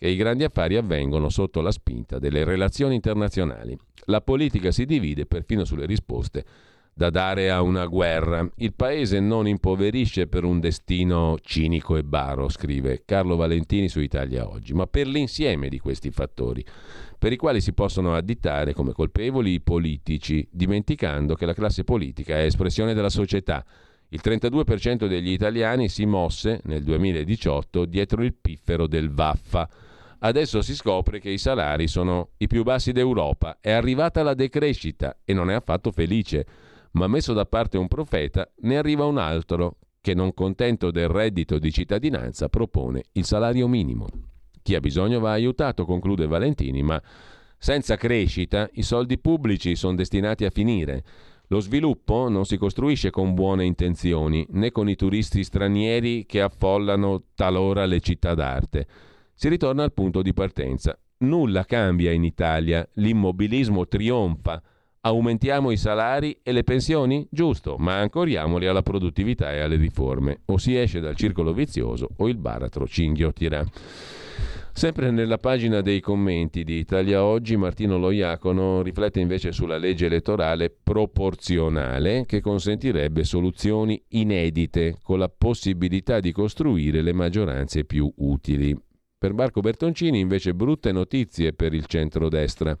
che 0.00 0.08
i 0.08 0.16
grandi 0.16 0.44
affari 0.44 0.76
avvengono 0.76 1.28
sotto 1.28 1.60
la 1.60 1.70
spinta 1.70 2.18
delle 2.18 2.42
relazioni 2.42 2.94
internazionali. 2.94 3.76
La 4.06 4.22
politica 4.22 4.70
si 4.70 4.86
divide 4.86 5.26
perfino 5.26 5.66
sulle 5.66 5.84
risposte 5.84 6.42
da 6.94 7.10
dare 7.10 7.50
a 7.50 7.60
una 7.60 7.84
guerra. 7.84 8.48
Il 8.56 8.72
paese 8.72 9.20
non 9.20 9.46
impoverisce 9.46 10.26
per 10.26 10.44
un 10.44 10.58
destino 10.58 11.36
cinico 11.42 11.98
e 11.98 12.02
baro, 12.02 12.48
scrive 12.48 13.02
Carlo 13.04 13.36
Valentini 13.36 13.90
su 13.90 14.00
Italia 14.00 14.48
Oggi, 14.48 14.72
ma 14.72 14.86
per 14.86 15.06
l'insieme 15.06 15.68
di 15.68 15.78
questi 15.78 16.10
fattori, 16.10 16.64
per 17.18 17.32
i 17.32 17.36
quali 17.36 17.60
si 17.60 17.74
possono 17.74 18.14
additare 18.14 18.72
come 18.72 18.92
colpevoli 18.92 19.52
i 19.52 19.60
politici, 19.60 20.48
dimenticando 20.50 21.34
che 21.34 21.44
la 21.44 21.52
classe 21.52 21.84
politica 21.84 22.38
è 22.38 22.44
espressione 22.44 22.94
della 22.94 23.10
società. 23.10 23.62
Il 24.08 24.20
32% 24.24 25.06
degli 25.06 25.30
italiani 25.30 25.90
si 25.90 26.06
mosse 26.06 26.62
nel 26.64 26.84
2018 26.84 27.84
dietro 27.84 28.22
il 28.22 28.32
piffero 28.32 28.86
del 28.86 29.10
Vaffa 29.10 29.68
Adesso 30.22 30.60
si 30.60 30.74
scopre 30.74 31.18
che 31.18 31.30
i 31.30 31.38
salari 31.38 31.88
sono 31.88 32.30
i 32.38 32.46
più 32.46 32.62
bassi 32.62 32.92
d'Europa. 32.92 33.58
È 33.60 33.70
arrivata 33.70 34.22
la 34.22 34.34
decrescita 34.34 35.18
e 35.24 35.32
non 35.32 35.50
è 35.50 35.54
affatto 35.54 35.90
felice. 35.92 36.46
Ma 36.92 37.06
messo 37.06 37.32
da 37.32 37.46
parte 37.46 37.78
un 37.78 37.88
profeta, 37.88 38.50
ne 38.62 38.76
arriva 38.76 39.06
un 39.06 39.16
altro 39.16 39.76
che, 40.00 40.14
non 40.14 40.34
contento 40.34 40.90
del 40.90 41.08
reddito 41.08 41.58
di 41.58 41.72
cittadinanza, 41.72 42.48
propone 42.48 43.04
il 43.12 43.24
salario 43.24 43.66
minimo. 43.66 44.06
Chi 44.62 44.74
ha 44.74 44.80
bisogno 44.80 45.20
va 45.20 45.32
aiutato, 45.32 45.86
conclude 45.86 46.26
Valentini, 46.26 46.82
ma 46.82 47.00
senza 47.56 47.96
crescita 47.96 48.68
i 48.74 48.82
soldi 48.82 49.18
pubblici 49.18 49.74
sono 49.74 49.94
destinati 49.94 50.44
a 50.44 50.50
finire. 50.50 51.02
Lo 51.46 51.60
sviluppo 51.60 52.28
non 52.28 52.44
si 52.44 52.58
costruisce 52.58 53.10
con 53.10 53.34
buone 53.34 53.64
intenzioni, 53.64 54.46
né 54.50 54.70
con 54.70 54.88
i 54.88 54.96
turisti 54.96 55.44
stranieri 55.44 56.26
che 56.26 56.42
affollano 56.42 57.24
talora 57.34 57.86
le 57.86 58.00
città 58.00 58.34
d'arte. 58.34 58.86
Si 59.40 59.48
ritorna 59.48 59.82
al 59.82 59.94
punto 59.94 60.20
di 60.20 60.34
partenza. 60.34 60.98
Nulla 61.20 61.64
cambia 61.64 62.12
in 62.12 62.24
Italia, 62.24 62.86
l'immobilismo 62.96 63.88
trionfa. 63.88 64.62
Aumentiamo 65.00 65.70
i 65.70 65.78
salari 65.78 66.38
e 66.42 66.52
le 66.52 66.62
pensioni? 66.62 67.26
Giusto, 67.30 67.78
ma 67.78 68.00
ancoriamoli 68.00 68.66
alla 68.66 68.82
produttività 68.82 69.50
e 69.50 69.60
alle 69.60 69.76
riforme. 69.76 70.42
O 70.44 70.58
si 70.58 70.76
esce 70.76 71.00
dal 71.00 71.16
circolo 71.16 71.54
vizioso 71.54 72.06
o 72.18 72.28
il 72.28 72.36
baratro 72.36 72.86
ci 72.86 73.04
inghiottirà. 73.04 73.64
Sempre 74.74 75.10
nella 75.10 75.38
pagina 75.38 75.80
dei 75.80 76.00
commenti 76.00 76.62
di 76.62 76.76
Italia 76.76 77.24
Oggi, 77.24 77.56
Martino 77.56 77.96
Loiacono 77.96 78.82
riflette 78.82 79.20
invece 79.20 79.52
sulla 79.52 79.78
legge 79.78 80.04
elettorale 80.04 80.68
proporzionale 80.68 82.26
che 82.26 82.42
consentirebbe 82.42 83.24
soluzioni 83.24 84.04
inedite 84.08 84.98
con 85.02 85.18
la 85.18 85.30
possibilità 85.34 86.20
di 86.20 86.30
costruire 86.30 87.00
le 87.00 87.14
maggioranze 87.14 87.86
più 87.86 88.12
utili. 88.18 88.78
Per 89.20 89.34
Marco 89.34 89.60
Bertoncini 89.60 90.18
invece 90.18 90.54
brutte 90.54 90.92
notizie 90.92 91.52
per 91.52 91.74
il 91.74 91.84
centrodestra. 91.84 92.74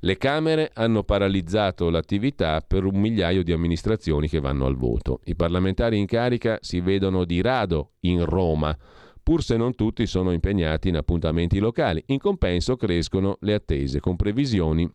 Le 0.00 0.16
Camere 0.16 0.72
hanno 0.74 1.04
paralizzato 1.04 1.88
l'attività 1.88 2.60
per 2.66 2.84
un 2.84 2.98
migliaio 2.98 3.44
di 3.44 3.52
amministrazioni 3.52 4.28
che 4.28 4.40
vanno 4.40 4.66
al 4.66 4.74
voto. 4.74 5.20
I 5.26 5.36
parlamentari 5.36 5.96
in 5.96 6.06
carica 6.06 6.58
si 6.62 6.80
vedono 6.80 7.24
di 7.24 7.40
rado 7.40 7.92
in 8.00 8.24
Roma 8.24 8.76
pur 9.22 9.40
se 9.44 9.56
non 9.56 9.76
tutti 9.76 10.04
sono 10.06 10.32
impegnati 10.32 10.88
in 10.88 10.96
appuntamenti 10.96 11.60
locali. 11.60 12.02
In 12.06 12.18
compenso 12.18 12.74
crescono 12.74 13.36
le 13.42 13.54
attese, 13.54 14.00
con 14.00 14.16
previsioni 14.16 14.92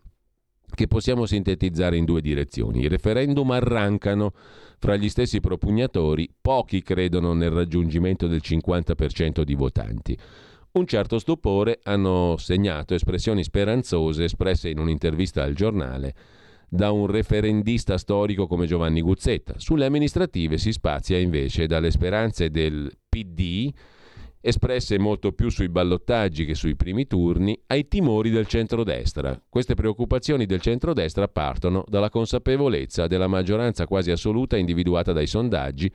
che 0.75 0.87
possiamo 0.87 1.25
sintetizzare 1.25 1.95
in 1.95 2.03
due 2.03 2.19
direzioni. 2.19 2.81
I 2.81 2.89
referendum 2.89 3.51
arrancano 3.51 4.33
fra 4.79 4.97
gli 4.97 5.07
stessi 5.07 5.39
propugnatori, 5.39 6.29
pochi 6.41 6.81
credono 6.81 7.31
nel 7.31 7.51
raggiungimento 7.51 8.27
del 8.27 8.41
50% 8.43 9.43
di 9.43 9.53
votanti. 9.55 10.17
Un 10.75 10.87
certo 10.87 11.19
stupore 11.19 11.81
hanno 11.83 12.35
segnato 12.37 12.95
espressioni 12.95 13.43
speranzose 13.43 14.23
espresse 14.23 14.69
in 14.69 14.79
un'intervista 14.79 15.43
al 15.43 15.53
giornale 15.53 16.15
da 16.67 16.89
un 16.89 17.05
referendista 17.05 17.99
storico 17.99 18.47
come 18.47 18.65
Giovanni 18.65 19.01
Guzzetta. 19.01 19.53
Sulle 19.57 19.85
amministrative 19.85 20.57
si 20.57 20.71
spazia 20.71 21.19
invece 21.19 21.67
dalle 21.67 21.91
speranze 21.91 22.49
del 22.49 22.91
PD 23.07 23.71
espresse 24.41 24.97
molto 24.97 25.31
più 25.33 25.49
sui 25.49 25.69
ballottaggi 25.69 26.43
che 26.43 26.55
sui 26.55 26.75
primi 26.75 27.05
turni, 27.05 27.55
ai 27.67 27.87
timori 27.87 28.31
del 28.31 28.47
centrodestra. 28.47 29.39
Queste 29.47 29.75
preoccupazioni 29.75 30.47
del 30.47 30.59
centrodestra 30.59 31.27
partono 31.27 31.83
dalla 31.87 32.09
consapevolezza 32.09 33.05
della 33.05 33.27
maggioranza 33.27 33.85
quasi 33.85 34.09
assoluta 34.09 34.57
individuata 34.57 35.13
dai 35.13 35.27
sondaggi 35.27 35.93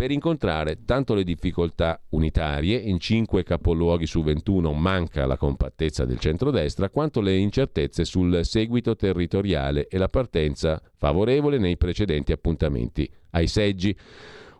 per 0.00 0.12
incontrare 0.12 0.86
tanto 0.86 1.12
le 1.12 1.24
difficoltà 1.24 2.02
unitarie, 2.12 2.78
in 2.78 2.98
5 2.98 3.42
capoluoghi 3.42 4.06
su 4.06 4.22
21 4.22 4.72
manca 4.72 5.26
la 5.26 5.36
compattezza 5.36 6.06
del 6.06 6.18
centrodestra, 6.18 6.88
quanto 6.88 7.20
le 7.20 7.36
incertezze 7.36 8.06
sul 8.06 8.42
seguito 8.46 8.96
territoriale 8.96 9.88
e 9.88 9.98
la 9.98 10.08
partenza 10.08 10.80
favorevole 10.96 11.58
nei 11.58 11.76
precedenti 11.76 12.32
appuntamenti 12.32 13.06
ai 13.32 13.46
seggi. 13.46 13.94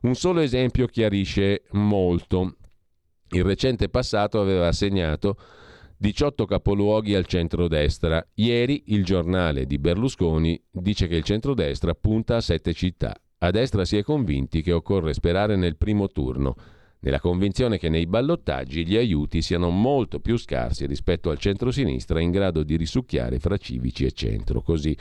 Un 0.02 0.14
solo 0.14 0.40
esempio 0.40 0.86
chiarisce 0.88 1.62
molto. 1.70 2.56
Il 3.30 3.42
recente 3.42 3.88
passato 3.88 4.42
aveva 4.42 4.66
assegnato 4.66 5.38
18 5.96 6.44
capoluoghi 6.44 7.14
al 7.14 7.24
centrodestra. 7.24 8.22
Ieri 8.34 8.82
il 8.88 9.06
giornale 9.06 9.64
di 9.64 9.78
Berlusconi 9.78 10.62
dice 10.70 11.06
che 11.06 11.16
il 11.16 11.24
centrodestra 11.24 11.94
punta 11.94 12.36
a 12.36 12.40
sette 12.42 12.74
città. 12.74 13.18
A 13.42 13.50
destra 13.50 13.86
si 13.86 13.96
è 13.96 14.02
convinti 14.02 14.60
che 14.60 14.72
occorre 14.72 15.14
sperare 15.14 15.56
nel 15.56 15.78
primo 15.78 16.08
turno, 16.08 16.54
nella 17.00 17.20
convinzione 17.20 17.78
che 17.78 17.88
nei 17.88 18.06
ballottaggi 18.06 18.86
gli 18.86 18.98
aiuti 18.98 19.40
siano 19.40 19.70
molto 19.70 20.20
più 20.20 20.36
scarsi 20.36 20.84
rispetto 20.84 21.30
al 21.30 21.38
centrosinistra 21.38 22.20
in 22.20 22.32
grado 22.32 22.62
di 22.62 22.76
risucchiare 22.76 23.38
fra 23.38 23.56
civici 23.56 24.04
e 24.04 24.12
centro. 24.12 24.60
Così 24.60 24.94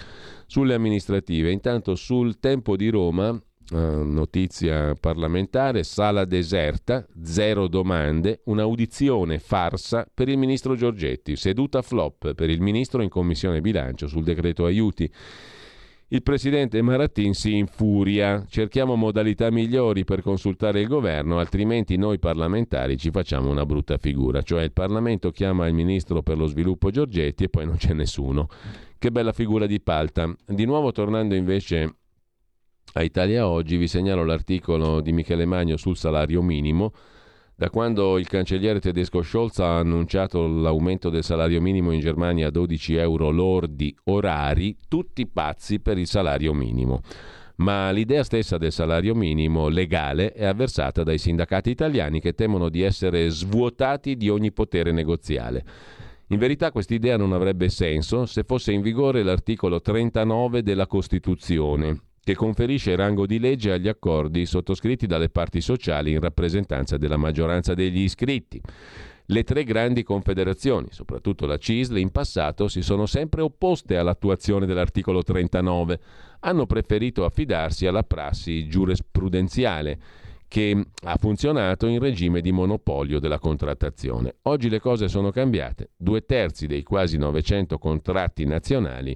sulle 0.45 0.73
amministrative. 0.73 1.51
Intanto 1.51 1.95
sul 1.95 2.39
tempo 2.39 2.77
di 2.77 2.87
Roma 2.87 3.31
eh, 3.31 3.75
notizia 3.75 4.95
parlamentare, 4.95 5.83
sala 5.83 6.23
deserta, 6.23 7.05
zero 7.21 7.67
domande, 7.67 8.39
un'audizione 8.45 9.37
farsa 9.39 10.09
per 10.13 10.29
il 10.29 10.37
ministro 10.37 10.77
Giorgetti, 10.77 11.35
seduta 11.35 11.81
flop 11.81 12.33
per 12.35 12.49
il 12.49 12.61
ministro 12.61 13.01
in 13.01 13.09
commissione 13.09 13.59
bilancio 13.59 14.07
sul 14.07 14.23
decreto 14.23 14.63
aiuti. 14.63 15.11
Il 16.11 16.23
presidente 16.23 16.81
Marattin 16.81 17.35
si 17.35 17.55
infuria, 17.55 18.43
cerchiamo 18.49 18.95
modalità 18.95 19.51
migliori 19.51 20.05
per 20.05 20.23
consultare 20.23 20.81
il 20.81 20.87
governo, 20.87 21.37
altrimenti 21.37 21.97
noi 21.97 22.17
parlamentari 22.17 22.97
ci 22.97 23.11
facciamo 23.11 23.51
una 23.51 23.63
brutta 23.63 23.99
figura, 23.99 24.41
cioè 24.41 24.63
il 24.63 24.71
Parlamento 24.71 25.29
chiama 25.29 25.67
il 25.67 25.75
ministro 25.75 26.23
per 26.23 26.35
lo 26.35 26.47
sviluppo 26.47 26.89
Giorgetti 26.89 27.43
e 27.43 27.49
poi 27.49 27.67
non 27.67 27.77
c'è 27.77 27.93
nessuno. 27.93 28.47
Che 28.97 29.11
bella 29.11 29.33
figura 29.33 29.67
di 29.67 29.79
palta. 29.81 30.35
Di 30.47 30.65
nuovo 30.65 30.91
tornando 30.91 31.35
invece 31.35 31.97
a 32.93 33.03
Italia 33.03 33.47
Oggi 33.47 33.77
vi 33.77 33.87
segnalo 33.87 34.25
l'articolo 34.25 35.01
di 35.01 35.11
Michele 35.11 35.45
Magno 35.45 35.77
sul 35.77 35.95
salario 35.95 36.41
minimo. 36.41 36.91
Da 37.59 37.69
quando 37.69 38.17
il 38.17 38.25
cancelliere 38.29 38.79
tedesco 38.79 39.21
Scholz 39.21 39.59
ha 39.59 39.79
annunciato 39.79 40.47
l'aumento 40.47 41.09
del 41.09 41.25
salario 41.25 41.59
minimo 41.59 41.91
in 41.91 41.99
Germania 41.99 42.47
a 42.47 42.51
12 42.51 42.95
euro 42.95 43.31
lordi 43.31 43.93
orari, 44.05 44.77
tutti 44.87 45.27
pazzi 45.27 45.81
per 45.81 45.97
il 45.97 46.07
salario 46.07 46.53
minimo. 46.53 47.01
Ma 47.57 47.91
l'idea 47.91 48.23
stessa 48.23 48.57
del 48.57 48.71
salario 48.71 49.13
minimo 49.13 49.67
legale 49.67 50.31
è 50.31 50.45
avversata 50.45 51.03
dai 51.03 51.17
sindacati 51.17 51.69
italiani 51.69 52.21
che 52.21 52.33
temono 52.33 52.69
di 52.69 52.81
essere 52.81 53.27
svuotati 53.27 54.15
di 54.15 54.29
ogni 54.29 54.53
potere 54.53 54.93
negoziale. 54.93 55.65
In 56.27 56.37
verità 56.37 56.71
quest'idea 56.71 57.17
non 57.17 57.33
avrebbe 57.33 57.67
senso 57.67 58.25
se 58.25 58.43
fosse 58.43 58.71
in 58.71 58.81
vigore 58.81 59.21
l'articolo 59.21 59.81
39 59.81 60.63
della 60.63 60.87
Costituzione, 60.87 62.03
che 62.23 62.35
conferisce 62.35 62.95
rango 62.95 63.25
di 63.25 63.39
legge 63.39 63.71
agli 63.71 63.87
accordi 63.87 64.45
sottoscritti 64.45 65.07
dalle 65.07 65.29
parti 65.29 65.61
sociali 65.61 66.11
in 66.11 66.19
rappresentanza 66.19 66.97
della 66.97 67.17
maggioranza 67.17 67.73
degli 67.73 68.01
iscritti. 68.01 68.61
Le 69.31 69.43
tre 69.43 69.63
grandi 69.63 70.01
confederazioni, 70.01 70.87
soprattutto 70.89 71.45
la 71.45 71.57
CISL, 71.57 71.97
in 71.99 72.09
passato 72.09 72.67
si 72.67 72.81
sono 72.81 73.05
sempre 73.05 73.41
opposte 73.41 73.95
all'attuazione 73.95 74.65
dell'articolo 74.65 75.21
39, 75.21 75.99
hanno 76.39 76.65
preferito 76.65 77.25
affidarsi 77.25 77.85
alla 77.85 78.03
prassi 78.03 78.67
giurisprudenziale 78.67 79.99
che 80.47 80.83
ha 81.03 81.15
funzionato 81.17 81.85
in 81.85 81.99
regime 81.99 82.41
di 82.41 82.51
monopolio 82.51 83.19
della 83.19 83.37
contrattazione. 83.37 84.37
Oggi 84.43 84.67
le 84.67 84.79
cose 84.79 85.07
sono 85.07 85.29
cambiate. 85.29 85.91
Due 85.95 86.25
terzi 86.25 86.65
dei 86.65 86.81
quasi 86.81 87.17
900 87.17 87.77
contratti 87.77 88.45
nazionali 88.45 89.15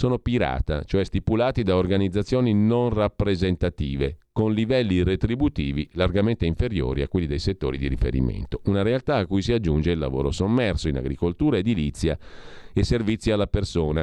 sono 0.00 0.18
pirata, 0.18 0.82
cioè 0.84 1.04
stipulati 1.04 1.62
da 1.62 1.76
organizzazioni 1.76 2.54
non 2.54 2.88
rappresentative, 2.88 4.16
con 4.32 4.54
livelli 4.54 5.02
retributivi 5.02 5.86
largamente 5.92 6.46
inferiori 6.46 7.02
a 7.02 7.08
quelli 7.08 7.26
dei 7.26 7.38
settori 7.38 7.76
di 7.76 7.86
riferimento. 7.86 8.62
Una 8.64 8.80
realtà 8.80 9.16
a 9.16 9.26
cui 9.26 9.42
si 9.42 9.52
aggiunge 9.52 9.90
il 9.90 9.98
lavoro 9.98 10.30
sommerso 10.30 10.88
in 10.88 10.96
agricoltura, 10.96 11.58
edilizia 11.58 12.16
e 12.72 12.82
servizi 12.82 13.30
alla 13.30 13.46
persona. 13.46 14.02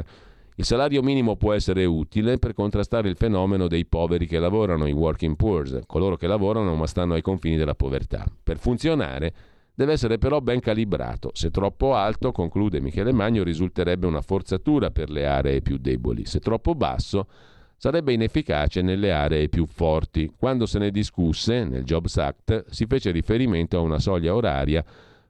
Il 0.54 0.64
salario 0.64 1.02
minimo 1.02 1.34
può 1.34 1.52
essere 1.52 1.84
utile 1.84 2.38
per 2.38 2.52
contrastare 2.52 3.08
il 3.08 3.16
fenomeno 3.16 3.66
dei 3.66 3.84
poveri 3.84 4.28
che 4.28 4.38
lavorano, 4.38 4.86
i 4.86 4.92
working 4.92 5.34
poor, 5.34 5.80
coloro 5.84 6.16
che 6.16 6.28
lavorano 6.28 6.76
ma 6.76 6.86
stanno 6.86 7.14
ai 7.14 7.22
confini 7.22 7.56
della 7.56 7.74
povertà. 7.74 8.24
Per 8.40 8.58
funzionare 8.58 9.34
Deve 9.78 9.92
essere 9.92 10.18
però 10.18 10.40
ben 10.40 10.58
calibrato. 10.58 11.30
Se 11.34 11.52
troppo 11.52 11.94
alto, 11.94 12.32
conclude 12.32 12.80
Michele 12.80 13.12
Magno, 13.12 13.44
risulterebbe 13.44 14.08
una 14.08 14.22
forzatura 14.22 14.90
per 14.90 15.08
le 15.08 15.24
aree 15.24 15.62
più 15.62 15.78
deboli. 15.78 16.24
Se 16.24 16.40
troppo 16.40 16.74
basso, 16.74 17.28
sarebbe 17.76 18.12
inefficace 18.12 18.82
nelle 18.82 19.12
aree 19.12 19.48
più 19.48 19.66
forti. 19.66 20.32
Quando 20.36 20.66
se 20.66 20.80
ne 20.80 20.90
discusse, 20.90 21.62
nel 21.62 21.84
Jobs 21.84 22.16
Act, 22.16 22.64
si 22.70 22.86
fece 22.86 23.12
riferimento 23.12 23.78
a 23.78 23.82
una 23.82 24.00
soglia 24.00 24.34
oraria 24.34 24.84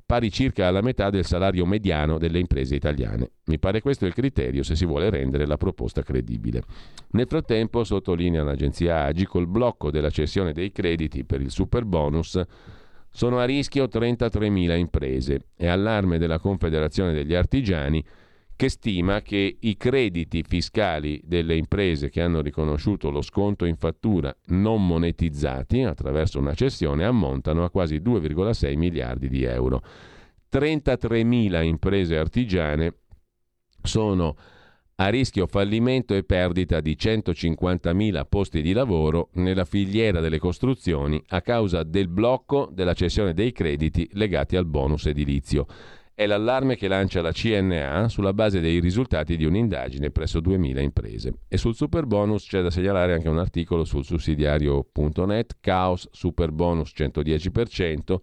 pari 0.06 0.32
circa 0.32 0.66
alla 0.66 0.80
metà 0.80 1.10
del 1.10 1.26
salario 1.26 1.66
mediano 1.66 2.16
delle 2.16 2.38
imprese 2.38 2.74
italiane. 2.74 3.32
Mi 3.48 3.58
pare 3.58 3.82
questo 3.82 4.06
il 4.06 4.14
criterio 4.14 4.62
se 4.62 4.76
si 4.76 4.86
vuole 4.86 5.10
rendere 5.10 5.44
la 5.44 5.58
proposta 5.58 6.02
credibile. 6.02 6.62
Nel 7.10 7.26
frattempo, 7.26 7.84
sottolinea 7.84 8.42
l'agenzia 8.42 9.04
Agi, 9.04 9.26
col 9.26 9.46
blocco 9.46 9.90
della 9.90 10.08
cessione 10.08 10.54
dei 10.54 10.72
crediti 10.72 11.24
per 11.24 11.42
il 11.42 11.50
super 11.50 11.84
bonus, 11.84 12.42
Sono 13.10 13.38
a 13.38 13.44
rischio 13.44 13.84
33.000 13.84 14.76
imprese. 14.76 15.46
È 15.54 15.66
allarme 15.66 16.18
della 16.18 16.38
Confederazione 16.38 17.12
degli 17.12 17.34
Artigiani 17.34 18.04
che 18.58 18.68
stima 18.68 19.22
che 19.22 19.56
i 19.60 19.76
crediti 19.76 20.42
fiscali 20.42 21.20
delle 21.22 21.54
imprese 21.54 22.10
che 22.10 22.20
hanno 22.20 22.40
riconosciuto 22.40 23.08
lo 23.08 23.22
sconto 23.22 23.64
in 23.64 23.76
fattura 23.76 24.36
non 24.46 24.84
monetizzati 24.84 25.82
attraverso 25.82 26.40
una 26.40 26.54
cessione 26.54 27.04
ammontano 27.04 27.62
a 27.62 27.70
quasi 27.70 27.98
2,6 27.98 28.76
miliardi 28.76 29.28
di 29.28 29.44
euro. 29.44 29.80
33.000 30.50 31.62
imprese 31.62 32.18
artigiane 32.18 32.94
sono 33.80 34.36
a 35.00 35.08
rischio 35.10 35.46
fallimento 35.46 36.14
e 36.14 36.24
perdita 36.24 36.80
di 36.80 36.96
150.000 36.98 38.24
posti 38.28 38.62
di 38.62 38.72
lavoro 38.72 39.28
nella 39.34 39.64
filiera 39.64 40.18
delle 40.18 40.40
costruzioni 40.40 41.22
a 41.28 41.40
causa 41.40 41.84
del 41.84 42.08
blocco 42.08 42.68
della 42.72 42.94
cessione 42.94 43.32
dei 43.32 43.52
crediti 43.52 44.08
legati 44.14 44.56
al 44.56 44.66
bonus 44.66 45.06
edilizio. 45.06 45.66
È 46.12 46.26
l'allarme 46.26 46.74
che 46.74 46.88
lancia 46.88 47.22
la 47.22 47.30
CNA 47.30 48.08
sulla 48.08 48.32
base 48.32 48.58
dei 48.58 48.80
risultati 48.80 49.36
di 49.36 49.44
un'indagine 49.44 50.10
presso 50.10 50.40
2.000 50.40 50.80
imprese. 50.80 51.34
E 51.46 51.56
sul 51.58 51.76
super 51.76 52.04
bonus 52.04 52.48
c'è 52.48 52.60
da 52.60 52.70
segnalare 52.70 53.14
anche 53.14 53.28
un 53.28 53.38
articolo 53.38 53.84
sul 53.84 54.04
sussidiario.net, 54.04 55.58
caos 55.60 56.08
super 56.10 56.50
bonus 56.50 56.92
110%, 56.96 58.16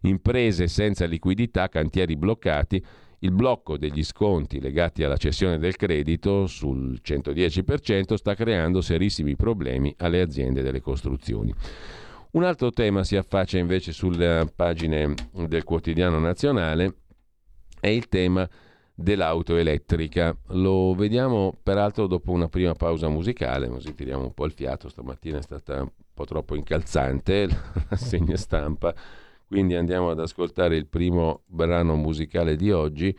imprese 0.00 0.66
senza 0.66 1.04
liquidità, 1.04 1.68
cantieri 1.68 2.16
bloccati, 2.16 2.84
il 3.20 3.32
blocco 3.32 3.76
degli 3.76 4.04
sconti 4.04 4.60
legati 4.60 5.02
alla 5.02 5.16
cessione 5.16 5.58
del 5.58 5.76
credito 5.76 6.46
sul 6.46 7.00
110% 7.02 8.14
sta 8.14 8.34
creando 8.34 8.80
serissimi 8.80 9.34
problemi 9.34 9.94
alle 9.98 10.20
aziende 10.20 10.62
delle 10.62 10.80
costruzioni. 10.80 11.52
Un 12.30 12.44
altro 12.44 12.70
tema 12.70 13.04
si 13.04 13.16
affaccia 13.16 13.58
invece 13.58 13.92
sulle 13.92 14.50
pagine 14.54 15.14
del 15.32 15.64
quotidiano 15.64 16.18
nazionale, 16.18 16.96
è 17.80 17.88
il 17.88 18.08
tema 18.08 18.48
dell'auto 18.94 19.56
elettrica. 19.56 20.36
Lo 20.48 20.94
vediamo 20.94 21.56
peraltro 21.62 22.06
dopo 22.06 22.30
una 22.32 22.48
prima 22.48 22.74
pausa 22.74 23.08
musicale, 23.08 23.68
così 23.68 23.94
tiriamo 23.94 24.24
un 24.24 24.34
po' 24.34 24.44
il 24.44 24.52
fiato, 24.52 24.88
stamattina 24.88 25.38
è 25.38 25.42
stata 25.42 25.80
un 25.80 25.90
po' 26.12 26.24
troppo 26.24 26.54
incalzante 26.54 27.46
la 27.88 27.96
segna 27.96 28.36
stampa 28.36 28.94
quindi 29.48 29.74
andiamo 29.74 30.10
ad 30.10 30.20
ascoltare 30.20 30.76
il 30.76 30.86
primo 30.86 31.42
brano 31.46 31.96
musicale 31.96 32.54
di 32.54 32.70
oggi 32.70 33.16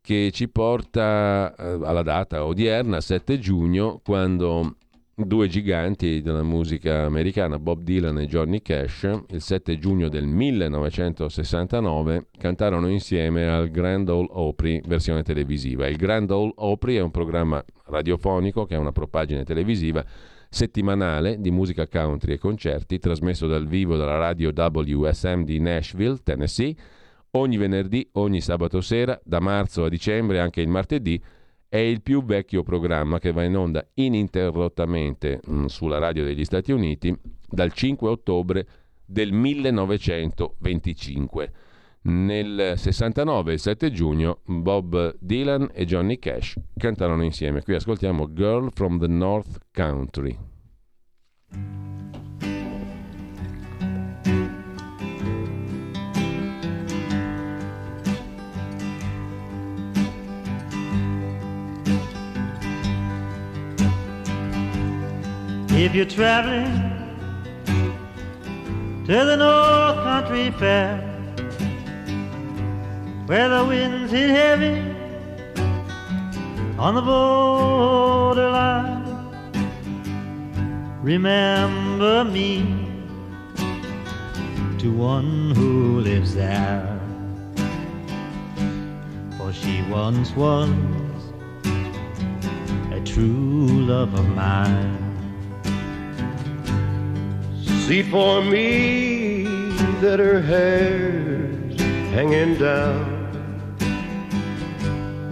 che 0.00 0.30
ci 0.32 0.48
porta 0.48 1.54
eh, 1.54 1.78
alla 1.84 2.02
data 2.02 2.44
odierna, 2.44 3.00
7 3.00 3.38
giugno, 3.38 4.00
quando 4.02 4.76
due 5.14 5.48
giganti 5.48 6.22
della 6.22 6.42
musica 6.42 7.04
americana, 7.04 7.58
Bob 7.58 7.82
Dylan 7.82 8.20
e 8.20 8.26
Johnny 8.26 8.62
Cash, 8.62 9.08
il 9.28 9.40
7 9.40 9.78
giugno 9.78 10.08
del 10.08 10.26
1969 10.26 12.28
cantarono 12.38 12.88
insieme 12.88 13.46
al 13.46 13.70
Grand 13.70 14.08
Ole 14.08 14.28
Opry 14.30 14.80
versione 14.86 15.22
televisiva. 15.22 15.86
Il 15.86 15.96
Grand 15.96 16.30
Ole 16.30 16.52
Opry 16.56 16.96
è 16.96 17.00
un 17.00 17.10
programma 17.10 17.62
radiofonico 17.86 18.64
che 18.64 18.76
ha 18.76 18.78
una 18.78 18.92
propagine 18.92 19.44
televisiva 19.44 20.04
settimanale 20.50 21.40
di 21.40 21.52
musica 21.52 21.86
country 21.86 22.32
e 22.32 22.38
concerti 22.38 22.98
trasmesso 22.98 23.46
dal 23.46 23.68
vivo 23.68 23.96
dalla 23.96 24.18
radio 24.18 24.50
WSM 24.52 25.44
di 25.44 25.60
Nashville, 25.60 26.18
Tennessee, 26.22 26.74
ogni 27.32 27.56
venerdì, 27.56 28.08
ogni 28.14 28.40
sabato 28.40 28.80
sera, 28.80 29.20
da 29.24 29.38
marzo 29.38 29.84
a 29.84 29.88
dicembre, 29.88 30.40
anche 30.40 30.60
il 30.60 30.66
martedì, 30.68 31.22
è 31.68 31.76
il 31.76 32.02
più 32.02 32.24
vecchio 32.24 32.64
programma 32.64 33.20
che 33.20 33.30
va 33.30 33.44
in 33.44 33.56
onda 33.56 33.86
ininterrottamente 33.94 35.40
mh, 35.44 35.54
mm, 35.54 35.66
sulla 35.66 35.98
radio 35.98 36.24
degli 36.24 36.44
Stati 36.44 36.72
Uniti 36.72 37.16
dal 37.48 37.72
5 37.72 38.08
ottobre 38.08 38.66
del 39.06 39.30
1925. 39.32 41.52
Nel 42.02 42.78
69, 42.78 43.52
il 43.52 43.60
7 43.60 43.90
giugno, 43.90 44.38
Bob 44.46 45.16
Dylan 45.18 45.68
e 45.74 45.84
Johnny 45.84 46.18
Cash 46.18 46.56
cantarono 46.74 47.24
insieme. 47.24 47.62
Qui 47.62 47.74
ascoltiamo 47.74 48.32
Girl 48.32 48.70
from 48.72 48.98
the 48.98 49.06
North 49.06 49.58
Country. 49.70 50.38
If 65.72 65.94
you're 65.94 66.04
traveling 66.04 67.08
to 69.06 69.24
the 69.24 69.36
North 69.36 70.02
Country 70.02 70.50
Fair 70.52 71.09
where 73.30 73.48
the 73.48 73.64
winds 73.64 74.10
hit 74.10 74.28
heavy 74.28 74.80
on 76.76 76.96
the 76.96 77.00
borderline. 77.00 79.06
Remember 81.00 82.24
me 82.24 82.88
to 84.78 84.90
one 84.90 85.54
who 85.54 86.00
lives 86.00 86.34
there, 86.34 87.00
for 89.38 89.52
she 89.52 89.82
once 89.82 90.34
was 90.34 90.68
a 92.90 93.00
true 93.04 93.68
love 93.92 94.12
of 94.14 94.28
mine. 94.30 94.98
See 97.86 98.02
for 98.02 98.42
me 98.42 99.44
that 100.00 100.18
her 100.18 100.42
hair's 100.42 101.80
hanging 102.10 102.56
down 102.56 103.19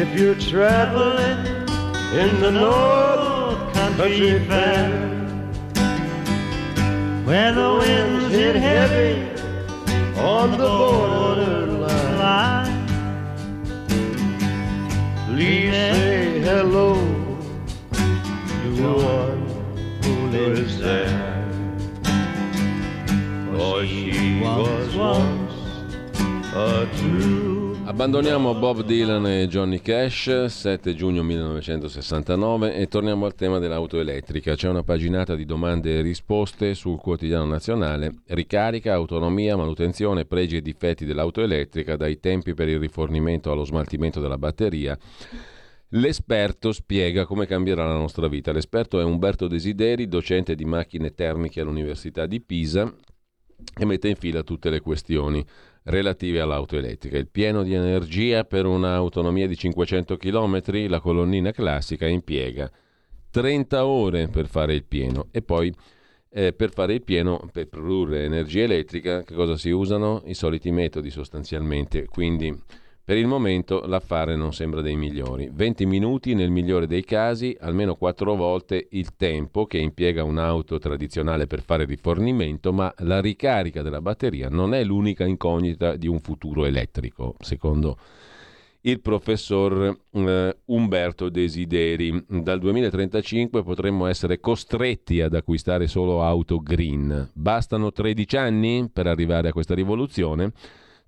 If 0.00 0.16
you're 0.16 0.36
traveling 0.36 1.44
in 2.14 2.40
the 2.40 2.52
North 2.52 3.74
Country 3.74 4.38
Fair, 4.46 4.88
where 7.24 7.52
the 7.52 7.78
winds 7.80 8.32
hit 8.32 8.54
heavy 8.54 9.28
on 10.20 10.52
the 10.52 10.68
borderline, 10.68 11.96
please 15.26 15.72
say 15.72 16.42
hello 16.42 16.94
to 17.94 18.70
one 18.94 19.42
who 20.04 20.14
lives 20.28 20.78
there. 20.78 21.44
For 23.50 23.84
she 23.84 24.40
was 24.40 24.92
true 24.92 25.37
Abbandoniamo 27.98 28.54
Bob 28.54 28.84
Dylan 28.84 29.26
e 29.26 29.48
Johnny 29.48 29.80
Cash, 29.80 30.44
7 30.44 30.94
giugno 30.94 31.24
1969 31.24 32.76
e 32.76 32.86
torniamo 32.86 33.26
al 33.26 33.34
tema 33.34 33.58
dell'auto 33.58 33.98
elettrica. 33.98 34.54
C'è 34.54 34.68
una 34.68 34.84
paginata 34.84 35.34
di 35.34 35.44
domande 35.44 35.98
e 35.98 36.00
risposte 36.00 36.74
sul 36.74 37.00
quotidiano 37.00 37.44
nazionale. 37.46 38.20
Ricarica, 38.26 38.94
autonomia, 38.94 39.56
manutenzione, 39.56 40.26
pregi 40.26 40.58
e 40.58 40.62
difetti 40.62 41.04
dell'auto 41.04 41.42
elettrica, 41.42 41.96
dai 41.96 42.20
tempi 42.20 42.54
per 42.54 42.68
il 42.68 42.78
rifornimento 42.78 43.50
allo 43.50 43.64
smaltimento 43.64 44.20
della 44.20 44.38
batteria. 44.38 44.96
L'esperto 45.88 46.70
spiega 46.70 47.26
come 47.26 47.46
cambierà 47.46 47.84
la 47.84 47.98
nostra 47.98 48.28
vita. 48.28 48.52
L'esperto 48.52 49.00
è 49.00 49.02
Umberto 49.02 49.48
Desideri, 49.48 50.06
docente 50.06 50.54
di 50.54 50.64
macchine 50.64 51.14
termiche 51.14 51.62
all'Università 51.62 52.26
di 52.26 52.40
Pisa 52.40 52.94
e 53.76 53.84
mette 53.84 54.06
in 54.06 54.14
fila 54.14 54.44
tutte 54.44 54.70
le 54.70 54.78
questioni 54.78 55.44
relative 55.88 56.40
all'auto 56.40 56.76
elettrica. 56.76 57.18
Il 57.18 57.28
pieno 57.28 57.62
di 57.62 57.74
energia 57.74 58.44
per 58.44 58.66
un'autonomia 58.66 59.46
di 59.46 59.56
500 59.56 60.16
km, 60.16 60.88
la 60.88 61.00
colonnina 61.00 61.50
classica 61.50 62.06
impiega 62.06 62.70
30 63.30 63.84
ore 63.84 64.28
per 64.28 64.46
fare 64.46 64.74
il 64.74 64.84
pieno 64.84 65.28
e 65.30 65.42
poi 65.42 65.72
eh, 66.30 66.52
per 66.52 66.72
fare 66.72 66.94
il 66.94 67.02
pieno, 67.02 67.48
per 67.52 67.68
produrre 67.68 68.24
energia 68.24 68.62
elettrica, 68.62 69.22
che 69.22 69.34
cosa 69.34 69.56
si 69.56 69.70
usano? 69.70 70.22
I 70.26 70.34
soliti 70.34 70.70
metodi 70.70 71.10
sostanzialmente, 71.10 72.06
quindi 72.06 72.54
per 73.08 73.16
il 73.16 73.26
momento 73.26 73.84
l'affare 73.86 74.36
non 74.36 74.52
sembra 74.52 74.82
dei 74.82 74.94
migliori. 74.94 75.48
20 75.50 75.86
minuti 75.86 76.34
nel 76.34 76.50
migliore 76.50 76.86
dei 76.86 77.04
casi, 77.04 77.56
almeno 77.58 77.94
4 77.94 78.36
volte 78.36 78.88
il 78.90 79.16
tempo 79.16 79.64
che 79.64 79.78
impiega 79.78 80.24
un'auto 80.24 80.76
tradizionale 80.78 81.46
per 81.46 81.62
fare 81.62 81.86
rifornimento, 81.86 82.70
ma 82.70 82.92
la 82.98 83.22
ricarica 83.22 83.80
della 83.80 84.02
batteria 84.02 84.50
non 84.50 84.74
è 84.74 84.84
l'unica 84.84 85.24
incognita 85.24 85.96
di 85.96 86.06
un 86.06 86.20
futuro 86.20 86.66
elettrico, 86.66 87.34
secondo 87.40 87.96
il 88.82 89.00
professor 89.00 90.00
eh, 90.10 90.56
Umberto 90.66 91.30
Desideri. 91.30 92.26
Dal 92.28 92.58
2035 92.58 93.62
potremmo 93.62 94.04
essere 94.04 94.38
costretti 94.38 95.22
ad 95.22 95.32
acquistare 95.32 95.86
solo 95.86 96.22
auto 96.22 96.60
green. 96.60 97.30
Bastano 97.32 97.90
13 97.90 98.36
anni 98.36 98.90
per 98.92 99.06
arrivare 99.06 99.48
a 99.48 99.52
questa 99.52 99.74
rivoluzione? 99.74 100.52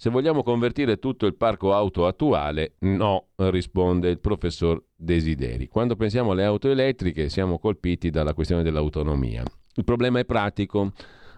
Se 0.02 0.09
vogliamo 0.09 0.43
convertire 0.43 0.98
tutto 0.98 1.27
il 1.27 1.35
parco 1.35 1.74
auto 1.74 2.06
attuale, 2.06 2.77
no, 2.78 3.27
risponde 3.36 4.09
il 4.09 4.18
professor 4.18 4.82
Desideri. 4.97 5.68
Quando 5.68 5.94
pensiamo 5.94 6.31
alle 6.31 6.47
auto 6.47 6.70
elettriche 6.70 7.28
siamo 7.28 7.59
colpiti 7.59 8.09
dalla 8.09 8.32
questione 8.32 8.62
dell'autonomia. 8.62 9.43
Il 9.74 9.85
problema 9.85 10.18
è 10.18 10.24
pratico, 10.24 10.93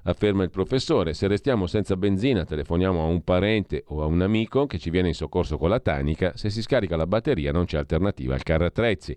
afferma 0.04 0.44
il 0.44 0.50
professore. 0.50 1.12
Se 1.12 1.26
restiamo 1.26 1.66
senza 1.66 1.96
benzina, 1.96 2.44
telefoniamo 2.44 3.02
a 3.02 3.06
un 3.06 3.24
parente 3.24 3.82
o 3.88 4.00
a 4.00 4.06
un 4.06 4.20
amico 4.20 4.66
che 4.66 4.78
ci 4.78 4.90
viene 4.90 5.08
in 5.08 5.14
soccorso 5.14 5.58
con 5.58 5.68
la 5.68 5.80
tanica, 5.80 6.36
se 6.36 6.48
si 6.48 6.62
scarica 6.62 6.94
la 6.94 7.08
batteria 7.08 7.50
non 7.50 7.64
c'è 7.64 7.78
alternativa 7.78 8.34
al 8.34 8.44
carro 8.44 8.66
attrezzi. 8.66 9.16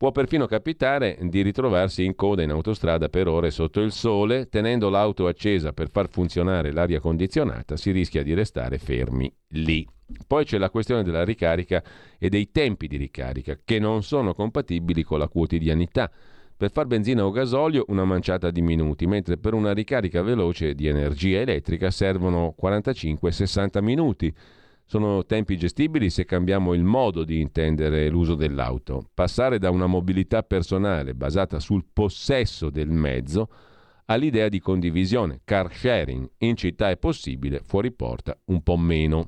Può 0.00 0.12
perfino 0.12 0.46
capitare 0.46 1.18
di 1.20 1.42
ritrovarsi 1.42 2.06
in 2.06 2.14
coda 2.14 2.42
in 2.42 2.48
autostrada 2.48 3.10
per 3.10 3.28
ore 3.28 3.50
sotto 3.50 3.82
il 3.82 3.92
sole, 3.92 4.48
tenendo 4.48 4.88
l'auto 4.88 5.26
accesa 5.26 5.74
per 5.74 5.90
far 5.90 6.08
funzionare 6.08 6.72
l'aria 6.72 7.00
condizionata, 7.00 7.76
si 7.76 7.90
rischia 7.90 8.22
di 8.22 8.32
restare 8.32 8.78
fermi 8.78 9.30
lì. 9.48 9.86
Poi 10.26 10.46
c'è 10.46 10.56
la 10.56 10.70
questione 10.70 11.02
della 11.02 11.22
ricarica 11.22 11.84
e 12.18 12.30
dei 12.30 12.50
tempi 12.50 12.86
di 12.86 12.96
ricarica, 12.96 13.58
che 13.62 13.78
non 13.78 14.02
sono 14.02 14.32
compatibili 14.32 15.02
con 15.02 15.18
la 15.18 15.28
quotidianità. 15.28 16.10
Per 16.56 16.70
far 16.72 16.86
benzina 16.86 17.26
o 17.26 17.30
gasolio 17.30 17.84
una 17.88 18.06
manciata 18.06 18.50
di 18.50 18.62
minuti, 18.62 19.06
mentre 19.06 19.36
per 19.36 19.52
una 19.52 19.74
ricarica 19.74 20.22
veloce 20.22 20.74
di 20.74 20.86
energia 20.86 21.40
elettrica 21.40 21.90
servono 21.90 22.54
45-60 22.58 23.82
minuti. 23.82 24.34
Sono 24.90 25.24
tempi 25.24 25.56
gestibili 25.56 26.10
se 26.10 26.24
cambiamo 26.24 26.74
il 26.74 26.82
modo 26.82 27.22
di 27.22 27.40
intendere 27.40 28.08
l'uso 28.08 28.34
dell'auto. 28.34 29.04
Passare 29.14 29.60
da 29.60 29.70
una 29.70 29.86
mobilità 29.86 30.42
personale 30.42 31.14
basata 31.14 31.60
sul 31.60 31.84
possesso 31.92 32.70
del 32.70 32.88
mezzo 32.90 33.48
all'idea 34.06 34.48
di 34.48 34.58
condivisione, 34.58 35.42
car 35.44 35.72
sharing. 35.72 36.28
In 36.38 36.56
città 36.56 36.90
è 36.90 36.96
possibile, 36.96 37.62
fuori 37.64 37.92
porta 37.92 38.36
un 38.46 38.64
po' 38.64 38.76
meno. 38.76 39.26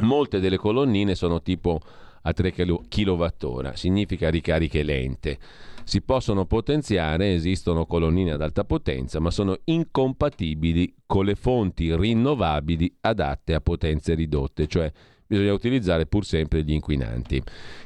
Molte 0.00 0.40
delle 0.40 0.58
colonnine 0.58 1.14
sono 1.14 1.40
tipo 1.40 1.80
a 2.20 2.32
3 2.34 2.52
kWh, 2.52 3.72
significa 3.72 4.28
ricariche 4.28 4.82
lente 4.82 5.38
si 5.86 6.02
possono 6.02 6.46
potenziare, 6.46 7.32
esistono 7.32 7.86
colonnine 7.86 8.32
ad 8.32 8.42
alta 8.42 8.64
potenza, 8.64 9.20
ma 9.20 9.30
sono 9.30 9.56
incompatibili 9.62 10.96
con 11.06 11.24
le 11.24 11.36
fonti 11.36 11.94
rinnovabili 11.94 12.96
adatte 13.02 13.54
a 13.54 13.60
potenze 13.60 14.14
ridotte, 14.14 14.66
cioè 14.66 14.90
bisogna 15.24 15.52
utilizzare 15.52 16.06
pur 16.06 16.24
sempre 16.24 16.64
gli 16.64 16.72
inquinanti, 16.72 17.40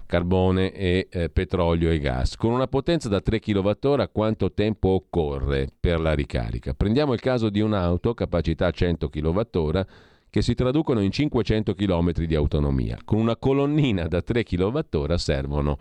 carbone 0.06 0.72
e 0.72 1.08
eh, 1.10 1.28
petrolio 1.28 1.90
e 1.90 1.98
gas. 1.98 2.36
Con 2.36 2.52
una 2.52 2.68
potenza 2.68 3.10
da 3.10 3.20
3 3.20 3.38
kWh 3.38 4.10
quanto 4.10 4.54
tempo 4.54 4.88
occorre 4.88 5.68
per 5.78 6.00
la 6.00 6.14
ricarica? 6.14 6.72
Prendiamo 6.72 7.12
il 7.12 7.20
caso 7.20 7.50
di 7.50 7.60
un'auto 7.60 8.14
capacità 8.14 8.70
100 8.70 9.10
kWh 9.10 9.86
che 10.30 10.40
si 10.40 10.54
traducono 10.54 11.00
in 11.00 11.10
500 11.10 11.74
km 11.74 12.12
di 12.12 12.34
autonomia. 12.34 12.96
Con 13.04 13.18
una 13.18 13.36
colonnina 13.36 14.06
da 14.06 14.22
3 14.22 14.42
kWh 14.42 15.14
servono 15.16 15.78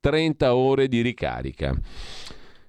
30 0.00 0.54
ore 0.54 0.88
di 0.88 1.02
ricarica. 1.02 1.78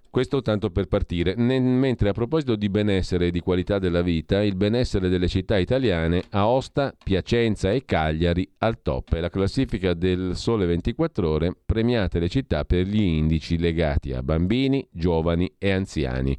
Questo 0.10 0.42
tanto 0.42 0.70
per 0.72 0.88
partire. 0.88 1.36
mentre 1.38 2.10
a 2.10 2.12
proposito 2.12 2.58
di 2.58 2.68
benessere 2.68 3.28
e 3.28 3.32
di 3.32 3.40
qualità 3.40 3.80
della 3.80 4.02
vita, 4.02 4.44
il 4.44 4.58
benessere 4.58 5.08
delle 5.08 5.30
città 5.30 5.58
italiane, 5.58 6.24
Aosta, 6.32 6.94
Piacenza 7.02 7.72
e 7.72 7.86
Cagliari 7.86 8.46
al 8.58 8.82
top. 8.82 9.16
È 9.16 9.22
la 9.22 9.30
classifica 9.30 9.94
del 9.94 10.36
Sole 10.36 10.66
24 10.66 11.30
Ore, 11.30 11.56
premiate 11.66 12.20
le 12.20 12.28
città 12.28 12.66
per 12.66 12.86
gli 12.86 13.02
indici 13.02 13.58
legati 13.58 14.12
a 14.12 14.22
bambini, 14.22 14.86
giovani 14.92 15.50
e 15.58 15.72
anziani. 15.72 16.38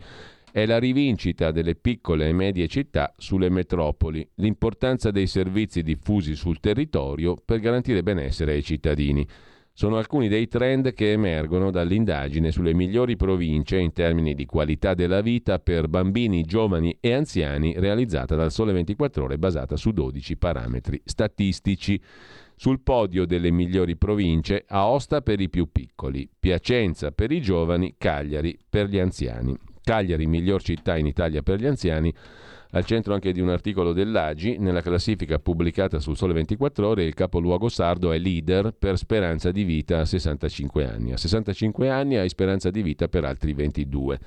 È 0.52 0.66
la 0.66 0.78
rivincita 0.78 1.51
delle 1.51 1.74
piccole 1.74 2.28
e 2.28 2.35
medie 2.35 2.69
città 2.69 3.14
sulle 3.16 3.48
metropoli, 3.48 4.28
l'importanza 4.35 5.10
dei 5.10 5.27
servizi 5.27 5.82
diffusi 5.82 6.35
sul 6.35 6.60
territorio 6.60 7.36
per 7.43 7.60
garantire 7.60 8.02
benessere 8.02 8.52
ai 8.52 8.62
cittadini 8.62 9.27
sono 9.74 9.97
alcuni 9.97 10.28
dei 10.28 10.49
trend 10.49 10.93
che 10.93 11.12
emergono 11.12 11.70
dall'indagine 11.70 12.53
sulle 12.53 12.74
migliori 12.74 13.16
province 13.16 13.78
in 13.78 13.93
termini 13.93 14.35
di 14.35 14.44
qualità 14.44 14.93
della 14.93 15.23
vita 15.23 15.59
per 15.59 15.89
bambini, 15.89 16.44
giovani 16.44 16.97
e 17.01 17.15
anziani 17.15 17.74
realizzata 17.78 18.36
dal 18.36 18.53
Sole 18.53 18.73
24 18.73 19.24
ore 19.24 19.39
basata 19.39 19.77
su 19.77 19.93
12 19.93 20.36
parametri 20.36 21.01
statistici. 21.05 22.01
Sul 22.55 22.81
podio 22.81 23.24
delle 23.24 23.51
migliori 23.51 23.97
province 23.97 24.65
Aosta 24.69 25.23
per 25.23 25.40
i 25.40 25.49
più 25.49 25.69
piccoli, 25.73 26.28
Piacenza 26.39 27.11
per 27.11 27.32
i 27.32 27.40
giovani, 27.40 27.94
Cagliari 27.97 28.57
per 28.69 28.86
gli 28.86 28.99
anziani. 28.99 29.72
Cagliari, 29.83 30.27
miglior 30.27 30.63
città 30.63 30.97
in 30.97 31.07
Italia 31.07 31.43
per 31.43 31.61
gli 31.61 31.67
anziani, 31.67 32.13
al 32.75 32.85
centro 32.85 33.13
anche 33.13 33.33
di 33.33 33.41
un 33.41 33.51
articolo 33.51 33.93
dell'Agi, 33.93 34.57
nella 34.59 34.81
classifica 34.81 35.39
pubblicata 35.39 35.99
sul 35.99 36.17
Sole 36.17 36.33
24 36.33 36.89
Ore, 36.89 37.05
il 37.05 37.15
capoluogo 37.15 37.69
sardo 37.69 38.13
è 38.13 38.19
leader 38.19 38.73
per 38.73 38.97
speranza 38.97 39.51
di 39.51 39.65
vita 39.65 40.01
a 40.01 40.05
65 40.07 40.89
anni. 40.89 41.13
A 41.13 41.19
65 41.19 41.91
anni 41.91 42.17
hai 42.17 42.31
speranza 42.31 42.71
di 42.71 42.83
vita 42.83 43.09
per 43.09 43.25
altri 43.25 43.53
22 43.53 44.19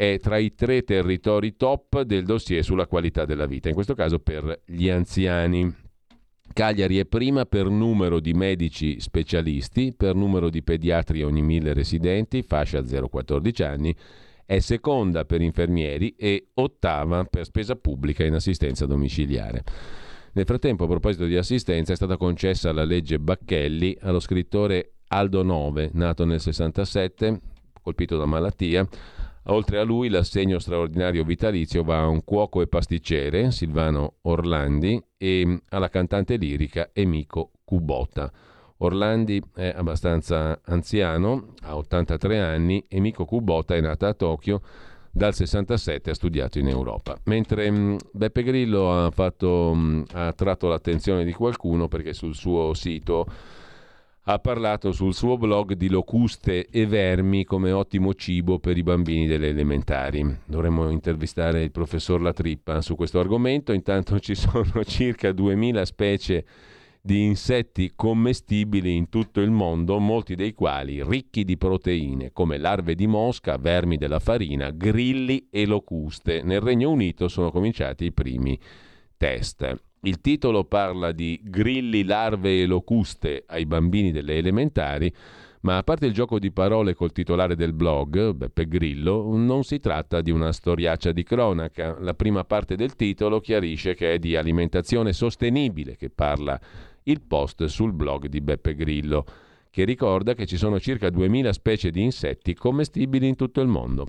è 0.00 0.18
tra 0.18 0.38
i 0.38 0.54
tre 0.54 0.82
territori 0.82 1.56
top 1.56 2.00
del 2.04 2.24
dossier 2.24 2.64
sulla 2.64 2.86
qualità 2.86 3.26
della 3.26 3.44
vita, 3.44 3.68
in 3.68 3.74
questo 3.74 3.92
caso 3.92 4.18
per 4.18 4.62
gli 4.64 4.88
anziani. 4.88 5.70
Cagliari 6.54 6.96
è 6.96 7.04
prima 7.04 7.44
per 7.44 7.66
numero 7.66 8.18
di 8.18 8.32
medici 8.32 8.98
specialisti, 8.98 9.92
per 9.94 10.14
numero 10.14 10.48
di 10.48 10.62
pediatri 10.62 11.22
ogni 11.22 11.42
mille 11.42 11.74
residenti, 11.74 12.42
fascia 12.42 12.80
0-14 12.80 13.62
anni, 13.62 13.94
è 14.50 14.58
seconda 14.58 15.24
per 15.24 15.42
infermieri 15.42 16.16
e 16.18 16.48
ottava 16.54 17.22
per 17.22 17.44
spesa 17.44 17.76
pubblica 17.76 18.24
in 18.24 18.34
assistenza 18.34 18.84
domiciliare. 18.84 19.62
Nel 20.32 20.44
frattempo, 20.44 20.82
a 20.82 20.88
proposito 20.88 21.24
di 21.26 21.36
assistenza, 21.36 21.92
è 21.92 21.94
stata 21.94 22.16
concessa 22.16 22.72
la 22.72 22.82
legge 22.82 23.20
Bacchelli 23.20 23.96
allo 24.00 24.18
scrittore 24.18 24.94
Aldo 25.06 25.44
Nove, 25.44 25.90
nato 25.92 26.24
nel 26.24 26.40
67, 26.40 27.40
colpito 27.80 28.16
da 28.16 28.26
malattia. 28.26 28.84
Oltre 29.44 29.78
a 29.78 29.84
lui, 29.84 30.08
l'assegno 30.08 30.58
straordinario 30.58 31.22
vitalizio 31.22 31.84
va 31.84 32.00
a 32.00 32.08
un 32.08 32.24
cuoco 32.24 32.60
e 32.60 32.66
pasticcere, 32.66 33.52
Silvano 33.52 34.14
Orlandi, 34.22 35.00
e 35.16 35.60
alla 35.68 35.88
cantante 35.88 36.34
lirica 36.34 36.90
Emico 36.92 37.52
Cubota. 37.62 38.32
Orlandi 38.82 39.42
è 39.54 39.72
abbastanza 39.74 40.60
anziano, 40.64 41.54
ha 41.62 41.76
83 41.76 42.40
anni 42.40 42.84
e 42.88 43.00
Miko 43.00 43.24
Kubota 43.24 43.74
è 43.74 43.80
nata 43.80 44.08
a 44.08 44.14
Tokyo. 44.14 44.62
Dal 45.12 45.34
67 45.34 46.10
ha 46.10 46.14
studiato 46.14 46.58
in 46.58 46.68
Europa. 46.68 47.18
Mentre 47.24 47.68
mm, 47.70 47.96
Beppe 48.12 48.42
Grillo 48.44 48.92
ha, 48.92 49.10
fatto, 49.10 49.72
mm, 49.74 50.02
ha 50.12 50.28
attratto 50.28 50.68
l'attenzione 50.68 51.24
di 51.24 51.32
qualcuno 51.32 51.88
perché 51.88 52.12
sul 52.12 52.34
suo 52.34 52.74
sito 52.74 53.26
ha 54.24 54.38
parlato 54.38 54.92
sul 54.92 55.12
suo 55.12 55.36
blog 55.36 55.72
di 55.72 55.88
locuste 55.88 56.66
e 56.66 56.86
vermi 56.86 57.44
come 57.44 57.72
ottimo 57.72 58.14
cibo 58.14 58.60
per 58.60 58.76
i 58.76 58.82
bambini 58.82 59.26
delle 59.26 59.48
elementari. 59.48 60.38
Dovremmo 60.44 60.88
intervistare 60.90 61.62
il 61.64 61.72
professor 61.72 62.22
Latrippa 62.22 62.80
su 62.80 62.94
questo 62.94 63.18
argomento. 63.18 63.72
Intanto 63.72 64.20
ci 64.20 64.36
sono 64.36 64.84
circa 64.84 65.32
2000 65.32 65.84
specie 65.84 66.44
di 67.02 67.24
insetti 67.24 67.92
commestibili 67.96 68.94
in 68.94 69.08
tutto 69.08 69.40
il 69.40 69.50
mondo, 69.50 69.98
molti 69.98 70.34
dei 70.34 70.52
quali 70.52 71.02
ricchi 71.02 71.44
di 71.44 71.56
proteine, 71.56 72.30
come 72.32 72.58
larve 72.58 72.94
di 72.94 73.06
mosca, 73.06 73.56
vermi 73.56 73.96
della 73.96 74.18
farina, 74.18 74.70
grilli 74.70 75.48
e 75.50 75.66
locuste. 75.66 76.42
Nel 76.42 76.60
Regno 76.60 76.90
Unito 76.90 77.28
sono 77.28 77.50
cominciati 77.50 78.04
i 78.04 78.12
primi 78.12 78.58
test. 79.16 79.82
Il 80.02 80.20
titolo 80.20 80.64
parla 80.64 81.12
di 81.12 81.40
grilli, 81.42 82.04
larve 82.04 82.60
e 82.60 82.66
locuste 82.66 83.44
ai 83.46 83.66
bambini 83.66 84.12
delle 84.12 84.36
elementari, 84.36 85.12
Ma 85.62 85.76
a 85.76 85.82
parte 85.82 86.06
il 86.06 86.14
gioco 86.14 86.38
di 86.38 86.52
parole 86.52 86.94
col 86.94 87.12
titolare 87.12 87.54
del 87.54 87.74
blog, 87.74 88.32
Beppe 88.32 88.66
Grillo, 88.66 89.36
non 89.36 89.62
si 89.62 89.78
tratta 89.78 90.22
di 90.22 90.30
una 90.30 90.52
storiaccia 90.52 91.12
di 91.12 91.22
cronaca. 91.22 91.98
La 92.00 92.14
prima 92.14 92.44
parte 92.44 92.76
del 92.76 92.96
titolo 92.96 93.40
chiarisce 93.40 93.94
che 93.94 94.14
è 94.14 94.18
di 94.18 94.36
alimentazione 94.36 95.12
sostenibile 95.12 95.96
che 95.96 96.08
parla 96.08 96.58
il 97.04 97.22
post 97.22 97.64
sul 97.64 97.92
blog 97.92 98.26
di 98.26 98.40
Beppe 98.40 98.74
Grillo, 98.74 99.24
che 99.70 99.84
ricorda 99.84 100.34
che 100.34 100.46
ci 100.46 100.56
sono 100.56 100.80
circa 100.80 101.10
2000 101.10 101.52
specie 101.52 101.90
di 101.90 102.02
insetti 102.02 102.54
commestibili 102.54 103.28
in 103.28 103.36
tutto 103.36 103.60
il 103.60 103.68
mondo. 103.68 104.08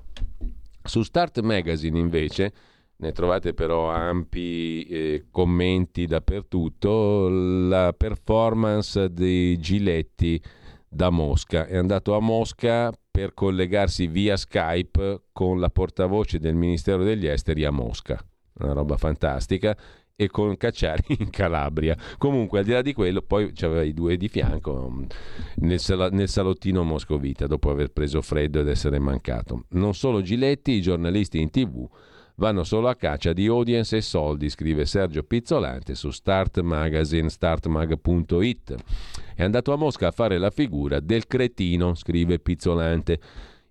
Su 0.83 1.03
Start 1.03 1.41
Magazine 1.41 1.99
invece 1.99 2.53
ne 3.01 3.11
trovate 3.11 3.53
però 3.53 3.89
ampi 3.89 4.83
eh, 4.83 5.25
commenti 5.31 6.05
dappertutto, 6.05 7.29
la 7.29 7.93
performance 7.93 9.11
dei 9.11 9.59
Giletti 9.59 10.41
da 10.87 11.09
Mosca. 11.09 11.65
È 11.65 11.77
andato 11.77 12.15
a 12.15 12.19
Mosca 12.19 12.91
per 13.09 13.33
collegarsi 13.33 14.07
via 14.07 14.37
Skype 14.37 15.23
con 15.31 15.59
la 15.59 15.69
portavoce 15.69 16.37
del 16.39 16.55
Ministero 16.55 17.03
degli 17.03 17.27
Esteri 17.27 17.65
a 17.65 17.71
Mosca. 17.71 18.23
Una 18.59 18.73
roba 18.73 18.97
fantastica 18.97 19.75
e 20.21 20.29
con 20.29 20.55
Cacciari 20.55 21.03
in 21.17 21.31
Calabria. 21.31 21.97
Comunque, 22.19 22.59
al 22.59 22.65
di 22.65 22.71
là 22.71 22.83
di 22.83 22.93
quello, 22.93 23.23
poi 23.23 23.53
c'aveva 23.53 23.81
i 23.81 23.91
due 23.91 24.17
di 24.17 24.27
fianco 24.27 24.87
mm, 24.87 25.03
nel, 25.55 25.79
sal- 25.79 26.09
nel, 26.11 26.29
salottino 26.29 26.83
moscovita 26.83 27.47
dopo 27.47 27.71
aver 27.71 27.91
preso 27.91 28.21
freddo 28.21 28.59
ed 28.59 28.67
essere 28.67 28.99
mancato. 28.99 29.63
Non 29.69 29.95
solo 29.95 30.21
Giletti, 30.21 30.73
i 30.73 30.81
giornalisti 30.81 31.41
in 31.41 31.49
tv 31.49 31.89
vanno 32.35 32.63
solo 32.63 32.87
a 32.87 32.95
caccia 32.95 33.33
di 33.33 33.47
audience 33.47 33.97
e 33.97 34.01
soldi, 34.01 34.49
scrive 34.49 34.85
Sergio 34.85 35.23
Pizzolante 35.23 35.95
su 35.95 36.11
Start 36.11 36.59
Magazine, 36.61 37.27
startmag.it. 37.27 38.75
È 39.35 39.43
andato 39.43 39.73
a 39.73 39.75
Mosca 39.75 40.07
a 40.07 40.11
fare 40.11 40.37
la 40.37 40.51
figura 40.51 40.99
del 40.99 41.25
cretino, 41.25 41.95
scrive 41.95 42.37
Pizzolante. 42.37 43.19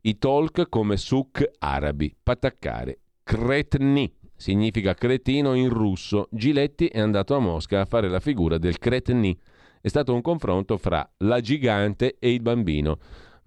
I 0.00 0.18
talk 0.18 0.68
come 0.68 0.96
suk 0.96 1.48
arabi, 1.58 2.12
pataccare, 2.20 2.98
cretni 3.22 4.12
significa 4.40 4.94
cretino 4.94 5.52
in 5.52 5.68
russo. 5.68 6.28
Giletti 6.30 6.86
è 6.86 6.98
andato 6.98 7.34
a 7.34 7.40
Mosca 7.40 7.82
a 7.82 7.84
fare 7.84 8.08
la 8.08 8.20
figura 8.20 8.56
del 8.56 8.78
cretni. 8.78 9.38
È 9.82 9.88
stato 9.88 10.14
un 10.14 10.22
confronto 10.22 10.78
fra 10.78 11.08
la 11.18 11.40
gigante 11.40 12.16
e 12.18 12.32
il 12.32 12.40
bambino. 12.40 12.98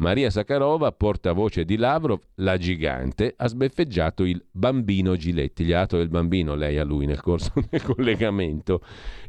Maria 0.04 0.30
Sakharova, 0.30 0.92
portavoce 0.92 1.64
di 1.64 1.78
Lavrov, 1.78 2.20
la 2.36 2.58
gigante, 2.58 3.36
ha 3.38 3.48
sbeffeggiato 3.48 4.26
il 4.26 4.44
bambino 4.52 5.16
Giletti. 5.16 5.64
Gli 5.64 5.72
ha 5.72 5.80
dato 5.80 5.98
il 6.00 6.10
bambino 6.10 6.56
lei 6.56 6.78
a 6.78 6.84
lui 6.84 7.06
nel 7.06 7.22
corso 7.22 7.54
del 7.70 7.82
collegamento. 7.82 8.82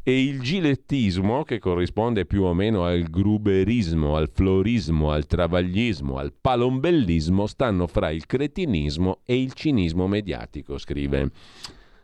E 0.02 0.24
il 0.24 0.40
gilettismo, 0.40 1.44
che 1.44 1.60
corrisponde 1.60 2.26
più 2.26 2.42
o 2.42 2.52
meno 2.54 2.84
al 2.84 3.04
gruberismo, 3.04 4.16
al 4.16 4.28
florismo, 4.34 5.12
al 5.12 5.26
travaglismo, 5.26 6.18
al 6.18 6.32
palombellismo, 6.32 7.46
stanno 7.46 7.86
fra 7.86 8.10
il 8.10 8.26
cretinismo 8.26 9.20
e 9.24 9.40
il 9.40 9.52
cinismo 9.52 10.08
mediatico, 10.08 10.76
scrive 10.78 11.30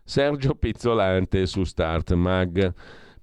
Sergio 0.05 0.55
Pizzolante 0.55 1.45
su 1.47 1.65
Start 1.65 2.15
Mag 2.15 2.73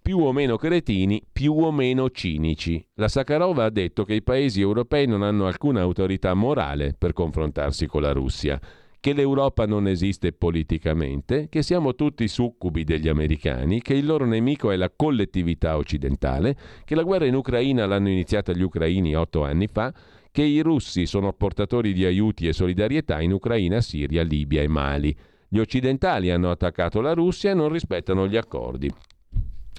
più 0.08 0.20
o 0.20 0.32
meno 0.32 0.56
cretini, 0.56 1.22
più 1.30 1.52
o 1.52 1.70
meno 1.70 2.10
cinici. 2.12 2.82
La 2.94 3.10
Sakharova 3.10 3.66
ha 3.66 3.70
detto 3.70 4.06
che 4.06 4.14
i 4.14 4.24
paesi 4.24 4.62
europei 4.62 5.06
non 5.06 5.22
hanno 5.22 5.48
alcuna 5.48 5.82
autorità 5.82 6.34
morale 6.34 6.96
per 6.98 7.12
confrontarsi 7.12 7.88
con 7.88 8.04
la 8.04 8.14
Russia, 8.14 8.58
che 9.02 9.12
l'Europa 9.12 9.66
non 9.66 9.86
esiste 9.86 10.32
politicamente, 10.32 11.50
che 11.50 11.62
siamo 11.62 11.94
tutti 11.94 12.26
succubi 12.30 12.86
degli 12.86 13.10
americani, 13.10 13.82
che 13.82 13.96
il 13.96 14.06
loro 14.06 14.24
nemico 14.24 14.72
è 14.72 14.78
la 14.78 14.90
collettività 14.96 15.76
occidentale, 15.76 16.56
che 16.86 16.96
la 16.96 17.04
guerra 17.04 17.26
in 17.26 17.36
Ucraina 17.36 17.86
l'hanno 17.86 18.08
iniziata 18.08 18.54
gli 18.54 18.64
ucraini 18.64 19.14
otto 19.14 19.44
anni 19.44 19.68
fa, 19.68 19.94
che 20.32 20.44
i 20.44 20.62
russi 20.62 21.06
sono 21.06 21.34
portatori 21.34 21.92
di 21.92 22.06
aiuti 22.06 22.48
e 22.48 22.54
solidarietà 22.54 23.20
in 23.20 23.34
Ucraina, 23.34 23.82
Siria, 23.82 24.24
Libia 24.24 24.62
e 24.62 24.70
Mali. 24.70 25.14
Gli 25.50 25.60
occidentali 25.60 26.32
hanno 26.32 26.50
attaccato 26.50 27.02
la 27.02 27.12
Russia 27.12 27.52
e 27.52 27.56
non 27.56 27.68
rispettano 27.68 28.26
gli 28.26 28.38
accordi. 28.38 28.90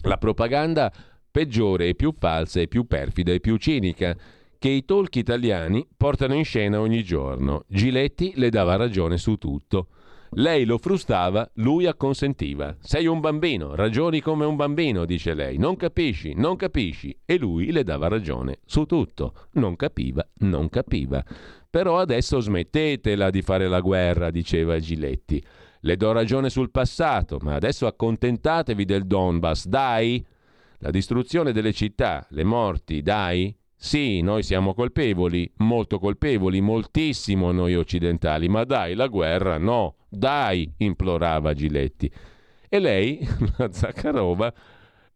La 0.03 0.19
propaganda 0.19 0.93
peggiore 1.31 1.89
e 1.89 1.95
più 1.95 2.13
falsa 2.17 2.61
e 2.61 2.69
più 2.69 2.87
perfida 2.87 3.33
e 3.33 3.41
più 3.41 3.57
cinica 3.57 4.17
che 4.59 4.69
i 4.69 4.85
talk 4.85 5.15
italiani 5.17 5.87
portano 5.97 6.35
in 6.35 6.45
scena 6.45 6.81
ogni 6.81 7.05
giorno. 7.05 7.65
Giletti 7.69 8.33
le 8.37 8.51
dava 8.51 8.77
ragione 8.77 9.19
su 9.19 9.37
tutto. 9.37 9.89
Lei 10.33 10.65
lo 10.65 10.79
frustava, 10.79 11.49
lui 11.55 11.87
acconsentiva. 11.87 12.77
Sei 12.81 13.07
un 13.07 13.21
bambino, 13.21 13.75
ragioni 13.75 14.21
come 14.21 14.45
un 14.45 14.57
bambino, 14.57 15.07
dice 15.07 15.33
lei. 15.33 15.57
Non 15.57 15.77
capisci, 15.77 16.35
non 16.35 16.57
capisci. 16.57 17.17
E 17.25 17.39
lui 17.39 17.73
le 17.73 17.83
dava 17.83 18.09
ragione 18.09 18.59
su 18.67 18.85
tutto. 18.85 19.47
Non 19.53 19.77
capiva, 19.77 20.27
non 20.41 20.69
capiva. 20.69 21.25
Però 21.71 21.99
adesso 21.99 22.41
smettetela 22.41 23.31
di 23.31 23.43
fare 23.43 23.69
la 23.69 23.81
guerra, 23.81 24.31
diceva 24.31 24.79
Giletti. 24.79 25.43
Le 25.81 25.97
do 25.97 26.13
ragione 26.13 26.51
sul 26.51 26.71
passato, 26.71 27.39
ma 27.41 27.55
adesso 27.55 27.87
accontentatevi 27.87 28.85
del 28.85 29.07
Donbass, 29.07 29.67
dai? 29.67 30.25
La 30.79 30.91
distruzione 30.91 31.53
delle 31.53 31.73
città, 31.73 32.27
le 32.31 32.45
morti, 32.45 33.03
dai? 33.03 33.55
Sì, 33.81 34.21
noi 34.23 34.43
siamo 34.43 34.75
colpevoli, 34.75 35.49
molto 35.59 36.01
colpevoli, 36.01 36.61
moltissimo 36.61 37.53
noi 37.53 37.77
occidentali, 37.77 38.49
ma 38.49 38.65
dai, 38.65 38.95
la 38.95 39.07
guerra 39.07 39.57
no, 39.57 39.95
dai, 40.09 40.73
implorava 40.79 41.55
Giletti. 41.55 42.11
E 42.69 42.79
lei, 42.81 43.27
la 43.57 43.73
Zakharova, 43.73 44.53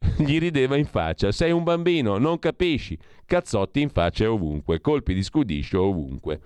gli 0.18 0.38
rideva 0.38 0.76
in 0.76 0.86
faccia: 0.86 1.32
Sei 1.32 1.50
un 1.50 1.62
bambino, 1.62 2.18
non 2.18 2.38
capisci. 2.38 2.98
Cazzotti 3.24 3.80
in 3.80 3.88
faccia 3.88 4.30
ovunque, 4.30 4.80
colpi 4.80 5.14
di 5.14 5.22
scudiscio 5.22 5.82
ovunque. 5.82 6.40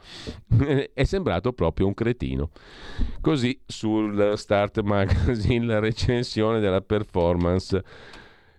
È 0.93 1.05
sembrato 1.05 1.53
proprio 1.53 1.87
un 1.87 1.95
cretino. 1.95 2.51
Così 3.21 3.59
sul 3.67 4.35
Start 4.37 4.81
Magazine 4.83 5.67
la 5.67 5.79
recensione 5.79 6.61
della 6.61 6.81
performance 6.81 7.83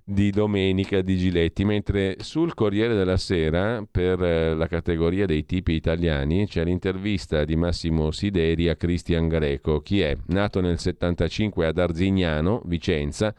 di 0.09 0.31
domenica 0.31 1.01
di 1.01 1.17
Giletti, 1.17 1.65
mentre 1.65 2.15
sul 2.19 2.53
Corriere 2.53 2.95
della 2.95 3.17
Sera, 3.17 3.85
per 3.89 4.23
eh, 4.23 4.55
la 4.55 4.67
categoria 4.67 5.25
dei 5.25 5.45
tipi 5.45 5.73
italiani, 5.73 6.47
c'è 6.47 6.63
l'intervista 6.63 7.43
di 7.43 7.57
Massimo 7.57 8.11
Sideri 8.11 8.69
a 8.69 8.77
Cristian 8.77 9.27
Greco. 9.27 9.81
Chi 9.81 9.99
è? 9.99 10.15
Nato 10.27 10.61
nel 10.61 10.79
75 10.79 11.65
ad 11.65 11.77
Arzignano, 11.77 12.61
Vicenza, 12.63 13.35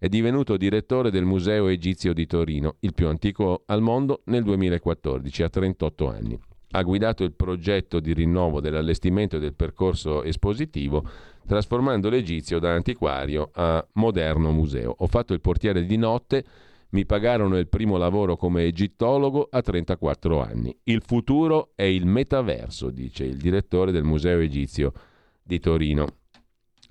è 0.00 0.08
divenuto 0.08 0.56
direttore 0.56 1.10
del 1.10 1.26
Museo 1.26 1.66
Egizio 1.66 2.14
di 2.14 2.24
Torino, 2.24 2.76
il 2.80 2.94
più 2.94 3.06
antico 3.06 3.64
al 3.66 3.82
mondo, 3.82 4.22
nel 4.24 4.42
2014, 4.44 5.42
a 5.42 5.50
38 5.50 6.08
anni. 6.08 6.40
Ha 6.70 6.82
guidato 6.82 7.22
il 7.22 7.34
progetto 7.34 8.00
di 8.00 8.14
rinnovo 8.14 8.62
dell'allestimento 8.62 9.38
del 9.38 9.52
percorso 9.52 10.22
espositivo, 10.22 11.06
trasformando 11.46 12.08
l'Egizio 12.08 12.58
da 12.58 12.72
antiquario 12.72 13.50
a 13.52 13.86
moderno 13.94 14.52
museo. 14.52 14.94
Ho 15.00 15.06
fatto 15.06 15.34
il 15.34 15.42
portiere 15.42 15.84
di 15.84 15.98
notte, 15.98 16.44
mi 16.92 17.04
pagarono 17.04 17.58
il 17.58 17.68
primo 17.68 17.98
lavoro 17.98 18.36
come 18.36 18.62
egittologo 18.62 19.48
a 19.50 19.60
34 19.60 20.42
anni. 20.42 20.74
Il 20.84 21.02
futuro 21.04 21.72
è 21.74 21.82
il 21.82 22.06
metaverso, 22.06 22.88
dice 22.88 23.24
il 23.24 23.36
direttore 23.36 23.92
del 23.92 24.04
Museo 24.04 24.38
Egizio 24.38 24.94
di 25.42 25.60
Torino. 25.60 26.19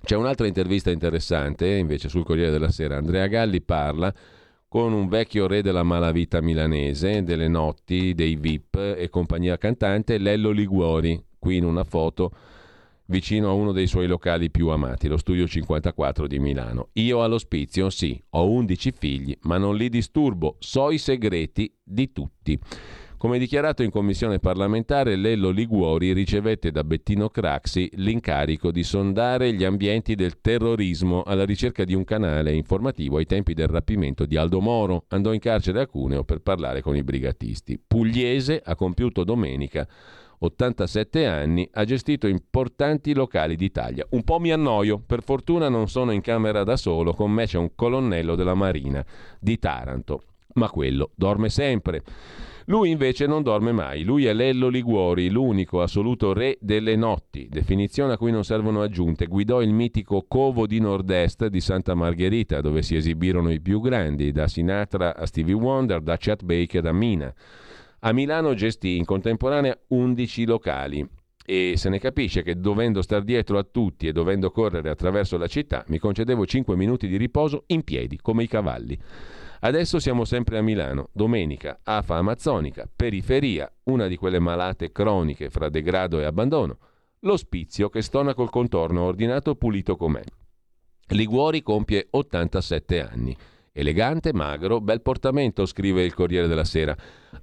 C'è 0.02 0.16
un'altra 0.16 0.46
intervista 0.46 0.90
interessante 0.90 1.68
invece 1.68 2.08
sul 2.08 2.24
Corriere 2.24 2.50
della 2.50 2.70
Sera. 2.70 2.96
Andrea 2.96 3.26
Galli 3.26 3.60
parla 3.60 4.12
con 4.66 4.92
un 4.92 5.08
vecchio 5.08 5.46
re 5.46 5.62
della 5.62 5.82
malavita 5.82 6.40
milanese, 6.40 7.22
delle 7.22 7.48
notti, 7.48 8.14
dei 8.14 8.36
VIP 8.36 8.76
e 8.76 9.08
compagnia 9.10 9.58
cantante, 9.58 10.16
Lello 10.18 10.50
Liguori, 10.50 11.20
qui 11.38 11.56
in 11.56 11.64
una 11.64 11.84
foto 11.84 12.32
vicino 13.06 13.48
a 13.48 13.52
uno 13.52 13.72
dei 13.72 13.88
suoi 13.88 14.06
locali 14.06 14.50
più 14.50 14.68
amati, 14.68 15.08
lo 15.08 15.16
Studio 15.16 15.46
54 15.46 16.26
di 16.26 16.38
Milano. 16.38 16.90
Io 16.92 17.22
all'ospizio, 17.22 17.90
sì, 17.90 18.20
ho 18.30 18.48
11 18.48 18.92
figli, 18.96 19.36
ma 19.42 19.58
non 19.58 19.76
li 19.76 19.88
disturbo, 19.88 20.56
so 20.60 20.90
i 20.90 20.98
segreti 20.98 21.72
di 21.82 22.12
tutti. 22.12 22.58
Come 23.20 23.38
dichiarato 23.38 23.82
in 23.82 23.90
commissione 23.90 24.38
parlamentare, 24.38 25.14
Lello 25.14 25.50
Liguori 25.50 26.14
ricevette 26.14 26.70
da 26.70 26.82
Bettino 26.82 27.28
Craxi 27.28 27.90
l'incarico 27.96 28.70
di 28.70 28.82
sondare 28.82 29.52
gli 29.52 29.62
ambienti 29.62 30.14
del 30.14 30.40
terrorismo 30.40 31.22
alla 31.24 31.44
ricerca 31.44 31.84
di 31.84 31.92
un 31.92 32.04
canale 32.04 32.54
informativo 32.54 33.18
ai 33.18 33.26
tempi 33.26 33.52
del 33.52 33.66
rapimento 33.66 34.24
di 34.24 34.38
Aldo 34.38 34.62
Moro. 34.62 35.04
Andò 35.08 35.34
in 35.34 35.38
carcere 35.38 35.82
a 35.82 35.86
Cuneo 35.86 36.24
per 36.24 36.40
parlare 36.40 36.80
con 36.80 36.96
i 36.96 37.02
brigatisti. 37.02 37.78
Pugliese 37.86 38.62
ha 38.64 38.74
compiuto 38.74 39.22
domenica 39.22 39.86
87 40.38 41.26
anni, 41.26 41.68
ha 41.74 41.84
gestito 41.84 42.26
importanti 42.26 43.12
locali 43.12 43.54
d'Italia. 43.54 44.06
Un 44.12 44.24
po' 44.24 44.38
mi 44.38 44.50
annoio, 44.50 44.98
per 44.98 45.22
fortuna 45.22 45.68
non 45.68 45.88
sono 45.88 46.12
in 46.12 46.22
camera 46.22 46.64
da 46.64 46.78
solo, 46.78 47.12
con 47.12 47.30
me 47.30 47.44
c'è 47.44 47.58
un 47.58 47.72
colonnello 47.74 48.34
della 48.34 48.54
Marina 48.54 49.04
di 49.38 49.58
Taranto, 49.58 50.22
ma 50.54 50.70
quello 50.70 51.10
dorme 51.16 51.50
sempre. 51.50 52.02
Lui 52.70 52.90
invece 52.90 53.26
non 53.26 53.42
dorme 53.42 53.72
mai, 53.72 54.04
lui 54.04 54.26
è 54.26 54.32
Lello 54.32 54.68
Liguori, 54.68 55.28
l'unico 55.28 55.82
assoluto 55.82 56.32
re 56.32 56.56
delle 56.60 56.94
notti, 56.94 57.48
definizione 57.50 58.12
a 58.12 58.16
cui 58.16 58.30
non 58.30 58.44
servono 58.44 58.80
aggiunte. 58.80 59.26
Guidò 59.26 59.60
il 59.60 59.72
mitico 59.72 60.24
Covo 60.28 60.68
di 60.68 60.78
Nord-Est 60.78 61.48
di 61.48 61.60
Santa 61.60 61.96
Margherita, 61.96 62.60
dove 62.60 62.82
si 62.82 62.94
esibirono 62.94 63.50
i 63.50 63.60
più 63.60 63.80
grandi, 63.80 64.30
da 64.30 64.46
Sinatra 64.46 65.16
a 65.16 65.26
Stevie 65.26 65.54
Wonder, 65.54 66.00
da 66.00 66.16
Chet 66.16 66.44
Baker 66.44 66.86
a 66.86 66.92
Mina. 66.92 67.34
A 68.02 68.12
Milano 68.12 68.54
gestì 68.54 68.96
in 68.96 69.04
contemporanea 69.04 69.76
11 69.88 70.46
locali 70.46 71.04
e 71.44 71.72
se 71.74 71.88
ne 71.88 71.98
capisce 71.98 72.44
che 72.44 72.60
dovendo 72.60 73.02
star 73.02 73.24
dietro 73.24 73.58
a 73.58 73.66
tutti 73.68 74.06
e 74.06 74.12
dovendo 74.12 74.52
correre 74.52 74.90
attraverso 74.90 75.36
la 75.36 75.48
città 75.48 75.82
mi 75.88 75.98
concedevo 75.98 76.46
5 76.46 76.76
minuti 76.76 77.08
di 77.08 77.16
riposo 77.16 77.64
in 77.66 77.82
piedi, 77.82 78.16
come 78.22 78.44
i 78.44 78.46
cavalli. 78.46 78.96
Adesso 79.62 79.98
siamo 79.98 80.24
sempre 80.24 80.56
a 80.56 80.62
Milano, 80.62 81.10
domenica, 81.12 81.80
AFA 81.82 82.16
amazzonica, 82.16 82.88
periferia, 82.94 83.70
una 83.84 84.06
di 84.06 84.16
quelle 84.16 84.38
malate 84.38 84.90
croniche 84.90 85.50
fra 85.50 85.68
degrado 85.68 86.18
e 86.18 86.24
abbandono, 86.24 86.78
l'ospizio 87.20 87.90
che 87.90 88.00
stona 88.00 88.32
col 88.32 88.48
contorno 88.48 89.02
ordinato 89.02 89.56
pulito 89.56 89.96
com'è. 89.96 90.22
Liguori 91.08 91.62
compie 91.62 92.06
87 92.08 93.02
anni. 93.02 93.36
Elegante, 93.72 94.32
magro, 94.32 94.80
bel 94.80 95.02
portamento, 95.02 95.66
scrive 95.66 96.04
il 96.04 96.14
Corriere 96.14 96.48
della 96.48 96.64
Sera. 96.64 96.96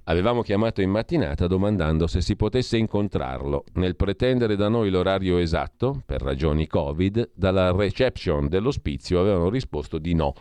Avevamo 0.04 0.42
chiamato 0.42 0.82
in 0.82 0.90
mattinata 0.90 1.46
domandando 1.46 2.08
se 2.08 2.20
si 2.20 2.34
potesse 2.34 2.76
incontrarlo. 2.76 3.64
Nel 3.74 3.94
pretendere 3.94 4.56
da 4.56 4.68
noi 4.68 4.90
l'orario 4.90 5.38
esatto, 5.38 6.02
per 6.04 6.20
ragioni 6.20 6.66
Covid, 6.66 7.30
dalla 7.32 7.70
reception 7.70 8.48
dell'ospizio 8.48 9.20
avevano 9.20 9.48
risposto 9.48 9.98
di 9.98 10.14
no. 10.14 10.34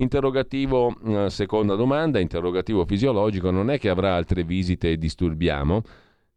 Interrogativo, 0.00 0.94
eh, 1.04 1.28
seconda 1.28 1.74
domanda, 1.74 2.20
interrogativo 2.20 2.84
fisiologico, 2.84 3.50
non 3.50 3.68
è 3.68 3.80
che 3.80 3.88
avrà 3.88 4.14
altre 4.14 4.44
visite 4.44 4.92
e 4.92 4.96
disturbiamo? 4.96 5.82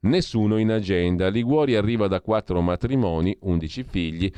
Nessuno 0.01 0.57
in 0.57 0.71
agenda. 0.71 1.27
Liguori 1.27 1.75
arriva 1.75 2.07
da 2.07 2.21
quattro 2.21 2.59
matrimoni, 2.61 3.38
undici 3.41 3.83
figli. 3.83 4.31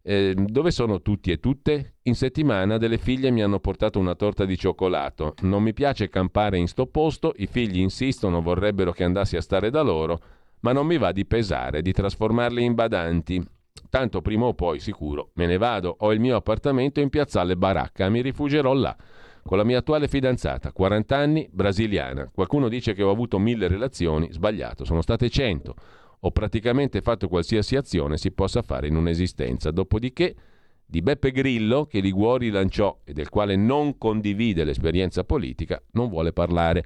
Eh, 0.00 0.34
dove 0.34 0.70
sono 0.70 1.02
tutti 1.02 1.30
e 1.30 1.40
tutte? 1.40 1.96
In 2.04 2.14
settimana 2.14 2.78
delle 2.78 2.96
figlie 2.96 3.30
mi 3.30 3.42
hanno 3.42 3.60
portato 3.60 3.98
una 3.98 4.14
torta 4.14 4.46
di 4.46 4.56
cioccolato. 4.56 5.34
Non 5.42 5.62
mi 5.62 5.74
piace 5.74 6.08
campare 6.08 6.56
in 6.56 6.66
sto 6.66 6.86
posto, 6.86 7.34
i 7.36 7.46
figli 7.46 7.80
insistono, 7.80 8.40
vorrebbero 8.40 8.92
che 8.92 9.04
andassi 9.04 9.36
a 9.36 9.42
stare 9.42 9.68
da 9.68 9.82
loro, 9.82 10.20
ma 10.60 10.72
non 10.72 10.86
mi 10.86 10.96
va 10.96 11.12
di 11.12 11.26
pesare, 11.26 11.82
di 11.82 11.92
trasformarli 11.92 12.64
in 12.64 12.72
badanti. 12.72 13.46
Tanto 13.94 14.22
prima 14.22 14.46
o 14.46 14.54
poi, 14.54 14.80
sicuro, 14.80 15.30
me 15.34 15.46
ne 15.46 15.56
vado, 15.56 15.94
ho 16.00 16.12
il 16.12 16.18
mio 16.18 16.34
appartamento 16.34 16.98
in 16.98 17.10
piazzale 17.10 17.56
Baracca, 17.56 18.08
mi 18.08 18.22
rifugierò 18.22 18.72
là. 18.72 18.96
Con 19.44 19.56
la 19.56 19.62
mia 19.62 19.78
attuale 19.78 20.08
fidanzata, 20.08 20.72
40 20.72 21.16
anni, 21.16 21.48
brasiliana. 21.48 22.28
Qualcuno 22.34 22.68
dice 22.68 22.92
che 22.92 23.04
ho 23.04 23.10
avuto 23.12 23.38
mille 23.38 23.68
relazioni, 23.68 24.32
sbagliato, 24.32 24.84
sono 24.84 25.00
state 25.00 25.30
100. 25.30 25.74
Ho 26.18 26.30
praticamente 26.32 27.02
fatto 27.02 27.28
qualsiasi 27.28 27.76
azione 27.76 28.16
si 28.16 28.32
possa 28.32 28.62
fare 28.62 28.88
in 28.88 28.96
un'esistenza. 28.96 29.70
Dopodiché, 29.70 30.34
di 30.84 31.00
Beppe 31.00 31.30
Grillo, 31.30 31.84
che 31.84 32.00
Liguori 32.00 32.50
lanciò 32.50 32.98
e 33.04 33.12
del 33.12 33.28
quale 33.28 33.54
non 33.54 33.96
condivide 33.96 34.64
l'esperienza 34.64 35.22
politica, 35.22 35.80
non 35.92 36.08
vuole 36.08 36.32
parlare. 36.32 36.84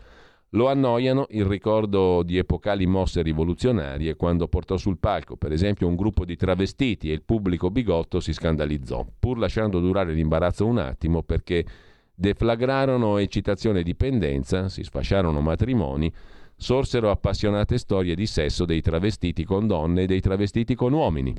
Lo 0.53 0.69
annoiano 0.69 1.27
il 1.31 1.45
ricordo 1.45 2.23
di 2.23 2.39
epocali 2.39 2.87
mosse 2.87 3.21
rivoluzionarie 3.21 4.17
quando 4.17 4.49
portò 4.49 4.79
sul 4.79 4.97
palco, 4.97 5.37
per 5.37 5.53
esempio, 5.53 5.87
un 5.87 5.95
gruppo 5.95 6.25
di 6.25 6.37
travestiti 6.37 7.11
e 7.11 7.13
il 7.13 7.23
pubblico 7.23 7.71
bigotto 7.71 8.19
si 8.19 8.33
scandalizzò, 8.33 9.07
pur 9.19 9.37
lasciando 9.39 9.79
durare 9.79 10.15
l'imbarazzo 10.15 10.65
un 10.65 10.79
attimo 10.79 11.23
perché 11.23 11.67
deflagrarono 12.15 13.19
eccitazione 13.19 13.81
e 13.81 13.83
dipendenza, 13.83 14.71
si 14.71 14.83
sfasciarono 14.83 15.43
matrimoni, 15.43 16.11
sorsero 16.57 17.11
appassionate 17.11 17.77
storie 17.77 18.15
di 18.15 18.27
sesso 18.27 18.65
dei 18.65 18.81
travestiti 18.81 19.45
con 19.45 19.67
donne 19.67 20.05
e 20.05 20.07
dei 20.07 20.21
travestiti 20.21 20.75
con 20.75 20.95
uomini. 20.95 21.35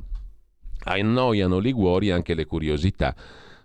Annoiano 0.84 1.58
Liguori 1.58 2.12
anche 2.12 2.34
le 2.34 2.46
curiosità 2.46 3.14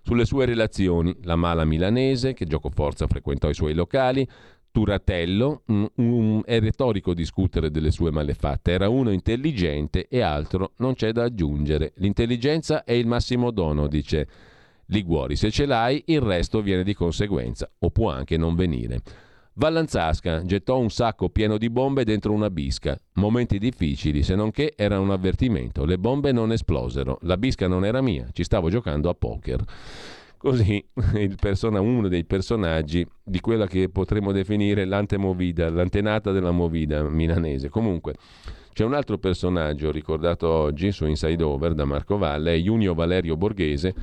sulle 0.01 0.25
sue 0.25 0.45
relazioni, 0.45 1.15
la 1.21 1.35
mala 1.35 1.65
milanese 1.65 2.33
che 2.33 2.45
gioco 2.45 2.69
forza 2.69 3.07
frequentò 3.07 3.49
i 3.49 3.53
suoi 3.53 3.73
locali, 3.73 4.27
Turatello, 4.75 5.61
um, 5.67 5.89
um, 5.95 6.43
è 6.43 6.59
retorico 6.59 7.13
discutere 7.13 7.71
delle 7.71 7.91
sue 7.91 8.11
malefatte, 8.11 8.73
era 8.73 8.89
uno 8.89 9.09
intelligente 9.09 10.05
e 10.09 10.19
altro 10.19 10.73
non 10.79 10.95
c'è 10.95 11.13
da 11.13 11.23
aggiungere. 11.23 11.93
L'intelligenza 11.95 12.83
è 12.83 12.91
il 12.91 13.07
massimo 13.07 13.51
dono, 13.51 13.87
dice 13.87 14.27
Liguori, 14.87 15.37
se 15.37 15.49
ce 15.49 15.65
l'hai 15.65 16.03
il 16.07 16.19
resto 16.19 16.61
viene 16.61 16.83
di 16.83 16.93
conseguenza 16.93 17.71
o 17.79 17.89
può 17.89 18.09
anche 18.11 18.35
non 18.35 18.55
venire. 18.55 19.01
Vallanzasca 19.53 20.43
gettò 20.43 20.77
un 20.77 20.89
sacco 20.89 21.29
pieno 21.29 21.57
di 21.57 21.69
bombe 21.69 22.03
dentro 22.03 22.33
una 22.33 22.49
bisca. 22.49 22.99
Momenti 23.13 23.57
difficili, 23.57 24.23
se 24.23 24.35
non 24.35 24.51
che 24.51 24.73
era 24.75 24.99
un 24.99 25.09
avvertimento. 25.09 25.85
Le 25.85 25.97
bombe 25.97 26.33
non 26.33 26.51
esplosero, 26.51 27.19
la 27.21 27.37
bisca 27.37 27.65
non 27.69 27.85
era 27.85 28.01
mia, 28.01 28.27
ci 28.33 28.43
stavo 28.43 28.69
giocando 28.69 29.07
a 29.07 29.13
poker. 29.13 29.63
Così 30.37 30.83
persona, 31.39 31.79
uno 31.79 32.07
dei 32.07 32.25
personaggi 32.25 33.05
di 33.23 33.39
quella 33.39 33.67
che 33.67 33.89
potremmo 33.89 34.31
definire 34.31 34.85
l'antemovida, 34.85 35.69
l'antenata 35.69 36.31
della 36.31 36.51
movida 36.51 37.01
milanese. 37.03 37.69
Comunque, 37.69 38.15
c'è 38.73 38.83
un 38.83 38.93
altro 38.93 39.17
personaggio 39.17 39.91
ricordato 39.91 40.49
oggi 40.49 40.91
su 40.91 41.05
Inside 41.05 41.41
Over 41.41 41.73
da 41.73 41.85
Marco 41.85 42.17
Valle, 42.17 42.61
Junio 42.61 42.93
Valerio 42.93 43.37
Borghese 43.37 43.93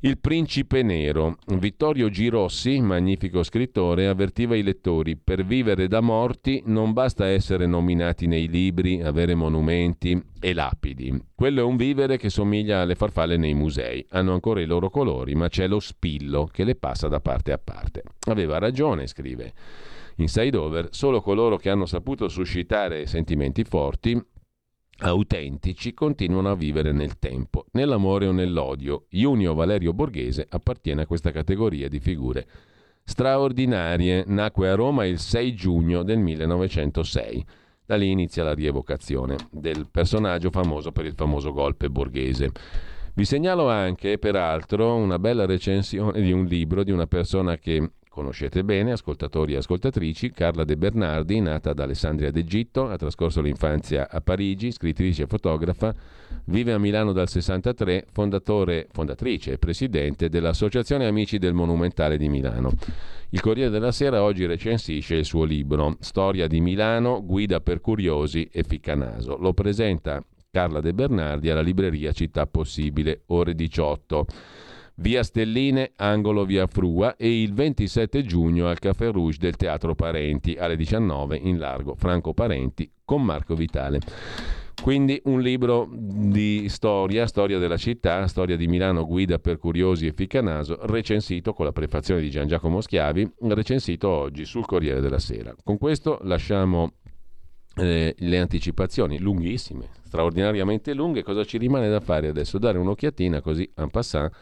il 0.00 0.18
principe 0.18 0.82
nero. 0.82 1.36
Vittorio 1.46 2.08
Girossi, 2.08 2.80
magnifico 2.80 3.42
scrittore, 3.42 4.06
avvertiva 4.06 4.56
i 4.56 4.62
lettori: 4.62 5.16
per 5.16 5.44
vivere 5.44 5.88
da 5.88 6.00
morti 6.00 6.62
non 6.66 6.92
basta 6.92 7.26
essere 7.26 7.66
nominati 7.66 8.26
nei 8.26 8.48
libri, 8.48 9.02
avere 9.02 9.34
monumenti 9.34 10.20
e 10.40 10.54
lapidi. 10.54 11.22
Quello 11.34 11.60
è 11.60 11.64
un 11.64 11.76
vivere 11.76 12.16
che 12.16 12.30
somiglia 12.30 12.80
alle 12.80 12.94
farfalle 12.94 13.36
nei 13.36 13.54
musei. 13.54 14.04
Hanno 14.10 14.32
ancora 14.32 14.60
i 14.60 14.66
loro 14.66 14.90
colori, 14.90 15.34
ma 15.34 15.48
c'è 15.48 15.66
lo 15.66 15.80
spillo 15.80 16.48
che 16.50 16.64
le 16.64 16.76
passa 16.76 17.08
da 17.08 17.20
parte 17.20 17.52
a 17.52 17.58
parte. 17.58 18.02
Aveva 18.28 18.58
ragione, 18.58 19.06
scrive. 19.06 19.52
Inside 20.16 20.56
Over, 20.56 20.88
solo 20.90 21.20
coloro 21.20 21.56
che 21.56 21.70
hanno 21.70 21.86
saputo 21.86 22.28
suscitare 22.28 23.06
sentimenti 23.06 23.64
forti 23.64 24.20
autentici 25.00 25.94
continuano 25.94 26.50
a 26.50 26.54
vivere 26.54 26.92
nel 26.92 27.18
tempo, 27.18 27.66
nell'amore 27.72 28.26
o 28.26 28.32
nell'odio. 28.32 29.06
Junio 29.08 29.54
Valerio 29.54 29.92
Borghese 29.92 30.46
appartiene 30.48 31.02
a 31.02 31.06
questa 31.06 31.30
categoria 31.30 31.88
di 31.88 32.00
figure 32.00 32.46
straordinarie. 33.04 34.24
Nacque 34.26 34.68
a 34.68 34.74
Roma 34.74 35.06
il 35.06 35.18
6 35.18 35.54
giugno 35.54 36.02
del 36.02 36.18
1906. 36.18 37.44
Da 37.86 37.96
lì 37.96 38.10
inizia 38.10 38.44
la 38.44 38.54
rievocazione 38.54 39.36
del 39.50 39.88
personaggio 39.90 40.50
famoso 40.50 40.92
per 40.92 41.06
il 41.06 41.14
famoso 41.16 41.52
golpe 41.52 41.88
borghese. 41.88 42.52
Vi 43.14 43.24
segnalo 43.24 43.68
anche, 43.68 44.18
peraltro, 44.18 44.94
una 44.94 45.18
bella 45.18 45.44
recensione 45.44 46.20
di 46.20 46.30
un 46.30 46.44
libro 46.44 46.84
di 46.84 46.92
una 46.92 47.06
persona 47.06 47.58
che 47.58 47.90
Conoscete 48.12 48.64
bene, 48.64 48.90
ascoltatori 48.90 49.54
e 49.54 49.58
ascoltatrici, 49.58 50.32
Carla 50.32 50.64
De 50.64 50.76
Bernardi, 50.76 51.38
nata 51.38 51.70
ad 51.70 51.78
Alessandria 51.78 52.32
d'Egitto, 52.32 52.88
ha 52.88 52.96
trascorso 52.96 53.40
l'infanzia 53.40 54.10
a 54.10 54.20
Parigi, 54.20 54.72
scrittrice 54.72 55.22
e 55.22 55.26
fotografa, 55.28 55.94
vive 56.46 56.72
a 56.72 56.78
Milano 56.78 57.12
dal 57.12 57.28
63, 57.28 58.06
fondatore, 58.10 58.88
fondatrice 58.90 59.52
e 59.52 59.58
presidente 59.58 60.28
dell'Associazione 60.28 61.06
Amici 61.06 61.38
del 61.38 61.54
Monumentale 61.54 62.18
di 62.18 62.28
Milano. 62.28 62.72
Il 63.28 63.40
Corriere 63.40 63.70
della 63.70 63.92
Sera 63.92 64.24
oggi 64.24 64.44
recensisce 64.44 65.14
il 65.14 65.24
suo 65.24 65.44
libro 65.44 65.96
Storia 66.00 66.48
di 66.48 66.60
Milano, 66.60 67.24
guida 67.24 67.60
per 67.60 67.80
curiosi 67.80 68.48
e 68.52 68.64
ficcanaso. 68.64 69.36
Lo 69.36 69.54
presenta 69.54 70.20
Carla 70.50 70.80
De 70.80 70.92
Bernardi 70.92 71.48
alla 71.48 71.62
libreria 71.62 72.10
Città 72.10 72.44
Possibile, 72.48 73.22
ore 73.26 73.54
18 73.54 74.26
via 75.00 75.22
Stelline, 75.22 75.92
angolo 75.96 76.44
via 76.44 76.66
Frua 76.66 77.16
e 77.16 77.42
il 77.42 77.52
27 77.54 78.22
giugno 78.22 78.68
al 78.68 78.78
Café 78.78 79.10
Rouge 79.10 79.38
del 79.38 79.56
Teatro 79.56 79.94
Parenti 79.94 80.54
alle 80.54 80.76
19 80.76 81.36
in 81.36 81.58
largo 81.58 81.94
Franco 81.94 82.34
Parenti 82.34 82.90
con 83.04 83.22
Marco 83.22 83.54
Vitale. 83.54 84.00
Quindi 84.82 85.20
un 85.24 85.42
libro 85.42 85.86
di 85.90 86.66
storia, 86.68 87.26
storia 87.26 87.58
della 87.58 87.76
città, 87.76 88.26
storia 88.26 88.56
di 88.56 88.66
Milano, 88.66 89.04
guida 89.04 89.38
per 89.38 89.58
curiosi 89.58 90.06
e 90.06 90.12
ficcanaso, 90.12 90.78
recensito 90.86 91.52
con 91.52 91.66
la 91.66 91.72
prefazione 91.72 92.22
di 92.22 92.30
Gian 92.30 92.46
Giacomo 92.46 92.80
Schiavi, 92.80 93.30
recensito 93.40 94.08
oggi 94.08 94.46
sul 94.46 94.64
Corriere 94.64 95.00
della 95.00 95.18
Sera. 95.18 95.54
Con 95.62 95.76
questo 95.76 96.18
lasciamo 96.22 96.94
eh, 97.76 98.14
le 98.16 98.38
anticipazioni 98.38 99.18
lunghissime, 99.18 99.88
straordinariamente 100.04 100.94
lunghe. 100.94 101.22
Cosa 101.22 101.44
ci 101.44 101.58
rimane 101.58 101.90
da 101.90 102.00
fare 102.00 102.28
adesso? 102.28 102.58
Dare 102.58 102.78
un'occhiatina 102.78 103.42
così 103.42 103.70
en 103.76 103.90
passant 103.90 104.32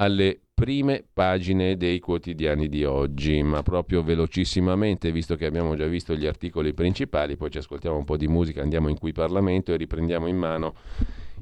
alle 0.00 0.40
prime 0.54 1.04
pagine 1.12 1.76
dei 1.76 2.00
quotidiani 2.00 2.68
di 2.68 2.84
oggi, 2.84 3.42
ma 3.42 3.62
proprio 3.62 4.02
velocissimamente, 4.02 5.12
visto 5.12 5.36
che 5.36 5.46
abbiamo 5.46 5.76
già 5.76 5.86
visto 5.86 6.14
gli 6.14 6.26
articoli 6.26 6.74
principali, 6.74 7.36
poi 7.36 7.50
ci 7.50 7.58
ascoltiamo 7.58 7.96
un 7.96 8.04
po' 8.04 8.16
di 8.16 8.26
musica, 8.26 8.62
andiamo 8.62 8.88
in 8.88 8.98
qui 8.98 9.12
Parlamento 9.12 9.72
e 9.72 9.76
riprendiamo 9.76 10.26
in 10.26 10.36
mano 10.36 10.74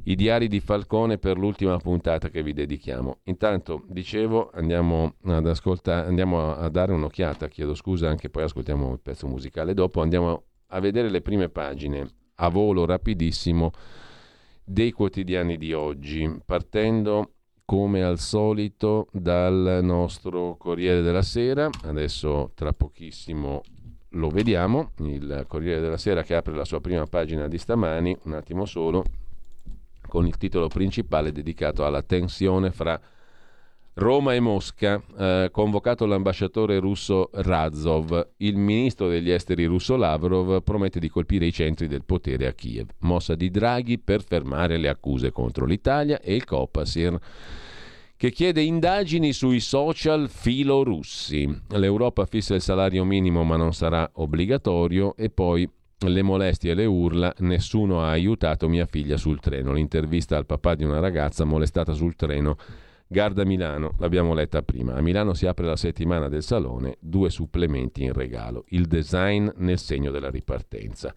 i 0.04 0.14
diari 0.14 0.48
di 0.48 0.60
Falcone 0.60 1.18
per 1.18 1.36
l'ultima 1.36 1.76
puntata 1.78 2.28
che 2.28 2.42
vi 2.42 2.52
dedichiamo. 2.52 3.18
Intanto, 3.24 3.84
dicevo, 3.88 4.50
andiamo 4.52 5.14
ad 5.24 5.46
ascoltare, 5.46 6.06
andiamo 6.06 6.54
a 6.54 6.68
dare 6.68 6.92
un'occhiata, 6.92 7.48
chiedo 7.48 7.74
scusa 7.74 8.08
anche 8.08 8.30
poi 8.30 8.44
ascoltiamo 8.44 8.92
il 8.92 9.00
pezzo 9.00 9.26
musicale 9.26 9.74
dopo, 9.74 10.00
andiamo 10.00 10.44
a 10.68 10.80
vedere 10.80 11.10
le 11.10 11.22
prime 11.22 11.48
pagine 11.48 12.08
a 12.36 12.48
volo 12.48 12.84
rapidissimo 12.84 13.70
dei 14.64 14.92
quotidiani 14.92 15.56
di 15.56 15.72
oggi, 15.72 16.40
partendo 16.44 17.35
come 17.66 18.04
al 18.04 18.20
solito 18.20 19.08
dal 19.10 19.80
nostro 19.82 20.56
Corriere 20.56 21.02
della 21.02 21.22
Sera. 21.22 21.68
Adesso 21.82 22.52
tra 22.54 22.72
pochissimo 22.72 23.60
lo 24.10 24.28
vediamo, 24.28 24.92
il 25.00 25.44
Corriere 25.46 25.80
della 25.80 25.98
Sera 25.98 26.22
che 26.22 26.36
apre 26.36 26.54
la 26.54 26.64
sua 26.64 26.80
prima 26.80 27.04
pagina 27.04 27.48
di 27.48 27.58
stamani, 27.58 28.16
un 28.22 28.34
attimo 28.34 28.64
solo, 28.64 29.04
con 30.06 30.26
il 30.26 30.36
titolo 30.38 30.68
principale 30.68 31.32
dedicato 31.32 31.84
alla 31.84 32.02
tensione 32.02 32.70
fra 32.70 32.98
Roma 33.98 34.34
e 34.34 34.40
Mosca, 34.40 35.02
eh, 35.18 35.48
convocato 35.50 36.04
l'ambasciatore 36.04 36.78
russo 36.80 37.30
Razov. 37.32 38.28
Il 38.36 38.58
ministro 38.58 39.08
degli 39.08 39.30
esteri 39.30 39.64
russo 39.64 39.96
Lavrov 39.96 40.62
promette 40.62 41.00
di 41.00 41.08
colpire 41.08 41.46
i 41.46 41.52
centri 41.52 41.86
del 41.86 42.04
potere 42.04 42.46
a 42.46 42.52
Kiev. 42.52 42.90
Mossa 43.00 43.34
di 43.34 43.50
Draghi 43.50 43.98
per 43.98 44.22
fermare 44.22 44.76
le 44.76 44.90
accuse 44.90 45.32
contro 45.32 45.64
l'Italia 45.64 46.20
e 46.20 46.34
il 46.34 46.44
Copasir 46.44 47.18
che 48.18 48.30
chiede 48.30 48.60
indagini 48.60 49.32
sui 49.32 49.60
social 49.60 50.28
filorussi. 50.28 51.48
L'Europa 51.70 52.26
fissa 52.26 52.54
il 52.54 52.60
salario 52.60 53.02
minimo 53.02 53.44
ma 53.44 53.56
non 53.56 53.72
sarà 53.72 54.10
obbligatorio 54.12 55.16
e 55.16 55.30
poi 55.30 55.66
le 56.06 56.22
molestie 56.22 56.72
e 56.72 56.74
le 56.74 56.84
urla, 56.84 57.32
nessuno 57.38 58.02
ha 58.02 58.10
aiutato 58.10 58.68
mia 58.68 58.84
figlia 58.84 59.16
sul 59.16 59.40
treno. 59.40 59.72
L'intervista 59.72 60.36
al 60.36 60.44
papà 60.44 60.74
di 60.74 60.84
una 60.84 61.00
ragazza 61.00 61.44
molestata 61.44 61.94
sul 61.94 62.14
treno 62.14 62.58
Garda 63.08 63.44
Milano, 63.44 63.94
l'abbiamo 63.98 64.34
letta 64.34 64.62
prima. 64.62 64.94
A 64.94 65.00
Milano 65.00 65.32
si 65.32 65.46
apre 65.46 65.66
la 65.66 65.76
settimana 65.76 66.28
del 66.28 66.42
salone, 66.42 66.96
due 66.98 67.30
supplementi 67.30 68.02
in 68.02 68.12
regalo. 68.12 68.64
Il 68.68 68.86
design 68.86 69.48
nel 69.56 69.78
segno 69.78 70.10
della 70.10 70.30
ripartenza. 70.30 71.14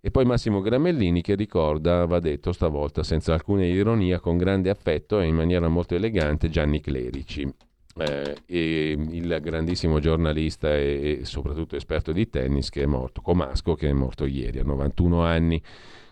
E 0.00 0.10
poi 0.10 0.24
Massimo 0.24 0.60
Gramellini 0.60 1.22
che 1.22 1.36
ricorda, 1.36 2.06
va 2.06 2.18
detto 2.18 2.50
stavolta 2.50 3.04
senza 3.04 3.34
alcuna 3.34 3.64
ironia, 3.64 4.18
con 4.18 4.36
grande 4.36 4.68
affetto 4.68 5.20
e 5.20 5.26
in 5.26 5.36
maniera 5.36 5.68
molto 5.68 5.94
elegante 5.94 6.48
Gianni 6.50 6.80
Clerici. 6.80 7.48
Eh, 7.94 8.36
il 8.46 9.38
grandissimo 9.40 10.00
giornalista 10.00 10.74
e, 10.74 11.20
e 11.20 11.24
soprattutto 11.24 11.76
esperto 11.76 12.10
di 12.10 12.28
tennis 12.28 12.68
che 12.68 12.82
è 12.82 12.86
morto, 12.86 13.20
Comasco 13.20 13.74
che 13.74 13.90
è 13.90 13.92
morto 13.92 14.24
ieri 14.24 14.58
a 14.58 14.64
91 14.64 15.22
anni. 15.22 15.62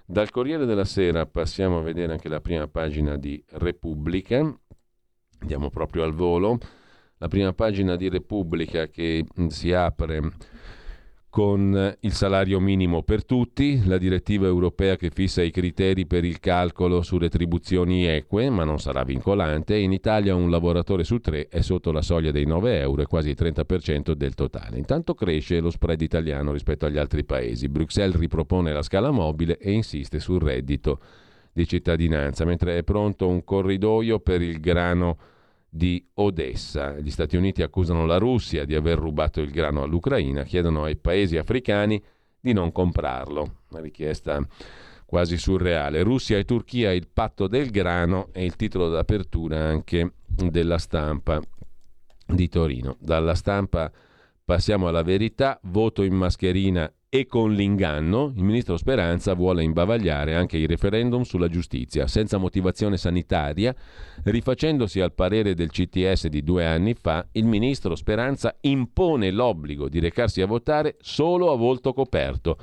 Dal 0.07 0.31
Corriere 0.31 0.67
della 0.67 0.85
Sera 0.85 1.27
passiamo 1.27 1.79
a 1.79 1.83
vedere 1.83 2.13
anche 2.13 2.29
la 2.29 2.41
prima 2.41 2.69
pagina 2.69 3.17
di 3.17 3.43
Repubblica 3.49 4.55
Andiamo 5.41 5.71
proprio 5.71 6.05
al 6.05 6.13
volo. 6.13 6.59
La 7.19 7.29
prima 7.29 7.53
pagina 7.53 7.97
di 7.97 8.09
Repubblica 8.09 8.87
che 8.89 9.25
mm, 9.41 9.47
si 9.49 9.73
apre 9.73 10.21
con 11.31 11.97
il 12.01 12.13
salario 12.13 12.59
minimo 12.59 13.03
per 13.05 13.25
tutti, 13.25 13.87
la 13.87 13.99
direttiva 13.99 14.49
europea 14.49 14.97
che 14.97 15.11
fissa 15.11 15.43
i 15.43 15.53
criteri 15.53 16.05
per 16.05 16.25
il 16.25 16.41
calcolo 16.41 17.03
su 17.03 17.19
retribuzioni 17.19 18.05
eque, 18.05 18.51
ma 18.51 18.65
non 18.65 18.81
sarà 18.81 19.05
vincolante. 19.05 19.77
In 19.77 19.93
Italia 19.93 20.35
un 20.35 20.51
lavoratore 20.51 21.05
su 21.05 21.21
tre 21.21 21.47
è 21.49 21.61
sotto 21.61 21.93
la 21.93 22.03
soglia 22.03 22.33
dei 22.33 22.47
9 22.47 22.81
euro 22.81 23.03
e 23.03 23.07
quasi 23.07 23.31
il 23.31 23.37
30% 23.39 24.13
del 24.13 24.35
totale. 24.35 24.77
Intanto 24.77 25.15
cresce 25.15 25.61
lo 25.61 25.71
spread 25.71 26.01
italiano 26.01 26.53
rispetto 26.53 26.85
agli 26.85 26.99
altri 26.99 27.25
paesi. 27.25 27.69
Bruxelles 27.69 28.19
ripropone 28.19 28.73
la 28.73 28.83
scala 28.83 29.13
mobile 29.13 29.57
e 29.59 29.71
insiste 29.71 30.19
sul 30.19 30.41
reddito 30.41 31.01
di 31.53 31.67
cittadinanza, 31.67 32.45
mentre 32.45 32.79
è 32.79 32.83
pronto 32.83 33.29
un 33.29 33.45
corridoio 33.45 34.19
per 34.19 34.43
il 34.43 34.59
grano 34.59 35.17
di 35.71 36.05
Odessa. 36.15 36.99
Gli 36.99 37.11
Stati 37.11 37.37
Uniti 37.37 37.63
accusano 37.63 38.05
la 38.05 38.19
Russia 38.19 38.65
di 38.65 38.75
aver 38.75 38.99
rubato 38.99 39.41
il 39.41 39.51
grano 39.51 39.83
all'Ucraina, 39.83 40.43
chiedono 40.43 40.85
ai 40.85 40.97
paesi 40.97 41.39
africani 41.39 42.03
di 42.41 42.53
non 42.53 42.73
comprarlo. 42.73 43.63
Una 43.71 43.81
richiesta 43.81 44.45
quasi 45.07 45.39
surreale. 45.39 46.03
Russia 46.03 46.37
e 46.37 46.45
Turchia, 46.45 46.93
il 46.93 47.09
patto 47.09 47.47
del 47.47 47.71
grano 47.71 48.29
è 48.33 48.41
il 48.41 48.57
titolo 48.57 48.89
d'apertura 48.89 49.59
anche 49.59 50.15
della 50.27 50.79
stampa 50.79 51.41
di 52.27 52.49
Torino. 52.49 52.97
Dalla 53.01 53.35
stampa 53.35 53.91
passiamo 54.45 54.89
alla 54.89 55.03
verità, 55.03 55.59
voto 55.65 56.03
in 56.03 56.15
mascherina 56.15 56.93
e 57.13 57.27
con 57.27 57.53
l'inganno 57.53 58.33
il 58.37 58.45
ministro 58.45 58.77
Speranza 58.77 59.35
vuole 59.35 59.65
imbavagliare 59.65 60.37
anche 60.37 60.57
i 60.57 60.67
referendum 60.67 61.23
sulla 61.23 61.49
giustizia, 61.49 62.07
senza 62.07 62.39
motivazione 62.39 62.97
sanitaria, 62.97 63.75
rifacendosi 64.23 65.01
al 65.01 65.13
parere 65.13 65.55
del 65.55 65.71
CTS 65.71 66.29
di 66.29 66.45
due 66.45 66.65
anni 66.65 66.95
fa, 66.95 67.27
il 67.33 67.47
ministro 67.47 67.97
Speranza 67.97 68.55
impone 68.61 69.33
l'obbligo 69.33 69.89
di 69.89 69.99
recarsi 69.99 70.41
a 70.41 70.47
votare 70.47 70.99
solo 71.01 71.51
a 71.51 71.57
volto 71.57 71.93
coperto, 71.93 72.57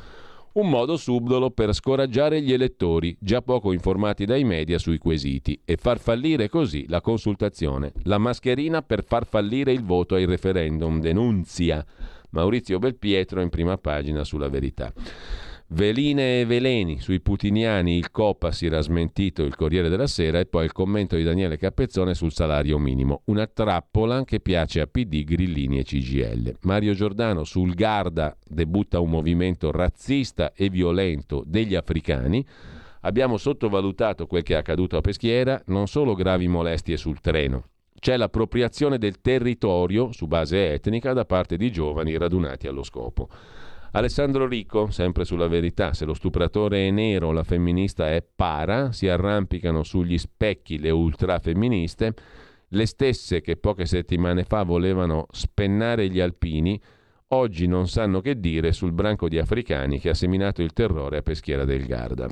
un 0.54 0.70
modo 0.70 0.96
subdolo 0.96 1.52
per 1.52 1.74
scoraggiare 1.74 2.42
gli 2.42 2.54
elettori, 2.54 3.18
già 3.20 3.42
poco 3.42 3.74
informati 3.74 4.24
dai 4.24 4.46
media 4.46 4.80
sui 4.80 4.98
quesiti, 4.98 5.60
e 5.66 5.76
far 5.76 6.00
fallire 6.00 6.48
così 6.48 6.86
la 6.88 7.02
consultazione. 7.02 7.92
La 8.04 8.18
mascherina 8.18 8.82
per 8.82 9.04
far 9.04 9.26
fallire 9.26 9.74
il 9.74 9.84
voto 9.84 10.16
ai 10.16 10.26
referendum, 10.26 11.02
denunzia 11.02 11.86
Maurizio 12.32 12.80
Belpietro 12.80 13.42
in 13.42 13.50
prima 13.50 13.78
pagina 13.78 14.24
sulla 14.24 14.50
verità. 14.50 14.94
Veline 15.70 16.40
e 16.40 16.46
veleni 16.46 17.02
sui 17.02 17.20
putiniani, 17.20 17.98
il 17.98 18.10
Copa 18.10 18.54
si 18.54 18.68
era 18.68 18.80
smentito 18.80 19.44
il 19.44 19.58
Corriere 19.58 19.90
della 19.90 20.08
Sera 20.08 20.40
e 20.40 20.46
poi 20.46 20.64
il 20.64 20.72
commento 20.72 21.18
di 21.18 21.24
Daniele 21.24 21.58
Capezzone 21.58 22.14
sul 22.14 22.32
salario 22.32 22.78
minimo. 22.78 23.24
Una 23.26 23.48
trappola 23.48 24.24
che 24.24 24.40
piace 24.40 24.80
a 24.80 24.88
PD, 24.88 25.26
Grillini 25.26 25.80
e 25.80 25.84
CGL. 25.84 26.60
Mario 26.62 26.94
Giordano 26.94 27.44
sul 27.44 27.74
Garda 27.74 28.38
debutta 28.48 29.02
un 29.02 29.10
movimento 29.10 29.70
razzista 29.72 30.54
e 30.54 30.70
violento 30.70 31.44
degli 31.46 31.76
africani. 31.76 32.46
Abbiamo 33.02 33.36
sottovalutato 33.36 34.26
quel 34.26 34.44
che 34.44 34.54
è 34.54 34.58
accaduto 34.58 34.96
a 34.96 35.02
Peschiera, 35.02 35.62
non 35.66 35.88
solo 35.88 36.14
gravi 36.14 36.48
molestie 36.48 36.96
sul 36.96 37.20
treno, 37.20 37.72
c'è 38.00 38.18
l'appropriazione 38.18 38.98
del 38.98 39.22
territorio 39.22 40.12
su 40.12 40.28
base 40.28 40.74
etnica 40.74 41.14
da 41.14 41.26
parte 41.26 41.58
di 41.58 41.72
giovani 41.72 42.18
radunati 42.18 42.68
allo 42.68 42.84
scopo. 42.84 43.30
Alessandro 43.92 44.48
Ricco, 44.48 44.92
sempre 44.92 45.26
sulla 45.26 45.48
verità, 45.48 45.94
se 45.94 46.06
lo 46.06 46.14
stupratore 46.14 46.88
è 46.88 46.92
nero, 46.92 47.32
la 47.32 47.44
femminista 47.44 48.12
è 48.12 48.24
para, 48.24 48.92
si 48.92 49.08
arrampicano 49.08 49.84
sugli 49.84 50.18
specchi 50.18 50.78
le 50.78 50.92
ultrafemministe, 50.92 52.14
le 52.70 52.86
stesse 52.86 53.42
che 53.42 53.56
poche 53.56 53.86
settimane 53.86 54.44
fa 54.44 54.64
volevano 54.64 55.26
spennare 55.32 56.10
gli 56.10 56.20
alpini, 56.20 56.80
oggi 57.30 57.66
non 57.66 57.88
sanno 57.88 58.22
che 58.22 58.40
dire 58.40 58.74
sul 58.74 58.92
branco 58.92 59.30
di 59.30 59.40
africani 59.40 60.00
che 60.00 60.10
ha 60.10 60.14
seminato 60.14 60.62
il 60.62 60.74
terrore 60.74 61.18
a 61.18 61.22
Peschiera 61.22 61.66
del 61.66 61.86
Garda. 61.86 62.28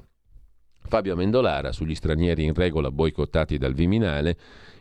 Fabio 0.88 1.14
Amendolara 1.14 1.72
sugli 1.72 1.96
stranieri 1.96 2.44
in 2.44 2.54
regola 2.54 2.92
boicottati 2.92 3.58
dal 3.58 3.74
Viminale 3.74 4.38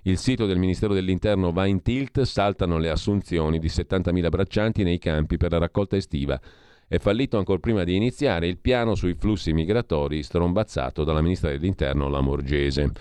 il 0.06 0.18
sito 0.18 0.44
del 0.44 0.59
Ministero 0.59 0.93
dell'Interno 0.93 1.51
va 1.51 1.64
in 1.64 1.81
tilt, 1.81 2.20
saltano 2.22 2.76
le 2.76 2.90
assunzioni 2.90 3.59
di 3.59 3.68
70.000 3.68 4.28
braccianti 4.28 4.82
nei 4.82 4.98
campi 4.98 5.39
per 5.39 5.51
la 5.51 5.56
raccolta 5.56 5.97
estiva. 5.97 6.39
È 6.86 6.98
fallito 6.98 7.39
ancora 7.39 7.59
prima 7.59 7.85
di 7.85 7.97
iniziare 7.97 8.47
il 8.47 8.59
piano 8.59 8.94
sui 8.97 9.14
flussi 9.14 9.55
migratori 9.55 10.22
strombazzato 10.22 11.05
dalla 11.05 11.22
Ministra 11.22 11.48
dell'Interno 11.48 12.10
Lamorgese. 12.10 12.93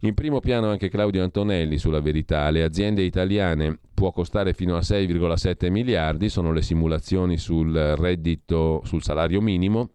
In 0.00 0.12
primo 0.12 0.40
piano 0.40 0.68
anche 0.68 0.90
Claudio 0.90 1.22
Antonelli 1.22 1.78
sulla 1.78 2.00
verità. 2.00 2.50
Le 2.50 2.64
aziende 2.64 3.00
italiane 3.00 3.78
può 3.94 4.12
costare 4.12 4.52
fino 4.52 4.76
a 4.76 4.80
6,7 4.80 5.70
miliardi, 5.70 6.28
sono 6.28 6.52
le 6.52 6.60
simulazioni 6.60 7.38
sul 7.38 7.72
reddito, 7.96 8.82
sul 8.84 9.02
salario 9.02 9.40
minimo. 9.40 9.88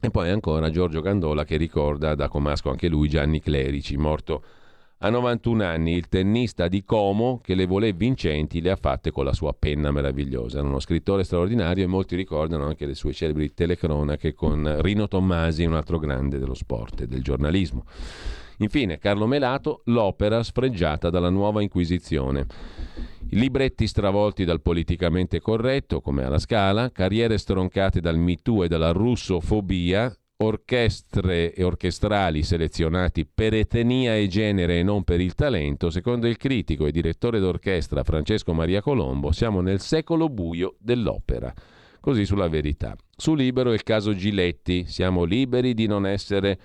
E 0.00 0.10
poi 0.10 0.30
ancora 0.30 0.70
Giorgio 0.70 1.00
Gandola 1.00 1.44
che 1.44 1.56
ricorda 1.56 2.14
da 2.14 2.28
Comasco 2.28 2.70
anche 2.70 2.88
lui 2.88 3.08
Gianni 3.08 3.40
Clerici, 3.40 3.96
morto 3.96 4.42
a 4.98 5.10
91 5.10 5.64
anni 5.64 5.92
il 5.92 6.08
tennista 6.08 6.68
di 6.68 6.84
Como 6.84 7.40
che 7.40 7.54
le 7.54 7.66
volè 7.66 7.92
vincenti 7.92 8.60
le 8.60 8.70
ha 8.70 8.76
fatte 8.76 9.10
con 9.10 9.24
la 9.24 9.32
sua 9.32 9.52
penna 9.52 9.90
meravigliosa. 9.90 10.58
Era 10.58 10.68
uno 10.68 10.80
scrittore 10.80 11.24
straordinario 11.24 11.84
e 11.84 11.88
molti 11.88 12.14
ricordano 12.14 12.66
anche 12.66 12.86
le 12.86 12.94
sue 12.94 13.12
celebri 13.12 13.52
telecronache 13.54 14.34
con 14.34 14.82
Rino 14.82 15.08
Tommasi, 15.08 15.64
un 15.64 15.74
altro 15.74 15.98
grande 15.98 16.38
dello 16.38 16.54
sport 16.54 17.02
e 17.02 17.06
del 17.06 17.22
giornalismo. 17.22 17.84
Infine, 18.58 18.98
Carlo 18.98 19.26
Melato, 19.26 19.82
l'opera 19.84 20.42
sfregiata 20.42 21.10
dalla 21.10 21.30
nuova 21.30 21.62
Inquisizione. 21.62 22.46
Libretti 23.30 23.86
stravolti 23.86 24.44
dal 24.44 24.62
politicamente 24.62 25.40
corretto, 25.40 26.00
come 26.00 26.24
alla 26.24 26.38
Scala, 26.38 26.90
carriere 26.90 27.38
stroncate 27.38 28.00
dal 28.00 28.18
MeToo 28.18 28.64
e 28.64 28.68
dalla 28.68 28.90
russofobia, 28.90 30.12
orchestre 30.38 31.52
e 31.52 31.62
orchestrali 31.62 32.42
selezionati 32.42 33.26
per 33.26 33.54
etnia 33.54 34.16
e 34.16 34.28
genere 34.28 34.78
e 34.78 34.82
non 34.82 35.04
per 35.04 35.20
il 35.20 35.34
talento, 35.34 35.90
secondo 35.90 36.26
il 36.26 36.36
critico 36.36 36.86
e 36.86 36.92
direttore 36.92 37.38
d'orchestra 37.38 38.02
Francesco 38.02 38.52
Maria 38.54 38.80
Colombo, 38.80 39.30
siamo 39.30 39.60
nel 39.60 39.80
secolo 39.80 40.28
buio 40.28 40.76
dell'opera. 40.78 41.52
Così 42.00 42.24
sulla 42.24 42.48
verità. 42.48 42.96
Su 43.16 43.34
Libero 43.34 43.72
il 43.72 43.82
caso 43.82 44.14
Giletti, 44.14 44.86
siamo 44.86 45.24
liberi 45.24 45.74
di 45.74 45.86
non 45.86 46.06
essere 46.06 46.58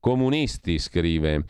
comunisti, 0.00 0.78
scrive. 0.78 1.44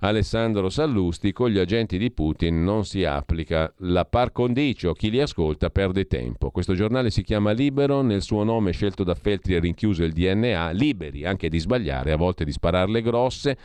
Alessandro 0.00 0.68
Sallusti, 0.68 1.30
con 1.30 1.50
gli 1.50 1.58
agenti 1.58 1.96
di 1.96 2.10
Putin 2.10 2.64
non 2.64 2.84
si 2.84 3.04
applica 3.04 3.72
la 3.78 4.04
par 4.04 4.32
condicio, 4.32 4.94
chi 4.94 5.10
li 5.10 5.20
ascolta 5.20 5.70
perde 5.70 6.06
tempo. 6.06 6.50
Questo 6.50 6.74
giornale 6.74 7.10
si 7.10 7.22
chiama 7.22 7.52
Libero, 7.52 8.02
nel 8.02 8.22
suo 8.22 8.42
nome 8.42 8.72
scelto 8.72 9.04
da 9.04 9.14
Feltri 9.14 9.54
e 9.54 9.60
rinchiuso 9.60 10.02
il 10.02 10.12
DNA, 10.12 10.70
liberi 10.72 11.24
anche 11.24 11.48
di 11.48 11.60
sbagliare, 11.60 12.10
a 12.10 12.16
volte 12.16 12.44
di 12.44 12.50
spararle 12.50 13.00
grosse, 13.00 13.56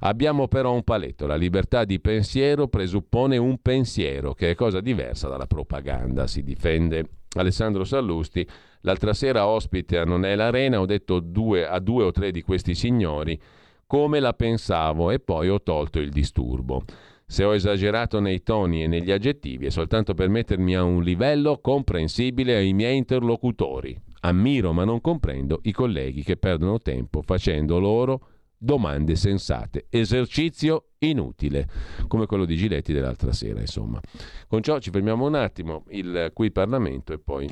Abbiamo 0.00 0.46
però 0.46 0.72
un 0.72 0.84
paletto, 0.84 1.26
la 1.26 1.34
libertà 1.34 1.84
di 1.84 1.98
pensiero 1.98 2.68
presuppone 2.68 3.36
un 3.36 3.58
pensiero, 3.60 4.32
che 4.32 4.50
è 4.50 4.54
cosa 4.54 4.80
diversa 4.80 5.26
dalla 5.26 5.46
propaganda, 5.46 6.28
si 6.28 6.44
difende 6.44 7.04
Alessandro 7.36 7.82
Sallusti. 7.82 8.46
L'altra 8.82 9.12
sera 9.12 9.48
ospite 9.48 9.98
a 9.98 10.04
Non 10.04 10.24
è 10.24 10.36
l'Arena 10.36 10.78
ho 10.78 10.86
detto 10.86 11.18
due, 11.18 11.66
a 11.66 11.80
due 11.80 12.04
o 12.04 12.12
tre 12.12 12.30
di 12.30 12.42
questi 12.42 12.76
signori 12.76 13.40
come 13.88 14.20
la 14.20 14.34
pensavo 14.34 15.10
e 15.10 15.18
poi 15.18 15.48
ho 15.48 15.62
tolto 15.62 15.98
il 15.98 16.10
disturbo. 16.10 16.84
Se 17.26 17.42
ho 17.42 17.54
esagerato 17.54 18.20
nei 18.20 18.42
toni 18.42 18.82
e 18.82 18.86
negli 18.86 19.10
aggettivi 19.10 19.66
è 19.66 19.70
soltanto 19.70 20.12
per 20.12 20.28
mettermi 20.28 20.76
a 20.76 20.82
un 20.82 21.02
livello 21.02 21.58
comprensibile 21.58 22.54
ai 22.54 22.74
miei 22.74 22.98
interlocutori. 22.98 23.98
Ammiro 24.20 24.74
ma 24.74 24.84
non 24.84 25.00
comprendo 25.00 25.60
i 25.62 25.72
colleghi 25.72 26.22
che 26.22 26.36
perdono 26.36 26.78
tempo 26.78 27.22
facendo 27.22 27.78
loro 27.78 28.26
domande 28.58 29.16
sensate. 29.16 29.86
Esercizio 29.88 30.88
inutile, 30.98 31.66
come 32.08 32.26
quello 32.26 32.44
di 32.44 32.56
Giletti 32.56 32.92
dell'altra 32.92 33.32
sera, 33.32 33.60
insomma. 33.60 34.00
Con 34.48 34.62
ciò 34.62 34.78
ci 34.80 34.90
fermiamo 34.90 35.26
un 35.26 35.34
attimo, 35.34 35.84
il 35.90 36.30
qui 36.34 36.50
Parlamento 36.50 37.14
e 37.14 37.18
poi 37.18 37.48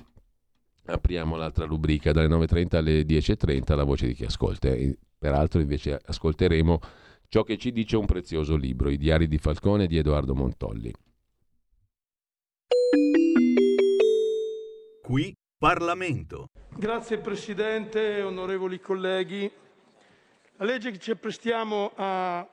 apriamo 0.87 1.37
l'altra 1.37 1.65
rubrica 1.65 2.13
dalle 2.13 2.29
9.30 2.29 2.77
alle 2.77 3.03
10.30, 3.03 3.75
la 3.75 3.85
voce 3.85 4.07
di 4.07 4.15
chi 4.15 4.25
ascolta. 4.25 4.75
Peraltro 5.19 5.61
invece 5.61 5.99
ascolteremo 6.03 6.81
ciò 7.29 7.43
che 7.43 7.57
ci 7.59 7.73
dice 7.73 7.97
un 7.97 8.07
prezioso 8.07 8.57
libro, 8.57 8.91
I 8.91 8.97
diari 8.97 9.29
di 9.29 9.39
Falcone 9.39 9.87
di 9.87 9.99
Edoardo 9.99 10.35
Montolli. 10.35 10.93
Qui 15.03 15.35
Parlamento. 15.59 16.51
Grazie 16.77 17.19
Presidente, 17.19 18.23
onorevoli 18.23 18.81
colleghi. 18.81 19.51
La 20.57 20.65
legge 20.65 20.91
che 20.91 20.99
ci 20.99 21.11
apprestiamo 21.11 21.93
a 21.95 22.47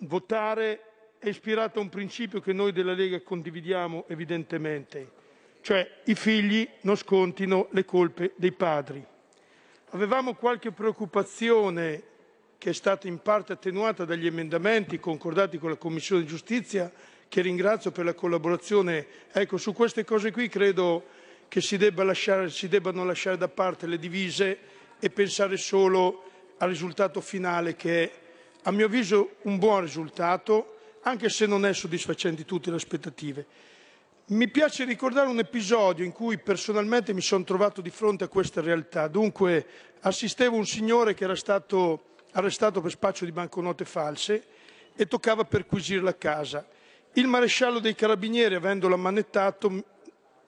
votare 0.00 0.80
è 1.18 1.28
ispirata 1.28 1.78
a 1.78 1.82
un 1.82 1.88
principio 1.88 2.40
che 2.40 2.52
noi 2.52 2.72
della 2.72 2.92
Lega 2.92 3.20
condividiamo 3.22 4.06
evidentemente, 4.08 5.12
cioè 5.60 5.88
i 6.04 6.14
figli 6.14 6.68
non 6.82 6.96
scontino 6.96 7.68
le 7.72 7.84
colpe 7.84 8.32
dei 8.36 8.52
padri. 8.52 9.04
Avevamo 9.90 10.34
qualche 10.34 10.70
preoccupazione 10.70 12.02
che 12.56 12.70
è 12.70 12.74
stata 12.74 13.08
in 13.08 13.18
parte 13.20 13.54
attenuata 13.54 14.04
dagli 14.04 14.26
emendamenti 14.26 15.00
concordati 15.00 15.58
con 15.58 15.70
la 15.70 15.76
Commissione 15.76 16.24
Giustizia, 16.24 16.92
che 17.26 17.40
ringrazio 17.40 17.90
per 17.90 18.04
la 18.04 18.12
collaborazione. 18.12 19.06
Ecco, 19.32 19.56
su 19.56 19.72
queste 19.72 20.04
cose 20.04 20.30
qui 20.30 20.48
credo 20.48 21.04
che 21.48 21.60
si, 21.60 21.76
debba 21.76 22.04
lasciare, 22.04 22.50
si 22.50 22.68
debbano 22.68 23.04
lasciare 23.04 23.36
da 23.36 23.48
parte 23.48 23.86
le 23.86 23.98
divise 23.98 24.58
e 24.98 25.10
pensare 25.10 25.56
solo 25.56 26.24
al 26.58 26.68
risultato 26.68 27.20
finale 27.20 27.76
che 27.76 28.02
è, 28.02 28.12
a 28.64 28.72
mio 28.72 28.86
avviso, 28.86 29.36
un 29.42 29.58
buon 29.58 29.80
risultato, 29.80 30.76
anche 31.02 31.30
se 31.30 31.46
non 31.46 31.64
è 31.64 31.72
soddisfacente 31.72 32.44
tutte 32.44 32.68
le 32.68 32.76
aspettative. 32.76 33.46
Mi 34.30 34.46
piace 34.46 34.84
ricordare 34.84 35.28
un 35.28 35.40
episodio 35.40 36.04
in 36.04 36.12
cui 36.12 36.38
personalmente 36.38 37.12
mi 37.12 37.20
sono 37.20 37.42
trovato 37.42 37.80
di 37.80 37.90
fronte 37.90 38.22
a 38.22 38.28
questa 38.28 38.60
realtà. 38.60 39.08
Dunque, 39.08 39.66
assistevo 40.02 40.54
un 40.54 40.66
signore 40.66 41.14
che 41.14 41.24
era 41.24 41.34
stato 41.34 42.14
arrestato 42.30 42.80
per 42.80 42.92
spaccio 42.92 43.24
di 43.24 43.32
banconote 43.32 43.84
false 43.84 44.44
e 44.94 45.08
toccava 45.08 45.42
perquisire 45.42 46.00
la 46.00 46.16
casa. 46.16 46.64
Il 47.14 47.26
maresciallo 47.26 47.80
dei 47.80 47.96
carabinieri, 47.96 48.54
avendolo 48.54 48.94
ammanettato, 48.94 49.84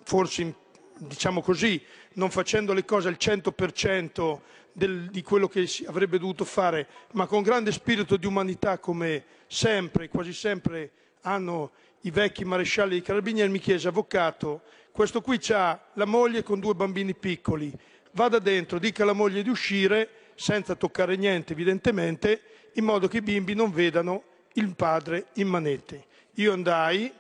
forse 0.05 0.55
diciamo 0.99 1.43
così, 1.43 1.83
non 2.13 2.31
facendo 2.31 2.73
le 2.75 2.85
cose 2.85 3.09
al 3.09 3.17
100% 3.19 4.39
del, 4.73 5.11
di 5.11 5.23
quello 5.23 5.49
che 5.49 5.69
avrebbe 5.87 6.21
dovuto 6.21 6.45
fare, 6.45 6.87
ma 7.15 7.27
con 7.27 7.43
grande 7.43 7.73
spirito 7.73 8.17
di 8.17 8.27
umanità 8.27 8.79
come 8.79 9.25
sempre, 9.49 10.09
quasi 10.09 10.33
sempre 10.33 10.93
hanno 11.23 11.73
i 12.03 12.11
vecchi 12.11 12.45
marescialli 12.45 12.91
dei 12.91 13.03
carabinieri, 13.03 13.51
mi 13.51 13.59
chiese, 13.59 13.89
avvocato, 13.89 14.63
questo 14.93 15.21
qui 15.21 15.41
ha 15.51 15.81
la 15.95 16.05
moglie 16.05 16.43
con 16.43 16.61
due 16.61 16.75
bambini 16.75 17.15
piccoli, 17.15 17.73
vada 18.13 18.39
dentro, 18.39 18.79
dica 18.79 19.03
alla 19.03 19.13
moglie 19.13 19.43
di 19.43 19.49
uscire 19.49 20.09
senza 20.35 20.75
toccare 20.75 21.17
niente 21.17 21.53
evidentemente, 21.53 22.43
in 22.75 22.85
modo 22.85 23.09
che 23.09 23.19
i 23.19 23.23
bimbi 23.23 23.55
non 23.55 23.71
vedano 23.71 24.25
il 24.55 24.75
padre 24.75 25.27
in 25.35 25.49
manette. 25.49 26.07
Io 26.35 26.53
andai, 26.53 27.13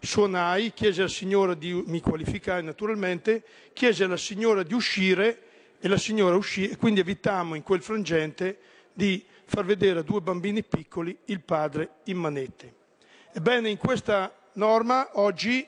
suonai, 0.00 0.72
chiesi 0.72 1.00
alla 1.00 1.08
signora 1.08 1.54
di, 1.54 1.72
mi 1.86 2.00
qualificai 2.00 2.62
naturalmente, 2.62 3.42
chiesi 3.72 4.02
alla 4.02 4.16
signora 4.16 4.62
di 4.62 4.74
uscire 4.74 5.42
e 5.78 5.88
la 5.88 5.98
signora 5.98 6.36
uscì 6.36 6.68
e 6.68 6.76
quindi 6.76 7.00
evitammo 7.00 7.54
in 7.54 7.62
quel 7.62 7.82
frangente 7.82 8.58
di 8.92 9.24
far 9.44 9.64
vedere 9.64 10.00
a 10.00 10.02
due 10.02 10.20
bambini 10.20 10.62
piccoli 10.62 11.16
il 11.26 11.40
padre 11.40 11.96
in 12.04 12.16
manette. 12.16 12.82
Ebbene, 13.36 13.68
in 13.68 13.78
questa 13.78 14.32
norma 14.52 15.08
oggi 15.14 15.66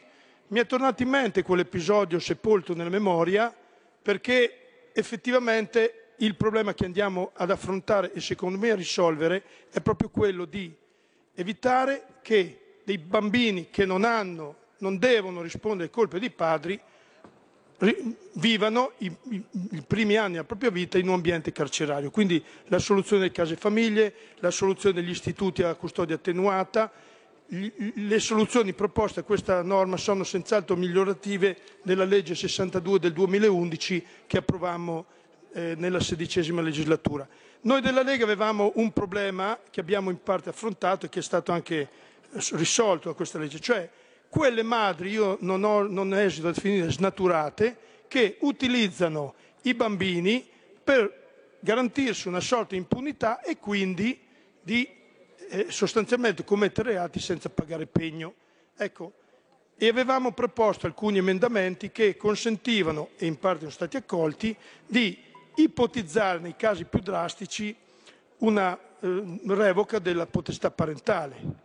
mi 0.48 0.60
è 0.60 0.66
tornato 0.66 1.02
in 1.02 1.09
mente 1.09 1.43
quell'episodio 1.43 2.20
sepolto 2.20 2.76
nella 2.76 2.90
memoria 2.90 3.52
perché 4.01 4.90
effettivamente 4.93 6.12
il 6.18 6.36
problema 6.36 6.74
che 6.74 6.84
andiamo 6.84 7.32
ad 7.34 7.51
affrontare 7.51 8.12
e 8.12 8.20
secondo 8.20 8.56
me 8.56 8.70
a 8.70 8.76
risolvere 8.76 9.43
è 9.72 9.80
proprio 9.80 10.10
quello 10.10 10.44
di 10.44 10.72
evitare 11.34 12.20
che 12.22 12.76
dei 12.84 12.98
bambini 12.98 13.68
che 13.68 13.84
non 13.84 14.05
hanno, 14.05 14.59
non 14.78 14.97
devono 14.98 15.43
rispondere 15.43 15.90
colpe 15.90 16.20
dei 16.20 16.30
padri, 16.30 16.80
vivano 18.34 18.93
i, 18.98 19.12
i, 19.30 19.44
i, 19.72 19.82
primi 19.84 20.14
anni 20.16 20.34
della 20.34 20.44
propria 20.44 20.70
vita 20.70 20.98
in 20.98 21.09
un 21.09 21.14
ambiente 21.14 21.51
carcerario. 21.51 22.12
Quindi 22.12 22.40
la 22.66 22.78
soluzione 22.78 23.22
delle 23.22 23.34
case 23.34 23.56
famiglie, 23.56 24.14
la 24.36 24.52
soluzione 24.52 24.94
degli 24.94 25.10
istituti 25.10 25.64
a 25.64 25.74
custodia 25.74 26.14
attenuata, 26.14 26.93
le 27.48 28.18
soluzioni 28.18 28.73
proposte 28.73 29.20
a 29.20 29.23
questa 29.23 29.62
norma 29.62 29.97
sono 29.97 30.24
senz'altro 30.24 30.74
migliorative 30.74 31.56
della 31.82 32.05
legge 32.05 32.35
62 32.35 32.98
del 32.98 33.12
2011 33.12 34.05
che 34.27 34.39
approvammo 34.39 35.06
eh, 35.52 35.74
nella 35.77 36.01
sedicesima 36.01 36.60
legislatura. 36.60 37.27
Noi 37.62 37.81
della 37.81 38.02
Lega 38.02 38.24
avevamo 38.24 38.73
un 38.77 38.93
problema 38.93 39.59
che 39.70 39.81
abbiamo 39.81 40.10
in 40.10 40.23
parte 40.23 40.48
affrontato 40.48 41.06
e 41.06 41.09
che 41.09 41.20
è 41.20 41.23
stato 41.23 41.52
anche 41.52 41.78
eh, 41.78 41.89
risolto 42.52 43.09
da 43.09 43.14
questa 43.14 43.39
legge, 43.39 43.60
cioè 43.60 43.89
quelle 44.28 44.62
madri, 44.62 45.10
io 45.10 45.39
non, 45.40 45.62
ho, 45.62 45.86
non 45.86 46.12
esito 46.14 46.48
a 46.48 46.52
definire 46.52 46.90
snaturate, 46.90 47.77
che 48.09 48.36
utilizzano 48.40 49.35
i 49.62 49.74
bambini 49.74 50.47
per 50.82 51.24
garantirsi 51.60 52.28
una 52.28 52.40
sorta 52.40 52.74
di 52.74 52.77
impunità 52.77 53.40
e 53.40 53.59
quindi 53.59 54.18
di 54.60 54.89
eh, 55.48 55.66
sostanzialmente 55.70 56.44
commettere 56.44 56.93
reati 56.93 57.20
senza 57.20 57.48
pagare 57.48 57.86
pegno. 57.86 58.35
Ecco, 58.77 59.12
e 59.77 59.89
avevamo 59.89 60.32
proposto 60.32 60.86
alcuni 60.86 61.18
emendamenti 61.18 61.90
che 61.90 62.16
consentivano, 62.16 63.10
e 63.16 63.27
in 63.27 63.39
parte 63.39 63.60
sono 63.60 63.70
stati 63.70 63.97
accolti, 63.97 64.56
di 64.86 65.18
ipotizzare 65.56 66.39
nei 66.39 66.56
casi 66.56 66.85
più 66.85 67.01
drastici 67.01 67.74
una 68.39 68.78
eh, 69.01 69.40
revoca 69.47 69.98
della 69.98 70.27
potestà 70.27 70.70
parentale. 70.70 71.64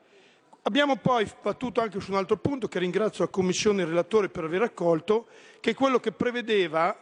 Abbiamo 0.64 0.98
poi 0.98 1.28
battuto 1.42 1.82
anche 1.82 2.00
su 2.00 2.12
un 2.12 2.18
altro 2.18 2.38
punto 2.38 2.68
che 2.68 2.80
ringrazio 2.80 3.24
la 3.24 3.32
Commissione 3.32 3.82
e 3.82 3.84
il 3.84 3.90
relatore 3.90 4.30
per 4.30 4.44
aver 4.44 4.62
accolto, 4.62 5.28
che 5.60 5.72
è 5.72 5.74
quello 5.74 6.00
che 6.00 6.12
prevedeva, 6.12 6.96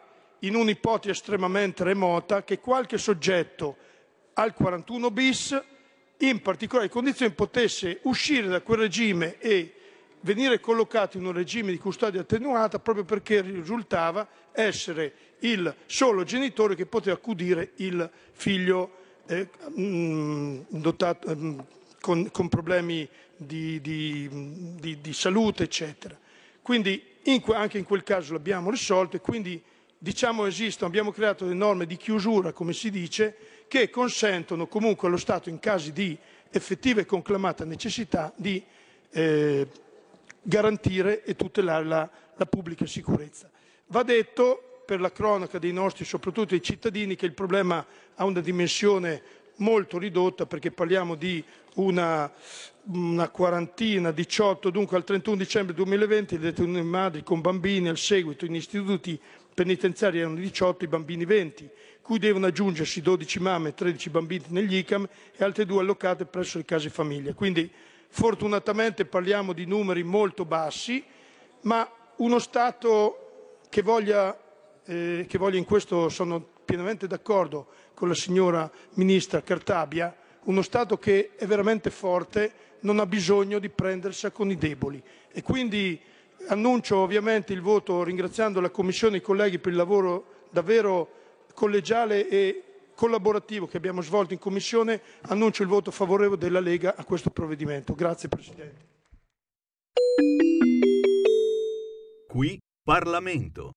in 0.44 0.56
un'ipotesi 0.56 1.10
estremamente 1.10 1.84
remota, 1.84 2.44
che 2.44 2.60
qualche 2.60 2.98
soggetto 2.98 3.76
al 4.34 4.54
41 4.54 5.12
bis, 5.12 5.62
in 6.20 6.42
particolari 6.42 6.90
condizioni, 6.90 7.34
potesse 7.34 8.00
uscire 8.04 8.48
da 8.48 8.62
quel 8.62 8.80
regime 8.80 9.38
e 9.40 9.74
venire 10.22 10.60
collocato 10.60 11.18
in 11.18 11.26
un 11.26 11.32
regime 11.32 11.72
di 11.72 11.78
custodia 11.78 12.22
attenuata 12.22 12.80
proprio 12.80 13.06
perché 13.06 13.42
risultava 13.42 14.28
essere 14.52 15.14
il 15.40 15.74
solo 15.86 16.24
genitore 16.24 16.76
che 16.76 16.86
poteva 16.86 17.16
accudire 17.16 17.72
il 17.76 18.10
figlio 18.32 18.98
eh, 19.28 19.48
mm, 19.80 20.62
dotato, 20.68 21.36
mm, 21.36 21.60
con, 22.02 22.30
con, 22.32 22.50
problemi 22.50 23.08
di, 23.38 23.80
di, 23.80 24.28
di, 24.80 25.00
di, 25.00 25.14
salute, 25.14 25.64
eccetera. 25.64 26.18
Quindi 26.62 27.02
in, 27.24 27.42
anche 27.54 27.78
in 27.78 27.86
quel 27.86 28.04
caso 28.04 28.34
l'abbiamo 28.34 28.70
risolto 28.70 29.16
e 29.16 29.22
quindi 29.22 29.62
diciamo 29.98 30.46
esistono, 30.46 30.88
abbiamo 30.88 31.12
creato 31.12 31.46
delle 31.46 31.58
norme 31.58 31.86
di 31.86 31.96
chiusura, 31.96 32.52
come 32.52 32.74
si 32.74 32.90
dice, 32.90 33.36
che 33.70 33.90
consentono 33.90 34.68
comunque 34.68 35.08
allo 35.08 35.16
Stato 35.16 35.48
in 35.48 35.60
casi 35.60 35.94
di 35.94 36.18
effettiva 36.50 37.00
e 37.00 37.06
conclamata 37.06 37.64
necessità 37.64 38.34
di 38.36 38.62
eh, 39.12 39.68
garantire 40.42 41.24
e 41.24 41.36
tutelare 41.36 41.86
la, 41.86 42.10
la 42.36 42.46
pubblica 42.48 42.86
sicurezza. 42.88 43.50
Va 43.88 44.04
detto 44.04 44.82
per 44.86 45.00
la 45.00 45.12
cronaca 45.12 45.60
dei 45.60 45.72
nostri, 45.72 46.04
soprattutto 46.04 46.50
dei 46.50 46.64
cittadini, 46.64 47.16
che 47.16 47.28
il 47.28 47.34
problema 47.34 47.86
ha 48.16 48.26
una 48.26 48.42
dimensione 48.42 49.22
molto 49.58 50.00
ridotta 50.00 50.48
perché 50.48 50.72
parliamo 50.72 51.14
di 51.14 51.44
una, 51.76 52.32
una, 52.86 53.30
quarantina, 53.30 54.12
18, 54.12 54.72
dunque 54.72 54.98
al 54.98 55.04
31 55.04 55.38
dicembre 55.38 55.76
2020 55.76 56.40
detenuti 56.40 56.82
madri 56.82 57.24
con 57.24 57.42
bambini 57.42 57.88
al 57.88 57.98
seguito 57.98 58.46
in 58.46 58.56
istituti 58.56 59.20
penitenziari 59.54 60.20
erano 60.20 60.36
18, 60.36 60.86
i 60.86 60.88
bambini 60.88 61.26
20, 61.26 61.70
cui 62.10 62.18
devono 62.18 62.48
aggiungersi 62.48 63.04
12 63.04 63.40
mamme 63.40 63.70
e 63.70 63.74
13 63.76 64.10
bambini 64.10 64.46
negli 64.48 64.78
ICAM 64.78 65.08
e 65.38 65.44
altre 65.44 65.64
due 65.68 65.82
allocate 65.82 66.26
presso 66.26 66.58
le 66.58 66.66
case 66.66 66.90
famiglia. 66.90 67.36
Quindi 67.36 67.72
fortunatamente 68.08 69.06
parliamo 69.06 69.54
di 69.54 69.66
numeri 69.66 70.02
molto 70.02 70.44
bassi, 70.44 71.04
ma 71.62 71.88
uno 72.16 72.40
Stato 72.40 73.60
che 73.70 73.84
voglia, 73.84 74.36
eh, 74.86 75.28
che 75.30 75.38
voglia 75.38 75.60
in 75.60 75.66
questo 75.66 76.10
sono 76.10 76.44
pienamente 76.66 77.06
d'accordo 77.06 77.68
con 77.94 78.08
la 78.08 78.16
signora 78.16 78.68
Ministra 78.94 79.44
Cartabia, 79.44 80.12
uno 80.46 80.64
Stato 80.64 80.98
che 80.98 81.34
è 81.36 81.46
veramente 81.46 81.92
forte 81.92 82.54
non 82.80 82.98
ha 82.98 83.06
bisogno 83.06 83.60
di 83.60 83.70
prendersela 83.70 84.34
con 84.34 84.50
i 84.50 84.58
deboli. 84.58 85.00
E 85.32 85.44
quindi 85.44 86.02
annuncio 86.48 86.98
ovviamente 86.98 87.54
il 87.54 87.62
voto 87.62 88.02
ringraziando 88.02 88.60
la 88.60 88.72
Commissione 88.72 89.18
e 89.18 89.20
i 89.20 89.22
colleghi 89.22 89.60
per 89.60 89.74
il 89.74 89.78
lavoro 89.78 90.48
davvero 90.50 91.18
collegiale 91.60 92.30
e 92.30 92.64
collaborativo 92.96 93.68
che 93.68 93.76
abbiamo 93.76 94.00
svolto 94.02 94.32
in 94.32 94.40
Commissione, 94.40 95.02
annuncio 95.24 95.62
il 95.62 95.68
voto 95.68 95.92
favorevole 95.92 96.38
della 96.38 96.62
Lega 96.62 96.96
a 96.96 97.04
questo 97.04 97.32
provvedimento. 97.32 97.94
Grazie 97.94 98.30
Presidente. 98.30 98.88
Qui 102.30 102.58
Parlamento. 102.82 103.72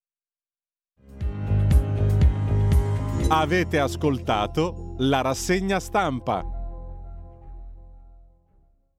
Avete 3.29 3.79
ascoltato 3.81 4.95
la 4.99 5.21
rassegna 5.21 5.81
stampa. 5.81 6.62